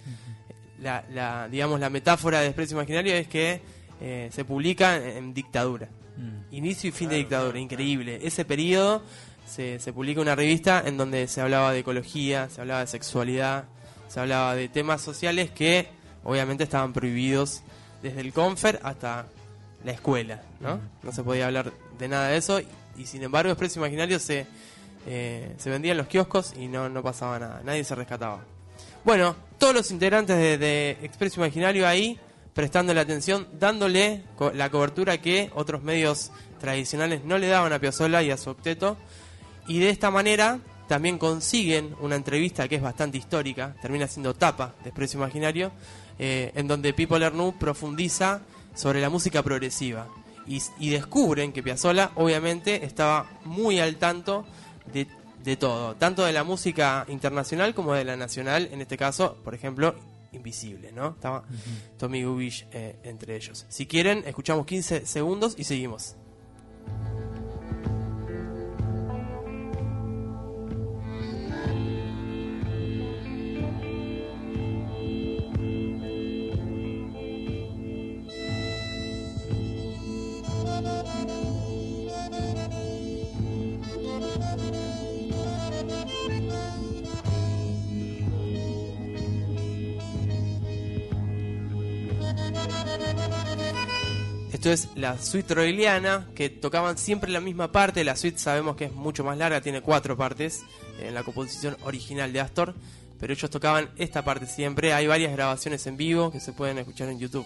La, 0.80 1.04
la, 1.12 1.48
digamos, 1.48 1.80
la 1.80 1.90
metáfora 1.90 2.40
de 2.40 2.46
Expreso 2.46 2.74
Imaginario 2.74 3.14
es 3.14 3.28
que 3.28 3.60
eh, 4.00 4.30
se 4.32 4.44
publica 4.44 4.96
en, 4.96 5.16
en 5.16 5.34
dictadura. 5.34 5.88
Mm. 6.16 6.54
Inicio 6.54 6.88
y 6.88 6.92
fin 6.92 7.10
de 7.10 7.16
dictadura, 7.16 7.58
increíble. 7.58 8.20
Ese 8.22 8.46
periodo 8.46 9.02
se, 9.46 9.78
se 9.80 9.92
publica 9.92 10.20
una 10.20 10.34
revista 10.34 10.82
en 10.86 10.96
donde 10.96 11.26
se 11.28 11.40
hablaba 11.42 11.72
de 11.72 11.80
ecología, 11.80 12.48
se 12.48 12.60
hablaba 12.60 12.80
de 12.80 12.86
sexualidad, 12.86 13.64
se 14.08 14.20
hablaba 14.20 14.54
de 14.54 14.68
temas 14.68 15.02
sociales 15.02 15.50
que 15.50 15.88
obviamente 16.22 16.64
estaban 16.64 16.92
prohibidos 16.92 17.62
desde 18.02 18.20
el 18.20 18.32
Confer 18.32 18.80
hasta 18.82 19.26
la 19.84 19.92
escuela, 19.92 20.42
¿no? 20.60 20.80
No 21.02 21.12
se 21.12 21.22
podía 21.22 21.46
hablar 21.46 21.72
de 21.98 22.08
nada 22.08 22.28
de 22.28 22.36
eso 22.38 22.60
y, 22.60 23.06
sin 23.06 23.22
embargo 23.22 23.50
Expreso 23.52 23.78
Imaginario 23.80 24.18
se, 24.18 24.46
eh, 25.06 25.54
se 25.58 25.70
vendía 25.70 25.92
en 25.92 25.98
los 25.98 26.06
kioscos 26.06 26.54
y 26.58 26.68
no, 26.68 26.88
no 26.88 27.02
pasaba 27.02 27.38
nada, 27.38 27.60
nadie 27.64 27.84
se 27.84 27.94
rescataba. 27.94 28.40
Bueno, 29.04 29.36
todos 29.58 29.74
los 29.74 29.90
integrantes 29.90 30.36
de, 30.36 30.56
de 30.58 30.90
Expreso 31.02 31.40
Imaginario 31.40 31.86
ahí 31.86 32.18
prestándole 32.54 33.00
atención, 33.00 33.46
dándole 33.58 34.22
co- 34.36 34.52
la 34.52 34.70
cobertura 34.70 35.18
que 35.18 35.50
otros 35.54 35.82
medios 35.82 36.30
tradicionales 36.60 37.24
no 37.24 37.36
le 37.36 37.48
daban 37.48 37.72
a 37.72 37.78
Piazzolla 37.78 38.22
y 38.22 38.30
a 38.30 38.36
su 38.36 38.48
octeto. 38.50 38.96
Y 39.66 39.80
de 39.80 39.90
esta 39.90 40.10
manera 40.10 40.60
también 40.88 41.18
consiguen 41.18 41.94
una 42.00 42.14
entrevista 42.16 42.68
que 42.68 42.76
es 42.76 42.82
bastante 42.82 43.18
histórica, 43.18 43.74
termina 43.82 44.06
siendo 44.06 44.34
tapa 44.34 44.74
de 44.82 44.90
Expreso 44.90 45.18
Imaginario, 45.18 45.72
eh, 46.18 46.52
en 46.54 46.68
donde 46.68 46.92
Pipo 46.94 47.18
Lernoux 47.18 47.54
profundiza 47.58 48.40
sobre 48.74 49.00
la 49.00 49.10
música 49.10 49.42
progresiva. 49.42 50.08
Y, 50.46 50.62
y 50.78 50.90
descubren 50.90 51.52
que 51.52 51.62
Piazzolla 51.62 52.10
obviamente 52.16 52.84
estaba 52.84 53.26
muy 53.44 53.80
al 53.80 53.96
tanto 53.96 54.44
de, 54.92 55.06
de 55.42 55.56
todo, 55.56 55.94
tanto 55.94 56.24
de 56.24 56.32
la 56.32 56.44
música 56.44 57.06
internacional 57.08 57.74
como 57.74 57.94
de 57.94 58.04
la 58.04 58.16
nacional, 58.16 58.68
en 58.70 58.82
este 58.82 58.98
caso, 58.98 59.38
por 59.42 59.54
ejemplo, 59.54 59.94
Invisible, 60.34 60.90
¿no? 60.92 61.10
Estaba 61.10 61.44
Tommy 61.96 62.24
Gubish 62.24 62.66
eh, 62.72 62.96
entre 63.04 63.36
ellos. 63.36 63.66
Si 63.68 63.86
quieren, 63.86 64.24
escuchamos 64.26 64.66
15 64.66 65.06
segundos 65.06 65.54
y 65.56 65.64
seguimos. 65.64 66.16
Esto 94.64 94.72
es 94.72 94.88
la 94.96 95.18
suite 95.20 95.46
troiliana, 95.48 96.26
que 96.34 96.48
tocaban 96.48 96.96
siempre 96.96 97.30
la 97.30 97.40
misma 97.42 97.70
parte. 97.70 98.02
La 98.02 98.16
suite 98.16 98.38
sabemos 98.38 98.76
que 98.76 98.86
es 98.86 98.92
mucho 98.92 99.22
más 99.22 99.36
larga, 99.36 99.60
tiene 99.60 99.82
cuatro 99.82 100.16
partes 100.16 100.62
en 100.98 101.12
la 101.12 101.22
composición 101.22 101.76
original 101.82 102.32
de 102.32 102.40
Astor. 102.40 102.74
Pero 103.20 103.34
ellos 103.34 103.50
tocaban 103.50 103.90
esta 103.98 104.24
parte 104.24 104.46
siempre. 104.46 104.94
Hay 104.94 105.06
varias 105.06 105.32
grabaciones 105.32 105.86
en 105.86 105.98
vivo 105.98 106.32
que 106.32 106.40
se 106.40 106.54
pueden 106.54 106.78
escuchar 106.78 107.10
en 107.10 107.18
YouTube. 107.18 107.44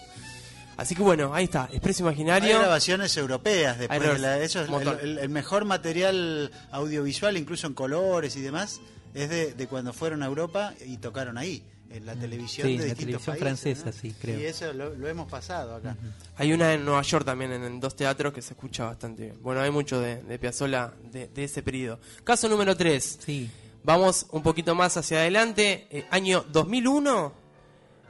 Así 0.77 0.95
que 0.95 1.01
bueno, 1.01 1.33
ahí 1.35 1.43
está, 1.43 1.67
Expreso 1.73 2.05
Hay 2.07 2.13
Imaginario. 2.13 2.57
grabaciones 2.57 3.17
europeas 3.17 3.77
después 3.77 3.99
Hay 4.01 4.07
de 4.13 4.19
la- 4.19 4.39
eso 4.39 4.61
es 4.61 4.69
el, 4.69 4.87
el- 5.01 5.17
el 5.19 5.27
mejor 5.29 5.65
material 5.65 6.49
audiovisual, 6.71 7.35
incluso 7.35 7.67
en 7.67 7.73
colores 7.73 8.37
y 8.37 8.41
demás, 8.41 8.79
es 9.13 9.27
de, 9.29 9.53
de 9.55 9.67
cuando 9.67 9.91
fueron 9.91 10.23
a 10.23 10.25
Europa 10.25 10.73
y 10.85 10.95
tocaron 10.95 11.37
ahí, 11.37 11.63
en 11.91 12.05
la 12.05 12.15
televisión 12.15 12.67
Sí, 12.67 12.73
de 12.77 12.87
la 12.87 12.93
distintos 12.93 13.23
televisión 13.25 13.37
países, 13.39 13.73
francesa, 13.73 13.85
¿no? 13.87 13.91
sí, 13.93 14.15
creo. 14.21 14.39
Y 14.39 14.45
eso 14.45 14.71
lo, 14.73 14.93
lo 14.95 15.07
hemos 15.07 15.29
pasado 15.29 15.75
acá. 15.75 15.95
Hay 16.37 16.53
una 16.53 16.73
en 16.73 16.85
Nueva 16.85 17.01
York 17.01 17.25
también, 17.25 17.51
en, 17.51 17.63
en 17.63 17.79
dos 17.79 17.95
teatros, 17.95 18.33
que 18.33 18.41
se 18.41 18.53
escucha 18.53 18.85
bastante 18.85 19.23
bien. 19.23 19.37
Bueno, 19.41 19.61
hay 19.61 19.71
mucho 19.71 19.99
de, 19.99 20.21
de 20.23 20.39
Piazzolla 20.39 20.93
de, 21.11 21.27
de 21.27 21.43
ese 21.43 21.63
periodo. 21.63 21.99
Caso 22.23 22.47
número 22.47 22.75
3. 22.77 23.19
Sí. 23.25 23.49
Vamos 23.83 24.27
un 24.31 24.43
poquito 24.43 24.75
más 24.75 24.97
hacia 24.97 25.19
adelante. 25.19 25.87
Eh, 25.89 26.05
año 26.11 26.45
2001 26.51 27.33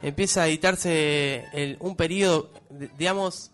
empieza 0.02 0.42
a 0.42 0.48
editarse 0.48 1.44
el- 1.52 1.76
un 1.80 1.96
periodo, 1.96 2.50
de- 2.70 2.90
digamos, 2.98 3.50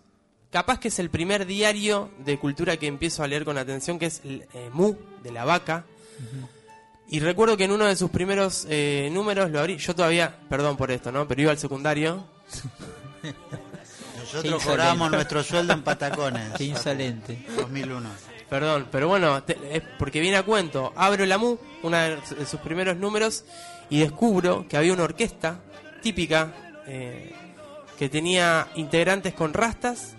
capaz 0.50 0.80
que 0.80 0.88
es 0.88 0.98
el 0.98 1.10
primer 1.10 1.44
diario 1.46 2.10
de 2.24 2.38
cultura 2.38 2.76
que 2.78 2.86
empiezo 2.86 3.22
a 3.22 3.26
leer 3.26 3.44
con 3.44 3.58
atención, 3.58 3.98
que 3.98 4.06
es 4.06 4.22
el, 4.24 4.46
eh, 4.54 4.70
Mu, 4.72 4.94
de 5.22 5.30
la 5.32 5.44
vaca. 5.44 5.84
Y 7.08 7.20
recuerdo 7.20 7.56
que 7.56 7.64
en 7.64 7.70
uno 7.72 7.84
de 7.84 7.94
sus 7.96 8.10
primeros 8.10 8.66
eh, 8.68 9.08
números 9.12 9.50
lo 9.50 9.60
abrí. 9.60 9.76
Yo 9.76 9.94
todavía, 9.94 10.36
perdón 10.48 10.76
por 10.76 10.90
esto, 10.90 11.12
¿no? 11.12 11.26
Pero 11.28 11.42
iba 11.42 11.50
al 11.52 11.58
secundario. 11.58 12.24
Nosotros 14.18 14.64
cobramos 14.64 15.10
nuestro 15.10 15.42
sueldo 15.42 15.72
en 15.72 15.82
patacones. 15.82 16.52
Qué 16.56 16.64
insolente. 16.64 17.46
2001. 17.56 18.08
Perdón, 18.50 18.88
pero 18.90 19.08
bueno, 19.08 19.42
te- 19.44 19.58
es 19.76 19.82
porque 19.98 20.20
viene 20.20 20.36
a 20.36 20.42
cuento. 20.42 20.92
Abro 20.96 21.24
la 21.26 21.38
MU, 21.38 21.58
uno 21.82 21.96
de 21.96 22.18
sus 22.46 22.60
primeros 22.60 22.96
números, 22.96 23.44
y 23.88 24.00
descubro 24.00 24.66
que 24.68 24.76
había 24.76 24.92
una 24.92 25.04
orquesta 25.04 25.60
típica 26.02 26.52
eh, 26.86 27.32
que 27.98 28.08
tenía 28.08 28.68
integrantes 28.74 29.32
con 29.34 29.52
rastas 29.54 30.14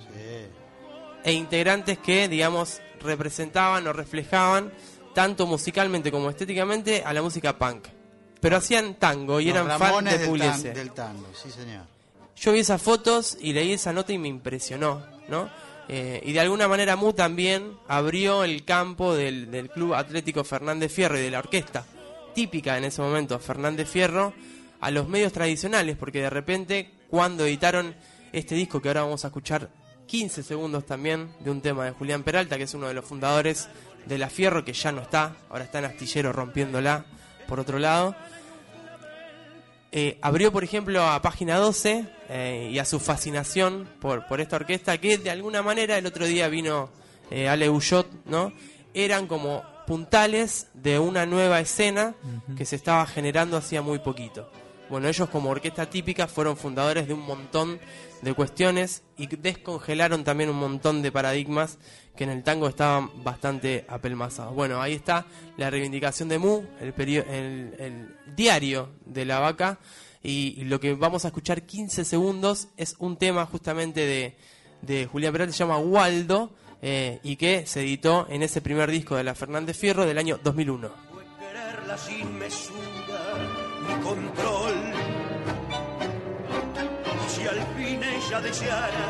e 1.24 1.34
integrantes 1.34 1.98
que, 1.98 2.30
digamos, 2.30 2.80
representaban 3.02 3.86
o 3.88 3.94
reflejaban 3.94 4.72
tanto 5.18 5.47
musicalmente 5.47 6.11
como 6.11 6.30
estéticamente 6.30 7.01
a 7.03 7.11
la 7.11 7.24
música 7.24 7.57
punk. 7.57 7.88
Pero 8.39 8.57
hacían 8.57 8.93
tango 8.99 9.39
y 9.39 9.45
Los 9.45 9.55
eran 9.55 9.68
fans 9.68 9.82
Ramones 9.82 10.13
de 10.13 10.20
del, 10.20 10.28
Pugliese. 10.30 10.63
tan- 10.65 10.74
del 10.76 10.91
tango, 10.91 11.28
sí 11.34 11.49
señor. 11.49 11.86
Yo 12.36 12.51
vi 12.51 12.59
esas 12.59 12.80
fotos 12.80 13.36
y 13.41 13.51
leí 13.53 13.74
esa 13.74 13.91
nota 13.93 14.13
y 14.13 14.20
me 14.20 14.28
impresionó, 14.28 15.03
¿no? 15.28 15.49
Eh, 15.89 16.22
y 16.24 16.34
de 16.34 16.39
alguna 16.39 16.68
manera 16.68 16.95
Mu 16.95 17.13
también 17.13 17.72
abrió 17.88 18.43
el 18.43 18.63
campo 18.63 19.15
del, 19.15 19.49
del 19.49 19.72
Club 19.72 19.95
Atlético 19.95 20.43
Fernández 20.43 20.91
Fierro 20.93 21.18
y 21.18 21.24
de 21.24 21.32
la 21.32 21.39
orquesta 21.39 21.84
típica 22.36 22.78
en 22.78 22.84
ese 22.84 23.01
momento, 23.01 23.39
Fernández 23.39 23.89
Fierro, 23.89 24.34
a 24.82 24.91
los 24.91 25.07
medios 25.07 25.34
tradicionales, 25.34 25.97
porque 25.97 26.22
de 26.22 26.30
repente 26.30 26.91
cuando 27.09 27.43
editaron 27.47 27.95
este 28.34 28.53
disco 28.53 28.80
que 28.84 28.89
ahora 28.89 29.01
vamos 29.01 29.26
a 29.26 29.30
escuchar 29.30 29.70
15 30.05 30.43
segundos 30.43 30.86
también 30.86 31.32
de 31.39 31.49
un 31.49 31.61
tema 31.61 31.86
de 31.86 31.91
Julián 31.91 32.22
Peralta, 32.22 32.57
que 32.57 32.63
es 32.65 32.74
uno 32.76 32.88
de 32.88 32.93
los 32.93 33.03
fundadores 33.03 33.68
de 34.08 34.18
la 34.18 34.30
Fierro, 34.30 34.64
que 34.64 34.74
ya 34.74 34.91
no 34.91 35.01
está, 35.01 35.36
ahora 35.49 35.64
está 35.64 35.80
en 35.80 35.86
Astillero 35.86 36.32
rompiéndola 36.32 37.05
por 37.47 37.60
otro 37.60 37.80
lado. 37.80 38.16
Eh, 39.91 40.18
abrió, 40.22 40.51
por 40.51 40.64
ejemplo, 40.64 41.01
a 41.03 41.22
Página 41.22 41.58
12 41.58 42.05
eh, 42.30 42.70
y 42.72 42.80
a 42.80 42.86
su 42.86 42.99
fascinación 42.99 43.88
por, 43.99 44.28
por 44.28 44.41
esta 44.41 44.58
orquesta, 44.58 44.97
que 44.97 45.18
de 45.18 45.30
alguna 45.30 45.62
manera 45.62 45.97
el 45.97 46.05
otro 46.05 46.26
día 46.26 46.49
vino 46.49 46.89
eh, 47.32 47.47
Ale 47.47 47.70
Ullot, 47.70 48.08
¿no? 48.26 48.51
Eran 48.93 49.28
como 49.28 49.64
puntales 49.86 50.68
de 50.74 50.99
una 50.99 51.26
nueva 51.26 51.62
escena 51.62 52.14
que 52.58 52.66
se 52.66 52.76
estaba 52.76 53.05
generando 53.05 53.55
hacía 53.55 53.82
muy 53.82 53.99
poquito. 53.99 54.51
Bueno, 54.90 55.08
ellos 55.08 55.30
como 55.30 55.50
orquesta 55.50 55.90
típica 55.90 56.28
fueron 56.28 56.56
fundadores 56.58 57.08
de 57.08 57.14
un 57.14 57.26
montón 57.26 57.80
de 58.22 58.34
cuestiones 58.34 59.04
y 59.18 59.28
descongelaron 59.28 60.24
también 60.24 60.50
un 60.50 60.58
montón 60.58 61.02
de 61.02 61.12
paradigmas 61.12 61.78
que 62.16 62.24
en 62.24 62.30
el 62.32 62.44
tango 62.44 62.68
estaban 62.68 63.24
bastante 63.24 63.86
apelmazados. 63.88 64.56
Bueno, 64.56 64.82
ahí 64.82 64.94
está 64.94 65.26
la 65.58 65.70
reivindicación 65.70 66.30
de 66.30 66.40
Mu, 66.40 66.64
el, 66.80 66.94
el, 66.98 67.76
el 67.80 68.16
diario 68.36 68.90
de 69.06 69.26
la 69.26 69.40
vaca, 69.40 69.80
y, 70.24 70.64
lo 70.66 70.80
que 70.80 70.94
vamos 70.94 71.24
a 71.24 71.30
escuchar 71.30 71.64
15 71.64 72.04
segundos 72.04 72.68
es 72.76 72.96
un 73.00 73.18
tema 73.18 73.46
justamente 73.46 74.02
de, 74.06 74.36
de 74.82 75.06
Julián 75.06 75.32
Peralta, 75.32 75.54
se 75.54 75.60
llama 75.60 75.78
Waldo, 75.78 76.52
eh, 76.82 77.20
y 77.24 77.38
que 77.38 77.66
se 77.66 77.82
editó 77.82 78.28
en 78.30 78.44
ese 78.44 78.62
primer 78.62 78.92
disco 78.92 79.16
de 79.16 79.24
la 79.24 79.36
Fernández 79.36 79.78
Fierro 79.78 80.06
del 80.06 80.18
año 80.18 80.38
2001. 80.44 80.92
quererla 81.40 81.98
Si 87.48 87.54
al 87.54 87.66
fin 87.78 88.04
ella 88.04 88.41
deseara 88.41 89.08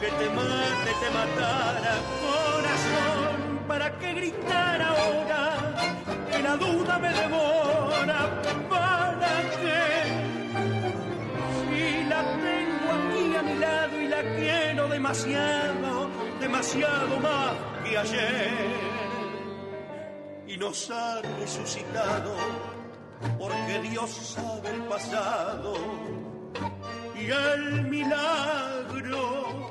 que 0.00 0.06
te 0.06 0.30
mate, 0.30 0.92
te 1.02 1.10
matara, 1.10 1.94
corazón, 2.24 3.58
¿para 3.68 3.98
qué 3.98 4.14
gritar 4.14 4.80
ahora? 4.80 5.74
Que 6.30 6.42
la 6.42 6.56
duda 6.56 6.98
me 6.98 7.08
devora, 7.10 8.42
¿para 8.70 9.32
qué? 9.60 9.82
Si 11.68 12.04
la 12.08 12.22
tengo 12.46 12.88
aquí 12.96 13.36
a 13.36 13.42
mi 13.42 13.54
lado 13.58 14.00
y 14.00 14.08
la 14.08 14.22
quiero 14.36 14.88
demasiado, 14.88 16.10
demasiado 16.40 17.20
más 17.20 17.52
que 17.84 17.98
ayer 17.98 18.70
y 20.46 20.56
nos 20.56 20.90
ha 20.90 21.20
resucitado 21.38 22.34
porque 23.38 23.80
Dios 23.82 24.10
sabe 24.10 24.70
el 24.70 24.82
pasado 24.84 25.74
y 27.20 27.30
el 27.30 27.82
milagro. 27.88 29.70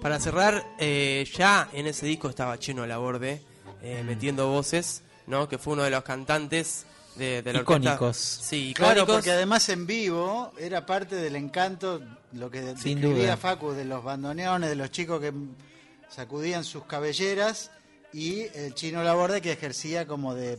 Para 0.00 0.20
cerrar, 0.20 0.64
eh, 0.78 1.24
ya 1.34 1.68
en 1.72 1.86
ese 1.86 2.04
disco 2.06 2.28
estaba 2.28 2.58
Chino 2.58 2.86
Laborde 2.86 3.40
eh, 3.82 4.02
metiendo 4.04 4.48
voces, 4.48 5.02
¿no? 5.26 5.48
Que 5.48 5.56
fue 5.58 5.72
uno 5.74 5.82
de 5.82 5.90
los 5.90 6.02
cantantes 6.04 6.84
de, 7.16 7.40
de 7.42 7.52
la 7.52 7.60
orquesta. 7.60 7.80
Icónicos. 7.94 8.16
Sí, 8.16 8.72
Claro, 8.74 8.92
icónicos. 9.02 9.14
porque 9.16 9.30
además 9.30 9.68
en 9.70 9.86
vivo 9.86 10.52
era 10.58 10.84
parte 10.84 11.16
del 11.16 11.36
encanto, 11.36 12.02
lo 12.32 12.50
que 12.50 12.60
Sin 12.76 13.00
describía 13.00 13.24
duda. 13.24 13.36
Facu, 13.38 13.72
de 13.72 13.84
los 13.86 14.04
bandoneones, 14.04 14.68
de 14.68 14.76
los 14.76 14.90
chicos 14.90 15.20
que 15.20 15.32
sacudían 16.10 16.64
sus 16.64 16.84
cabelleras 16.84 17.70
y 18.12 18.40
el 18.54 18.74
chino 18.74 19.02
Laborde 19.02 19.40
que 19.40 19.52
ejercía 19.52 20.06
como 20.06 20.34
de... 20.34 20.58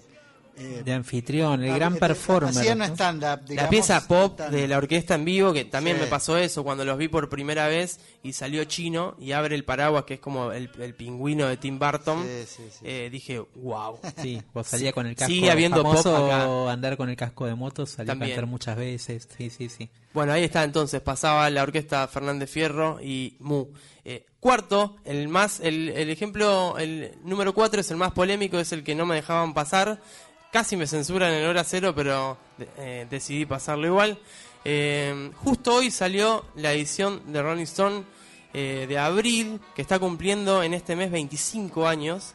eh, 0.58 0.82
De 0.86 0.94
anfitrión, 0.94 1.64
el 1.64 1.72
ah, 1.72 1.76
gran 1.76 1.96
performer. 1.98 2.50
Hacía 2.58 2.74
un 2.74 2.80
¿no? 2.80 2.86
stand-up, 2.86 3.42
La 3.50 3.70
pieza 3.70 4.08
pop 4.08 4.40
de 4.40 4.68
la 4.68 4.78
orquesta 4.78 5.16
en 5.16 5.26
vivo, 5.26 5.54
que 5.54 5.66
también 5.66 5.98
Sí. 5.98 6.04
me 6.04 6.08
pasó 6.10 6.38
eso 6.38 6.64
cuando 6.64 6.86
los 6.86 6.98
vi 6.98 7.08
por 7.08 7.30
primera 7.30 7.68
vez 7.68 8.00
y 8.24 8.34
salió 8.34 8.64
chino 8.66 9.16
y 9.20 9.32
abre 9.34 9.56
el 9.56 9.64
paraguas, 9.66 10.06
que 10.06 10.16
es 10.16 10.20
como 10.20 10.52
el, 10.52 10.70
el 10.80 10.94
pingüino 10.96 11.48
de 11.48 11.58
Tim 11.58 11.78
Burton. 11.80 12.24
Sí, 12.24 12.44
sí, 12.48 12.64
sí. 12.72 12.80
Eh, 12.84 13.10
dije, 13.12 13.40
wow. 13.56 14.00
Sí, 14.22 14.42
vos 14.54 14.68
salía 14.68 14.92
con 14.94 15.06
el 15.08 15.16
casco. 15.16 15.32
Sigue 15.34 15.52
habiendo 15.52 15.84
pop 15.84 15.98
famoso 15.98 16.26
acá. 16.26 16.72
andar 16.72 16.98
con 16.98 17.10
el 17.10 17.16
casco 17.16 17.46
de 17.46 17.56
moto, 17.56 17.86
salía 17.86 18.14
También. 18.14 18.32
a 18.32 18.36
cantar 18.36 18.50
muchas 18.50 18.78
veces. 18.78 19.28
Sí, 19.38 19.50
sí, 19.50 19.70
sí. 19.70 19.90
Bueno, 20.14 20.32
ahí 20.32 20.44
está 20.46 20.64
entonces, 20.64 21.02
pasaba 21.02 21.50
la 21.50 21.62
orquesta 21.64 22.08
Fernández 22.08 22.50
Fierro 22.50 23.00
y 23.02 23.36
Mu. 23.40 23.66
Eh, 24.08 24.26
cuarto, 24.40 24.96
el 25.04 25.28
más, 25.28 25.60
el, 25.60 25.90
el 25.90 26.10
ejemplo, 26.12 26.78
el 26.78 27.12
número 27.24 27.54
cuatro 27.54 27.82
es 27.82 27.90
el 27.92 27.98
más 27.98 28.12
polémico, 28.12 28.60
es 28.60 28.72
el 28.72 28.84
que 28.84 28.94
no 28.96 29.06
me 29.06 29.16
dejaban 29.16 29.54
pasar. 29.54 30.00
Casi 30.56 30.78
me 30.78 30.88
censuran 30.88 31.34
en 31.34 31.46
hora 31.48 31.66
cero, 31.66 31.92
pero 31.94 32.38
eh, 32.78 33.06
decidí 33.10 33.46
pasarlo 33.46 33.88
igual. 33.88 34.18
Eh, 34.64 35.30
justo 35.44 35.76
hoy 35.76 35.92
salió 35.92 36.46
la 36.56 36.72
edición 36.72 37.22
de 37.34 37.42
Rolling 37.42 37.64
Stone 37.64 38.06
eh, 38.54 38.86
de 38.88 38.98
abril, 38.98 39.60
que 39.76 39.82
está 39.82 40.00
cumpliendo 40.00 40.64
en 40.64 40.74
este 40.74 40.96
mes 40.96 41.12
25 41.12 41.86
años 41.86 42.32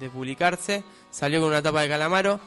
de 0.00 0.08
publicarse. 0.08 0.82
Salió 1.10 1.40
con 1.40 1.50
una 1.50 1.60
tapa 1.60 1.82
de 1.82 1.90
calamaro. 1.90 2.40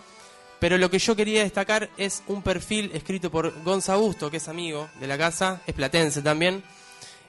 Pero 0.59 0.80
lo 0.80 0.89
que 0.89 0.97
yo 0.97 1.15
quería 1.15 1.43
destacar 1.43 1.91
es 1.97 2.24
un 2.26 2.41
perfil 2.41 2.89
escrito 2.95 3.30
por 3.30 3.53
Gonza 3.63 3.93
Augusto, 3.93 4.32
que 4.32 4.38
es 4.38 4.47
amigo 4.47 4.89
de 4.99 5.05
la 5.05 5.19
casa, 5.19 5.61
es 5.67 5.76
platense 5.76 6.24
también, 6.24 6.63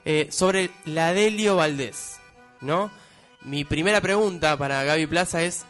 eh, 0.03 0.29
sobre 0.31 0.71
la 0.85 1.13
Delio 1.13 1.57
Valdés, 1.57 2.15
¿no? 2.59 2.89
Mi 3.43 3.65
primera 3.65 4.01
pregunta 4.01 4.57
para 4.57 4.83
Gaby 4.83 5.05
Plaza 5.05 5.43
es, 5.43 5.67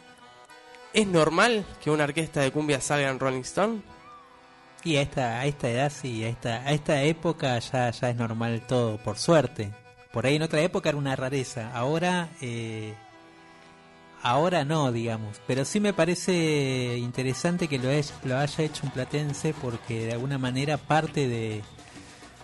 ¿es 0.94 1.06
normal 1.06 1.66
que 1.82 1.90
una 1.90 2.04
orquesta 2.04 2.40
de 2.40 2.50
cumbia 2.52 2.80
salga 2.80 3.10
en 3.10 3.18
Rolling 3.20 3.40
Stone? 3.42 3.82
Y 4.82 4.96
a 4.96 5.02
esta, 5.02 5.40
a 5.40 5.46
esta 5.46 5.68
edad, 5.70 5.92
sí, 5.94 6.24
a 6.24 6.28
esta, 6.28 6.56
a 6.62 6.72
esta 6.72 7.02
época 7.02 7.58
ya, 7.58 7.90
ya 7.90 8.10
es 8.10 8.16
normal 8.16 8.62
todo, 8.66 8.96
por 8.98 9.18
suerte. 9.18 9.70
Por 10.12 10.26
ahí 10.26 10.36
en 10.36 10.42
otra 10.42 10.60
época 10.62 10.90
era 10.90 10.98
una 10.98 11.16
rareza. 11.16 11.70
Ahora, 11.74 12.28
eh, 12.40 12.94
ahora 14.22 14.64
no, 14.64 14.92
digamos. 14.92 15.40
Pero 15.46 15.64
sí 15.64 15.80
me 15.80 15.92
parece 15.92 16.96
interesante 16.98 17.68
que 17.68 17.78
lo, 17.78 17.90
es- 17.90 18.14
lo 18.24 18.38
haya 18.38 18.64
hecho 18.64 18.82
un 18.84 18.90
platense 18.90 19.54
porque 19.60 20.06
de 20.06 20.12
alguna 20.12 20.38
manera 20.38 20.76
parte 20.78 21.28
de, 21.28 21.62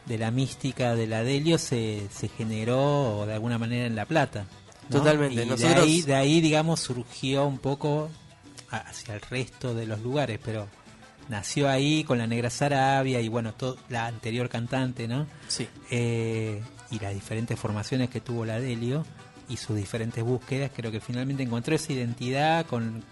de 0.06 0.18
la 0.18 0.30
mística 0.30 0.94
de 0.94 1.06
la 1.06 1.22
Delio 1.22 1.58
se, 1.58 2.08
se 2.10 2.28
generó 2.28 3.24
de 3.26 3.34
alguna 3.34 3.58
manera 3.58 3.86
en 3.86 3.96
La 3.96 4.06
Plata. 4.06 4.46
¿no? 4.88 4.98
Totalmente, 4.98 5.44
Y 5.44 5.48
de 5.48 5.66
ahí, 5.82 6.02
de 6.02 6.14
ahí, 6.14 6.40
digamos, 6.40 6.80
surgió 6.80 7.46
un 7.46 7.58
poco 7.58 8.10
hacia 8.70 9.14
el 9.14 9.20
resto 9.20 9.74
de 9.74 9.86
los 9.86 10.00
lugares, 10.00 10.38
pero 10.44 10.68
nació 11.28 11.68
ahí 11.68 12.04
con 12.04 12.18
la 12.18 12.26
Negra 12.26 12.50
Sarabia 12.50 13.20
y 13.20 13.28
bueno, 13.28 13.52
todo, 13.54 13.76
la 13.88 14.06
anterior 14.06 14.48
cantante, 14.48 15.06
¿no? 15.08 15.26
Sí. 15.48 15.68
Eh, 15.90 16.62
y 16.90 16.98
las 16.98 17.14
diferentes 17.14 17.58
formaciones 17.58 18.10
que 18.10 18.20
tuvo 18.20 18.44
la 18.44 18.58
Delio 18.58 19.04
y 19.48 19.56
sus 19.56 19.76
diferentes 19.76 20.22
búsquedas, 20.24 20.70
creo 20.74 20.90
que 20.90 21.00
finalmente 21.00 21.42
encontró 21.42 21.74
esa 21.74 21.92
identidad 21.92 22.66
con 22.66 23.02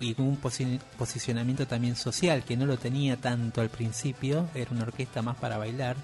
y 0.00 0.14
con 0.14 0.26
un 0.26 0.40
posi- 0.40 0.80
posicionamiento 0.96 1.66
también 1.66 1.94
social 1.94 2.42
que 2.42 2.56
no 2.56 2.64
lo 2.64 2.78
tenía 2.78 3.16
tanto 3.18 3.60
al 3.60 3.68
principio, 3.68 4.48
era 4.54 4.70
una 4.70 4.84
orquesta 4.84 5.20
más 5.20 5.36
para 5.36 5.58
bailar, 5.58 5.96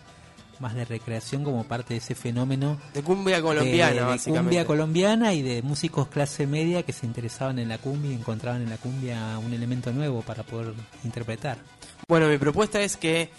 más 0.60 0.74
de 0.74 0.84
recreación 0.84 1.42
como 1.44 1.64
parte 1.64 1.94
de 1.94 1.98
ese 1.98 2.14
fenómeno 2.14 2.78
De 2.94 3.02
cumbia 3.02 3.40
colombiana, 3.42 3.92
de, 3.92 3.98
de 4.00 4.04
básicamente. 4.04 4.40
cumbia 4.42 4.64
colombiana 4.66 5.32
y 5.34 5.42
de 5.42 5.62
músicos 5.62 6.08
clase 6.08 6.46
media 6.46 6.82
que 6.82 6.92
se 6.92 7.06
interesaban 7.06 7.58
en 7.58 7.68
la 7.68 7.78
cumbia 7.78 8.10
y 8.12 8.14
encontraban 8.14 8.62
en 8.62 8.70
la 8.70 8.76
cumbia 8.76 9.38
un 9.38 9.52
elemento 9.52 9.92
nuevo 9.92 10.22
para 10.22 10.42
poder 10.42 10.74
interpretar. 11.04 11.58
Bueno, 12.08 12.28
mi 12.28 12.38
propuesta 12.38 12.80
es 12.80 12.96
que 12.96 13.30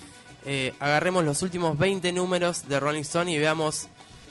eh, 0.46 0.74
agarremos 0.80 1.24
los 1.24 1.42
últimos 1.44 1.78
20 1.78 2.12
números 2.14 2.68
de 2.68 2.80
Rolling 2.80 3.02
Stone 3.02 3.32
y 3.32 3.38
veamos 3.38 3.88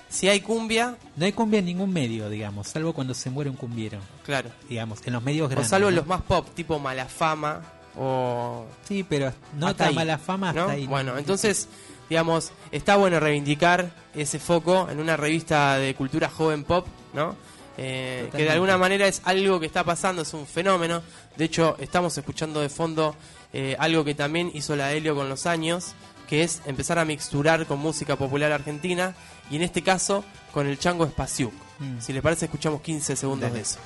si 0.09 0.29
hay 0.29 0.41
cumbia, 0.41 0.97
No 1.17 1.25
hay 1.25 1.33
cumbia 1.33 1.61
en 1.61 1.67
ningún 1.67 1.93
medio, 1.93 2.29
digamos, 2.29 2.67
salvo 2.67 2.93
cuando 2.93 3.15
se 3.15 3.31
muere 3.31 3.49
un 3.49 3.55
cumbiero, 3.57 4.01
claro. 4.25 4.51
digamos, 4.69 4.99
en 5.07 5.13
los 5.13 5.23
medios 5.23 5.47
O 5.47 5.49
grandes. 5.51 5.69
salvo 5.71 5.89
¿no? 5.91 5.97
los 5.97 6.07
más 6.09 6.23
pop, 6.23 6.49
tipo 6.53 6.81
Malafama 6.81 7.61
o 7.97 8.67
Sí, 8.89 9.05
pero 9.09 9.33
no 9.57 9.75
tan 9.77 9.95
mala 9.95 10.19
fama 10.19 10.53
¿no? 10.53 10.63
hasta 10.63 10.73
ahí. 10.73 10.87
Bueno, 10.89 11.17
entonces, 11.17 11.69
digamos, 12.11 12.51
está 12.73 12.97
bueno 12.97 13.21
reivindicar 13.21 13.93
ese 14.15 14.41
foco 14.41 14.89
en 14.91 14.99
una 14.99 15.17
revista 15.17 15.79
de 15.79 15.95
cultura 15.95 16.29
joven 16.29 16.65
pop, 16.65 16.87
¿no? 17.15 17.37
Eh, 17.79 18.29
que 18.33 18.43
de 18.43 18.51
alguna 18.51 18.77
manera 18.77 19.07
es 19.07 19.23
algo 19.25 19.61
que 19.61 19.67
está 19.67 19.85
pasando, 19.85 20.23
es 20.23 20.35
un 20.35 20.47
fenómeno. 20.47 21.03
De 21.37 21.45
hecho, 21.45 21.77
estamos 21.79 22.19
escuchando 22.19 22.61
de 22.61 22.69
fondo 22.69 23.15
eh, 23.53 23.77
algo 23.79 24.05
que 24.05 24.15
también 24.15 24.51
hizo 24.53 24.75
la 24.75 24.93
Helio 24.93 25.15
con 25.15 25.29
los 25.29 25.47
años, 25.47 25.95
que 26.29 26.43
es 26.43 26.61
empezar 26.67 26.99
a 26.99 27.05
mixturar 27.05 27.65
con 27.67 27.79
música 27.79 28.17
popular 28.17 28.51
argentina 28.53 29.15
y 29.49 29.57
en 29.57 29.63
este 29.63 29.83
caso 29.83 30.25
con 30.53 30.67
el 30.67 30.79
chango 30.79 31.07
Espaciuc. 31.07 31.55
Mm. 31.79 32.01
Si 32.01 32.13
les 32.13 32.23
parece, 32.23 32.47
escuchamos 32.47 32.83
15 32.83 33.15
segundos 33.15 33.49
Dale. 33.49 33.55
de 33.55 33.63
eso. 33.63 33.79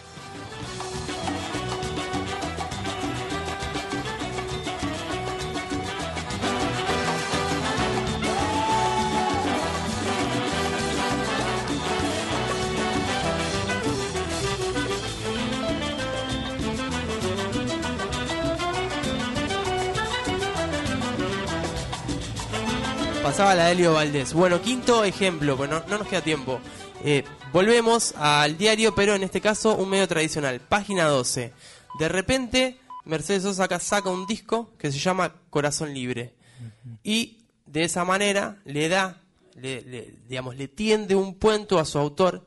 Pasaba 23.34 23.56
la 23.56 23.66
de 23.66 23.72
Helio 23.72 23.94
Valdés. 23.94 24.32
Bueno, 24.32 24.62
quinto 24.62 25.02
ejemplo, 25.02 25.56
pues 25.56 25.68
no, 25.68 25.82
no 25.88 25.98
nos 25.98 26.06
queda 26.06 26.20
tiempo. 26.22 26.60
Eh, 27.02 27.24
volvemos 27.52 28.14
al 28.16 28.56
diario, 28.56 28.94
pero 28.94 29.16
en 29.16 29.24
este 29.24 29.40
caso 29.40 29.74
un 29.74 29.88
medio 29.90 30.06
tradicional. 30.06 30.60
Página 30.60 31.06
12. 31.08 31.52
De 31.98 32.08
repente, 32.08 32.78
Mercedes 33.04 33.42
Sosa 33.42 33.64
saca, 33.64 33.80
saca 33.80 34.08
un 34.08 34.24
disco 34.28 34.70
que 34.78 34.92
se 34.92 35.00
llama 35.00 35.34
Corazón 35.50 35.92
Libre. 35.92 36.36
Y 37.02 37.38
de 37.66 37.82
esa 37.82 38.04
manera 38.04 38.62
le 38.66 38.88
da, 38.88 39.20
le, 39.56 39.80
le- 39.82 40.14
digamos, 40.28 40.54
le 40.54 40.68
tiende 40.68 41.16
un 41.16 41.34
puente 41.34 41.76
a 41.76 41.84
su 41.84 41.98
autor, 41.98 42.46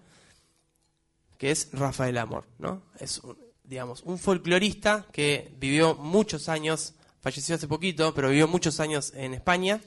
que 1.38 1.52
es 1.52 1.68
Rafael 1.74 2.18
Amor, 2.18 2.46
¿no? 2.60 2.84
Es, 2.98 3.18
un, 3.20 3.38
digamos, 3.66 4.04
un 4.04 4.18
folclorista 4.18 5.06
que 5.12 5.54
vivió 5.60 5.96
muchos 5.96 6.48
años, 6.48 6.94
falleció 7.20 7.56
hace 7.56 7.68
poquito, 7.68 8.14
pero 8.14 8.30
vivió 8.30 8.48
muchos 8.48 8.80
años 8.80 9.12
en 9.18 9.34
España 9.34 9.82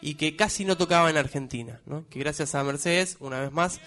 y 0.00 0.14
que 0.14 0.36
casi 0.36 0.64
no 0.64 0.76
tocaba 0.76 1.10
en 1.10 1.16
Argentina, 1.16 1.80
¿no? 1.86 2.08
Que 2.08 2.18
gracias 2.18 2.54
a 2.54 2.64
Mercedes, 2.64 3.16
una 3.20 3.40
vez 3.40 3.52
más, 3.52 3.80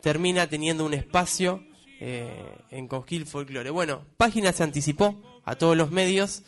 termina 0.00 0.48
teniendo 0.48 0.84
un 0.84 0.94
espacio 0.94 1.64
eh, 2.00 2.58
en 2.70 2.88
Cosquil 2.88 3.26
Folklore. 3.26 3.70
Bueno, 3.70 4.04
Página 4.16 4.52
se 4.52 4.62
anticipó 4.62 5.20
a 5.44 5.56
todos 5.56 5.76
los 5.76 5.90
medios 5.90 6.42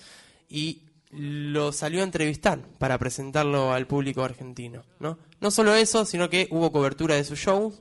y 0.49 0.83
lo 1.11 1.73
salió 1.73 2.01
a 2.01 2.05
entrevistar 2.05 2.61
para 2.79 2.99
presentarlo 2.99 3.73
al 3.73 3.87
público 3.87 4.23
argentino. 4.23 4.85
No, 5.01 5.19
no 5.41 5.51
solo 5.51 5.75
eso, 5.75 6.05
sino 6.05 6.29
que 6.29 6.49
hubo 6.51 6.71
cobertura 6.71 7.15
de 7.15 7.25
su 7.25 7.35
show 7.35 7.75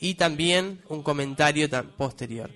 y 0.00 0.14
también 0.14 0.82
un 0.88 1.02
comentario 1.02 1.68
posterior. 1.96 2.50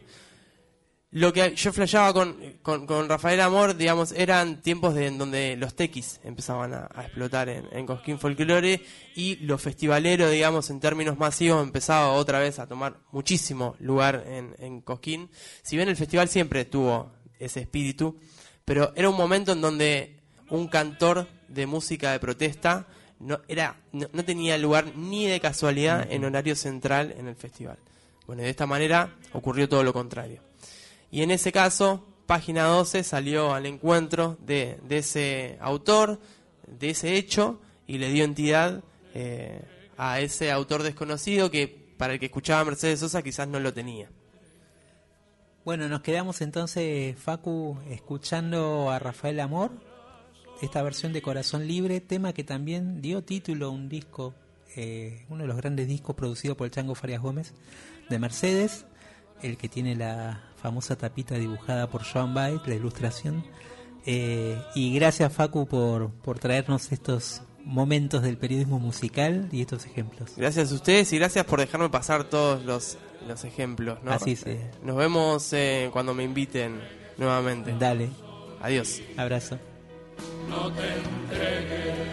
Lo 1.11 1.32
que 1.32 1.54
yo 1.54 1.72
flasheaba 1.72 2.12
con, 2.12 2.36
con, 2.61 2.86
con 2.86 3.09
Rafael 3.09 3.40
Amor, 3.40 3.74
digamos, 3.74 4.12
eran 4.12 4.61
tiempos 4.61 4.94
de, 4.94 5.06
en 5.06 5.16
donde 5.16 5.56
los 5.56 5.74
tequis 5.74 6.20
empezaban 6.22 6.74
a, 6.74 6.86
a 6.94 7.04
explotar 7.04 7.48
en, 7.48 7.64
en 7.72 7.86
Cosquín 7.86 8.18
Folklore 8.18 8.82
y 9.14 9.36
lo 9.36 9.56
festivalero, 9.56 10.28
digamos, 10.28 10.68
en 10.68 10.80
términos 10.80 11.18
masivos, 11.18 11.62
empezaba 11.62 12.12
otra 12.12 12.40
vez 12.40 12.59
a 12.59 12.66
tomar 12.66 12.98
muchísimo 13.11 13.74
lugar 13.78 14.24
en, 14.26 14.54
en 14.59 14.82
Cosquín. 14.82 15.30
Si 15.62 15.76
bien 15.76 15.88
el 15.88 15.96
festival 15.96 16.28
siempre 16.28 16.66
tuvo 16.66 17.11
ese 17.38 17.61
espíritu, 17.61 18.20
pero 18.66 18.92
era 18.94 19.09
un 19.09 19.16
momento 19.16 19.52
en 19.52 19.62
donde 19.62 20.20
un 20.50 20.68
cantor 20.68 21.26
de 21.48 21.66
música 21.66 22.12
de 22.12 22.20
protesta 22.20 22.86
no, 23.18 23.40
era, 23.48 23.80
no, 23.92 24.09
no 24.12 24.24
tenía 24.26 24.59
lugar 24.59 24.94
ni 24.94 25.26
de 25.26 25.40
casualidad 25.40 26.06
en 26.11 26.26
horario 26.26 26.54
central 26.54 27.14
en 27.16 27.28
el 27.28 27.34
festival. 27.34 27.78
Bueno, 28.26 28.42
de 28.42 28.50
esta 28.50 28.66
manera 28.66 29.16
ocurrió 29.32 29.70
todo 29.70 29.82
lo 29.82 29.94
contrario. 29.94 30.47
Y 31.11 31.22
en 31.22 31.30
ese 31.30 31.52
caso, 31.52 32.04
página 32.26 32.64
12 32.64 33.04
salió 33.04 33.54
al 33.54 33.66
encuentro 33.66 34.36
de, 34.44 34.78
ese 34.90 35.56
autor, 35.61 36.20
de 36.66 36.90
ese 36.90 37.16
hecho, 37.16 37.61
y 37.86 37.98
le 37.98 38.11
dio 38.11 38.24
entidad 38.24 38.84
eh, 39.14 39.62
a 39.96 40.20
ese 40.20 40.52
autor 40.52 40.82
desconocido 40.82 41.50
que 41.50 41.68
para 41.96 42.12
el 42.12 42.20
que 42.20 42.26
escuchaba 42.26 42.64
Mercedes 42.64 43.00
Sosa 43.00 43.22
quizás 43.22 43.48
no 43.48 43.59
lo 43.59 43.72
tenía. 43.72 44.09
Bueno, 45.64 45.88
nos 45.88 46.00
quedamos 46.00 46.40
entonces, 46.40 47.18
Facu, 47.18 47.76
escuchando 47.90 48.90
a 48.90 48.98
Rafael 48.98 49.40
Amor, 49.40 49.72
esta 50.62 50.82
versión 50.82 51.12
de 51.12 51.20
Corazón 51.22 51.66
Libre, 51.66 52.00
tema 52.00 52.32
que 52.32 52.44
también 52.44 53.02
dio 53.02 53.22
título 53.22 53.66
a 53.66 53.70
un 53.70 53.88
disco, 53.88 54.34
eh, 54.76 55.26
uno 55.28 55.42
de 55.42 55.48
los 55.48 55.56
grandes 55.56 55.88
discos 55.88 56.16
producido 56.16 56.56
por 56.56 56.66
el 56.66 56.70
Chango 56.70 56.94
Farias 56.94 57.20
Gómez, 57.20 57.52
de 58.09 58.18
Mercedes, 58.18 58.86
el 59.42 59.56
que 59.56 59.68
tiene 59.68 59.94
la 59.94 60.47
famosa 60.61 60.96
tapita 60.96 61.34
dibujada 61.36 61.88
por 61.88 62.02
Joan 62.04 62.34
Baez, 62.34 62.61
la 62.66 62.74
ilustración. 62.74 63.44
Eh, 64.06 64.61
y 64.74 64.94
gracias, 64.94 65.32
Facu, 65.32 65.66
por, 65.66 66.11
por 66.11 66.38
traernos 66.38 66.92
estos 66.92 67.42
momentos 67.64 68.22
del 68.22 68.38
periodismo 68.38 68.78
musical 68.78 69.48
y 69.52 69.61
estos 69.61 69.84
ejemplos. 69.84 70.32
Gracias 70.36 70.72
a 70.72 70.74
ustedes 70.74 71.12
y 71.12 71.18
gracias 71.18 71.44
por 71.44 71.61
dejarme 71.61 71.90
pasar 71.90 72.24
todos 72.24 72.64
los, 72.64 72.96
los 73.26 73.44
ejemplos. 73.44 73.98
¿no? 74.02 74.12
Así. 74.12 74.38
Eh, 74.46 74.70
Nos 74.82 74.96
vemos 74.96 75.52
eh, 75.52 75.90
cuando 75.92 76.14
me 76.14 76.24
inviten 76.24 76.80
nuevamente. 77.18 77.74
Dale, 77.78 78.09
Adiós. 78.62 79.02
abrazo. 79.18 79.59
No 80.48 80.72
te 80.72 80.82
entregues, 80.94 82.09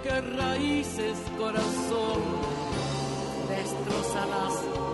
que 0.00 0.20
raíces, 0.20 1.18
corazón, 1.36 2.22
destrozarás 3.48 4.91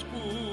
que 0.00 0.51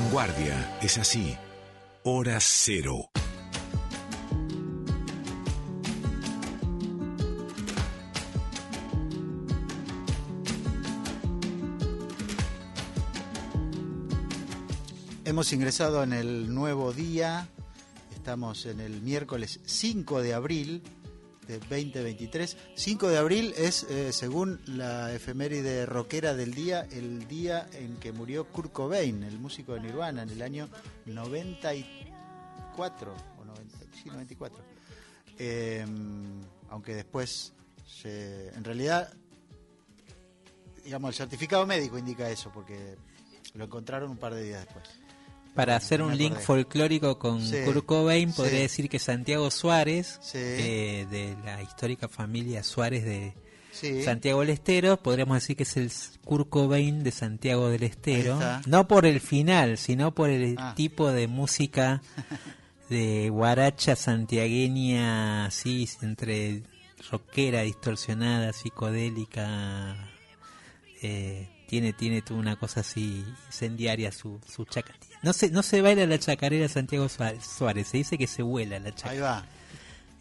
vanguardia 0.00 0.78
es 0.80 0.96
así. 0.96 1.36
Hora 2.04 2.38
cero. 2.38 3.10
Hemos 15.24 15.52
ingresado 15.52 16.04
en 16.04 16.12
el 16.12 16.54
nuevo 16.54 16.92
día. 16.92 17.48
Estamos 18.14 18.66
en 18.66 18.78
el 18.78 19.02
miércoles 19.02 19.58
5 19.64 20.22
de 20.22 20.32
abril 20.32 20.82
de 21.48 21.58
2023. 21.58 22.56
5 22.78 23.08
de 23.08 23.18
abril 23.18 23.52
es, 23.56 23.82
eh, 23.90 24.12
según 24.12 24.60
la 24.66 25.12
efeméride 25.12 25.84
rockera 25.84 26.34
del 26.34 26.54
día, 26.54 26.86
el 26.92 27.26
día 27.26 27.66
en 27.72 27.96
que 27.96 28.12
murió 28.12 28.46
Kurt 28.46 28.70
Cobain, 28.72 29.24
el 29.24 29.40
músico 29.40 29.74
de 29.74 29.80
Nirvana, 29.80 30.22
en 30.22 30.30
el 30.30 30.40
año 30.42 30.68
94. 31.06 33.16
O 33.40 33.44
90, 33.44 33.76
sí, 34.00 34.08
94. 34.08 34.62
Eh, 35.38 35.84
aunque 36.70 36.94
después, 36.94 37.52
se- 37.84 38.50
en 38.50 38.62
realidad, 38.62 39.12
digamos, 40.84 41.08
el 41.10 41.14
certificado 41.16 41.66
médico 41.66 41.98
indica 41.98 42.30
eso, 42.30 42.52
porque 42.54 42.94
lo 43.54 43.64
encontraron 43.64 44.08
un 44.12 44.18
par 44.18 44.34
de 44.34 44.44
días 44.44 44.64
después. 44.64 44.88
Para 45.58 45.74
hacer 45.74 46.02
un 46.02 46.16
link 46.16 46.36
folclórico 46.38 47.18
con 47.18 47.44
Sí, 47.44 47.56
Kurt 47.64 47.84
Cobain, 47.84 48.32
podría 48.32 48.58
sí. 48.58 48.62
decir 48.62 48.88
que 48.88 49.00
Santiago 49.00 49.50
Suárez, 49.50 50.20
Sí. 50.22 50.38
eh, 50.38 51.06
de 51.10 51.36
la 51.44 51.60
histórica 51.62 52.06
familia 52.08 52.62
Suárez 52.62 53.04
de. 53.04 53.34
Santiago 54.04 54.40
del 54.40 54.50
Estero, 54.50 54.96
podríamos 55.02 55.36
decir 55.36 55.56
que 55.56 55.62
es 55.64 55.76
el 55.76 55.90
Kurt 56.24 56.48
Cobain 56.48 57.02
de 57.02 57.10
Santiago 57.10 57.68
del 57.70 57.82
Estero. 57.82 58.38
No 58.66 58.86
por 58.86 59.04
el 59.04 59.20
final, 59.20 59.78
sino 59.78 60.14
por 60.14 60.30
el 60.30 60.54
Ah. 60.58 60.74
tipo 60.76 61.10
de 61.10 61.26
música 61.26 62.02
de 62.88 63.28
guaracha 63.28 63.96
santiagueña, 63.96 65.46
así, 65.46 65.88
entre 66.02 66.62
rockera, 67.10 67.62
distorsionada, 67.62 68.52
psicodélica. 68.52 70.08
eh, 71.02 71.48
tiene 71.68 71.92
tiene 71.92 72.24
una 72.30 72.56
cosa 72.56 72.80
así 72.80 73.24
incendiaria 73.46 74.10
su, 74.10 74.40
su 74.48 74.64
chacarera. 74.64 75.06
No 75.22 75.32
se, 75.32 75.50
no 75.50 75.62
se 75.62 75.82
baila 75.82 76.06
la 76.06 76.18
chacarera 76.18 76.68
Santiago 76.68 77.08
Suárez, 77.08 77.86
se 77.88 77.98
dice 77.98 78.16
que 78.18 78.26
se 78.26 78.42
vuela 78.42 78.78
la 78.78 78.86
Ahí 78.88 78.92
chacarera. 78.94 79.22
va. 79.24 79.46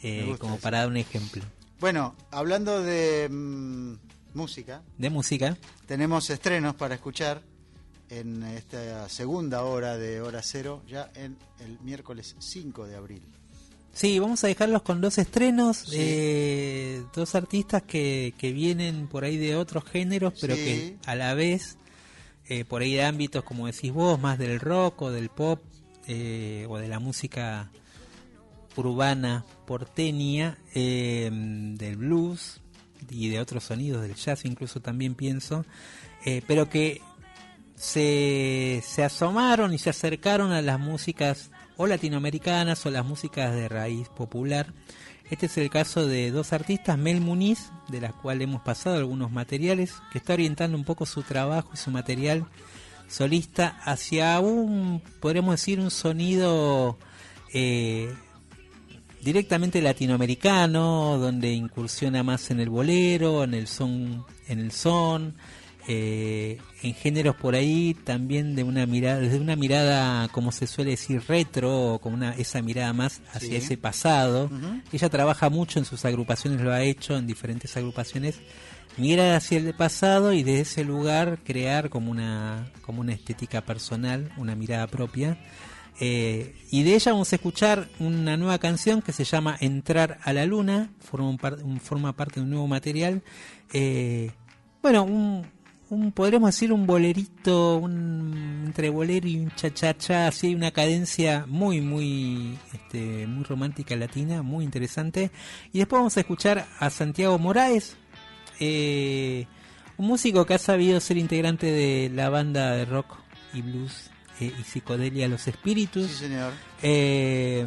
eh, 0.04 0.36
como 0.40 0.56
eso. 0.56 0.62
para 0.62 0.80
dar 0.80 0.88
un 0.90 0.98
ejemplo. 0.98 1.44
Bueno, 1.80 2.16
hablando 2.32 2.82
de 2.84 3.30
mm, 3.30 3.94
música, 4.34 4.82
De 4.98 5.10
música, 5.10 5.58
tenemos 5.86 6.30
estrenos 6.30 6.76
para 6.76 6.96
escuchar 6.96 7.42
en 8.10 8.44
esta 8.44 9.08
segunda 9.10 9.64
hora 9.64 9.98
de 9.98 10.22
Hora 10.22 10.42
Cero, 10.44 10.82
ya 10.88 11.12
en 11.16 11.38
el 11.60 11.80
miércoles 11.82 12.36
5 12.40 12.88
de 12.88 12.96
abril. 12.96 13.22
Sí, 13.98 14.20
vamos 14.20 14.44
a 14.44 14.48
dejarlos 14.48 14.84
con 14.84 15.02
dos 15.02 15.18
estrenos, 15.18 15.78
Sí. 15.78 15.96
eh, 15.98 17.04
dos 17.16 17.34
artistas 17.34 17.82
que, 17.82 18.36
que 18.38 18.52
vienen 18.52 19.08
por 19.08 19.24
ahí 19.24 19.38
de 19.38 19.56
otros 19.56 19.86
géneros, 19.86 20.34
pero 20.40 20.56
Sí. 20.56 20.64
que 20.64 20.98
a 21.08 21.16
la 21.16 21.34
vez, 21.34 21.78
eh, 22.48 22.64
por 22.64 22.84
ahí 22.84 22.94
de 22.94 23.04
ámbitos, 23.04 23.44
como 23.44 23.66
decís 23.66 23.92
vos, 23.92 24.20
más 24.20 24.38
del 24.38 24.60
rock 24.60 25.02
o 25.02 25.12
del 25.12 25.30
pop 25.30 25.64
eh, 26.06 26.68
o 26.70 26.78
de 26.78 26.88
la 26.88 27.00
música 27.00 27.72
urbana 28.76 29.44
porteña, 29.66 30.60
eh, 30.76 31.32
del 31.32 31.98
blues 31.98 32.62
y 33.10 33.30
de 33.30 33.40
otros 33.40 33.64
sonidos, 33.64 34.04
del 34.04 34.14
jazz 34.14 34.46
incluso 34.46 34.80
también 34.80 35.16
pienso, 35.16 35.66
pero 36.46 36.70
que 36.70 37.02
se, 37.76 38.84
se 38.86 39.04
asomaron 39.04 39.74
y 39.74 39.80
se 39.80 39.90
acercaron 39.90 40.52
a 40.52 40.62
las 40.62 40.80
músicas 40.80 41.50
o 41.78 41.88
latinoamericanas 41.88 42.86
o 42.86 42.92
las 42.92 43.06
músicas 43.06 43.54
de 43.54 43.70
raíz 43.70 44.10
popular. 44.10 44.74
Este 45.30 45.46
es 45.46 45.58
el 45.58 45.70
caso 45.70 46.08
de 46.08 46.32
dos 46.32 46.54
artistas, 46.54 46.98
Mel 46.98 47.22
Muniz, 47.22 47.72
de 47.90 48.02
las 48.02 48.14
cuales 48.14 48.48
hemos 48.48 48.62
pasado 48.62 48.98
algunos 48.98 49.32
materiales, 49.32 49.94
que 50.12 50.18
está 50.18 50.34
orientando 50.34 50.78
un 50.78 50.86
poco 50.86 51.06
su 51.06 51.22
trabajo 51.22 51.72
y 51.74 51.78
su 51.78 51.92
material 51.92 52.46
solista 53.08 53.78
hacia 53.84 54.40
un, 54.40 55.02
podríamos 55.20 55.54
decir, 55.54 55.80
un 55.80 55.92
sonido 55.92 56.98
eh, 57.54 58.14
directamente 59.22 59.82
latinoamericano, 59.82 61.18
donde 61.18 61.52
incursiona 61.52 62.24
más 62.24 62.50
en 62.52 62.60
el 62.60 62.70
bolero, 62.70 63.44
en 63.44 63.54
el 63.54 63.68
son, 63.68 64.26
en 64.48 64.60
el 64.60 64.72
son, 64.72 65.36
eh, 65.88 66.60
en 66.84 66.94
géneros 66.94 67.36
por 67.36 67.56
ahí 67.56 67.94
también 68.04 68.56
de 68.56 68.64
una 68.64 68.86
mirada, 68.86 69.20
desde 69.20 69.40
una 69.40 69.56
mirada 69.56 70.28
como 70.30 70.52
se 70.52 70.68
suele 70.68 70.92
decir 70.92 71.22
retro, 71.28 71.94
o 71.94 72.00
con 72.00 72.14
una 72.14 72.32
esa 72.36 72.62
mirada 72.62 72.92
más 72.94 73.22
hacia 73.34 73.50
Sí. 73.52 73.56
ese 73.56 73.78
pasado. 73.78 74.50
Ella 74.92 75.10
trabaja 75.10 75.50
mucho 75.50 75.80
en 75.80 75.86
sus 75.86 76.04
agrupaciones, 76.06 76.62
lo 76.62 76.72
ha 76.74 76.84
hecho 76.84 77.18
en 77.18 77.26
diferentes 77.28 77.76
agrupaciones. 77.78 78.40
Mirar 78.98 79.36
hacia 79.36 79.60
el 79.60 79.74
pasado 79.76 80.34
y 80.34 80.42
de 80.44 80.60
ese 80.62 80.84
lugar 80.84 81.40
crear 81.44 81.90
como 81.90 82.10
una, 82.12 82.72
como 82.82 83.02
una 83.02 83.14
estética 83.14 83.62
personal, 83.62 84.32
una 84.38 84.56
mirada 84.56 84.88
propia. 84.88 85.38
Eh, 86.00 86.54
y 86.72 86.84
de 86.84 86.96
ella 86.96 87.12
vamos 87.12 87.32
a 87.32 87.36
escuchar 87.38 87.90
una 88.00 88.38
nueva 88.38 88.58
canción 88.60 89.02
que 89.02 89.14
se 89.14 89.24
llama 89.24 89.56
Entrar 89.60 90.20
a 90.24 90.34
la 90.34 90.46
Luna, 90.46 90.92
forma, 91.00 91.30
un 91.30 91.38
par- 91.38 91.60
un- 91.64 91.80
forma 91.80 92.14
parte 92.16 92.36
de 92.40 92.44
un 92.44 92.50
nuevo 92.52 92.68
material. 92.68 93.22
Eh, 93.74 94.32
bueno, 94.82 95.04
un, 95.04 95.46
un, 95.90 96.12
podríamos 96.12 96.50
decir 96.50 96.72
un 96.72 96.86
bolerito, 96.86 97.78
un, 97.78 98.64
entre 98.66 98.90
bolero 98.90 99.28
y 99.28 99.38
un 99.38 99.52
cha-cha-cha, 99.52 100.28
así 100.28 100.54
una 100.54 100.72
cadencia 100.72 101.46
muy, 101.48 101.82
muy, 101.82 102.58
este, 102.74 103.28
muy 103.28 103.44
romántica 103.44 103.96
latina, 103.96 104.42
muy 104.42 104.66
interesante. 104.66 105.32
Y 105.74 105.80
después 105.80 106.00
vamos 106.00 106.18
a 106.18 106.22
escuchar 106.22 106.68
a 106.80 106.90
Santiago 106.90 107.38
Moraes, 107.40 107.96
eh, 108.60 109.48
un 109.98 110.08
músico 110.08 110.46
que 110.46 110.56
ha 110.56 110.60
sabido 110.60 111.00
ser 111.00 111.18
integrante 111.18 111.68
de 111.68 112.12
la 112.14 112.30
banda 112.30 112.72
de 112.72 112.86
rock 112.86 113.18
y 113.54 113.62
blues 113.62 114.12
eh, 114.40 114.52
y 114.60 114.64
psicodelia 114.64 115.28
Los 115.28 115.48
Espíritus. 115.48 116.08
Sí, 116.08 116.26
señor. 116.26 116.54
Eh, 116.82 117.66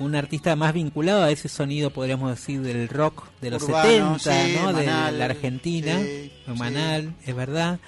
un 0.00 0.14
artista 0.16 0.56
más 0.56 0.72
vinculado 0.74 1.22
a 1.22 1.30
ese 1.30 1.48
sonido, 1.48 1.90
podríamos 1.90 2.30
decir, 2.30 2.60
del 2.62 2.88
rock 2.88 3.24
de 3.40 3.50
los 3.50 3.62
Urbano, 3.62 4.18
70, 4.18 4.46
sí, 4.46 4.52
¿no? 4.56 4.72
Manal, 4.72 5.12
de 5.12 5.18
la 5.18 5.24
Argentina, 5.26 5.98
sí, 6.00 6.32
Manal, 6.56 7.14
es 7.24 7.34
verdad. 7.36 7.78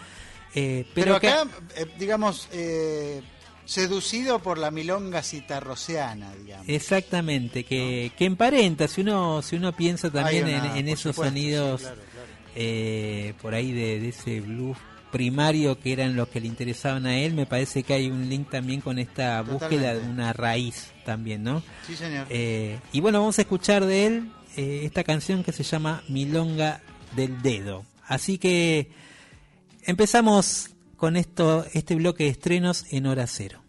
Eh, 0.54 0.84
Pero, 0.94 1.18
pero, 1.18 1.20
que- 1.20 1.28
acá, 1.30 1.48
eh, 1.76 1.86
digamos, 1.98 2.48
eh, 2.52 3.22
seducido 3.64 4.38
por 4.40 4.58
la 4.58 4.70
milonga 4.70 5.22
citarroceana, 5.22 6.34
digamos. 6.34 6.68
exactamente, 6.68 7.64
que, 7.64 8.12
que 8.18 8.24
emparenta, 8.26 8.86
si 8.88 9.00
uno, 9.00 9.40
si 9.42 9.56
uno 9.56 9.72
piensa 9.74 10.10
también 10.10 10.44
una- 10.44 10.76
en, 10.78 10.88
esos 10.88 11.14
supuesto, 11.14 11.24
sonidos 11.24 11.80
claro. 11.80 11.96
eh, 12.54 13.32
por 13.40 13.54
ahí 13.54 13.72
de, 13.72 14.00
de 14.00 14.08
ese 14.10 14.40
blues 14.40 14.76
primario 15.12 15.78
que 15.78 15.92
eran 15.92 16.16
los 16.16 16.26
que 16.26 16.40
le 16.40 16.48
interesaban 16.48 17.06
a 17.06 17.16
él, 17.16 17.34
me 17.34 17.46
parece 17.46 17.84
que 17.84 17.94
hay 17.94 18.10
un 18.10 18.28
link 18.28 18.50
también 18.50 18.80
con 18.80 18.98
esta 18.98 19.42
búsqueda 19.42 19.94
de 19.94 20.00
una 20.00 20.32
raíz 20.32 20.90
también, 21.04 21.44
¿no? 21.44 21.62
Sí, 21.86 21.94
señor. 21.94 22.26
Eh, 22.30 22.80
y 22.92 23.00
bueno, 23.00 23.20
vamos 23.20 23.38
a 23.38 23.42
escuchar 23.42 23.84
de 23.84 24.06
él 24.06 24.32
eh, 24.56 24.80
esta 24.84 25.04
canción 25.04 25.44
que 25.44 25.52
se 25.52 25.62
llama 25.62 26.02
Milonga 26.08 26.80
del 27.14 27.40
Dedo. 27.42 27.84
Así 28.08 28.38
que 28.38 28.90
empezamos 29.84 30.70
con 30.96 31.16
esto, 31.16 31.66
este 31.74 31.94
bloque 31.94 32.24
de 32.24 32.30
estrenos 32.30 32.86
en 32.90 33.06
hora 33.06 33.26
cero. 33.26 33.61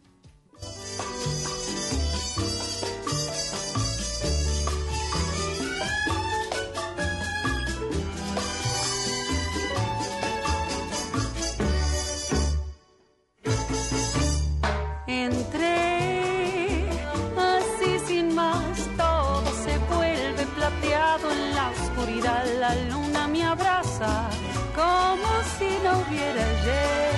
La 22.59 22.73
luna 22.89 23.27
me 23.27 23.43
abraza 23.43 24.29
como 24.75 25.29
si 25.57 25.69
no 25.83 25.91
hubiera 25.99 26.43
ayer. 26.55 27.13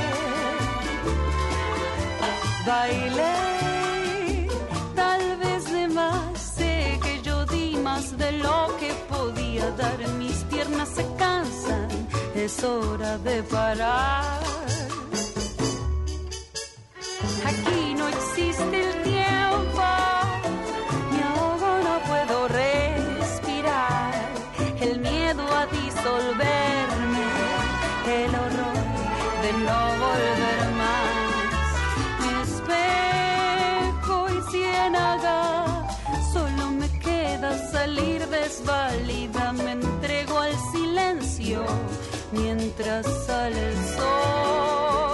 Bailé, 2.66 4.48
tal 4.96 5.38
vez 5.38 5.72
de 5.72 5.88
más, 5.88 6.38
sé 6.58 7.00
que 7.02 7.22
yo 7.22 7.46
di 7.46 7.78
más 7.78 8.18
de 8.18 8.32
lo 8.34 8.76
que 8.80 8.92
podía 9.08 9.72
dar. 9.72 10.00
Mis 10.18 10.44
piernas 10.52 10.90
se 10.90 11.06
cansan, 11.16 11.88
es 12.36 12.64
hora 12.64 13.18
de 13.20 13.42
parar. 13.44 14.75
desvalida 38.58 39.52
me 39.54 39.72
entrego 39.72 40.40
al 40.40 40.54
silencio 40.72 41.66
mientras 42.32 43.06
sale 43.26 43.70
el 43.70 43.76
sol. 43.98 45.05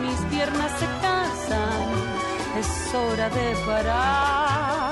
mis 0.00 0.18
piernas 0.30 0.72
se 0.78 0.86
cansan, 1.00 1.88
es 2.58 2.94
hora 2.94 3.28
de 3.30 3.56
parar. 3.66 4.91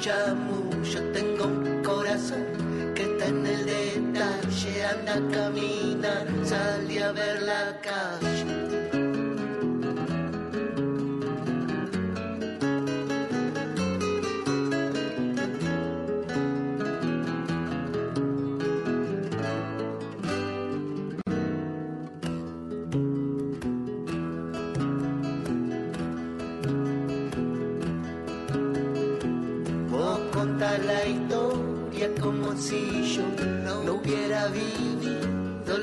jamu. 0.00 0.67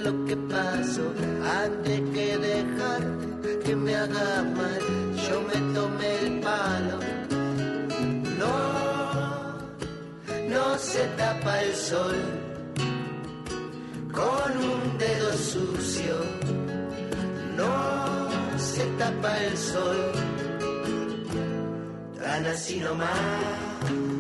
lo 0.06 0.26
que 0.26 0.38
pasó 0.38 1.02
antes 1.64 2.00
que 2.14 2.38
dejarte 2.38 3.60
que 3.64 3.76
me 3.76 3.96
haga 3.96 4.44
mal. 4.44 4.82
Yo 5.28 5.42
me 5.42 5.74
tomé 5.74 6.20
el 6.20 6.40
palo. 6.42 7.00
No, 8.42 8.56
no 10.48 10.78
se 10.78 11.04
tapa 11.18 11.62
el 11.64 11.76
sol 11.76 12.18
con 14.14 14.52
un 14.74 14.98
dedo 15.00 15.34
sucio. 15.34 16.16
No 17.58 18.60
se 18.60 18.86
tapa 19.00 19.38
el 19.44 19.58
sol 19.58 19.98
tan 22.22 22.46
así 22.46 22.80
nomás. 22.80 24.15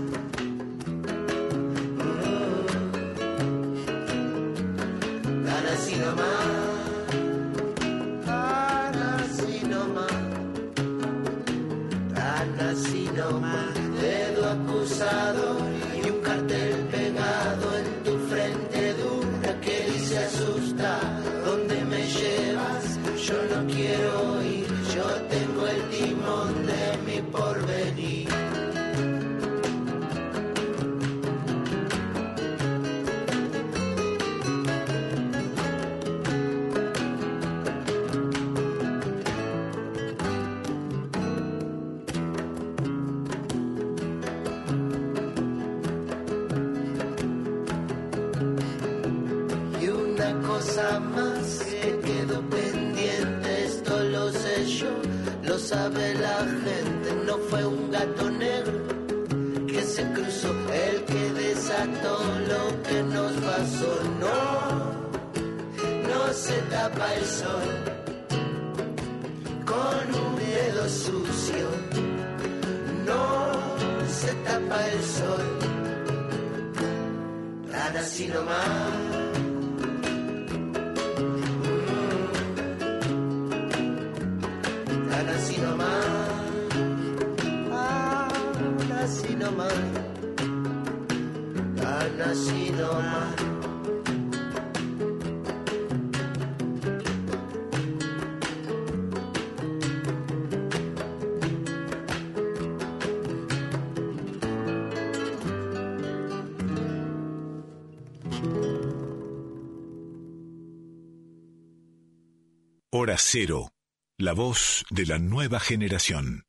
Hora 113.15 113.23
Cero, 113.23 113.69
la 114.17 114.33
voz 114.33 114.83
de 114.89 115.05
la 115.05 115.19
nueva 115.19 115.61
generación. 115.61 116.43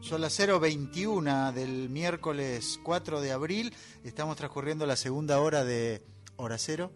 Son 0.00 0.22
las 0.22 0.40
0.21 0.40 1.52
del 1.52 1.90
miércoles 1.90 2.80
4 2.82 3.20
de 3.20 3.32
abril. 3.32 3.74
Estamos 4.02 4.38
transcurriendo 4.38 4.86
la 4.86 4.96
segunda 4.96 5.40
hora 5.40 5.62
de 5.62 6.02
Hora 6.36 6.56
Cero 6.56 6.90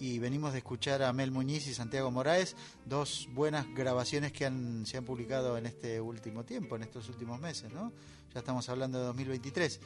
y 0.00 0.18
venimos 0.18 0.52
de 0.52 0.58
escuchar 0.58 1.02
a 1.02 1.12
Mel 1.12 1.30
Muñiz 1.30 1.66
y 1.66 1.74
Santiago 1.74 2.10
Moraes, 2.10 2.56
dos 2.86 3.28
buenas 3.32 3.66
grabaciones 3.74 4.32
que 4.32 4.46
han, 4.46 4.86
se 4.86 4.96
han 4.96 5.04
publicado 5.04 5.56
en 5.58 5.66
este 5.66 6.00
último 6.00 6.44
tiempo, 6.44 6.74
en 6.76 6.82
estos 6.82 7.08
últimos 7.08 7.38
meses, 7.40 7.72
¿no? 7.72 7.92
Ya 8.34 8.40
estamos 8.40 8.68
hablando 8.68 8.98
de 8.98 9.04
2023. 9.06 9.80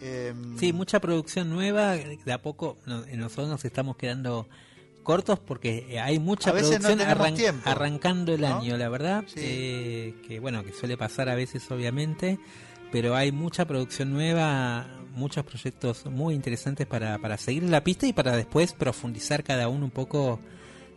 Em, 0.00 0.58
Sí, 0.58 0.72
mucha 0.72 1.00
producción 1.00 1.50
nueva. 1.50 1.96
De 1.96 2.32
a 2.32 2.40
poco 2.42 2.76
no- 2.86 3.04
nosotros 3.16 3.48
nos 3.48 3.64
estamos 3.64 3.96
quedando 3.96 4.46
cortos 5.02 5.38
porque 5.38 5.86
eh, 5.88 6.00
hay 6.00 6.18
mucha 6.18 6.50
no 6.50 6.56
producción 6.58 6.82
tenemos 6.98 7.08
arran- 7.26 7.34
tiempo, 7.36 7.68
arrancando 7.70 8.34
el 8.34 8.40
¿no? 8.42 8.58
año, 8.58 8.76
la 8.76 8.88
verdad. 8.88 9.24
Sí. 9.26 9.40
eh, 9.42 10.14
que 10.26 10.38
bueno, 10.40 10.62
que 10.64 10.72
suele 10.72 10.96
pasar 10.96 11.28
a 11.28 11.34
veces, 11.34 11.68
obviamente. 11.70 12.38
Pero 12.92 13.16
hay 13.16 13.32
mucha 13.32 13.64
producción 13.66 14.12
nueva, 14.12 14.86
muchos 15.16 15.44
proyectos 15.44 16.06
muy 16.06 16.34
interesantes 16.34 16.86
para, 16.86 17.18
para 17.18 17.36
seguir 17.38 17.62
la 17.64 17.82
pista 17.82 18.06
y 18.06 18.12
para 18.12 18.36
después 18.36 18.72
profundizar 18.72 19.42
cada 19.42 19.68
uno 19.68 19.84
un 19.86 19.90
poco. 19.90 20.38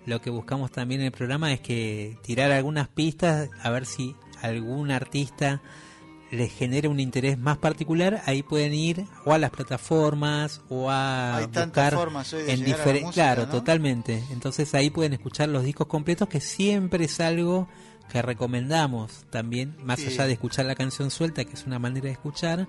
Lo 0.05 0.21
que 0.21 0.29
buscamos 0.29 0.71
también 0.71 1.01
en 1.01 1.07
el 1.07 1.11
programa 1.11 1.51
es 1.53 1.59
que 1.59 2.17
tirar 2.23 2.51
algunas 2.51 2.87
pistas, 2.87 3.49
a 3.61 3.69
ver 3.69 3.85
si 3.85 4.15
algún 4.41 4.91
artista 4.91 5.61
les 6.31 6.51
genera 6.51 6.89
un 6.89 6.99
interés 6.99 7.37
más 7.37 7.57
particular, 7.57 8.21
ahí 8.25 8.41
pueden 8.43 8.73
ir 8.73 9.05
o 9.25 9.33
a 9.33 9.37
las 9.39 9.49
plataformas 9.51 10.61
o 10.69 10.89
a 10.89 11.37
Hay 11.37 11.45
buscar 11.47 11.93
formas 11.93 12.31
hoy 12.33 12.43
de 12.43 12.53
en 12.53 12.59
llegar 12.59 12.73
a 12.81 12.85
la 12.85 12.91
diferen- 12.93 13.01
música, 13.05 13.13
claro, 13.13 13.45
¿no? 13.45 13.51
totalmente. 13.51 14.23
Entonces 14.31 14.73
ahí 14.75 14.89
pueden 14.89 15.13
escuchar 15.13 15.49
los 15.49 15.63
discos 15.63 15.87
completos 15.87 16.29
que 16.29 16.39
siempre 16.39 17.05
es 17.05 17.19
algo 17.19 17.67
que 18.11 18.21
recomendamos 18.21 19.25
también, 19.29 19.75
más 19.83 19.99
Sí. 19.99 20.07
allá 20.07 20.25
de 20.27 20.33
escuchar 20.33 20.65
la 20.65 20.75
canción 20.75 21.11
suelta, 21.11 21.43
que 21.45 21.53
es 21.53 21.65
una 21.65 21.77
manera 21.77 22.05
de 22.05 22.11
escuchar. 22.13 22.67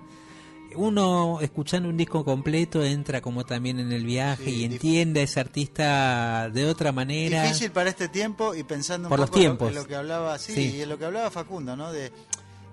Uno 0.75 1.39
escuchando 1.41 1.89
un 1.89 1.97
disco 1.97 2.23
completo 2.25 2.83
entra 2.83 3.21
como 3.21 3.45
también 3.45 3.79
en 3.79 3.91
el 3.91 4.05
viaje 4.05 4.45
Sí, 4.45 4.55
y 4.61 4.63
entiende 4.65 5.21
a 5.21 5.23
ese 5.23 5.39
artista 5.39 6.49
de 6.49 6.65
otra 6.65 6.91
manera. 6.91 7.43
Difícil 7.43 7.71
para 7.71 7.89
este 7.89 8.07
tiempo 8.07 8.55
y 8.55 8.63
pensando 8.63 9.07
un 9.07 9.09
Por 9.09 9.19
los 9.19 9.29
poco 9.29 9.39
en 9.39 9.43
lo- 9.45 9.49
tiempos. 9.51 9.69
en 9.69 9.75
lo 9.75 9.87
que 9.87 9.95
hablaba, 9.95 10.37
sí, 10.39 10.53
Sí. 10.53 10.75
y 10.77 10.81
en 10.81 10.89
lo 10.89 10.97
que 10.97 11.05
hablaba 11.05 11.29
Facundo, 11.31 11.75
¿no? 11.75 11.91
De, 11.91 12.11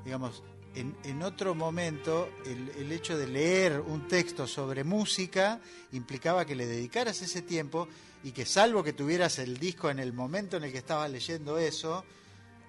digamos, 0.05 0.43
en, 0.75 0.95
en 1.05 1.23
otro 1.23 1.55
momento 1.55 2.29
el, 2.47 2.71
el 2.79 2.93
hecho 2.93 3.17
de 3.19 3.27
leer 3.27 3.81
un 3.81 4.07
texto 4.07 4.47
sobre 4.47 4.85
música 4.85 5.61
implicaba 5.93 6.45
que 6.45 6.55
le 6.55 6.67
dedicaras 6.67 7.21
ese 7.23 7.43
tiempo 7.43 7.89
y 8.23 8.31
que 8.33 8.45
salvo 8.47 8.85
que 8.85 8.93
tuvieras 8.93 9.39
el 9.39 9.59
disco 9.59 9.91
en 9.91 9.99
el 9.99 10.13
momento 10.13 10.57
en 10.57 10.65
el 10.65 10.73
que 10.73 10.79
estabas 10.79 11.11
leyendo 11.11 11.59
eso, 11.59 12.05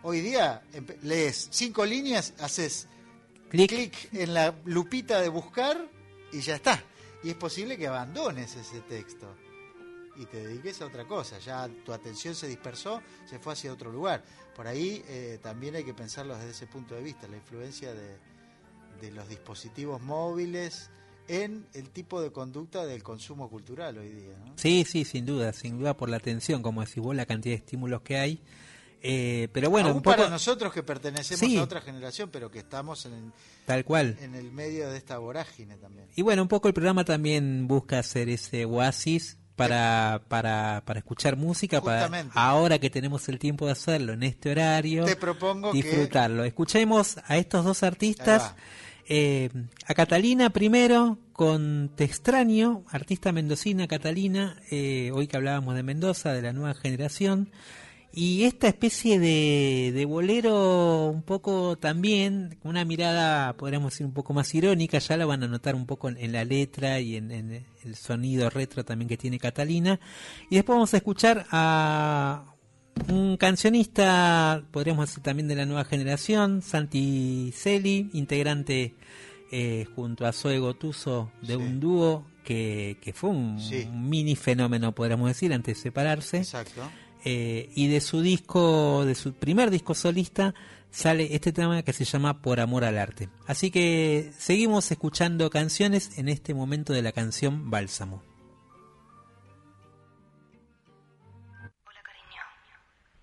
hoy 0.03 0.21
día 0.21 0.61
lees 1.03 1.49
cinco 1.51 1.85
líneas, 1.85 2.33
haces 2.39 2.87
Clic. 3.49 3.69
clic 3.69 4.13
en 4.13 4.33
la 4.33 4.55
lupita 4.65 5.21
de 5.21 5.29
buscar 5.29 5.77
y 6.31 6.39
ya 6.41 6.55
está. 6.55 6.83
Y 7.23 7.29
es 7.29 7.35
posible 7.35 7.77
que 7.77 7.87
abandones 7.87 8.55
ese 8.55 8.79
texto 8.81 9.35
y 10.15 10.25
te 10.25 10.45
dediques 10.45 10.81
a 10.81 10.85
otra 10.85 11.05
cosa. 11.05 11.39
Ya 11.39 11.69
tu 11.85 11.93
atención 11.93 12.35
se 12.35 12.47
dispersó, 12.47 13.01
se 13.25 13.39
fue 13.39 13.53
hacia 13.53 13.73
otro 13.73 13.91
lugar. 13.91 14.23
Por 14.55 14.67
ahí 14.67 15.03
eh, 15.07 15.39
también 15.41 15.75
hay 15.75 15.83
que 15.83 15.93
pensarlo 15.93 16.35
desde 16.35 16.51
ese 16.51 16.67
punto 16.67 16.95
de 16.95 17.01
vista, 17.01 17.27
la 17.27 17.37
influencia 17.37 17.93
de, 17.93 18.17
de 19.01 19.11
los 19.11 19.27
dispositivos 19.29 20.01
móviles 20.01 20.89
en 21.29 21.65
el 21.73 21.89
tipo 21.91 22.21
de 22.21 22.31
conducta 22.31 22.85
del 22.85 23.03
consumo 23.03 23.49
cultural 23.49 23.97
hoy 23.97 24.09
día. 24.09 24.35
¿no? 24.45 24.53
Sí, 24.57 24.83
sí, 24.85 25.05
sin 25.05 25.25
duda, 25.25 25.53
sin 25.53 25.79
duda 25.79 25.95
por 25.95 26.09
la 26.09 26.17
atención, 26.17 26.61
como 26.61 26.81
decís 26.81 26.97
vos, 26.97 27.15
la 27.15 27.25
cantidad 27.25 27.53
de 27.53 27.59
estímulos 27.59 28.01
que 28.01 28.17
hay. 28.17 28.41
Eh, 29.01 29.47
pero 29.53 29.69
bueno, 29.69 29.89
Aún 29.89 29.97
un 29.97 30.03
poco 30.03 30.17
para 30.17 30.29
nosotros 30.29 30.73
que 30.73 30.83
pertenecemos 30.83 31.39
Sí. 31.39 31.57
a 31.57 31.63
otra 31.63 31.79
generación, 31.81 32.29
pero 32.31 32.51
que 32.51 32.59
estamos 32.59 33.05
en, 33.05 33.31
tal 33.65 33.85
cual. 33.85 34.17
en 34.19 34.35
el 34.35 34.51
medio 34.51 34.89
de 34.89 34.97
esta 34.97 35.17
vorágine 35.17 35.77
también. 35.77 36.07
Y 36.15 36.21
bueno, 36.21 36.41
un 36.41 36.47
poco 36.49 36.67
el 36.67 36.73
programa 36.73 37.05
también 37.05 37.67
busca 37.67 37.99
hacer 37.99 38.27
ese 38.29 38.65
oasis 38.65 39.37
para, 39.55 40.21
para, 40.27 40.83
para 40.85 40.99
escuchar 40.99 41.35
música, 41.35 41.81
para 41.81 42.09
ahora 42.33 42.79
que 42.79 42.89
tenemos 42.89 43.27
el 43.29 43.39
tiempo 43.39 43.65
de 43.65 43.73
hacerlo 43.73 44.13
en 44.13 44.23
este 44.23 44.51
horario, 44.51 45.05
Te 45.05 45.15
propongo 45.17 45.71
que 45.71 45.81
disfrutarlo. 45.81 46.43
Escuchemos 46.45 47.17
a 47.25 47.37
estos 47.37 47.65
dos 47.65 47.83
artistas, 47.83 48.55
eh, 49.07 49.49
a 49.85 49.93
Catalina 49.93 50.49
primero 50.51 51.17
con 51.33 51.91
Te 51.95 52.05
extraño, 52.05 52.83
artista 52.89 53.31
mendocina 53.33 53.87
Catalina, 53.87 54.61
eh, 54.71 55.11
hoy 55.13 55.27
que 55.27 55.35
hablábamos 55.37 55.75
de 55.75 55.83
Mendoza, 55.83 56.31
de 56.33 56.41
la 56.41 56.53
nueva 56.53 56.73
generación. 56.73 57.49
Y 58.11 58.43
esta 58.45 58.67
especie 58.67 59.19
de, 59.19 59.91
de 59.93 60.05
bolero 60.05 61.05
un 61.07 61.21
poco 61.21 61.77
también, 61.77 62.57
con 62.61 62.71
una 62.71 62.83
mirada, 62.83 63.53
podríamos 63.55 63.93
decir, 63.93 64.05
un 64.05 64.13
poco 64.13 64.33
más 64.33 64.53
irónica, 64.55 64.97
ya 64.97 65.15
la 65.15 65.25
van 65.27 65.43
a 65.43 65.47
notar 65.47 65.75
un 65.75 65.85
poco 65.85 66.09
en, 66.09 66.17
en 66.17 66.31
la 66.31 66.43
letra 66.43 66.99
y 66.99 67.15
en, 67.17 67.31
en 67.31 67.65
el 67.83 67.95
sonido 67.95 68.49
retro 68.49 68.83
también 68.83 69.07
que 69.09 69.17
tiene 69.17 69.37
Catalina. 69.39 69.99
Y 70.49 70.55
después 70.55 70.75
vamos 70.75 70.93
a 70.93 70.97
escuchar 70.97 71.45
a 71.51 72.45
un 73.09 73.37
cancionista, 73.37 74.63
podríamos 74.71 75.07
decir 75.07 75.23
también 75.23 75.47
de 75.47 75.55
la 75.55 75.65
nueva 75.65 75.85
generación, 75.85 76.61
Santi 76.63 77.53
Celi, 77.55 78.09
integrante 78.13 78.95
eh, 79.51 79.85
junto 79.95 80.25
a 80.25 80.33
Zoe 80.33 80.59
Gotuso 80.59 81.31
de 81.41 81.55
Sí. 81.55 81.61
un 81.61 81.79
dúo 81.79 82.25
que, 82.43 82.97
que 83.01 83.13
fue 83.13 83.29
un, 83.29 83.59
Sí. 83.59 83.87
un 83.89 84.09
mini 84.09 84.35
fenómeno, 84.35 84.93
podríamos 84.95 85.27
decir, 85.29 85.53
antes 85.53 85.77
de 85.77 85.81
separarse. 85.83 86.37
Exacto. 86.37 86.81
Eh, 87.25 87.69
y 87.75 87.87
de 87.87 87.99
su 87.99 88.21
disco, 88.21 89.03
de 89.05 89.15
su 89.15 89.33
primer 89.33 89.69
disco 89.71 89.93
solista, 89.93 90.53
sale 90.89 91.35
este 91.35 91.51
tema 91.51 91.83
que 91.83 91.93
se 91.93 92.05
llama 92.05 92.41
Por 92.41 92.59
Amor 92.59 92.83
al 92.83 92.97
Arte. 92.97 93.29
Así 93.45 93.71
que 93.71 94.31
seguimos 94.37 94.89
escuchando 94.91 95.49
canciones 95.49 96.17
en 96.17 96.29
este 96.29 96.53
momento 96.53 96.93
de 96.93 97.01
la 97.01 97.11
canción 97.11 97.69
Bálsamo. 97.69 98.23
Hola, 101.85 102.01
cariño. 102.03 102.43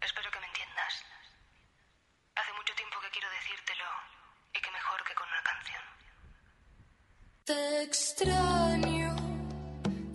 Espero 0.01 0.31
que 0.31 0.40
me 0.40 0.47
entiendas. 0.47 0.93
Hace 2.35 2.52
mucho 2.52 2.74
tiempo 2.77 2.97
que 3.02 3.10
quiero 3.12 3.28
decírtelo 3.40 3.85
y 4.52 4.60
que 4.60 4.70
mejor 4.70 5.01
que 5.09 5.14
con 5.14 5.27
una 5.32 5.43
canción. 5.51 5.82
Te 7.47 7.82
extraño 7.82 9.16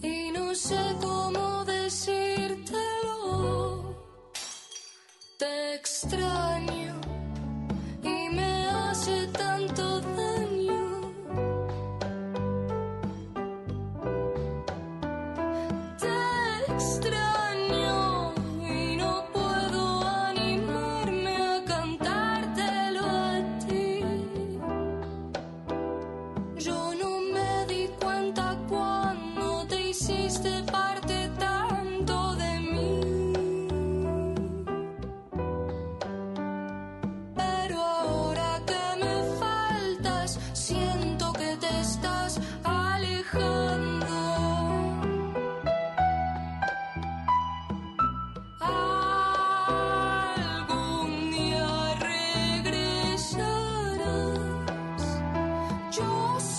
y 0.03 0.31
no 0.31 0.53
sé 0.53 0.95
cómo 1.01 1.65
decírtelo. 1.65 3.00
Te 5.41 5.73
extraño 5.73 7.01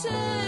Yo 0.04 0.41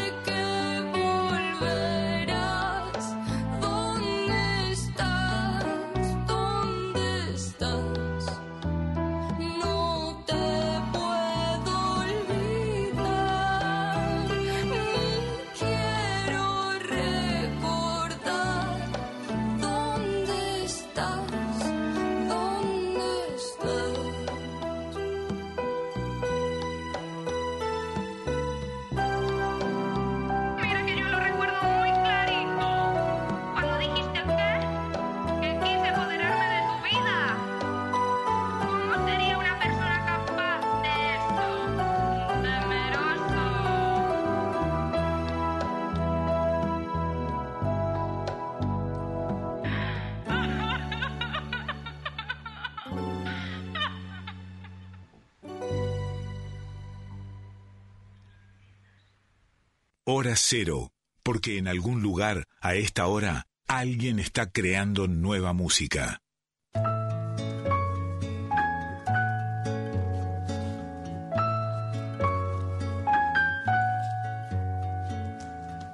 Hora 60.06 60.34
cero, 60.36 60.92
porque 61.22 61.56
en 61.56 61.66
algún 61.66 62.02
lugar, 62.02 62.44
a 62.60 62.74
esta 62.74 63.06
hora, 63.06 63.46
alguien 63.66 64.18
está 64.18 64.50
creando 64.50 65.08
nueva 65.08 65.54
música. 65.54 66.20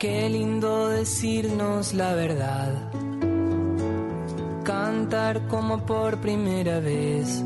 Qué 0.01 0.29
lindo 0.29 0.89
decirnos 0.89 1.95
la 1.95 2.13
verdad. 2.15 2.91
Cantar 4.65 5.47
como 5.47 5.87
por 5.87 6.21
primera 6.21 6.81
vez. 6.81 7.45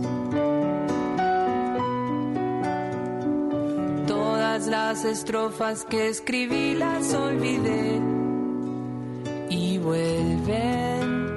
Las 4.95 5.05
estrofas 5.07 5.85
que 5.87 6.09
escribí 6.09 6.77
las 6.77 7.13
olvidé 7.15 8.01
y 9.51 9.77
vuelven. 9.79 11.31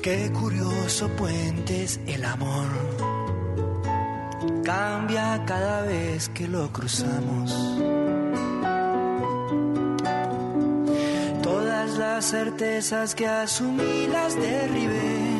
Qué 0.00 0.30
curioso 0.32 1.08
puente 1.16 1.82
es 1.82 1.98
el 2.06 2.24
amor. 2.24 2.68
Cambia 4.62 5.42
cada 5.44 5.82
vez 5.82 6.28
que 6.28 6.46
lo 6.46 6.72
cruzamos. 6.72 7.80
Todas 11.42 11.98
las 11.98 12.26
certezas 12.26 13.16
que 13.16 13.26
asumí 13.26 14.06
las 14.06 14.36
derribé 14.36 15.31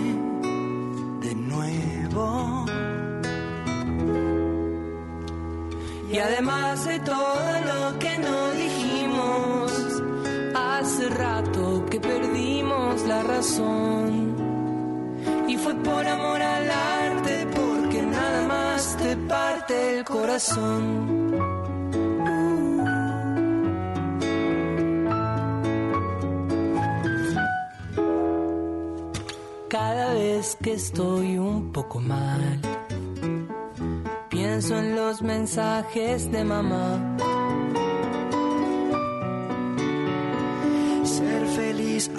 Y 15.46 15.56
fue 15.58 15.74
por 15.74 16.06
amor 16.06 16.40
al 16.40 16.70
arte, 16.70 17.46
porque 17.54 18.02
nada 18.02 18.46
más 18.48 18.96
te 18.96 19.14
parte 19.16 19.98
el 19.98 20.04
corazón. 20.04 21.32
Cada 29.68 30.14
vez 30.14 30.56
que 30.62 30.72
estoy 30.72 31.36
un 31.36 31.72
poco 31.72 32.00
mal, 32.00 32.58
pienso 34.30 34.78
en 34.78 34.96
los 34.96 35.20
mensajes 35.20 36.30
de 36.32 36.44
mamá. 36.44 37.31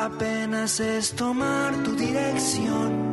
Apenas 0.06 0.80
es 0.80 1.14
tomar 1.14 1.74
tu 1.84 1.96
dirección. 1.96 3.13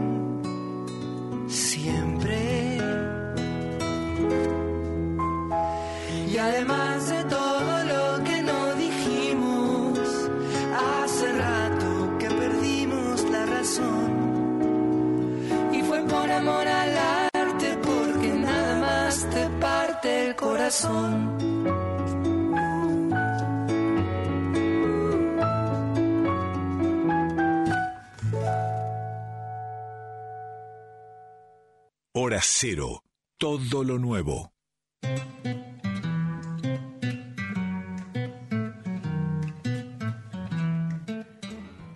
Hora 32.31 32.43
cero, 32.45 33.03
todo 33.39 33.83
lo 33.83 33.99
nuevo. 33.99 34.53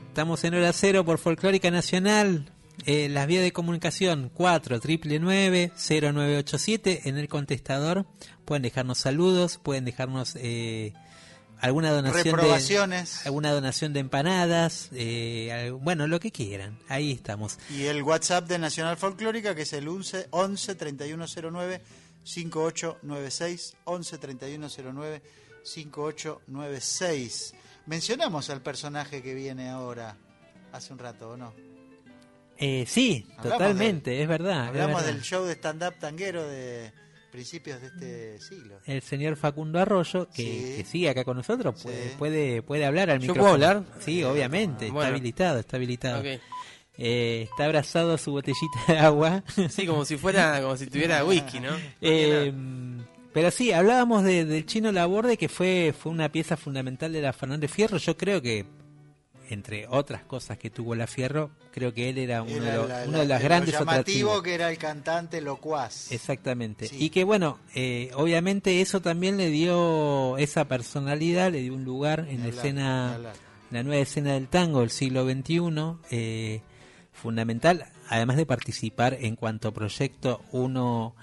Estamos 0.09 0.43
en 0.43 0.55
hora 0.55 0.73
cero 0.73 1.05
por 1.05 1.19
Folclórica 1.19 1.70
Nacional. 1.70 2.51
Eh, 2.85 3.09
las 3.09 3.28
vías 3.28 3.44
de 3.44 3.52
comunicación 3.52 4.28
4 4.35 4.81
0987 4.81 7.02
en 7.05 7.16
el 7.16 7.28
contestador. 7.28 8.05
Pueden 8.44 8.65
dejarnos 8.65 8.98
saludos, 8.98 9.61
pueden 9.62 9.85
dejarnos 9.85 10.35
eh, 10.35 10.94
alguna 11.65 11.91
donación 11.93 12.36
Reprobaciones. 12.36 13.20
de 13.23 13.28
alguna 13.28 13.53
donación 13.53 13.93
de 13.93 14.01
empanadas, 14.01 14.89
eh, 14.93 15.73
bueno, 15.81 16.07
lo 16.07 16.20
que 16.20 16.31
quieran. 16.31 16.78
Ahí 16.89 17.12
estamos. 17.12 17.59
Y 17.70 17.85
el 17.85 18.03
WhatsApp 18.03 18.47
de 18.47 18.59
Nacional 18.59 18.97
Folclórica, 18.97 19.55
que 19.55 19.62
es 19.62 19.73
el 19.73 19.89
11 19.89 20.28
11 20.31 20.74
3109 20.74 21.81
5896. 22.24 23.74
11 23.85 24.19
3109 24.19 25.23
5896. 25.62 27.55
Mencionamos 27.86 28.51
al 28.51 28.62
personaje 28.62 29.23
que 29.23 29.35
viene 29.35 29.69
ahora, 29.70 30.16
hace 30.73 30.93
un 30.93 30.99
rato, 30.99 31.31
¿o 31.31 31.36
no? 31.36 31.53
Eh, 32.57 32.85
sí, 32.86 33.27
Hablamos 33.36 33.59
totalmente, 33.59 34.23
es 34.23 34.28
verdad. 34.28 34.65
es 34.65 34.69
Hablamos 34.69 34.97
verdad. 35.03 35.12
del 35.12 35.23
show 35.23 35.45
de 35.45 35.53
stand-up 35.55 35.95
tanguero 35.99 36.47
de 36.47 36.93
principios 37.35 37.81
de 37.81 37.86
este 37.89 38.40
siglo. 38.40 38.77
El 38.86 39.02
señor 39.02 39.35
Facundo 39.36 39.81
Arroyo, 39.81 40.28
que, 40.28 40.43
Sí. 40.44 40.74
que 40.77 40.85
sigue 40.85 41.09
acá 41.11 41.24
con 41.24 41.36
nosotros, 41.36 41.82
puede, 41.82 42.11
Sí. 42.11 42.15
puede, 42.16 42.62
puede 42.62 42.85
hablar 42.85 43.11
al 43.11 43.19
¿Yo 43.19 43.32
micrófono. 43.32 43.43
puedo 43.56 43.69
hablar? 43.70 43.85
Sí, 43.98 44.23
obviamente, 44.23 44.86
está 44.86 45.06
habilitado, 45.09 45.59
está 45.59 45.77
habilitado. 45.77 46.23
Eh, 46.97 47.48
está 47.51 47.65
abrazado 47.65 48.15
a 48.15 48.19
su 48.19 48.31
botellita 48.31 48.78
de 48.86 48.98
agua. 48.98 49.43
Sí, 49.69 49.85
como 49.85 50.05
si 50.05 50.16
fuera, 50.16 50.62
como 50.62 50.77
si 50.77 50.86
tuviera 50.86 51.24
whisky, 51.24 51.59
¿no? 51.59 51.70
Eh, 52.01 52.52
pero 53.32 53.51
sí, 53.51 53.73
hablábamos 53.73 54.23
de- 54.23 54.44
del 54.44 54.65
chino 54.65 54.93
Laborde, 54.93 55.36
que 55.36 55.48
fue, 55.48 55.93
fue 55.98 56.12
una 56.12 56.31
pieza 56.31 56.56
fundamental 56.56 57.12
de 57.12 57.20
la 57.20 57.32
Fernández 57.32 57.73
Fierro. 57.73 57.97
Yo 57.98 58.16
creo 58.16 58.40
que, 58.40 58.65
entre 59.50 59.86
otras 59.88 60.22
cosas 60.22 60.58
que 60.58 60.70
tuvo 60.70 60.94
la 60.94 61.06
Fierro, 61.06 61.50
creo 61.72 61.92
que 61.94 62.08
él 62.08 62.18
era 62.18 62.42
uno, 62.42 62.52
de, 62.64 62.76
los- 62.76 62.88
la- 62.88 63.04
uno 63.06 63.12
la- 63.12 63.18
de 63.18 63.26
los 63.28 63.38
lo 63.40 63.44
grandes 63.44 63.72
llamativo 63.74 64.30
atractivos. 64.30 64.42
que 64.42 64.54
era 64.54 64.70
el 64.70 64.78
cantante 64.78 65.40
locuaz. 65.40 66.10
Exactamente. 66.12 66.88
Y 66.92 67.10
que 67.10 67.24
bueno, 67.24 67.58
eh, 67.74 68.10
obviamente 68.14 68.80
eso 68.80 69.00
también 69.00 69.36
le 69.36 69.50
dio 69.50 70.36
esa 70.38 70.66
personalidad, 70.66 71.50
le 71.52 71.60
dio 71.62 71.74
un 71.74 71.84
lugar 71.84 72.26
en 72.28 72.42
la 72.42 72.48
escena, 72.48 73.14
hablar. 73.14 73.34
la 73.70 73.82
nueva 73.82 74.02
escena 74.02 74.32
del 74.34 74.48
tango 74.48 74.80
del 74.80 74.90
siglo 74.90 75.24
XXI, 75.24 75.60
eh, 76.10 76.60
fundamental, 77.12 77.86
además 78.08 78.36
de 78.36 78.46
participar 78.46 79.16
en 79.20 79.36
cuanto 79.36 79.72
proyecto 79.72 80.42
uno 80.52 81.14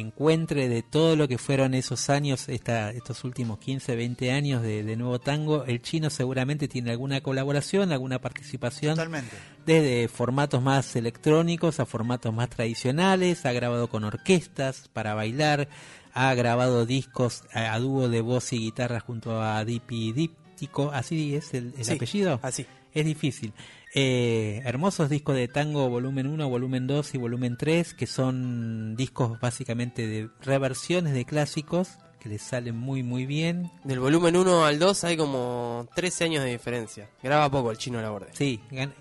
encuentre 0.00 0.68
de 0.68 0.82
todo 0.82 1.16
lo 1.16 1.26
que 1.28 1.38
fueron 1.38 1.74
esos 1.74 2.08
años, 2.10 2.48
esta, 2.48 2.90
estos 2.90 3.24
últimos 3.24 3.58
15, 3.58 3.96
20 3.96 4.32
años 4.32 4.62
de, 4.62 4.82
de 4.84 4.96
nuevo 4.96 5.18
tango, 5.18 5.64
el 5.64 5.82
chino 5.82 6.10
seguramente 6.10 6.68
tiene 6.68 6.90
alguna 6.90 7.20
colaboración, 7.20 7.92
alguna 7.92 8.20
participación 8.20 8.94
Totalmente. 8.94 9.36
desde 9.66 10.08
formatos 10.08 10.62
más 10.62 10.94
electrónicos 10.96 11.80
a 11.80 11.86
formatos 11.86 12.32
más 12.34 12.48
tradicionales, 12.50 13.44
ha 13.46 13.52
grabado 13.52 13.88
con 13.88 14.04
orquestas 14.04 14.88
para 14.92 15.14
bailar, 15.14 15.68
ha 16.12 16.32
grabado 16.34 16.86
discos 16.86 17.44
a, 17.52 17.72
a 17.74 17.78
dúo 17.78 18.08
de 18.08 18.20
voz 18.20 18.52
y 18.52 18.58
guitarra 18.58 19.00
junto 19.00 19.40
a 19.42 19.64
Dipi 19.64 20.12
Díptico, 20.12 20.90
así 20.92 21.34
es 21.34 21.54
el, 21.54 21.74
el 21.76 21.84
Sí, 21.84 21.92
apellido. 21.94 22.40
así. 22.42 22.66
Es 22.94 23.04
difícil. 23.04 23.52
Eh, 24.00 24.62
hermosos 24.64 25.10
discos 25.10 25.34
de 25.34 25.48
tango 25.48 25.88
volumen 25.88 26.28
1, 26.28 26.48
volumen 26.48 26.86
2 26.86 27.14
y 27.14 27.18
volumen 27.18 27.56
3, 27.56 27.94
que 27.94 28.06
son 28.06 28.94
discos 28.94 29.40
básicamente 29.40 30.06
de 30.06 30.28
reversiones 30.40 31.14
de 31.14 31.24
clásicos 31.24 31.98
que 32.20 32.28
les 32.28 32.40
salen 32.40 32.76
muy 32.76 33.02
muy 33.02 33.26
bien. 33.26 33.72
Del 33.82 33.98
volumen 33.98 34.36
1 34.36 34.64
al 34.64 34.78
2 34.78 35.02
hay 35.02 35.16
como 35.16 35.88
13 35.96 36.24
años 36.26 36.44
de 36.44 36.50
diferencia. 36.50 37.08
Graba 37.24 37.50
poco 37.50 37.72
el 37.72 37.78
chino 37.78 38.00
Laborde. 38.00 38.28
Sí, 38.34 38.60
gan- 38.70 38.92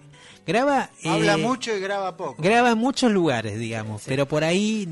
graba... 0.47 0.89
Habla 1.05 1.33
eh, 1.35 1.37
mucho 1.37 1.75
y 1.77 1.79
graba 1.79 2.17
poco. 2.17 2.41
Graba 2.41 2.71
en 2.71 2.79
muchos 2.79 3.11
lugares, 3.11 3.59
digamos, 3.59 4.01
pero 4.07 4.27
por 4.27 4.43
ahí, 4.43 4.87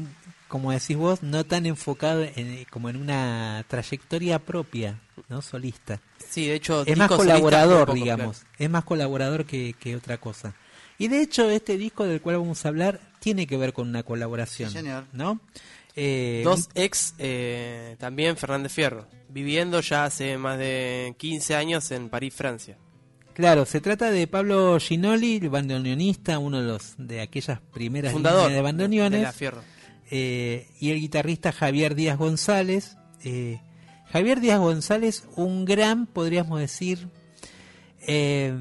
como 0.56 0.72
decís 0.72 0.96
vos, 0.96 1.22
no 1.22 1.44
tan 1.46 1.66
enfocado 1.66 2.24
en, 2.24 2.66
como 2.70 2.90
en 2.90 2.96
una 2.96 3.66
trayectoria 3.68 4.40
propia, 4.40 5.02
¿no? 5.28 5.42
Solista. 5.42 6.00
Sí, 6.30 6.48
de 6.48 6.56
hecho, 6.56 6.86
Es 6.86 6.98
más 6.98 7.10
colaborador, 7.12 7.94
digamos. 7.94 8.46
Es 8.58 8.70
más 8.70 8.86
colaborador 8.86 9.46
que, 9.46 9.76
que 9.78 9.98
otra 9.98 10.18
cosa. 10.18 10.56
Y 10.98 11.10
de 11.10 11.22
hecho, 11.22 11.50
este 11.50 11.78
disco 11.78 12.06
del 12.06 12.22
cual 12.22 12.38
vamos 12.38 12.64
a 12.66 12.70
hablar 12.70 13.02
tiene 13.20 13.48
que 13.48 13.58
ver 13.58 13.74
con 13.74 13.90
una 13.90 14.04
colaboración, 14.04 14.70
Sí, 14.70 14.78
señor. 14.78 15.04
¿no? 15.12 15.42
Eh, 15.94 16.40
Dos 16.46 16.70
ex, 16.74 17.16
eh, 17.18 17.98
también 18.00 18.38
Fernández 18.38 18.72
Fierro, 18.72 19.08
viviendo 19.28 19.82
ya 19.82 20.06
hace 20.06 20.38
más 20.38 20.58
de 20.58 21.16
15 21.18 21.54
años 21.56 21.92
en 21.92 22.08
París, 22.08 22.34
Francia. 22.34 22.78
Claro, 23.34 23.66
se 23.66 23.82
trata 23.82 24.10
de 24.10 24.26
Pablo 24.28 24.78
Ginoli, 24.80 25.36
el 25.36 25.50
bandoneonista, 25.50 26.40
uno 26.40 26.62
de 26.62 26.68
los 26.68 26.94
de 26.98 27.20
aquellas 27.20 27.60
primeras 27.74 28.14
Fundador 28.14 28.44
líneas 28.44 28.56
de 28.56 28.62
bandoneones. 28.62 29.20
de 29.20 29.26
la 29.26 29.34
Fierro. 29.34 29.62
Eh, 30.12 30.68
y 30.80 30.92
el 30.92 31.00
guitarrista 31.00 31.52
Javier 31.52 31.96
Díaz 31.96 32.18
González, 32.18 32.98
Eh, 33.24 33.60
Javier 34.12 34.40
Díaz 34.40 34.60
González, 34.60 35.24
un 35.36 35.66
gran, 35.66 36.06
podríamos 36.06 36.60
decir, 36.60 37.10
eh, 38.08 38.54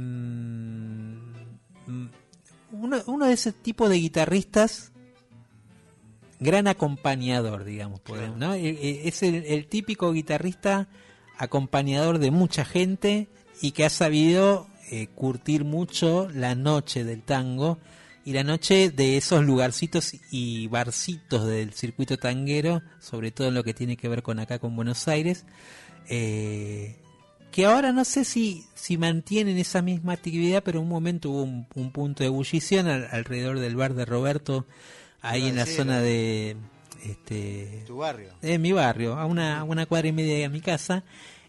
uno, 2.73 3.03
uno 3.07 3.27
de 3.27 3.33
ese 3.33 3.53
tipo 3.53 3.89
de 3.89 3.97
guitarristas, 3.97 4.93
gran 6.41 6.67
acompañador, 6.67 7.65
digamos, 7.65 8.01
podemos, 8.01 8.37
¿no? 8.39 8.55
Eh, 8.55 8.69
eh, 8.69 9.03
Es 9.05 9.23
el, 9.23 9.45
el 9.47 9.67
típico 9.67 10.13
guitarrista 10.13 10.89
acompañador 11.37 12.19
de 12.19 12.31
mucha 12.31 12.65
gente 12.65 13.29
y 13.61 13.73
que 13.73 13.85
ha 13.85 13.91
sabido 13.91 14.67
eh, 14.91 15.09
curtir 15.09 15.65
mucho 15.65 16.29
la 16.31 16.55
noche 16.55 17.05
del 17.05 17.23
tango 17.23 17.79
y 18.25 18.33
la 18.33 18.43
noche 18.45 18.91
de 18.91 19.17
esos 19.17 19.45
lugarcitos 19.45 20.15
y 20.31 20.67
barcitos 20.69 21.47
del 21.47 21.73
circuito 21.75 22.17
tanguero, 22.17 22.83
sobre 23.01 23.31
todo 23.31 23.49
en 23.49 23.55
lo 23.55 23.65
que 23.65 23.75
tiene 23.75 23.97
que 23.97 24.09
ver 24.09 24.23
con 24.23 24.39
acá 24.39 24.59
con 24.59 24.75
Buenos 24.77 25.07
Aires, 25.09 25.45
eh, 26.09 26.97
que 27.53 27.67
ahora 27.67 27.93
no 27.93 28.05
sé 28.05 28.25
si, 28.25 28.65
si 28.75 28.97
mantienen 28.99 29.59
esa 29.59 29.81
misma 29.83 30.13
actividad, 30.15 30.63
pero 30.65 30.79
en 30.79 30.85
un 30.85 30.91
momento 30.91 31.31
hubo 31.31 31.43
un, 31.45 31.67
un 31.75 31.93
punto 31.93 32.23
de 32.25 32.29
ebullición 32.29 32.89
al- 32.89 33.09
alrededor 33.13 33.61
del 33.61 33.77
bar 33.77 33.95
de 33.95 34.05
Roberto, 34.05 34.67
ahí 35.23 35.41
Iba 35.43 35.47
a 35.47 35.51
en 35.51 35.57
la 35.57 35.67
zona 35.67 36.01
de... 36.01 36.57
Este, 37.05 37.85
Tu 37.87 37.97
barrio. 37.99 38.31
en 38.41 38.63
mi 38.63 38.73
barrio, 38.73 39.19
a 39.19 39.27
una, 39.27 39.61
a 39.61 39.65
una 39.65 39.85
cuadra 39.87 40.09
y 40.09 40.13
media 40.13 40.39
de 40.39 40.49
mi 40.49 40.63
casa. 40.63 41.05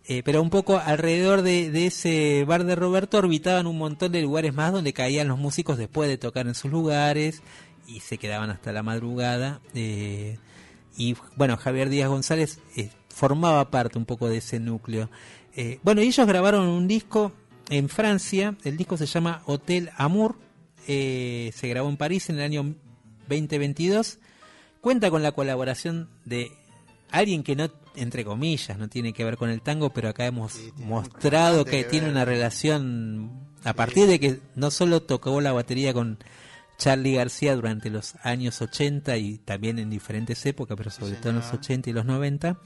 Eh, 0.08 0.22
pero 0.24 0.42
un 0.42 0.50
poco 0.50 0.78
alrededor 0.78 1.42
de, 1.42 1.86
ese 1.86 2.44
bar 2.46 2.64
de 2.64 2.76
Roberto 2.76 3.18
orbitaban 3.18 3.68
un 3.68 3.78
montón 3.78 4.12
de 4.12 4.22
lugares 4.22 4.54
más 4.54 4.72
donde 4.72 4.94
caían 4.94 5.28
los 5.28 5.38
músicos 5.38 5.78
después 5.78 6.10
de 6.10 6.18
tocar 6.18 6.48
en 6.48 6.56
sus 6.56 6.72
lugares 6.72 7.42
y 7.88 8.00
se 8.00 8.18
quedaban 8.18 8.50
hasta 8.50 8.72
la 8.72 8.84
madrugada. 8.84 9.62
eh, 9.74 10.38
y 10.98 11.16
bueno, 11.36 11.58
Javier 11.58 11.90
Díaz 11.90 12.08
González 12.08 12.60
eh, 12.78 12.90
formaba 13.10 13.70
parte 13.70 13.98
un 13.98 14.06
poco 14.06 14.30
de 14.30 14.38
ese 14.38 14.60
núcleo. 14.60 15.10
Bueno, 15.84 16.02
ellos 16.02 16.28
grabaron 16.28 16.68
un 16.68 16.88
disco 16.88 17.32
en 17.70 17.88
Francia, 17.88 18.56
el 18.66 18.76
disco 18.76 18.98
se 18.98 19.06
llama 19.06 19.42
Hotel 19.46 19.90
Amour, 19.96 20.36
se 20.86 21.54
grabó 21.64 21.88
en 21.90 21.96
París 21.96 22.30
en 22.30 22.38
el 22.38 22.44
año 22.44 22.76
2022 23.30 24.20
cuenta 24.86 25.10
con 25.10 25.24
la 25.24 25.32
colaboración 25.32 26.10
de 26.26 26.52
alguien 27.10 27.42
que 27.42 27.56
no, 27.56 27.72
entre 27.96 28.26
comillas, 28.26 28.78
no 28.78 28.88
tiene 28.88 29.14
que 29.14 29.24
ver 29.24 29.38
con 29.38 29.50
el 29.50 29.62
tango, 29.62 29.92
pero 29.92 30.10
acá 30.10 30.26
hemos 30.26 30.60
mostrado 30.78 31.66
que, 31.66 31.72
que 31.72 31.84
tiene 31.86 32.10
una 32.10 32.26
relación 32.26 33.32
a 33.64 33.74
partir 33.74 34.08
de 34.08 34.20
que 34.20 34.40
no 34.56 34.70
solo 34.72 35.02
tocó 35.02 35.42
la 35.42 35.52
batería 35.52 35.94
con 35.94 36.20
Charlie 36.78 37.16
García 37.16 37.56
durante 37.56 37.90
los 37.90 38.16
años 38.24 38.62
80 38.62 39.18
y 39.18 39.38
también 39.40 39.80
en 39.80 39.90
diferentes 39.90 40.46
épocas, 40.46 40.78
pero 40.78 40.92
sobre 40.92 41.16
todo 41.16 41.30
en 41.30 41.38
los 41.38 41.52
80 41.52 41.90
y 41.90 41.94
los 41.94 42.06
90, 42.06 42.60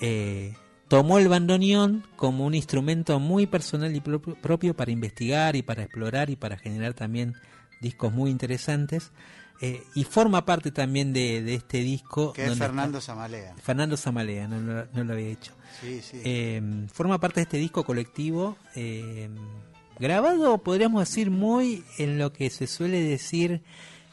eh, 0.00 0.54
tomó 0.88 1.18
el 1.18 1.28
bandoneón 1.28 2.04
como 2.16 2.46
un 2.46 2.54
instrumento 2.54 3.18
muy 3.18 3.46
personal 3.46 3.94
y 3.94 4.00
propio 4.00 4.76
para 4.76 4.90
investigar 4.90 5.56
y 5.56 5.62
para 5.62 5.82
explorar 5.82 6.30
y 6.30 6.36
para 6.36 6.56
generar 6.58 6.94
también 6.94 7.34
discos 7.80 8.12
muy 8.12 8.30
interesantes. 8.30 9.10
Eh, 9.60 9.82
y 9.94 10.04
forma 10.04 10.44
parte 10.44 10.70
también 10.70 11.12
de, 11.12 11.42
de 11.42 11.54
este 11.54 11.78
disco. 11.78 12.32
Que 12.32 12.44
es 12.46 12.58
Fernando 12.58 12.98
está- 12.98 13.12
Zamalea. 13.14 13.54
Fernando 13.62 13.96
Zamalea, 13.96 14.46
no, 14.48 14.60
lo- 14.60 14.86
no 14.92 15.04
lo 15.04 15.12
había 15.14 15.28
dicho. 15.28 15.52
Sí, 15.80 16.00
sí. 16.02 16.20
Eh, 16.24 16.60
forma 16.92 17.18
parte 17.18 17.40
de 17.40 17.44
este 17.44 17.56
disco 17.58 17.84
colectivo, 17.84 18.56
eh, 18.74 19.28
grabado, 19.98 20.58
podríamos 20.58 21.00
decir, 21.08 21.30
muy 21.30 21.84
en 21.98 22.18
lo 22.18 22.32
que 22.32 22.50
se 22.50 22.66
suele 22.66 23.02
decir 23.02 23.62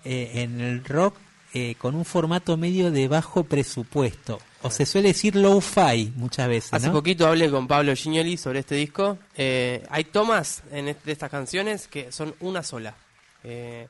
eh, 0.05 0.31
en 0.43 0.59
el 0.61 0.83
rock, 0.83 1.15
eh, 1.53 1.75
con 1.77 1.95
un 1.95 2.03
formato 2.05 2.57
medio 2.57 2.91
de 2.91 3.07
bajo 3.07 3.43
presupuesto. 3.43 4.39
O 4.63 4.69
se 4.71 4.85
suele 4.85 5.09
decir 5.09 5.35
low-fi 5.35 6.11
muchas 6.15 6.47
veces. 6.47 6.73
Hace 6.73 6.89
poquito 6.89 7.27
hablé 7.27 7.51
con 7.51 7.67
Pablo 7.67 7.93
Gignoli 7.95 8.37
sobre 8.37 8.59
este 8.59 8.75
disco. 8.75 9.17
Eh, 9.35 9.83
hay 9.89 10.05
tomas 10.05 10.63
en 10.71 10.85
de 10.85 11.11
estas 11.11 11.29
canciones 11.29 11.87
que 11.87 12.11
son 12.13 12.33
una 12.39 12.63
sola. 12.63 12.95
Eh, 13.43 13.87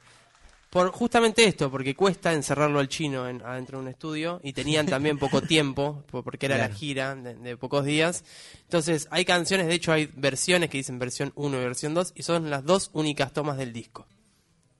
por 0.73 0.89
justamente 0.91 1.45
esto, 1.45 1.69
porque 1.69 1.95
cuesta 1.95 2.33
encerrarlo 2.33 2.79
al 2.79 2.87
chino 2.89 3.29
en- 3.29 3.43
adentro 3.43 3.77
de 3.77 3.83
un 3.83 3.89
estudio 3.89 4.41
y 4.43 4.53
tenían 4.53 4.87
también 4.87 5.19
poco 5.19 5.39
tiempo, 5.55 6.03
po- 6.09 6.23
porque 6.23 6.47
era 6.47 6.55
Claro. 6.55 6.73
la 6.73 6.75
gira 6.79 7.15
de, 7.15 7.35
de 7.35 7.57
pocos 7.57 7.85
días. 7.85 8.23
Entonces, 8.63 9.07
hay 9.11 9.23
canciones, 9.23 9.67
de 9.67 9.75
hecho, 9.75 9.91
hay 9.93 10.09
versiones 10.15 10.71
que 10.71 10.77
dicen 10.79 10.97
versión 10.97 11.31
1 11.35 11.57
y 11.57 11.63
versión 11.63 11.93
2, 11.93 12.13
y 12.15 12.23
son 12.23 12.49
las 12.49 12.65
dos 12.65 12.89
únicas 12.93 13.31
tomas 13.33 13.57
del 13.57 13.71
disco. 13.71 14.07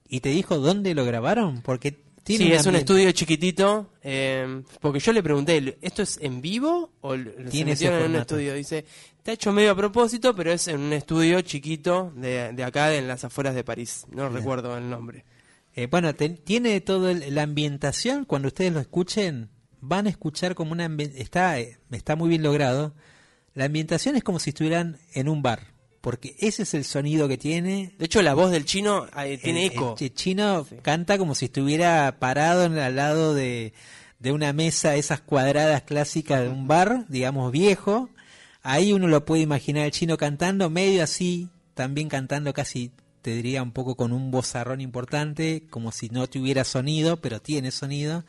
¿Y 0.08 0.18
te 0.18 0.30
dijo 0.30 0.58
dónde 0.58 0.94
lo 0.96 1.04
grabaron? 1.04 1.62
Porque 1.62 1.92
tiene 2.24 2.46
sí, 2.46 2.52
es 2.52 2.66
un 2.66 2.74
estudio 2.74 3.12
chiquitito, 3.12 3.90
eh, 4.02 4.62
porque 4.80 4.98
yo 4.98 5.12
le 5.12 5.22
pregunté, 5.22 5.78
¿esto 5.80 6.02
es 6.02 6.18
en 6.20 6.40
vivo 6.40 6.90
o 7.02 7.14
lo- 7.14 7.30
se 7.50 7.64
metieron 7.64 8.00
en 8.02 8.10
un 8.10 8.16
estudio? 8.16 8.52
Dice, 8.54 8.84
está 9.18 9.30
hecho 9.32 9.52
medio 9.52 9.70
a 9.70 9.76
propósito, 9.76 10.34
pero 10.34 10.50
es 10.50 10.66
en 10.66 10.80
un 10.80 10.92
estudio 10.92 11.40
chiquito 11.42 12.12
de, 12.16 12.52
de 12.52 12.64
acá, 12.64 12.92
en 12.94 13.06
las 13.06 13.22
afueras 13.24 13.54
de 13.54 13.62
París. 13.62 14.06
No 14.10 14.22
Bien. 14.28 14.34
recuerdo 14.34 14.76
el 14.76 14.90
nombre. 14.90 15.24
Eh, 15.74 15.86
bueno, 15.90 16.14
te- 16.14 16.28
tiene 16.30 16.80
todo 16.80 17.10
el- 17.10 17.34
la 17.34 17.42
ambientación. 17.42 18.24
Cuando 18.24 18.48
ustedes 18.48 18.72
lo 18.72 18.80
escuchen, 18.80 19.50
van 19.80 20.06
a 20.06 20.10
escuchar 20.10 20.54
como 20.54 20.72
una 20.72 20.86
está 21.16 21.58
eh, 21.60 21.78
está 21.90 22.16
muy 22.16 22.28
bien 22.28 22.42
logrado. 22.42 22.94
La 23.54 23.66
ambientación 23.66 24.16
es 24.16 24.22
como 24.24 24.38
si 24.38 24.50
estuvieran 24.50 24.98
en 25.14 25.28
un 25.28 25.42
bar, 25.42 25.74
porque 26.00 26.36
ese 26.38 26.62
es 26.64 26.74
el 26.74 26.84
sonido 26.84 27.28
que 27.28 27.38
tiene. 27.38 27.94
De 27.98 28.06
hecho, 28.06 28.22
la 28.22 28.34
voz 28.34 28.50
del 28.50 28.64
chino 28.64 29.06
eh, 29.18 29.38
tiene 29.38 29.66
El- 29.66 29.72
eco. 29.72 29.96
El, 29.98 30.14
chino 30.14 30.66
canta 30.82 31.18
como 31.18 31.34
si 31.34 31.46
estuviera 31.46 32.18
parado 32.18 32.64
en- 32.64 32.78
al 32.78 32.96
lado 32.96 33.34
de, 33.34 33.72
de 34.20 34.32
una 34.32 34.52
mesa, 34.52 34.94
esas 34.96 35.20
cuadradas 35.20 35.82
clásicas 35.82 36.40
de 36.42 36.48
un 36.48 36.66
bar, 36.68 37.04
digamos 37.08 37.50
viejo. 37.52 38.10
Ahí 38.62 38.92
uno 38.92 39.08
lo 39.08 39.24
puede 39.24 39.42
imaginar 39.42 39.84
el 39.86 39.90
chino 39.92 40.16
cantando, 40.16 40.70
medio 40.70 41.02
así, 41.04 41.48
también 41.74 42.08
cantando 42.08 42.54
casi, 42.54 42.92
te 43.24 43.30
diría, 43.34 43.62
un 43.62 43.72
poco 43.72 43.96
con 43.96 44.12
un 44.12 44.30
vozarrón 44.30 44.82
importante, 44.82 45.66
como 45.70 45.92
si 45.92 46.10
no 46.10 46.26
tuviera 46.28 46.62
sonido, 46.62 47.16
pero 47.22 47.40
tiene 47.40 47.70
sonido. 47.70 48.24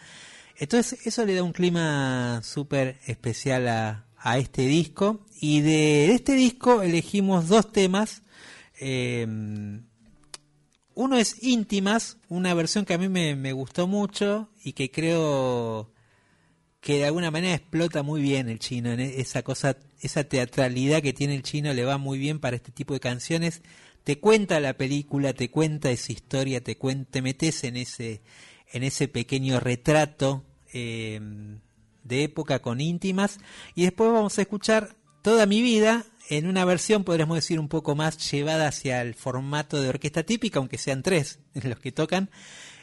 Entonces 0.57 1.05
eso 1.05 1.25
le 1.25 1.35
da 1.35 1.43
un 1.43 1.51
clima 1.51 2.39
súper 2.43 2.97
especial 3.05 3.67
a, 3.67 4.05
a 4.17 4.37
este 4.37 4.61
disco. 4.67 5.19
Y 5.41 5.59
de 5.59 6.13
este 6.13 6.33
disco 6.33 6.81
elegimos 6.81 7.49
dos 7.49 7.73
temas. 7.73 8.21
eh, 8.79 9.27
uno 10.93 11.17
es 11.17 11.43
Íntimas, 11.43 12.17
una 12.29 12.53
versión 12.53 12.85
que 12.85 12.93
a 12.93 12.97
mí 12.97 13.09
me, 13.09 13.35
me 13.35 13.51
gustó 13.51 13.85
mucho 13.85 14.47
y 14.63 14.71
que 14.71 14.89
creo 14.91 15.91
que 16.79 16.99
de 16.99 17.05
alguna 17.05 17.31
manera 17.31 17.55
explota 17.55 18.01
muy 18.03 18.21
bien 18.21 18.47
el 18.47 18.59
chino, 18.59 18.91
en 18.91 19.01
e- 19.01 19.19
esa 19.19 19.41
cosa, 19.43 19.75
esa 19.99 20.23
teatralidad 20.23 21.01
que 21.01 21.11
tiene 21.11 21.35
el 21.35 21.43
chino 21.43 21.73
le 21.73 21.83
va 21.83 21.97
muy 21.97 22.17
bien 22.17 22.39
para 22.39 22.55
este 22.55 22.71
tipo 22.71 22.93
de 22.93 23.01
canciones. 23.01 23.61
Te 24.05 24.19
cuenta 24.19 24.59
la 24.61 24.75
película, 24.77 25.33
te 25.33 25.49
cuenta 25.51 25.91
esa 25.91 26.13
historia, 26.13 26.63
te 26.63 26.79
cuen- 26.79 27.05
te 27.09 27.21
metes 27.21 27.63
en 27.65 27.75
ese, 27.75 28.21
en 28.71 28.83
ese 28.83 29.09
pequeño 29.09 29.59
retrato 29.59 30.45
eh, 30.73 31.19
de 32.03 32.23
época 32.23 32.59
con 32.61 32.81
íntimas. 32.81 33.39
Y 33.75 33.83
después 33.83 34.11
vamos 34.11 34.37
a 34.37 34.41
escuchar 34.43 34.95
Toda 35.21 35.47
mi 35.47 35.63
vida 35.63 36.05
en 36.29 36.45
una 36.45 36.65
versión, 36.65 37.03
podríamos 37.03 37.35
decir, 37.37 37.59
un 37.59 37.67
poco 37.67 37.95
más 37.95 38.31
llevada 38.31 38.67
hacia 38.67 39.01
el 39.01 39.15
formato 39.15 39.81
de 39.81 39.89
orquesta 39.89 40.21
típica, 40.21 40.59
aunque 40.59 40.77
sean 40.77 41.01
tres 41.01 41.39
los 41.55 41.79
que 41.79 41.91
tocan. 41.91 42.29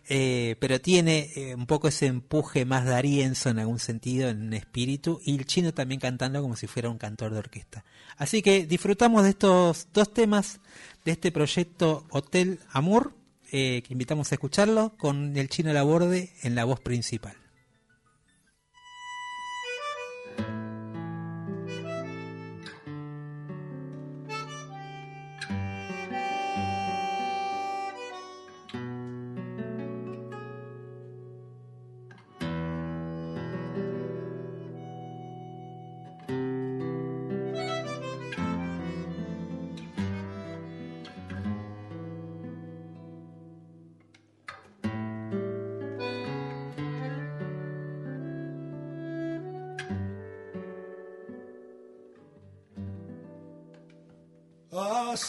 eh, 0.09 0.57
pero 0.59 0.81
tiene 0.81 1.31
eh, 1.37 1.55
un 1.55 1.67
poco 1.67 1.87
ese 1.89 2.07
empuje 2.07 2.65
más 2.65 2.85
darienzo 2.85 3.51
en 3.51 3.61
algún 3.61 3.79
sentido, 3.79 4.29
en 4.29 4.53
espíritu, 4.55 5.21
y 5.25 5.37
el 5.37 5.47
chino 5.47 5.73
también 5.73 6.01
cantando 6.01 6.43
como 6.43 6.57
si 6.57 6.67
fuera 6.67 6.91
un 6.91 6.99
cantor 6.99 7.33
de 7.33 7.39
orquesta. 7.39 7.85
Así 8.17 8.43
que 8.43 8.67
disfrutamos 8.67 9.23
de 9.23 9.31
estos 9.31 9.87
dos 9.93 10.13
temas 10.13 10.61
de 11.05 11.13
este 11.13 11.33
proyecto 11.33 12.07
Hotel 12.11 12.61
Amour, 12.71 13.15
eh, 13.51 13.83
que 13.87 13.93
invitamos 13.93 14.33
a 14.33 14.35
escucharlo 14.35 14.97
con 14.97 15.37
el 15.37 15.49
chino 15.49 15.73
Laborde 15.73 16.33
en 16.43 16.55
la 16.55 16.65
voz 16.65 16.81
principal. 16.81 17.42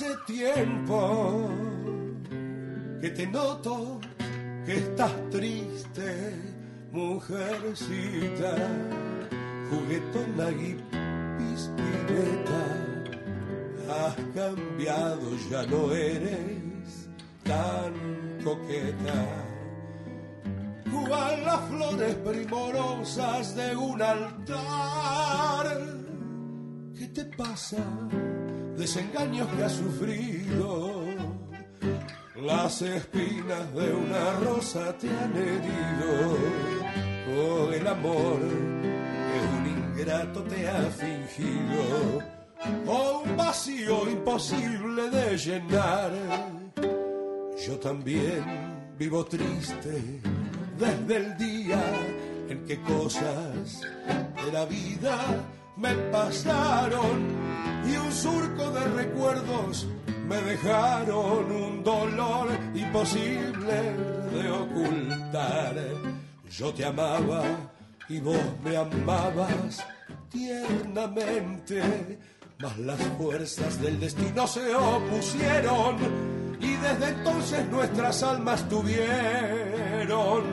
Hace 0.04 0.18
tiempo 0.26 1.50
que 3.00 3.10
te 3.10 3.26
noto 3.28 4.02
que 4.66 4.76
estás 4.76 5.14
triste, 5.30 6.34
mujercita. 6.92 8.54
juguetona 9.70 10.50
y 10.52 10.76
pispireta. 11.38 12.64
Has 13.90 14.16
cambiado, 14.36 15.38
ya 15.50 15.66
no 15.68 15.94
eres 15.94 17.08
tan 17.44 17.94
coqueta. 18.44 19.26
Cual 20.92 21.46
las 21.46 21.62
flores 21.70 22.16
primorosas 22.16 23.56
de 23.56 23.76
un 23.78 24.02
altar. 24.02 25.78
¿Qué 26.94 27.08
te 27.08 27.24
pasa? 27.24 27.78
Desengaños 28.84 29.48
que 29.48 29.64
has 29.64 29.72
sufrido. 29.72 31.06
Las 32.36 32.82
espinas 32.82 33.74
de 33.74 33.94
una 33.94 34.34
rosa 34.42 34.92
te 34.98 35.08
han 35.08 35.34
herido. 35.38 36.38
Oh, 37.34 37.72
el 37.72 37.88
amor 37.88 38.40
que 38.42 39.40
un 39.56 39.66
ingrato 39.68 40.44
te 40.44 40.68
ha 40.68 40.82
fingido. 40.92 42.20
Oh, 42.86 43.24
un 43.26 43.38
vacío 43.38 44.10
imposible 44.10 45.10
de 45.10 45.38
llenar. 45.38 46.12
Yo 47.66 47.80
también 47.80 48.44
vivo 48.98 49.24
triste 49.24 50.20
desde 50.78 51.16
el 51.16 51.38
día 51.38 51.82
en 52.50 52.66
que 52.66 52.82
cosas 52.82 53.80
de 53.80 54.52
la 54.52 54.66
vida 54.66 55.18
me 55.78 55.94
pasaron 56.12 57.28
y 57.86 57.96
un 57.96 58.12
surco 58.12 58.72
de 58.72 58.86
recuerdos 59.04 59.88
me 60.28 60.38
dejaron 60.38 61.52
un 61.52 61.84
dolor 61.84 62.50
imposible 62.74 63.94
de 64.32 64.50
ocultar. 64.50 65.76
Yo 66.50 66.74
te 66.74 66.86
amaba 66.86 67.44
y 68.08 68.20
vos 68.20 68.40
me 68.64 68.78
amabas 68.78 69.86
tiernamente, 70.30 71.82
mas 72.60 72.78
las 72.80 73.00
fuerzas 73.18 73.82
del 73.82 74.00
destino 74.00 74.48
se 74.48 74.74
opusieron 74.76 75.98
y 76.60 76.76
desde 76.78 77.10
entonces 77.10 77.68
nuestras 77.70 78.24
almas 78.24 78.68
tuvieron 78.70 80.44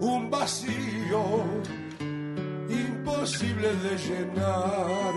un 0.00 0.30
vacío 0.30 1.44
imposible 3.04 3.68
de 3.76 3.98
llenar. 3.98 5.14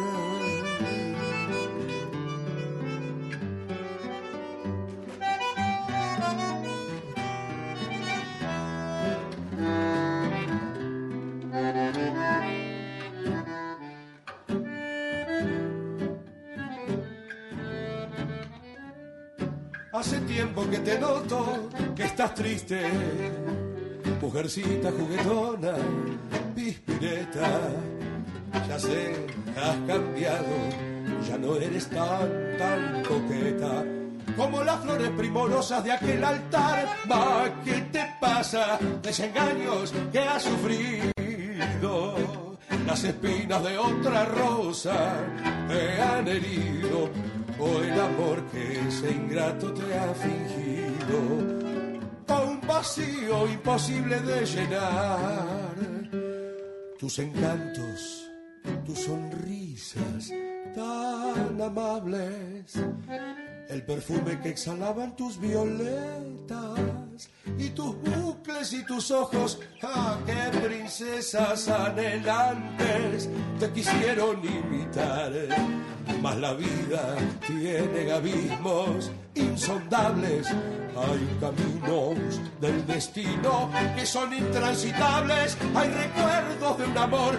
Hace 19.94 20.20
tiempo 20.22 20.70
que 20.70 20.78
te 20.80 21.00
noto 21.00 21.70
que 21.96 22.04
estás 22.04 22.36
triste, 22.36 22.82
mujercita 24.22 24.92
juguetona, 24.92 25.74
pispireta. 26.68 27.50
Ya 28.68 28.80
sé, 28.80 29.16
has 29.56 29.76
cambiado, 29.88 30.56
ya 31.28 31.38
no 31.38 31.56
eres 31.56 31.88
tan, 31.88 32.58
tan 32.58 33.04
coqueta. 33.04 33.84
Como 34.36 34.64
las 34.64 34.82
flores 34.82 35.10
primorosas 35.12 35.84
de 35.84 35.92
aquel 35.94 36.24
altar, 36.24 36.86
va, 37.10 37.50
¿qué 37.64 37.82
te 37.92 38.06
pasa? 38.20 38.78
Desengaños 39.02 39.94
que 40.12 40.20
has 40.20 40.44
sufrido. 40.44 41.14
Las 42.86 43.04
espinas 43.04 43.64
de 43.64 43.78
otra 43.78 44.26
rosa 44.26 45.14
te 45.68 46.02
han 46.02 46.28
herido 46.28 47.10
o 47.60 47.82
el 47.82 48.00
amor 48.00 48.44
que 48.52 48.80
ese 48.88 49.12
ingrato 49.12 49.74
te 49.74 49.98
ha 49.98 50.14
fingido, 50.14 51.18
o 52.28 52.52
un 52.52 52.62
vacío 52.62 53.48
imposible 53.48 54.20
de 54.20 54.46
llenar. 54.46 55.97
Tus 57.00 57.20
encantos, 57.20 58.32
tus 58.84 59.00
sonrisas 59.00 60.32
tan 60.74 61.62
amables, 61.62 62.74
el 63.70 63.84
perfume 63.84 64.40
que 64.42 64.50
exhalaban 64.50 65.16
tus 65.16 65.40
violetas 65.40 66.80
y 67.58 67.70
tus 67.70 67.96
bucles 68.02 68.74
y 68.74 68.86
tus 68.86 69.12
ojos, 69.12 69.60
ah, 69.84 70.18
qué 70.26 70.58
princesas 70.60 71.68
anhelantes 71.68 73.30
te 73.60 73.72
quisieron 73.72 74.40
imitar. 74.44 75.32
Mas 76.22 76.38
la 76.38 76.54
vida 76.54 77.16
tiene 77.46 78.12
abismos 78.12 79.12
insondables, 79.36 80.48
hay 80.48 81.38
caminos 81.40 82.40
del 82.62 82.86
destino 82.88 83.70
que 83.96 84.06
son 84.06 84.34
intransitables, 84.34 85.58
hay 85.76 85.90
recuerdos 85.90 86.78
de 86.78 86.86
un 86.86 86.98
amor 86.98 87.38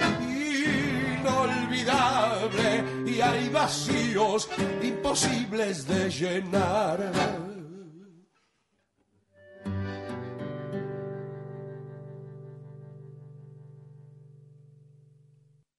inolvidable 1.21 2.85
y 3.07 3.21
hay 3.21 3.49
vacíos 3.49 4.49
imposibles 4.83 5.87
de 5.87 6.11
llenar. 6.11 7.49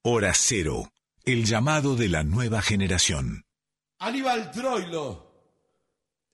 Hora 0.02 0.34
Cero, 0.34 0.92
el 1.26 1.46
llamado 1.46 1.96
de 1.96 2.08
la 2.08 2.24
nueva 2.24 2.62
generación. 2.62 3.46
Aníbal 4.00 4.50
Troilo 4.52 5.30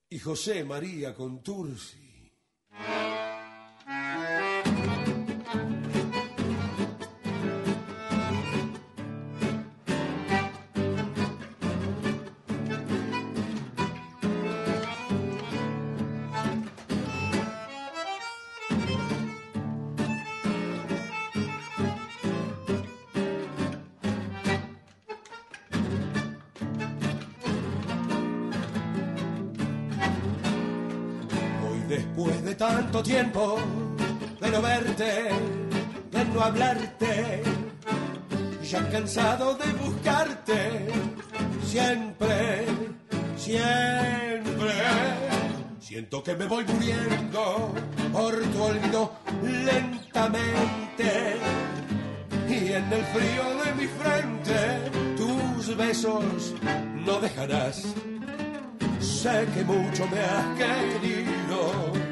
y 0.10 0.20
José 0.20 0.64
María 0.64 1.14
Contursi. 1.16 2.05
Tiempo 33.06 33.60
de 34.42 34.50
no 34.50 34.62
verte, 34.64 35.30
de 36.12 36.26
no 36.26 36.42
hablarte, 36.42 37.44
ya 38.64 38.90
cansado 38.90 39.54
de 39.56 39.72
buscarte, 39.74 40.88
siempre, 41.64 42.66
siempre. 43.38 44.74
Siento 45.80 46.24
que 46.24 46.36
me 46.36 46.46
voy 46.48 46.66
muriendo 46.66 47.74
por 48.12 48.42
tu 48.42 48.64
olvido 48.64 49.12
lentamente. 49.44 51.38
Y 52.50 52.74
en 52.74 52.92
el 52.92 53.04
frío 53.14 53.44
de 53.64 53.74
mi 53.76 53.88
frente, 53.88 55.16
tus 55.16 55.78
besos 55.78 56.56
no 57.06 57.20
dejarás. 57.20 57.84
Sé 59.00 59.48
que 59.54 59.64
mucho 59.64 60.08
me 60.08 60.20
has 60.20 60.58
querido, 60.58 62.05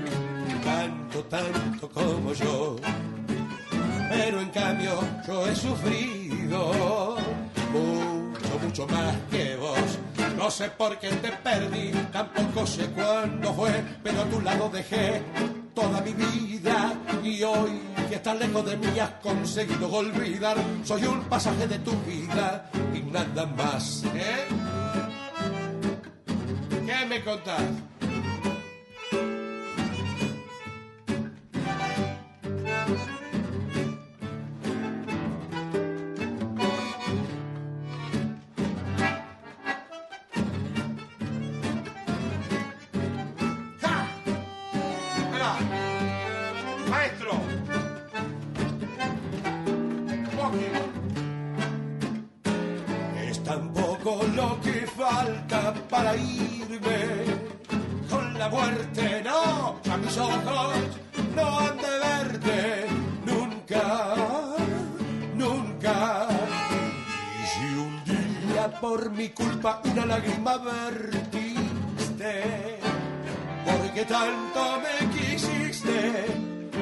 tanto, 0.63 1.23
tanto 1.25 1.89
como 1.89 2.33
yo. 2.33 2.75
Pero 4.09 4.41
en 4.41 4.49
cambio 4.49 4.99
yo 5.27 5.47
he 5.47 5.55
sufrido 5.55 7.17
mucho, 7.71 8.59
mucho 8.63 8.87
más 8.87 9.15
que 9.31 9.55
vos. 9.55 9.99
No 10.37 10.49
sé 10.51 10.69
por 10.71 10.99
qué 10.99 11.09
te 11.09 11.31
perdí, 11.31 11.91
tampoco 12.11 12.65
sé 12.67 12.85
cuándo 12.87 13.53
fue, 13.53 13.71
pero 14.03 14.21
a 14.21 14.25
tu 14.25 14.41
lado 14.41 14.69
dejé 14.69 15.21
toda 15.73 16.01
mi 16.01 16.13
vida. 16.13 16.93
Y 17.23 17.43
hoy 17.43 17.81
que 18.09 18.15
estás 18.15 18.37
lejos 18.37 18.65
de 18.65 18.77
mí 18.77 18.99
has 18.99 19.11
conseguido 19.21 19.91
olvidar. 19.91 20.57
Soy 20.83 21.05
un 21.05 21.21
pasaje 21.23 21.67
de 21.67 21.79
tu 21.79 21.91
vida 22.01 22.69
y 22.93 23.01
nada 23.01 23.45
más. 23.45 24.03
¿eh? 24.13 24.47
¿Qué 26.85 27.05
me 27.05 27.23
contás? 27.23 27.61
Culpa 69.63 69.81
una 69.85 70.05
lágrima 70.05 70.57
vertiste, 70.57 72.33
porque 73.65 74.03
tanto 74.03 74.81
me 74.83 75.09
quisiste, 75.09 76.25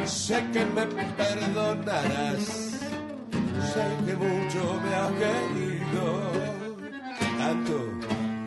sé 0.06 0.44
que 0.52 0.66
me 0.66 0.88
perdonarás, 1.16 2.44
sé 3.72 3.86
que 4.06 4.16
mucho 4.16 4.82
me 4.84 4.96
has 4.96 5.12
querido, 5.22 6.04
tanto, 7.38 7.76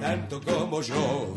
tanto 0.00 0.40
como 0.40 0.82
yo, 0.82 1.32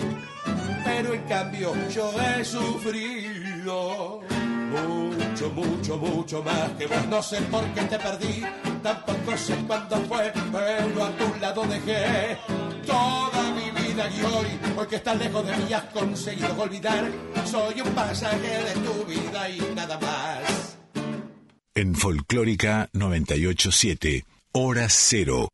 pero 0.83 1.13
en 1.13 1.23
cambio 1.23 1.73
yo 1.89 2.11
he 2.19 2.43
sufrido. 2.43 4.21
Mucho, 4.67 5.49
mucho, 5.51 5.97
mucho 5.97 6.43
más 6.43 6.71
que 6.77 6.87
vos. 6.87 7.07
No 7.07 7.21
sé 7.21 7.39
por 7.43 7.63
qué 7.73 7.81
te 7.83 7.97
perdí, 7.97 8.43
tampoco 8.83 9.37
sé 9.37 9.55
cuándo 9.67 9.97
fue, 10.09 10.33
pero 10.51 11.05
a 11.05 11.09
tu 11.11 11.39
lado 11.39 11.63
dejé 11.63 12.56
toda 12.87 13.51
mi 13.51 13.69
vida 13.81 14.09
y 14.09 14.21
hoy, 14.23 14.47
hoy 14.77 14.87
que 14.87 14.95
estás 14.95 15.17
lejos 15.17 15.45
de 15.45 15.57
mí 15.57 15.73
has 15.73 15.83
conseguido 15.85 16.59
olvidar. 16.59 17.11
Soy 17.45 17.81
un 17.81 17.89
pasaje 17.93 18.63
de 18.63 18.73
tu 18.85 19.05
vida 19.05 19.49
y 19.49 19.59
nada 19.75 19.99
más. 19.99 20.77
En 21.75 21.93
Folclórica 21.93 22.89
987, 22.93 24.25
Hora 24.53 24.87
Cero. 24.89 25.49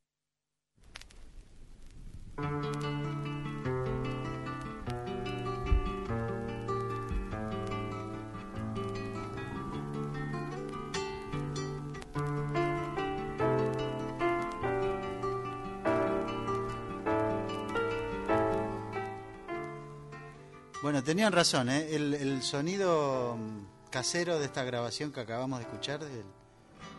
Bueno, 20.84 21.02
tenían 21.04 21.32
razón, 21.34 21.70
¿eh? 21.70 21.96
el, 21.96 22.14
el 22.14 22.44
sonido 22.44 23.38
mm, 23.38 23.90
casero 23.90 24.38
de 24.38 24.46
esta 24.46 24.64
grabación 24.64 25.12
que 25.12 25.22
acabamos 25.22 25.60
de 25.60 25.66
escuchar 25.66 26.02
del 26.02 26.26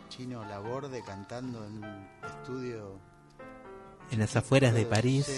chino 0.09 0.43
Laborde 0.45 1.03
cantando 1.07 1.65
en 1.67 1.85
un 1.85 2.07
estudio. 2.27 2.99
En 4.11 4.19
las 4.21 4.35
afueras 4.37 4.73
de 4.75 4.81
Sí. 4.81 4.87
París, 4.87 5.31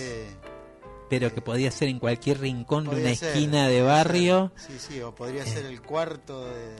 pero 1.10 1.32
que 1.34 1.40
podía 1.40 1.70
ser 1.70 1.88
en 1.88 1.98
cualquier 1.98 2.40
rincón 2.40 2.84
de 2.84 2.90
una 3.00 3.14
ser, 3.14 3.28
esquina 3.30 3.68
de 3.68 3.82
barrio, 3.82 4.52
ser. 4.56 4.78
Sí, 4.80 4.94
sí, 4.94 5.00
o 5.00 5.14
podría 5.14 5.44
ser 5.44 5.66
el 5.66 5.80
cuarto 5.82 6.44
de. 6.48 6.76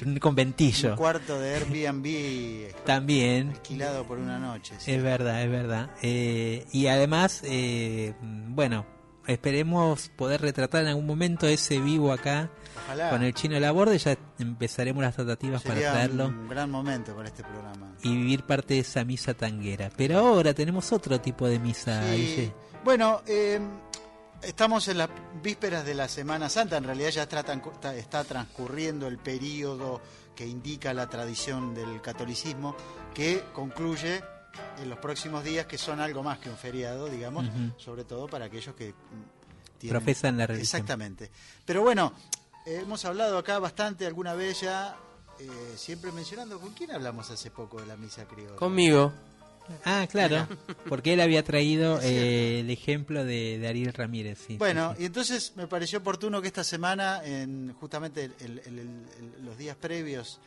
un 0.06 0.18
conventillo. 0.18 0.90
Un 0.92 0.96
cuarto 0.96 1.38
de 1.38 1.54
Airbnb 1.56 2.74
También. 2.84 3.50
alquilado 3.50 4.06
por 4.06 4.18
una 4.18 4.38
noche. 4.38 4.74
sí. 4.78 4.92
Es 4.92 5.02
verdad, 5.02 5.42
es 5.42 5.50
verdad. 5.50 5.90
Eh, 6.02 6.66
y 6.72 6.86
además, 6.88 7.42
eh, 7.44 8.14
bueno, 8.20 8.84
esperemos 9.32 10.10
poder 10.16 10.40
retratar 10.40 10.82
en 10.82 10.88
algún 10.88 11.06
momento 11.06 11.46
ese 11.46 11.78
vivo 11.78 12.12
acá 12.12 12.50
Ojalá. 12.84 13.10
con 13.10 13.22
el 13.22 13.34
chino 13.34 13.54
de 13.54 13.60
la 13.60 13.72
borde. 13.72 13.98
Ya 13.98 14.16
empezaremos 14.38 15.02
las 15.02 15.14
tratativas 15.14 15.62
para 15.62 15.80
traerlo 15.80 16.26
un 16.28 16.48
gran 16.48 16.70
momento 16.70 17.14
para 17.14 17.28
este 17.28 17.42
programa. 17.42 17.92
y 18.02 18.16
vivir 18.16 18.44
parte 18.44 18.74
de 18.74 18.80
esa 18.80 19.04
misa 19.04 19.34
tanguera. 19.34 19.90
Pero 19.96 20.18
ahora 20.18 20.54
tenemos 20.54 20.92
otro 20.92 21.20
tipo 21.20 21.46
de 21.46 21.58
misa, 21.58 22.02
Sí. 22.04 22.16
Guille. 22.16 22.52
Bueno, 22.84 23.22
eh, 23.26 23.60
estamos 24.42 24.88
en 24.88 24.98
las 24.98 25.10
vísperas 25.42 25.84
de 25.84 25.94
la 25.94 26.08
Semana 26.08 26.48
Santa. 26.48 26.76
En 26.78 26.84
realidad 26.84 27.10
ya 27.10 27.22
está- 27.24 27.94
está 27.94 28.24
transcurriendo 28.24 29.06
el 29.06 29.18
periodo 29.18 30.00
que 30.34 30.46
indica 30.46 30.94
la 30.94 31.08
tradición 31.08 31.74
del 31.74 32.00
catolicismo, 32.00 32.74
que 33.14 33.42
concluye 33.52 34.22
en 34.82 34.88
los 34.88 34.98
próximos 34.98 35.44
días, 35.44 35.66
que 35.66 35.78
son 35.78 36.00
algo 36.00 36.22
más 36.22 36.38
que 36.38 36.48
un 36.50 36.56
feriado, 36.56 37.08
digamos, 37.08 37.46
sobre 37.76 38.04
todo 38.04 38.26
para 38.28 38.46
aquellos 38.46 38.74
que 38.74 38.90
mm, 38.90 39.78
tienen- 39.78 39.98
Profesan 39.98 40.36
la 40.38 40.46
religión. 40.46 40.64
Exactamente. 40.64 41.30
Pero 41.64 41.82
bueno, 41.82 42.12
hemos 42.66 43.04
hablado 43.04 43.38
acá 43.38 43.58
bastante 43.58 44.06
alguna 44.06 44.34
vez 44.34 44.60
ya, 44.60 44.96
eh, 45.38 45.48
siempre 45.76 46.12
mencionando, 46.12 46.58
¿con 46.60 46.72
quién 46.74 46.90
hablamos 46.90 47.30
hace 47.30 47.50
poco 47.50 47.80
de 47.80 47.86
la 47.86 47.96
misa 47.96 48.24
criolla? 48.26 48.56
Conmigo. 48.56 49.12
Ah, 49.84 50.08
claro, 50.10 50.48
porque 50.88 51.12
él 51.12 51.20
había 51.20 51.44
traído 51.44 52.00
eh, 52.02 52.58
el 52.60 52.70
ejemplo 52.70 53.24
de, 53.24 53.56
de 53.58 53.68
Ariel 53.68 53.92
Ramírez. 53.92 54.38
sí, 54.44 54.56
Bueno, 54.56 54.94
sí, 54.96 55.04
y 55.04 55.06
entonces 55.06 55.52
me 55.54 55.68
pareció 55.68 56.00
oportuno 56.00 56.42
que 56.42 56.48
esta 56.48 56.64
semana, 56.64 57.20
en 57.24 57.72
justamente 57.74 58.24
el- 58.24 58.34
el- 58.40 58.58
el- 58.66 58.78
el- 58.78 59.44
los 59.44 59.56
días 59.56 59.76
previos 59.76 60.40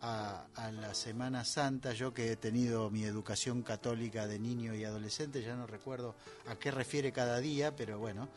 a, 0.00 0.46
la 0.72 0.94
Semana 0.94 1.44
Santa, 1.44 1.92
yo 1.92 2.12
que 2.12 2.32
he 2.32 2.36
tenido 2.36 2.90
mi 2.90 3.04
educación 3.04 3.62
católica 3.62 4.26
de 4.26 4.38
niño 4.38 4.74
y 4.74 4.84
adolescente, 4.84 5.42
ya 5.42 5.54
no 5.54 5.66
recuerdo 5.66 6.14
a 6.48 6.56
qué 6.56 6.70
refiere 6.70 7.12
cada 7.12 7.40
día, 7.40 7.74
pero 7.74 7.98
bueno, 7.98 8.28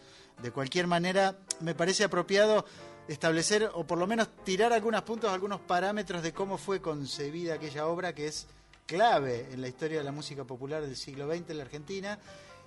de 0.41 0.52
cualquier 0.52 0.88
manera 0.88 1.36
me 1.60 1.76
parece 1.76 2.03
apropiado 2.03 2.65
establecer 3.07 3.69
o 3.73 3.86
por 3.86 3.98
lo 3.98 4.07
menos 4.07 4.30
tirar 4.44 4.72
algunos 4.72 5.02
puntos, 5.03 5.31
algunos 5.31 5.60
parámetros 5.61 6.22
de 6.22 6.34
cómo 6.34 6.57
fue 6.57 6.81
concebida 6.81 7.56
aquella 7.56 7.88
obra 7.88 8.14
que 8.14 8.27
es 8.27 8.48
clave 8.86 9.49
en 9.52 9.61
la 9.61 9.68
historia 9.68 9.99
de 9.99 10.03
la 10.03 10.11
música 10.11 10.44
popular 10.45 10.81
del 10.81 10.95
siglo 10.95 11.27
XX 11.27 11.49
en 11.49 11.57
la 11.57 11.64
Argentina 11.64 12.19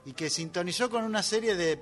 y 0.04 0.12
que 0.12 0.30
sintonizó 0.30 0.90
con 0.90 1.04
una 1.04 1.22
serie 1.22 1.54
de 1.54 1.80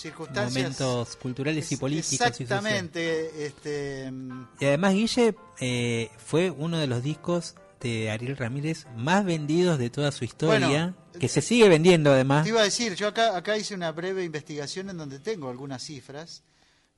circunstancias 0.00 0.54
Momentos 0.54 1.16
culturales 1.16 1.70
y 1.72 1.76
políticos. 1.76 2.12
y 2.12 2.42
exactamente 2.42 3.46
este 3.46 4.10
mm, 4.10 4.48
Y 4.60 4.64
además 4.66 4.94
Guille 4.94 5.34
eh, 5.60 6.10
fue 6.18 6.50
uno 6.50 6.78
de 6.78 6.86
los 6.86 7.02
discos 7.02 7.54
de 7.80 8.10
Ariel 8.10 8.36
Ramírez 8.36 8.86
más 8.96 9.24
vendidos 9.24 9.78
de 9.78 9.90
toda 9.90 10.10
su 10.10 10.24
historia, 10.24 10.68
Bueno, 10.68 10.96
que 11.18 11.28
se 11.28 11.40
sigue 11.40 11.68
vendiendo 11.68 12.12
además. 12.12 12.44
te 12.44 12.50
iba 12.50 12.60
a 12.60 12.64
decir 12.64 12.94
yo 12.94 13.08
acá 13.08 13.36
acá 13.36 13.56
hice 13.56 13.74
una 13.74 13.92
breve 13.92 14.24
investigación 14.24 14.90
en 14.90 14.96
donde 14.98 15.20
tengo 15.20 15.48
algunas 15.50 15.82
cifras 15.82 16.42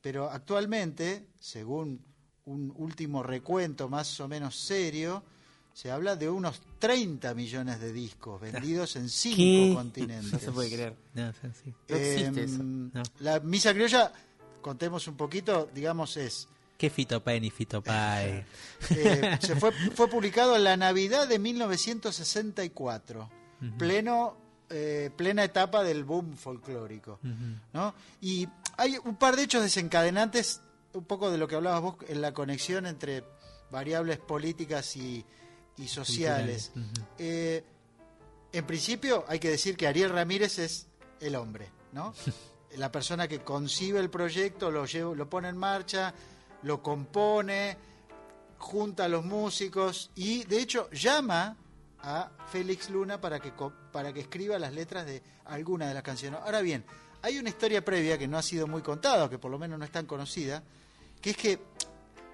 pero 0.00 0.30
actualmente 0.30 1.26
según 1.38 2.02
un 2.44 2.72
último 2.76 3.22
recuento 3.22 3.88
más 3.88 4.18
o 4.20 4.28
menos 4.28 4.56
serio 4.56 5.22
se 5.80 5.90
habla 5.90 6.14
de 6.14 6.28
unos 6.28 6.60
30 6.78 7.32
millones 7.32 7.80
de 7.80 7.90
discos 7.90 8.38
vendidos 8.38 8.96
en 8.96 9.08
cinco 9.08 9.36
¿Qué? 9.36 9.72
continentes 9.74 10.30
No 10.30 10.38
se 10.38 10.52
puede 10.52 10.68
creer. 10.68 10.94
No, 11.14 11.32
sí, 11.32 11.48
sí. 11.64 11.74
No 11.88 11.96
existe 11.96 12.44
eso. 12.44 12.60
Em, 12.60 12.90
No. 12.92 13.02
La 13.20 13.40
misa 13.40 13.72
criolla, 13.72 14.12
contemos 14.60 15.08
un 15.08 15.16
poquito, 15.16 15.70
digamos, 15.74 16.18
es. 16.18 16.48
¿Qué 16.76 16.90
Fitopae 16.90 17.40
ni 17.40 17.48
Fitopae? 17.50 18.44
eh, 18.90 19.38
se 19.40 19.56
fue, 19.56 19.72
fue 19.94 20.08
publicado 20.08 20.54
en 20.54 20.64
la 20.64 20.76
Navidad 20.76 21.26
de 21.26 21.38
1964, 21.38 23.30
Ujú. 23.62 23.78
pleno, 23.78 24.36
eh, 24.68 25.08
plena 25.16 25.44
etapa 25.44 25.82
del 25.82 26.04
boom 26.04 26.36
folclórico. 26.36 27.20
¿no? 27.72 27.94
Y 28.20 28.46
hay 28.76 28.98
un 29.02 29.16
par 29.16 29.34
de 29.34 29.44
hechos 29.44 29.62
desencadenantes, 29.62 30.60
un 30.92 31.04
poco 31.04 31.30
de 31.30 31.38
lo 31.38 31.48
que 31.48 31.54
hablabas 31.54 31.80
vos, 31.80 31.96
en 32.06 32.20
la 32.20 32.34
conexión 32.34 32.84
entre 32.84 33.24
variables 33.70 34.18
políticas 34.18 34.94
y, 34.96 35.24
y 35.80 35.88
sociales. 35.88 36.72
Eh, 37.18 37.64
en 38.52 38.66
principio 38.66 39.24
hay 39.28 39.38
que 39.38 39.50
decir 39.50 39.76
que 39.76 39.86
Ariel 39.86 40.10
Ramírez 40.10 40.58
es 40.58 40.86
el 41.20 41.34
hombre, 41.36 41.70
¿no? 41.92 42.14
La 42.76 42.92
persona 42.92 43.26
que 43.26 43.40
concibe 43.40 43.98
el 43.98 44.10
proyecto, 44.10 44.70
lo, 44.70 44.84
lleva- 44.86 45.14
lo 45.16 45.28
pone 45.28 45.48
en 45.48 45.56
marcha, 45.56 46.14
lo 46.62 46.80
compone, 46.82 47.76
junta 48.58 49.06
a 49.06 49.08
los 49.08 49.24
músicos 49.24 50.10
y 50.14 50.44
de 50.44 50.60
hecho 50.60 50.88
llama 50.92 51.56
a 52.02 52.30
Félix 52.52 52.88
Luna 52.90 53.20
para 53.20 53.40
que, 53.40 53.52
para 53.92 54.12
que 54.12 54.20
escriba 54.20 54.58
las 54.58 54.72
letras 54.72 55.04
de 55.06 55.20
alguna 55.46 55.88
de 55.88 55.94
las 55.94 56.02
canciones. 56.02 56.40
Ahora 56.44 56.60
bien, 56.60 56.84
hay 57.22 57.38
una 57.38 57.48
historia 57.48 57.84
previa 57.84 58.16
que 58.18 58.28
no 58.28 58.38
ha 58.38 58.42
sido 58.42 58.66
muy 58.68 58.82
contada, 58.82 59.28
que 59.28 59.38
por 59.38 59.50
lo 59.50 59.58
menos 59.58 59.78
no 59.78 59.84
es 59.84 59.90
tan 59.90 60.06
conocida, 60.06 60.62
que 61.20 61.30
es 61.30 61.36
que 61.36 61.58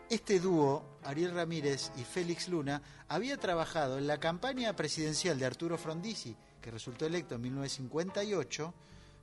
este 0.09 0.41
dúo, 0.41 0.99
Ariel 1.05 1.33
Ramírez 1.33 1.91
y 1.97 2.05
Félix 2.05 2.49
Luna, 2.49 2.83
había 3.09 3.37
trabajado 3.37 3.99
en 3.99 4.07
la 4.07 4.19
campaña 4.19 4.75
presidencial 4.75 5.39
de 5.39 5.47
Arturo 5.47 5.79
Frondizi, 5.79 6.37
que 6.61 6.71
resultó 6.71 7.07
electo 7.07 7.35
en 7.35 7.43
1958, 7.43 8.75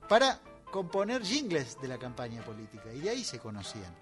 para 0.08 0.40
componer 0.70 1.22
jingles 1.24 1.80
de 1.80 1.88
la 1.88 1.98
campaña 1.98 2.44
política, 2.44 2.92
y 2.92 3.00
de 3.00 3.10
ahí 3.10 3.24
se 3.24 3.38
conocían. 3.38 3.94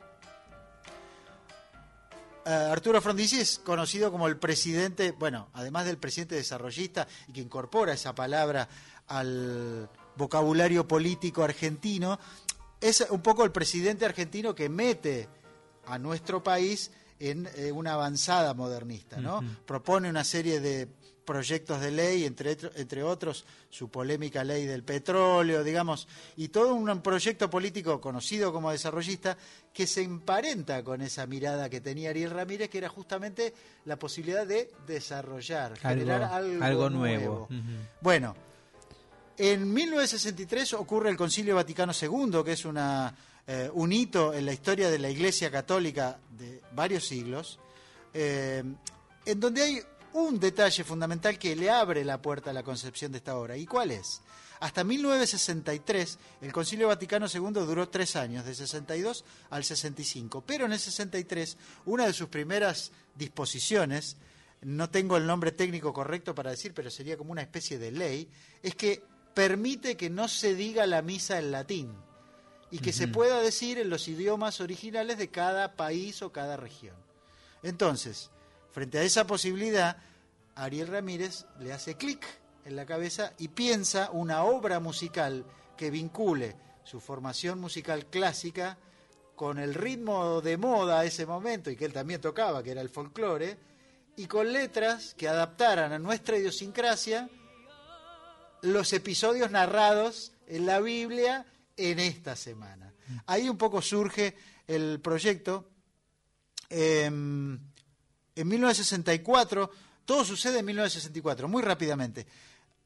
Eh, 2.44 2.50
Arturo 2.50 3.00
Frondizi 3.00 3.40
es 3.40 3.58
conocido 3.60 4.10
como 4.10 4.26
el 4.26 4.36
presidente, 4.36 5.12
bueno, 5.12 5.48
además 5.52 5.84
del 5.84 5.98
presidente 5.98 6.34
desarrollista 6.34 7.06
y 7.28 7.32
que 7.32 7.40
incorpora 7.40 7.92
esa 7.92 8.14
palabra 8.14 8.68
al 9.06 9.88
vocabulario 10.16 10.88
político 10.88 11.44
argentino, 11.44 12.18
es 12.80 13.06
un 13.10 13.22
poco 13.22 13.44
el 13.44 13.52
presidente 13.52 14.04
argentino 14.04 14.54
que 14.56 14.68
mete 14.68 15.28
a 15.86 15.98
nuestro 15.98 16.42
país 16.42 16.90
en 17.18 17.48
eh, 17.56 17.70
una 17.70 17.94
avanzada 17.94 18.54
modernista, 18.54 19.18
¿no? 19.18 19.42
Propone 19.64 20.10
una 20.10 20.24
serie 20.24 20.60
de, 20.60 20.88
proyectos 21.24 21.80
de 21.80 21.90
ley, 21.90 22.24
entre, 22.24 22.56
entre 22.74 23.02
otros 23.02 23.44
su 23.70 23.88
polémica 23.88 24.44
ley 24.44 24.66
del 24.66 24.82
petróleo, 24.82 25.64
digamos, 25.64 26.08
y 26.36 26.48
todo 26.48 26.74
un 26.74 27.00
proyecto 27.00 27.48
político 27.48 28.00
conocido 28.00 28.52
como 28.52 28.70
desarrollista 28.70 29.36
que 29.72 29.86
se 29.86 30.02
emparenta 30.02 30.82
con 30.82 31.00
esa 31.00 31.26
mirada 31.26 31.70
que 31.70 31.80
tenía 31.80 32.10
Ariel 32.10 32.30
Ramírez, 32.30 32.68
que 32.68 32.78
era 32.78 32.88
justamente 32.88 33.54
la 33.84 33.98
posibilidad 33.98 34.46
de 34.46 34.70
desarrollar, 34.86 35.78
generar 35.78 36.22
algo, 36.24 36.62
algo 36.62 36.90
nuevo. 36.90 37.44
Ujú. 37.44 37.88
Bueno, 38.00 38.34
en 39.38 39.72
1963 39.72 40.74
ocurre 40.74 41.10
el 41.10 41.16
Concilio 41.16 41.54
Vaticano 41.54 41.92
II, 41.98 42.42
que 42.44 42.52
es 42.52 42.64
una, 42.64 43.14
eh, 43.46 43.68
un 43.74 43.92
hito 43.92 44.32
en 44.32 44.46
la 44.46 44.52
historia 44.52 44.88
de 44.88 44.98
la 44.98 45.10
Iglesia 45.10 45.50
Católica 45.50 46.18
de 46.38 46.62
varios 46.74 47.06
siglos, 47.06 47.58
eh, 48.14 48.62
en 49.24 49.40
donde 49.40 49.62
hay 49.62 49.82
un 50.12 50.38
detalle 50.38 50.84
fundamental 50.84 51.38
que 51.38 51.56
le 51.56 51.70
abre 51.70 52.04
la 52.04 52.22
puerta 52.22 52.50
a 52.50 52.52
la 52.52 52.62
concepción 52.62 53.10
de 53.10 53.18
esta 53.18 53.36
obra. 53.36 53.56
¿Y 53.56 53.66
cuál 53.66 53.90
es? 53.90 54.20
Hasta 54.60 54.84
1963, 54.84 56.18
el 56.42 56.52
Concilio 56.52 56.86
Vaticano 56.86 57.26
II 57.26 57.52
duró 57.52 57.88
tres 57.88 58.14
años, 58.14 58.44
de 58.44 58.54
62 58.54 59.24
al 59.50 59.64
65. 59.64 60.44
Pero 60.46 60.66
en 60.66 60.72
el 60.72 60.78
63, 60.78 61.56
una 61.86 62.06
de 62.06 62.12
sus 62.12 62.28
primeras 62.28 62.92
disposiciones, 63.16 64.16
no 64.60 64.88
tengo 64.88 65.16
el 65.16 65.26
nombre 65.26 65.50
técnico 65.50 65.92
correcto 65.92 66.32
para 66.32 66.50
decir, 66.50 66.74
pero 66.74 66.90
sería 66.90 67.16
como 67.16 67.32
una 67.32 67.42
especie 67.42 67.78
de 67.78 67.90
ley, 67.90 68.28
es 68.62 68.76
que 68.76 69.02
permite 69.34 69.96
que 69.96 70.10
no 70.10 70.28
se 70.28 70.54
diga 70.54 70.86
la 70.86 71.02
misa 71.02 71.40
en 71.40 71.50
latín 71.50 71.92
y 72.72 72.78
que 72.78 72.94
se 72.94 73.06
pueda 73.06 73.40
decir 73.40 73.78
en 73.78 73.90
los 73.90 74.08
idiomas 74.08 74.62
originales 74.62 75.18
de 75.18 75.28
cada 75.28 75.74
país 75.74 76.22
o 76.22 76.32
cada 76.32 76.56
región. 76.56 76.96
Entonces, 77.62 78.30
frente 78.72 78.98
a 78.98 79.02
esa 79.02 79.26
posibilidad, 79.26 79.98
Ariel 80.54 80.88
Ramírez 80.88 81.44
le 81.60 81.74
hace 81.74 81.96
clic 81.96 82.26
en 82.64 82.74
la 82.74 82.86
cabeza 82.86 83.34
y 83.38 83.48
piensa 83.48 84.10
una 84.10 84.44
obra 84.44 84.80
musical 84.80 85.44
que 85.76 85.90
vincule 85.90 86.56
su 86.82 86.98
formación 86.98 87.60
musical 87.60 88.06
clásica 88.06 88.78
con 89.36 89.58
el 89.58 89.74
ritmo 89.74 90.40
de 90.40 90.56
moda 90.56 91.00
a 91.00 91.04
ese 91.04 91.26
momento 91.26 91.70
y 91.70 91.76
que 91.76 91.84
él 91.84 91.92
también 91.92 92.22
tocaba, 92.22 92.62
que 92.62 92.70
era 92.70 92.80
el 92.80 92.88
folclore, 92.88 93.58
y 94.16 94.26
con 94.26 94.50
letras 94.50 95.14
que 95.14 95.28
adaptaran 95.28 95.92
a 95.92 95.98
nuestra 95.98 96.38
idiosincrasia 96.38 97.28
los 98.62 98.94
episodios 98.94 99.50
narrados 99.50 100.32
en 100.46 100.64
la 100.64 100.80
Biblia 100.80 101.44
en 101.76 101.98
esta 101.98 102.36
semana. 102.36 102.92
Ahí 103.26 103.48
un 103.48 103.56
poco 103.58 103.80
surge 103.82 104.34
el 104.66 105.00
proyecto. 105.00 105.68
Em, 106.68 107.58
en 108.34 108.48
1964, 108.48 109.70
todo 110.04 110.24
sucede 110.24 110.60
en 110.60 110.66
1964, 110.66 111.48
muy 111.48 111.62
rápidamente. 111.62 112.26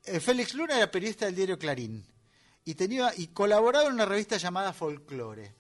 Eh, 0.05 0.21
Félix 0.21 0.55
Luna 0.55 0.77
era 0.77 0.91
periodista 0.91 1.27
del 1.27 1.35
diario 1.37 1.59
Clarín 1.59 2.05
y 2.65 2.75
tenía 2.75 3.13
y 3.17 3.29
colaboraba 3.29 3.87
en 3.87 3.95
una 3.95 4.05
revista 4.07 4.37
llamada 4.37 4.73
Folklore. 4.73 5.55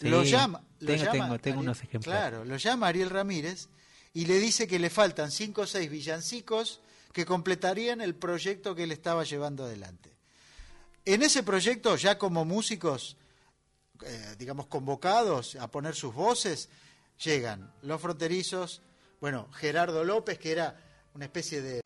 lo 0.00 0.22
llama, 0.24 0.62
lo 0.80 0.86
tengo- 0.86 1.04
llama 1.04 1.12
tengo- 1.12 1.38
tengo 1.38 1.56
Ariel- 1.58 1.64
unos 1.68 1.82
ejemplares. 1.82 2.20
Claro, 2.30 2.44
lo 2.46 2.56
llama 2.56 2.86
Ariel 2.88 3.10
Ramírez 3.10 3.68
y 4.14 4.24
le 4.24 4.38
dice 4.38 4.66
que 4.66 4.78
le 4.78 4.88
faltan 4.88 5.30
cinco 5.30 5.62
o 5.62 5.66
seis 5.66 5.90
villancicos 5.90 6.80
que 7.12 7.26
completarían 7.26 8.00
el 8.00 8.14
proyecto 8.14 8.74
que 8.74 8.84
él 8.84 8.92
estaba 8.92 9.24
llevando 9.24 9.64
adelante. 9.64 10.16
En 11.04 11.22
ese 11.22 11.42
proyecto, 11.42 11.96
ya 11.96 12.18
como 12.18 12.44
músicos, 12.44 13.16
eh, 14.04 14.34
digamos, 14.38 14.66
convocados 14.66 15.56
a 15.56 15.70
poner 15.70 15.94
sus 15.94 16.14
voces, 16.14 16.68
llegan 17.22 17.72
los 17.82 18.00
fronterizos, 18.00 18.82
bueno, 19.20 19.48
Gerardo 19.52 20.04
López, 20.04 20.38
que 20.38 20.52
era 20.52 20.76
una 21.14 21.24
especie 21.26 21.60
de 21.62 21.80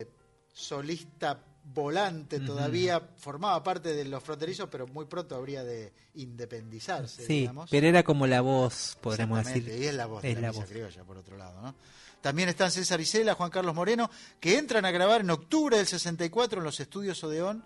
solista 0.53 1.43
volante, 1.66 2.41
todavía 2.41 3.01
formaba 3.16 3.62
parte 3.62 3.95
de 3.95 4.05
los 4.05 4.23
fronterizos, 4.23 4.69
pero 4.70 4.86
muy 4.86 5.07
pronto 5.07 5.35
habría 5.35 5.65
de 5.65 5.93
independizarse, 6.15 7.24
Sí, 7.27 7.41
digamos. 7.41 7.70
pero 7.70 7.86
era 7.89 8.03
como 8.03 8.27
la 8.27 8.43
voz, 8.43 8.99
podríamos 9.01 9.39
decir. 9.39 9.57
Exactamente, 9.62 9.85
Y 9.85 9.89
es 9.89 9.95
la 9.95 10.07
voz 10.07 10.24
Es 10.24 10.35
de 10.35 10.41
la 10.43 10.49
la, 10.49 10.53
voz. 10.53 10.65
criolla, 10.66 11.05
por 11.05 11.16
otro 11.16 11.36
lado. 11.39 11.62
¿no? 11.62 11.74
También 12.20 12.51
están 12.51 12.70
César 12.70 13.01
Isela, 13.01 13.35
Juan 13.35 13.51
Carlos 13.51 13.74
Moreno, 13.74 14.11
que 14.41 14.59
entran 14.59 14.85
a 14.85 14.91
grabar 14.91 15.23
en 15.23 15.31
octubre 15.31 15.77
del 15.78 15.86
64 15.86 16.59
en 16.59 16.65
los 16.65 16.78
estudios 16.81 17.24
Odeón 17.24 17.65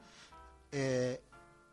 eh, 0.70 1.20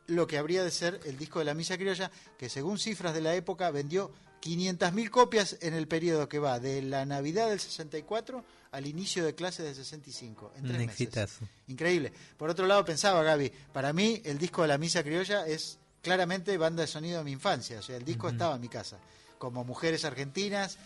lo 0.07 0.27
que 0.27 0.37
habría 0.37 0.63
de 0.63 0.71
ser 0.71 0.99
el 1.05 1.17
disco 1.17 1.39
de 1.39 1.45
la 1.45 1.53
misa 1.53 1.77
criolla, 1.77 2.11
que 2.37 2.49
según 2.49 2.77
cifras 2.77 3.13
de 3.13 3.21
la 3.21 3.35
época 3.35 3.71
vendió 3.71 4.11
500.000 4.41 5.09
copias 5.09 5.57
en 5.61 5.73
el 5.73 5.87
periodo 5.87 6.29
que 6.29 6.37
va 6.39 6.59
de 6.59 6.81
la 6.83 7.05
Navidad 7.05 7.49
del 7.49 7.59
64 7.59 8.45
al 8.71 8.85
inicio 8.85 9.25
de 9.25 9.33
clases 9.33 9.65
del 9.65 9.73
65, 9.75 10.53
en 10.57 10.61
Un 10.61 10.67
tres 10.67 10.77
meses. 10.79 10.91
exitazo. 11.01 11.45
Increíble. 11.67 12.13
Por 12.37 12.49
otro 12.49 12.67
lado, 12.67 12.85
pensaba 12.85 13.23
Gaby, 13.23 13.51
para 13.73 13.91
mí 13.93 14.21
el 14.23 14.37
disco 14.37 14.61
de 14.61 14.67
la 14.67 14.77
Misa 14.77 15.01
Criolla 15.03 15.47
es 15.47 15.79
claramente 16.03 16.55
banda 16.57 16.81
de 16.81 16.87
sonido 16.87 17.17
de 17.19 17.23
mi 17.23 17.31
infancia. 17.31 17.79
O 17.79 17.81
sea, 17.81 17.97
el 17.97 18.05
disco 18.05 18.29
estaba 18.29 18.53
en 18.55 18.61
mi 18.61 18.69
casa, 18.69 18.99
como 19.39 19.63
Mujeres 19.63 20.05
Argentinas 20.05 20.77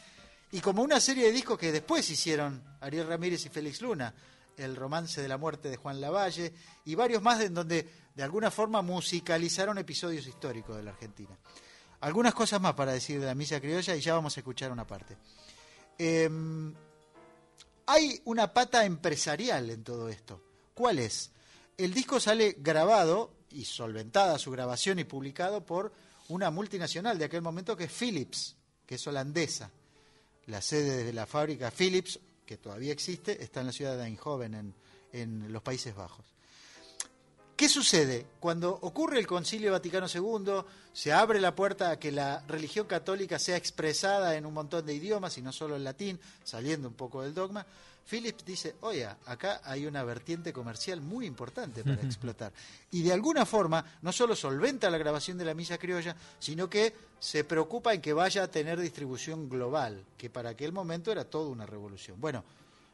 y 0.52 0.62
como 0.62 0.82
una 0.82 1.02
serie 1.02 1.26
de 1.26 1.32
discos 1.34 1.60
que 1.60 1.72
después 1.74 2.10
hicieron 2.10 2.64
Ariel 2.80 3.08
Ramírez 3.08 3.46
y 3.46 3.50
Félix 3.50 3.82
Luna. 3.82 4.14
El 4.56 4.76
romance 4.76 5.22
de 5.22 5.28
la 5.30 5.38
muerte 5.38 5.70
de 5.70 5.78
Juan 5.78 6.02
Lavalle 6.02 6.54
y 6.86 6.94
varios 6.96 7.22
más 7.22 7.40
en 7.42 7.54
donde 7.54 7.88
de 8.20 8.26
alguna 8.26 8.52
forma 8.52 8.82
musicalizaron 8.82 9.78
episodios 9.78 10.28
históricos 10.28 10.76
de 10.76 10.84
la 10.84 10.92
Argentina. 10.92 11.40
Algunas 12.02 12.34
cosas 12.34 12.60
más 12.60 12.74
para 12.74 12.92
decir 12.92 13.18
de 13.18 13.26
la 13.26 13.34
Misa 13.34 13.62
Criolla 13.62 13.96
y 13.96 14.02
ya 14.02 14.14
vamos 14.14 14.36
a 14.36 14.42
escuchar 14.42 14.74
una 14.74 14.86
parte. 14.86 15.16
Em, 15.98 16.76
hay 17.86 18.22
una 18.26 18.52
pata 18.52 18.84
empresarial 18.84 19.70
en 19.70 19.86
todo 19.86 20.10
esto. 20.10 20.44
¿Cuál 20.74 21.00
es? 21.00 21.32
El 21.78 21.94
disco 21.94 22.20
sale 22.20 22.58
grabado 22.60 23.32
y 23.52 23.64
solventada 23.64 24.38
su 24.38 24.52
grabación 24.52 25.00
y 25.00 25.06
publicado 25.06 25.66
por 25.66 25.94
una 26.28 26.52
multinacional 26.52 27.18
de 27.18 27.24
aquel 27.24 27.42
momento 27.42 27.78
que 27.78 27.86
es 27.86 27.94
Philips, 27.94 28.58
que 28.86 28.96
es 28.96 29.08
holandesa. 29.08 29.72
La 30.48 30.62
sede 30.62 31.06
de 31.06 31.14
la 31.14 31.26
fábrica 31.26 31.72
Philips, 31.72 32.20
que 32.46 32.58
todavía 32.58 32.92
existe, 32.92 33.42
está 33.42 33.62
en 33.62 33.68
la 33.68 33.72
ciudad 33.72 33.98
de 33.98 34.04
Eindhoven, 34.04 34.56
en, 34.56 34.76
en 35.14 35.54
los 35.54 35.62
Países 35.62 35.96
Bajos. 35.96 36.26
¿Qué 37.60 37.68
sucede? 37.68 38.26
Cuando 38.40 38.72
ocurre 38.72 39.20
el 39.20 39.28
Concilio 39.28 39.74
Vaticano 39.74 40.08
II, 40.08 40.64
se 40.94 41.12
abre 41.12 41.42
la 41.42 41.54
puerta 41.54 41.92
a 41.92 42.00
que 42.00 42.10
la 42.10 42.42
religión 42.48 42.88
católica 42.88 43.38
sea 43.38 43.58
expresada 43.58 44.38
en 44.38 44.46
un 44.46 44.54
montón 44.54 44.86
de 44.86 44.94
idiomas 44.94 45.38
y 45.38 45.42
no 45.42 45.52
solo 45.52 45.76
en 45.76 45.84
latín, 45.84 46.18
saliendo 46.46 46.88
un 46.88 46.94
poco 46.94 47.22
del 47.22 47.34
dogma. 47.34 47.66
Phillips 48.10 48.46
dice, 48.46 48.76
oye, 48.80 49.06
acá 49.26 49.60
hay 49.66 49.86
una 49.86 50.06
vertiente 50.06 50.54
comercial 50.54 51.02
muy 51.02 51.26
importante 51.26 51.84
para 51.84 52.02
explotar. 52.02 52.54
Y 52.92 53.02
de 53.02 53.12
alguna 53.12 53.46
forma, 53.46 53.84
no 54.04 54.14
solo 54.14 54.38
solventa 54.38 54.90
la 54.90 54.98
grabación 54.98 55.38
de 55.38 55.44
la 55.44 55.54
misa 55.54 55.78
criolla, 55.78 56.16
sino 56.40 56.70
que 56.70 56.94
se 57.20 57.44
preocupa 57.44 57.94
en 57.94 58.00
que 58.00 58.14
vaya 58.14 58.44
a 58.44 58.48
tener 58.50 58.80
distribución 58.80 59.50
global, 59.50 60.06
que 60.18 60.30
para 60.30 60.52
aquel 60.52 60.72
momento 60.72 61.12
era 61.12 61.26
toda 61.26 61.50
una 61.50 61.66
revolución. 61.66 62.22
Bueno, 62.22 62.42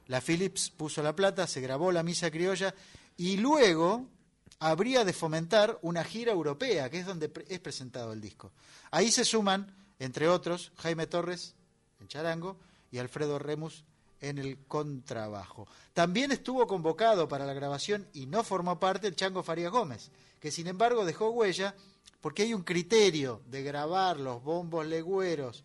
la 0.07 0.21
Philips 0.21 0.71
puso 0.71 1.03
la 1.03 1.15
plata, 1.15 1.45
se 1.45 1.61
grabó 1.61 1.91
la 1.91 2.01
misa 2.01 2.31
criolla 2.31 2.73
y 3.15 3.37
luego 3.37 4.07
habría 4.59 5.03
de 5.05 5.13
fomentar 5.13 5.77
una 5.81 6.03
gira 6.03 6.31
europea, 6.31 6.89
que 6.89 6.99
es 6.99 7.05
donde 7.05 7.31
es 7.47 7.59
presentado 7.59 8.13
el 8.13 8.21
disco. 8.21 8.51
Ahí 8.91 9.11
se 9.11 9.25
suman, 9.25 9.73
entre 9.99 10.27
otros, 10.27 10.71
Jaime 10.77 11.07
Torres 11.07 11.55
en 11.99 12.07
charango 12.07 12.57
y 12.91 12.97
Alfredo 12.99 13.39
Remus 13.39 13.83
en 14.21 14.37
el 14.37 14.57
contrabajo. 14.67 15.67
También 15.93 16.31
estuvo 16.31 16.65
convocado 16.67 17.27
para 17.27 17.45
la 17.45 17.53
grabación 17.53 18.07
y 18.13 18.25
no 18.25 18.43
formó 18.43 18.79
parte 18.79 19.07
el 19.07 19.15
Chango 19.15 19.43
Farías 19.43 19.71
Gómez, 19.71 20.09
que 20.39 20.51
sin 20.51 20.67
embargo 20.67 21.05
dejó 21.05 21.29
huella 21.29 21.75
porque 22.21 22.43
hay 22.43 22.53
un 22.53 22.63
criterio 22.63 23.41
de 23.47 23.61
grabar 23.61 24.19
los 24.19 24.41
bombos 24.43 24.85
legüeros 24.85 25.63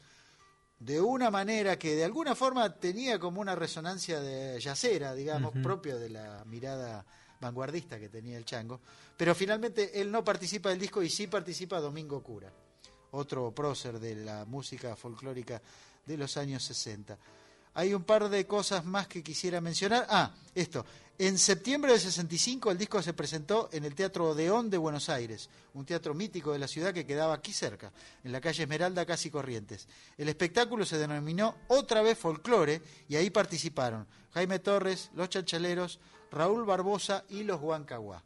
de 0.78 1.00
una 1.00 1.30
manera 1.30 1.78
que 1.78 1.94
de 1.94 2.04
alguna 2.04 2.34
forma 2.34 2.74
tenía 2.76 3.18
como 3.18 3.40
una 3.40 3.54
resonancia 3.54 4.20
de 4.20 4.58
yacera, 4.60 5.14
digamos, 5.14 5.52
Ujú. 5.54 5.62
propio 5.62 5.98
de 5.98 6.08
la 6.10 6.42
mirada 6.46 7.04
vanguardista 7.40 7.98
que 7.98 8.08
tenía 8.08 8.36
el 8.36 8.44
chango, 8.44 8.80
pero 9.16 9.34
finalmente 9.34 10.00
él 10.00 10.10
no 10.10 10.22
participa 10.22 10.68
del 10.68 10.78
disco 10.78 11.02
y 11.02 11.10
sí 11.10 11.26
participa 11.26 11.80
Domingo 11.80 12.22
Cura, 12.22 12.52
otro 13.12 13.52
prócer 13.54 13.98
de 13.98 14.16
la 14.16 14.44
música 14.44 14.94
folclórica 14.96 15.60
de 16.06 16.16
los 16.16 16.36
años 16.36 16.62
60. 16.64 17.18
Hay 17.74 17.94
un 17.94 18.02
par 18.02 18.28
de 18.28 18.46
cosas 18.46 18.84
más 18.84 19.06
que 19.06 19.22
quisiera 19.22 19.60
mencionar. 19.60 20.06
Ah, 20.08 20.34
esto. 20.54 20.84
En 21.18 21.38
septiembre 21.38 21.92
del 21.92 22.00
65 22.00 22.70
el 22.70 22.78
disco 22.78 23.02
se 23.02 23.12
presentó 23.12 23.68
en 23.72 23.84
el 23.84 23.94
Teatro 23.94 24.30
Odeón 24.30 24.70
de 24.70 24.78
Buenos 24.78 25.10
Aires, 25.10 25.50
un 25.74 25.84
teatro 25.84 26.14
mítico 26.14 26.52
de 26.52 26.58
la 26.58 26.66
ciudad 26.66 26.94
que 26.94 27.04
quedaba 27.04 27.34
aquí 27.34 27.52
cerca, 27.52 27.92
en 28.24 28.32
la 28.32 28.40
calle 28.40 28.62
Esmeralda, 28.62 29.04
casi 29.04 29.30
Corrientes. 29.30 29.86
El 30.16 30.30
espectáculo 30.30 30.86
se 30.86 30.96
denominó 30.96 31.56
otra 31.68 32.00
vez 32.00 32.16
Folclore 32.16 32.80
y 33.06 33.16
ahí 33.16 33.28
participaron 33.28 34.06
Jaime 34.32 34.60
Torres, 34.60 35.10
Los 35.14 35.28
Chanchaleros, 35.28 36.00
Raúl 36.30 36.64
Barbosa 36.64 37.24
y 37.28 37.44
los 37.44 37.60
Huancahuá. 37.60 38.24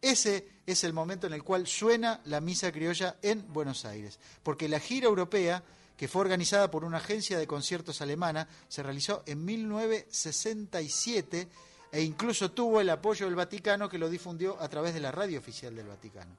Ese 0.00 0.48
es 0.66 0.84
el 0.84 0.92
momento 0.92 1.26
en 1.26 1.32
el 1.32 1.42
cual 1.42 1.66
suena 1.66 2.20
la 2.26 2.40
misa 2.40 2.70
criolla 2.70 3.16
en 3.22 3.52
Buenos 3.52 3.84
Aires, 3.84 4.20
porque 4.42 4.68
la 4.68 4.78
gira 4.78 5.08
europea, 5.08 5.64
que 5.96 6.06
fue 6.06 6.20
organizada 6.20 6.70
por 6.70 6.84
una 6.84 6.98
agencia 6.98 7.36
de 7.38 7.48
conciertos 7.48 8.00
alemana, 8.00 8.46
se 8.68 8.80
realizó 8.82 9.22
en 9.26 9.44
1967 9.44 11.48
e 11.90 12.02
incluso 12.02 12.52
tuvo 12.52 12.80
el 12.80 12.90
apoyo 12.90 13.26
del 13.26 13.34
Vaticano 13.34 13.88
que 13.88 13.98
lo 13.98 14.08
difundió 14.08 14.56
a 14.60 14.68
través 14.68 14.94
de 14.94 15.00
la 15.00 15.10
radio 15.10 15.40
oficial 15.40 15.74
del 15.74 15.88
Vaticano. 15.88 16.36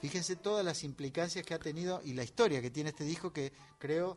Fíjense 0.00 0.34
todas 0.36 0.64
las 0.64 0.82
implicancias 0.82 1.44
que 1.44 1.54
ha 1.54 1.58
tenido 1.58 2.00
y 2.04 2.14
la 2.14 2.24
historia 2.24 2.62
que 2.62 2.70
tiene 2.70 2.88
este 2.90 3.04
disco 3.04 3.32
que 3.32 3.52
creo 3.78 4.16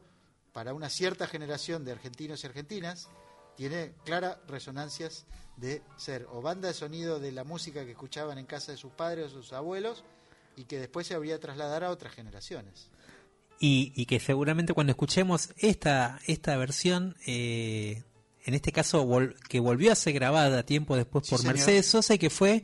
para 0.54 0.74
una 0.74 0.90
cierta 0.90 1.28
generación 1.28 1.84
de 1.84 1.92
argentinos 1.92 2.44
y 2.44 2.48
argentinas 2.48 3.10
tiene 3.56 3.94
claras 4.06 4.38
resonancias 4.48 5.26
de 5.58 5.82
ser 5.98 6.26
o 6.32 6.42
banda 6.42 6.68
de 6.70 6.74
sonido 6.74 7.20
de 7.20 7.32
la 7.32 7.44
música 7.44 7.86
que 7.86 7.92
escuchaban 7.92 8.38
en 8.38 8.46
casa 8.46 8.72
de 8.72 8.78
sus 8.78 8.92
padres 8.92 9.28
o 9.28 9.30
sus 9.30 9.54
abuelos 9.54 10.04
y 10.58 10.66
que 10.66 10.80
después 10.80 11.08
se 11.08 11.14
habría 11.14 11.40
trasladar 11.40 11.84
a 11.84 11.92
otras 11.92 12.14
generaciones. 12.14 12.90
y, 13.60 13.94
y 13.96 14.06
que 14.08 14.20
seguramente 14.20 14.74
cuando 14.74 14.92
escuchemos 14.92 15.50
esta, 15.58 16.20
esta 16.28 16.58
versión, 16.58 17.16
eh, 17.28 18.04
en 18.46 18.54
este 18.56 18.72
caso 18.72 19.06
vol- 19.06 19.36
que 19.48 19.60
volvió 19.60 19.92
a 19.92 19.96
ser 19.96 20.14
grabada 20.14 20.64
tiempo 20.64 20.96
después 20.98 21.26
Sí, 21.26 21.30
por 21.32 21.40
señor. 21.40 21.56
Mercedes 21.56 21.86
Sosa 21.86 22.16
y 22.16 22.18
que 22.18 22.30
fue 22.30 22.64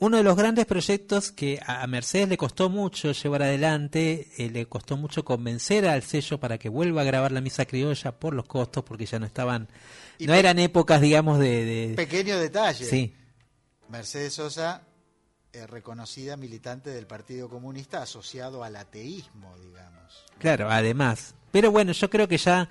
uno 0.00 0.16
de 0.16 0.22
los 0.22 0.36
grandes 0.36 0.64
proyectos 0.66 1.32
que 1.32 1.60
a 1.66 1.86
Mercedes 1.86 2.28
le 2.28 2.36
costó 2.36 2.70
mucho 2.70 3.10
llevar 3.12 3.42
adelante, 3.42 4.28
eh, 4.38 4.48
le 4.50 4.66
costó 4.66 4.96
mucho 4.96 5.24
convencer 5.24 5.86
al 5.88 6.02
sello 6.02 6.38
para 6.38 6.56
que 6.58 6.68
vuelva 6.68 7.00
a 7.02 7.04
grabar 7.04 7.32
la 7.32 7.40
misa 7.40 7.64
criolla 7.64 8.12
por 8.12 8.32
los 8.34 8.46
costos, 8.46 8.84
porque 8.84 9.06
ya 9.06 9.18
no 9.18 9.26
estaban, 9.26 9.68
Y 10.18 10.26
no 10.26 10.34
eran 10.34 10.58
épocas, 10.60 11.00
digamos, 11.00 11.38
de... 11.40 11.64
de- 11.64 11.94
Pequeño 11.96 12.38
detalle. 12.38 12.84
Sí. 12.84 13.14
Mercedes 13.88 14.34
Sosa, 14.34 14.82
eh, 15.52 15.66
reconocida 15.66 16.36
militante 16.36 16.90
del 16.90 17.06
Partido 17.06 17.48
Comunista, 17.48 18.00
asociado 18.02 18.62
al 18.62 18.76
ateísmo, 18.76 19.52
digamos. 19.58 20.24
Claro, 20.38 20.70
además. 20.70 21.34
Pero 21.50 21.70
bueno, 21.72 21.90
yo 21.92 22.08
creo 22.10 22.28
que 22.28 22.36
ya 22.38 22.68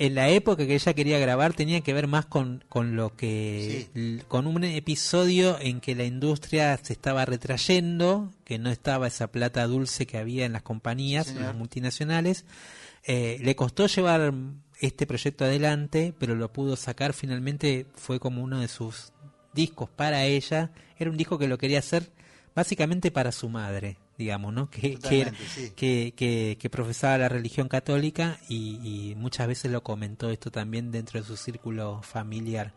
en 0.00 0.14
la 0.14 0.30
época 0.30 0.66
que 0.66 0.74
ella 0.74 0.94
quería 0.94 1.18
grabar 1.18 1.52
tenía 1.52 1.82
que 1.82 1.92
ver 1.92 2.06
más 2.06 2.24
con, 2.24 2.64
con 2.70 2.96
lo 2.96 3.14
que. 3.14 4.22
con 4.28 4.46
un 4.46 4.64
episodio 4.64 5.58
en 5.60 5.82
que 5.82 5.94
la 5.94 6.04
industria 6.04 6.78
se 6.82 6.94
estaba 6.94 7.26
retrayendo, 7.26 8.32
que 8.44 8.58
no 8.58 8.70
estaba 8.70 9.08
esa 9.08 9.30
plata 9.30 9.66
dulce 9.66 10.06
que 10.06 10.16
había 10.16 10.46
en 10.46 10.54
las 10.54 10.62
compañías, 10.62 11.28
en 11.28 11.42
las 11.42 11.54
multinacionales. 11.54 12.46
Eh, 13.04 13.38
le 13.42 13.54
costó 13.54 13.88
llevar 13.88 14.32
este 14.80 15.06
proyecto 15.06 15.44
adelante, 15.44 16.14
pero 16.18 16.34
lo 16.34 16.50
pudo 16.50 16.76
sacar 16.76 17.12
finalmente. 17.12 17.84
Fue 17.94 18.18
como 18.18 18.42
uno 18.42 18.60
de 18.60 18.68
sus 18.68 19.12
discos 19.52 19.90
para 19.90 20.24
ella. 20.24 20.70
Era 20.98 21.10
un 21.10 21.18
disco 21.18 21.38
que 21.38 21.46
lo 21.46 21.58
quería 21.58 21.80
hacer 21.80 22.10
básicamente 22.54 23.10
para 23.10 23.32
su 23.32 23.50
madre, 23.50 23.98
digamos, 24.20 24.52
¿no? 24.54 24.70
Que, 24.70 24.96
que, 24.98 25.20
era- 25.22 25.30
Totalmente, 25.32 25.44
sí. 25.52 25.72
que, 25.74 26.14
que- 26.16 26.56
que 26.60 26.70
profesaba 26.70 27.18
la 27.18 27.28
religión 27.28 27.66
católica 27.68 28.38
y, 28.48 29.10
y 29.10 29.14
muchas 29.16 29.48
veces 29.48 29.72
lo 29.72 29.82
comentó 29.82 30.30
esto 30.30 30.52
también 30.52 30.92
dentro 30.92 31.18
de 31.20 31.26
su 31.26 31.36
círculo 31.36 32.00
familiar. 32.02 32.72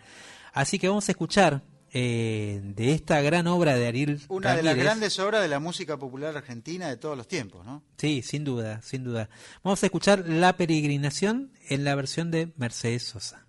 Así 0.53 0.80
que 0.80 0.88
vamos 0.88 1.07
a 1.10 1.11
escuchar 1.11 1.61
eh, 1.95 2.60
de 2.64 2.91
esta 2.94 3.22
gran 3.22 3.45
obra 3.45 3.76
de 3.76 3.86
Ariel 3.88 4.22
Una 4.28 4.56
de 4.56 4.64
las 4.64 4.76
grandes 4.76 5.20
obras 5.20 5.41
de 5.44 5.48
la 5.48 5.60
música 5.60 5.98
popular 5.98 6.36
argentina 6.36 6.88
de 6.90 6.98
todos 6.98 7.15
los 7.15 7.28
tiempos, 7.28 7.64
¿no? 7.65 7.84
Sí, 7.98 8.24
sin 8.24 8.44
duda, 8.44 8.82
sin 8.82 9.03
duda. 9.03 9.30
Vamos 9.64 9.84
a 9.84 9.86
escuchar 9.86 10.28
La 10.28 10.57
Peregrinación 10.57 11.52
en 11.70 11.84
la 11.84 11.94
versión 11.94 12.32
de 12.32 12.52
Mercedes 12.57 13.03
Sosa. 13.03 13.43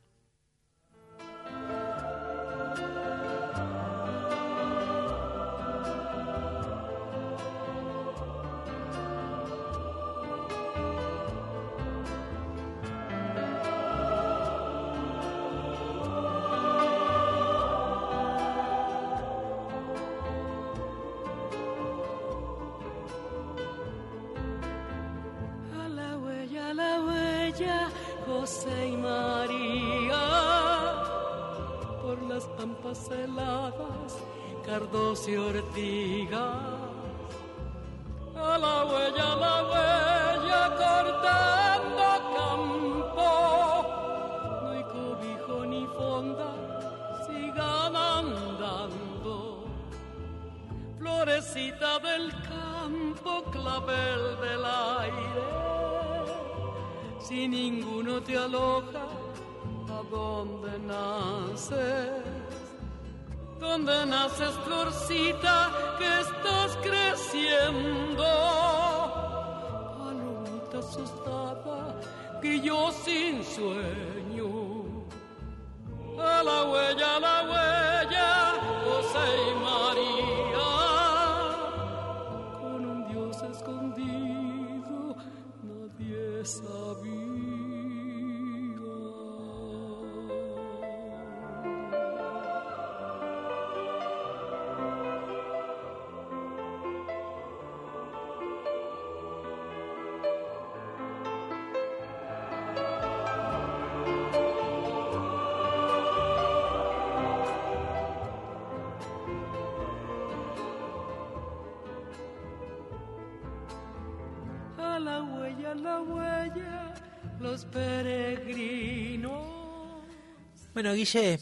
Bueno, 120.85 120.97
Guille, 120.97 121.39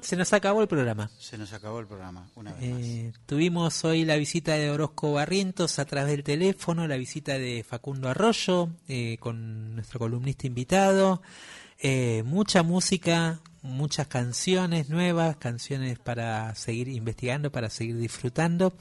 se 0.00 0.14
nos 0.14 0.32
acabó 0.32 0.62
el 0.62 0.68
programa. 0.68 1.10
Se 1.18 1.36
nos 1.36 1.52
acabó 1.52 1.80
el 1.80 1.88
programa, 1.88 2.30
una 2.36 2.52
vez 2.52 2.62
Eh, 2.62 3.12
tuvimos 3.26 3.84
hoy 3.84 4.04
la 4.04 4.14
visita 4.14 4.52
de 4.54 4.70
Orozco 4.70 5.12
Barrientos 5.12 5.80
a 5.80 5.84
través 5.86 6.12
del 6.12 6.22
teléfono, 6.22 6.86
la 6.86 6.96
visita 6.96 7.36
de 7.36 7.64
Facundo 7.68 8.08
Arroyo 8.08 8.68
eh, 8.86 9.16
con 9.18 9.74
nuestro 9.74 9.98
columnista 9.98 10.46
invitado, 10.46 11.20
eh, 11.82 12.22
mucha 12.24 12.62
música, 12.62 13.40
muchas 13.62 14.06
canciones 14.06 14.88
nuevas, 14.88 15.34
canciones 15.38 15.98
para 15.98 16.54
seguir 16.54 16.86
investigando, 16.86 17.50
para 17.50 17.70
seguir 17.70 17.96
disfrutando. 17.98 18.72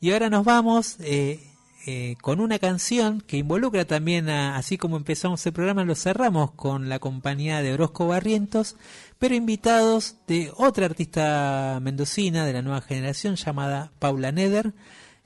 Y 0.00 0.12
ahora 0.12 0.30
nos 0.30 0.44
vamos 0.44 0.98
eh, 1.00 1.42
eh, 1.86 2.16
con 2.20 2.40
una 2.40 2.58
canción 2.58 3.22
que 3.22 3.38
involucra 3.38 3.84
también, 3.86 4.28
a- 4.28 4.56
así 4.56 4.76
como 4.78 4.96
empezamos 4.98 5.44
el 5.46 5.52
programa, 5.52 5.84
lo 5.84 5.94
cerramos 5.94 6.50
con 6.52 6.88
la 6.88 6.98
compañía 6.98 7.62
de 7.62 7.72
Orozco 7.72 8.06
Barrientos, 8.06 8.76
pero 9.18 9.34
invitados 9.34 10.16
de 10.26 10.52
otra 10.56 10.86
artista 10.86 11.78
mendocina 11.82 12.44
de 12.46 12.52
la 12.52 12.62
nueva 12.62 12.80
generación 12.80 13.34
llamada 13.36 13.90
Paula 13.98 14.32
Neder. 14.32 14.74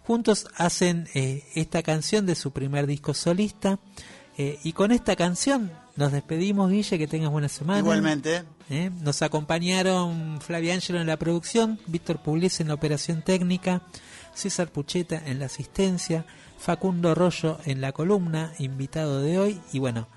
Juntos 0.04 0.46
hacen 0.56 1.08
eh, 1.14 1.44
esta 1.54 1.82
canción 1.82 2.26
de 2.26 2.34
su 2.34 2.52
primer 2.52 2.86
disco 2.86 3.14
solista. 3.14 3.78
eh, 4.38 4.58
y 4.64 4.72
con 4.72 4.92
esta 4.92 5.14
canción 5.14 5.70
nos 5.94 6.10
despedimos, 6.10 6.70
Guille, 6.70 6.98
que 6.98 7.06
tengas 7.06 7.30
buena 7.30 7.48
semana. 7.48 7.80
Igualmente. 7.80 8.44
Eh, 8.70 8.90
Nos 9.02 9.20
acompañaron 9.20 10.40
Flavia 10.40 10.72
Ángelo 10.72 11.00
en 11.00 11.06
la 11.06 11.18
producción, 11.18 11.78
Víctor 11.86 12.22
Pugliese 12.22 12.62
en 12.62 12.68
la 12.68 12.74
operación 12.74 13.20
técnica, 13.20 13.82
César 14.32 14.72
Pucheta 14.72 15.22
en 15.26 15.38
la 15.38 15.46
asistencia, 15.46 16.24
Facundo 16.58 17.14
Rollo 17.14 17.58
en 17.66 17.82
la 17.82 17.92
columna, 17.92 18.54
invitado 18.58 19.20
de 19.20 19.38
hoy, 19.38 19.60
y 19.74 19.78
bueno, 19.80 20.08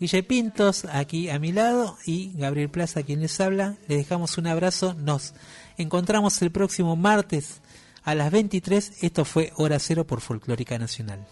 Guille 0.00 0.22
Pintos 0.22 0.84
aquí 0.86 1.28
a 1.28 1.38
mi 1.38 1.52
lado 1.52 1.96
y 2.04 2.32
Gabriel 2.34 2.68
Plaza 2.68 3.02
quien 3.02 3.20
les 3.20 3.40
habla. 3.40 3.76
Les 3.88 3.98
dejamos 3.98 4.38
un 4.38 4.46
abrazo, 4.46 4.94
nos 4.94 5.34
encontramos 5.78 6.40
el 6.42 6.50
próximo 6.50 6.96
martes 6.96 7.60
a 8.02 8.14
las 8.14 8.30
23. 8.30 9.02
Esto 9.02 9.24
fue 9.24 9.52
Hora 9.56 9.78
Cero 9.78 10.06
por 10.06 10.20
Folclórica 10.20 10.78
Nacional. 10.78 11.26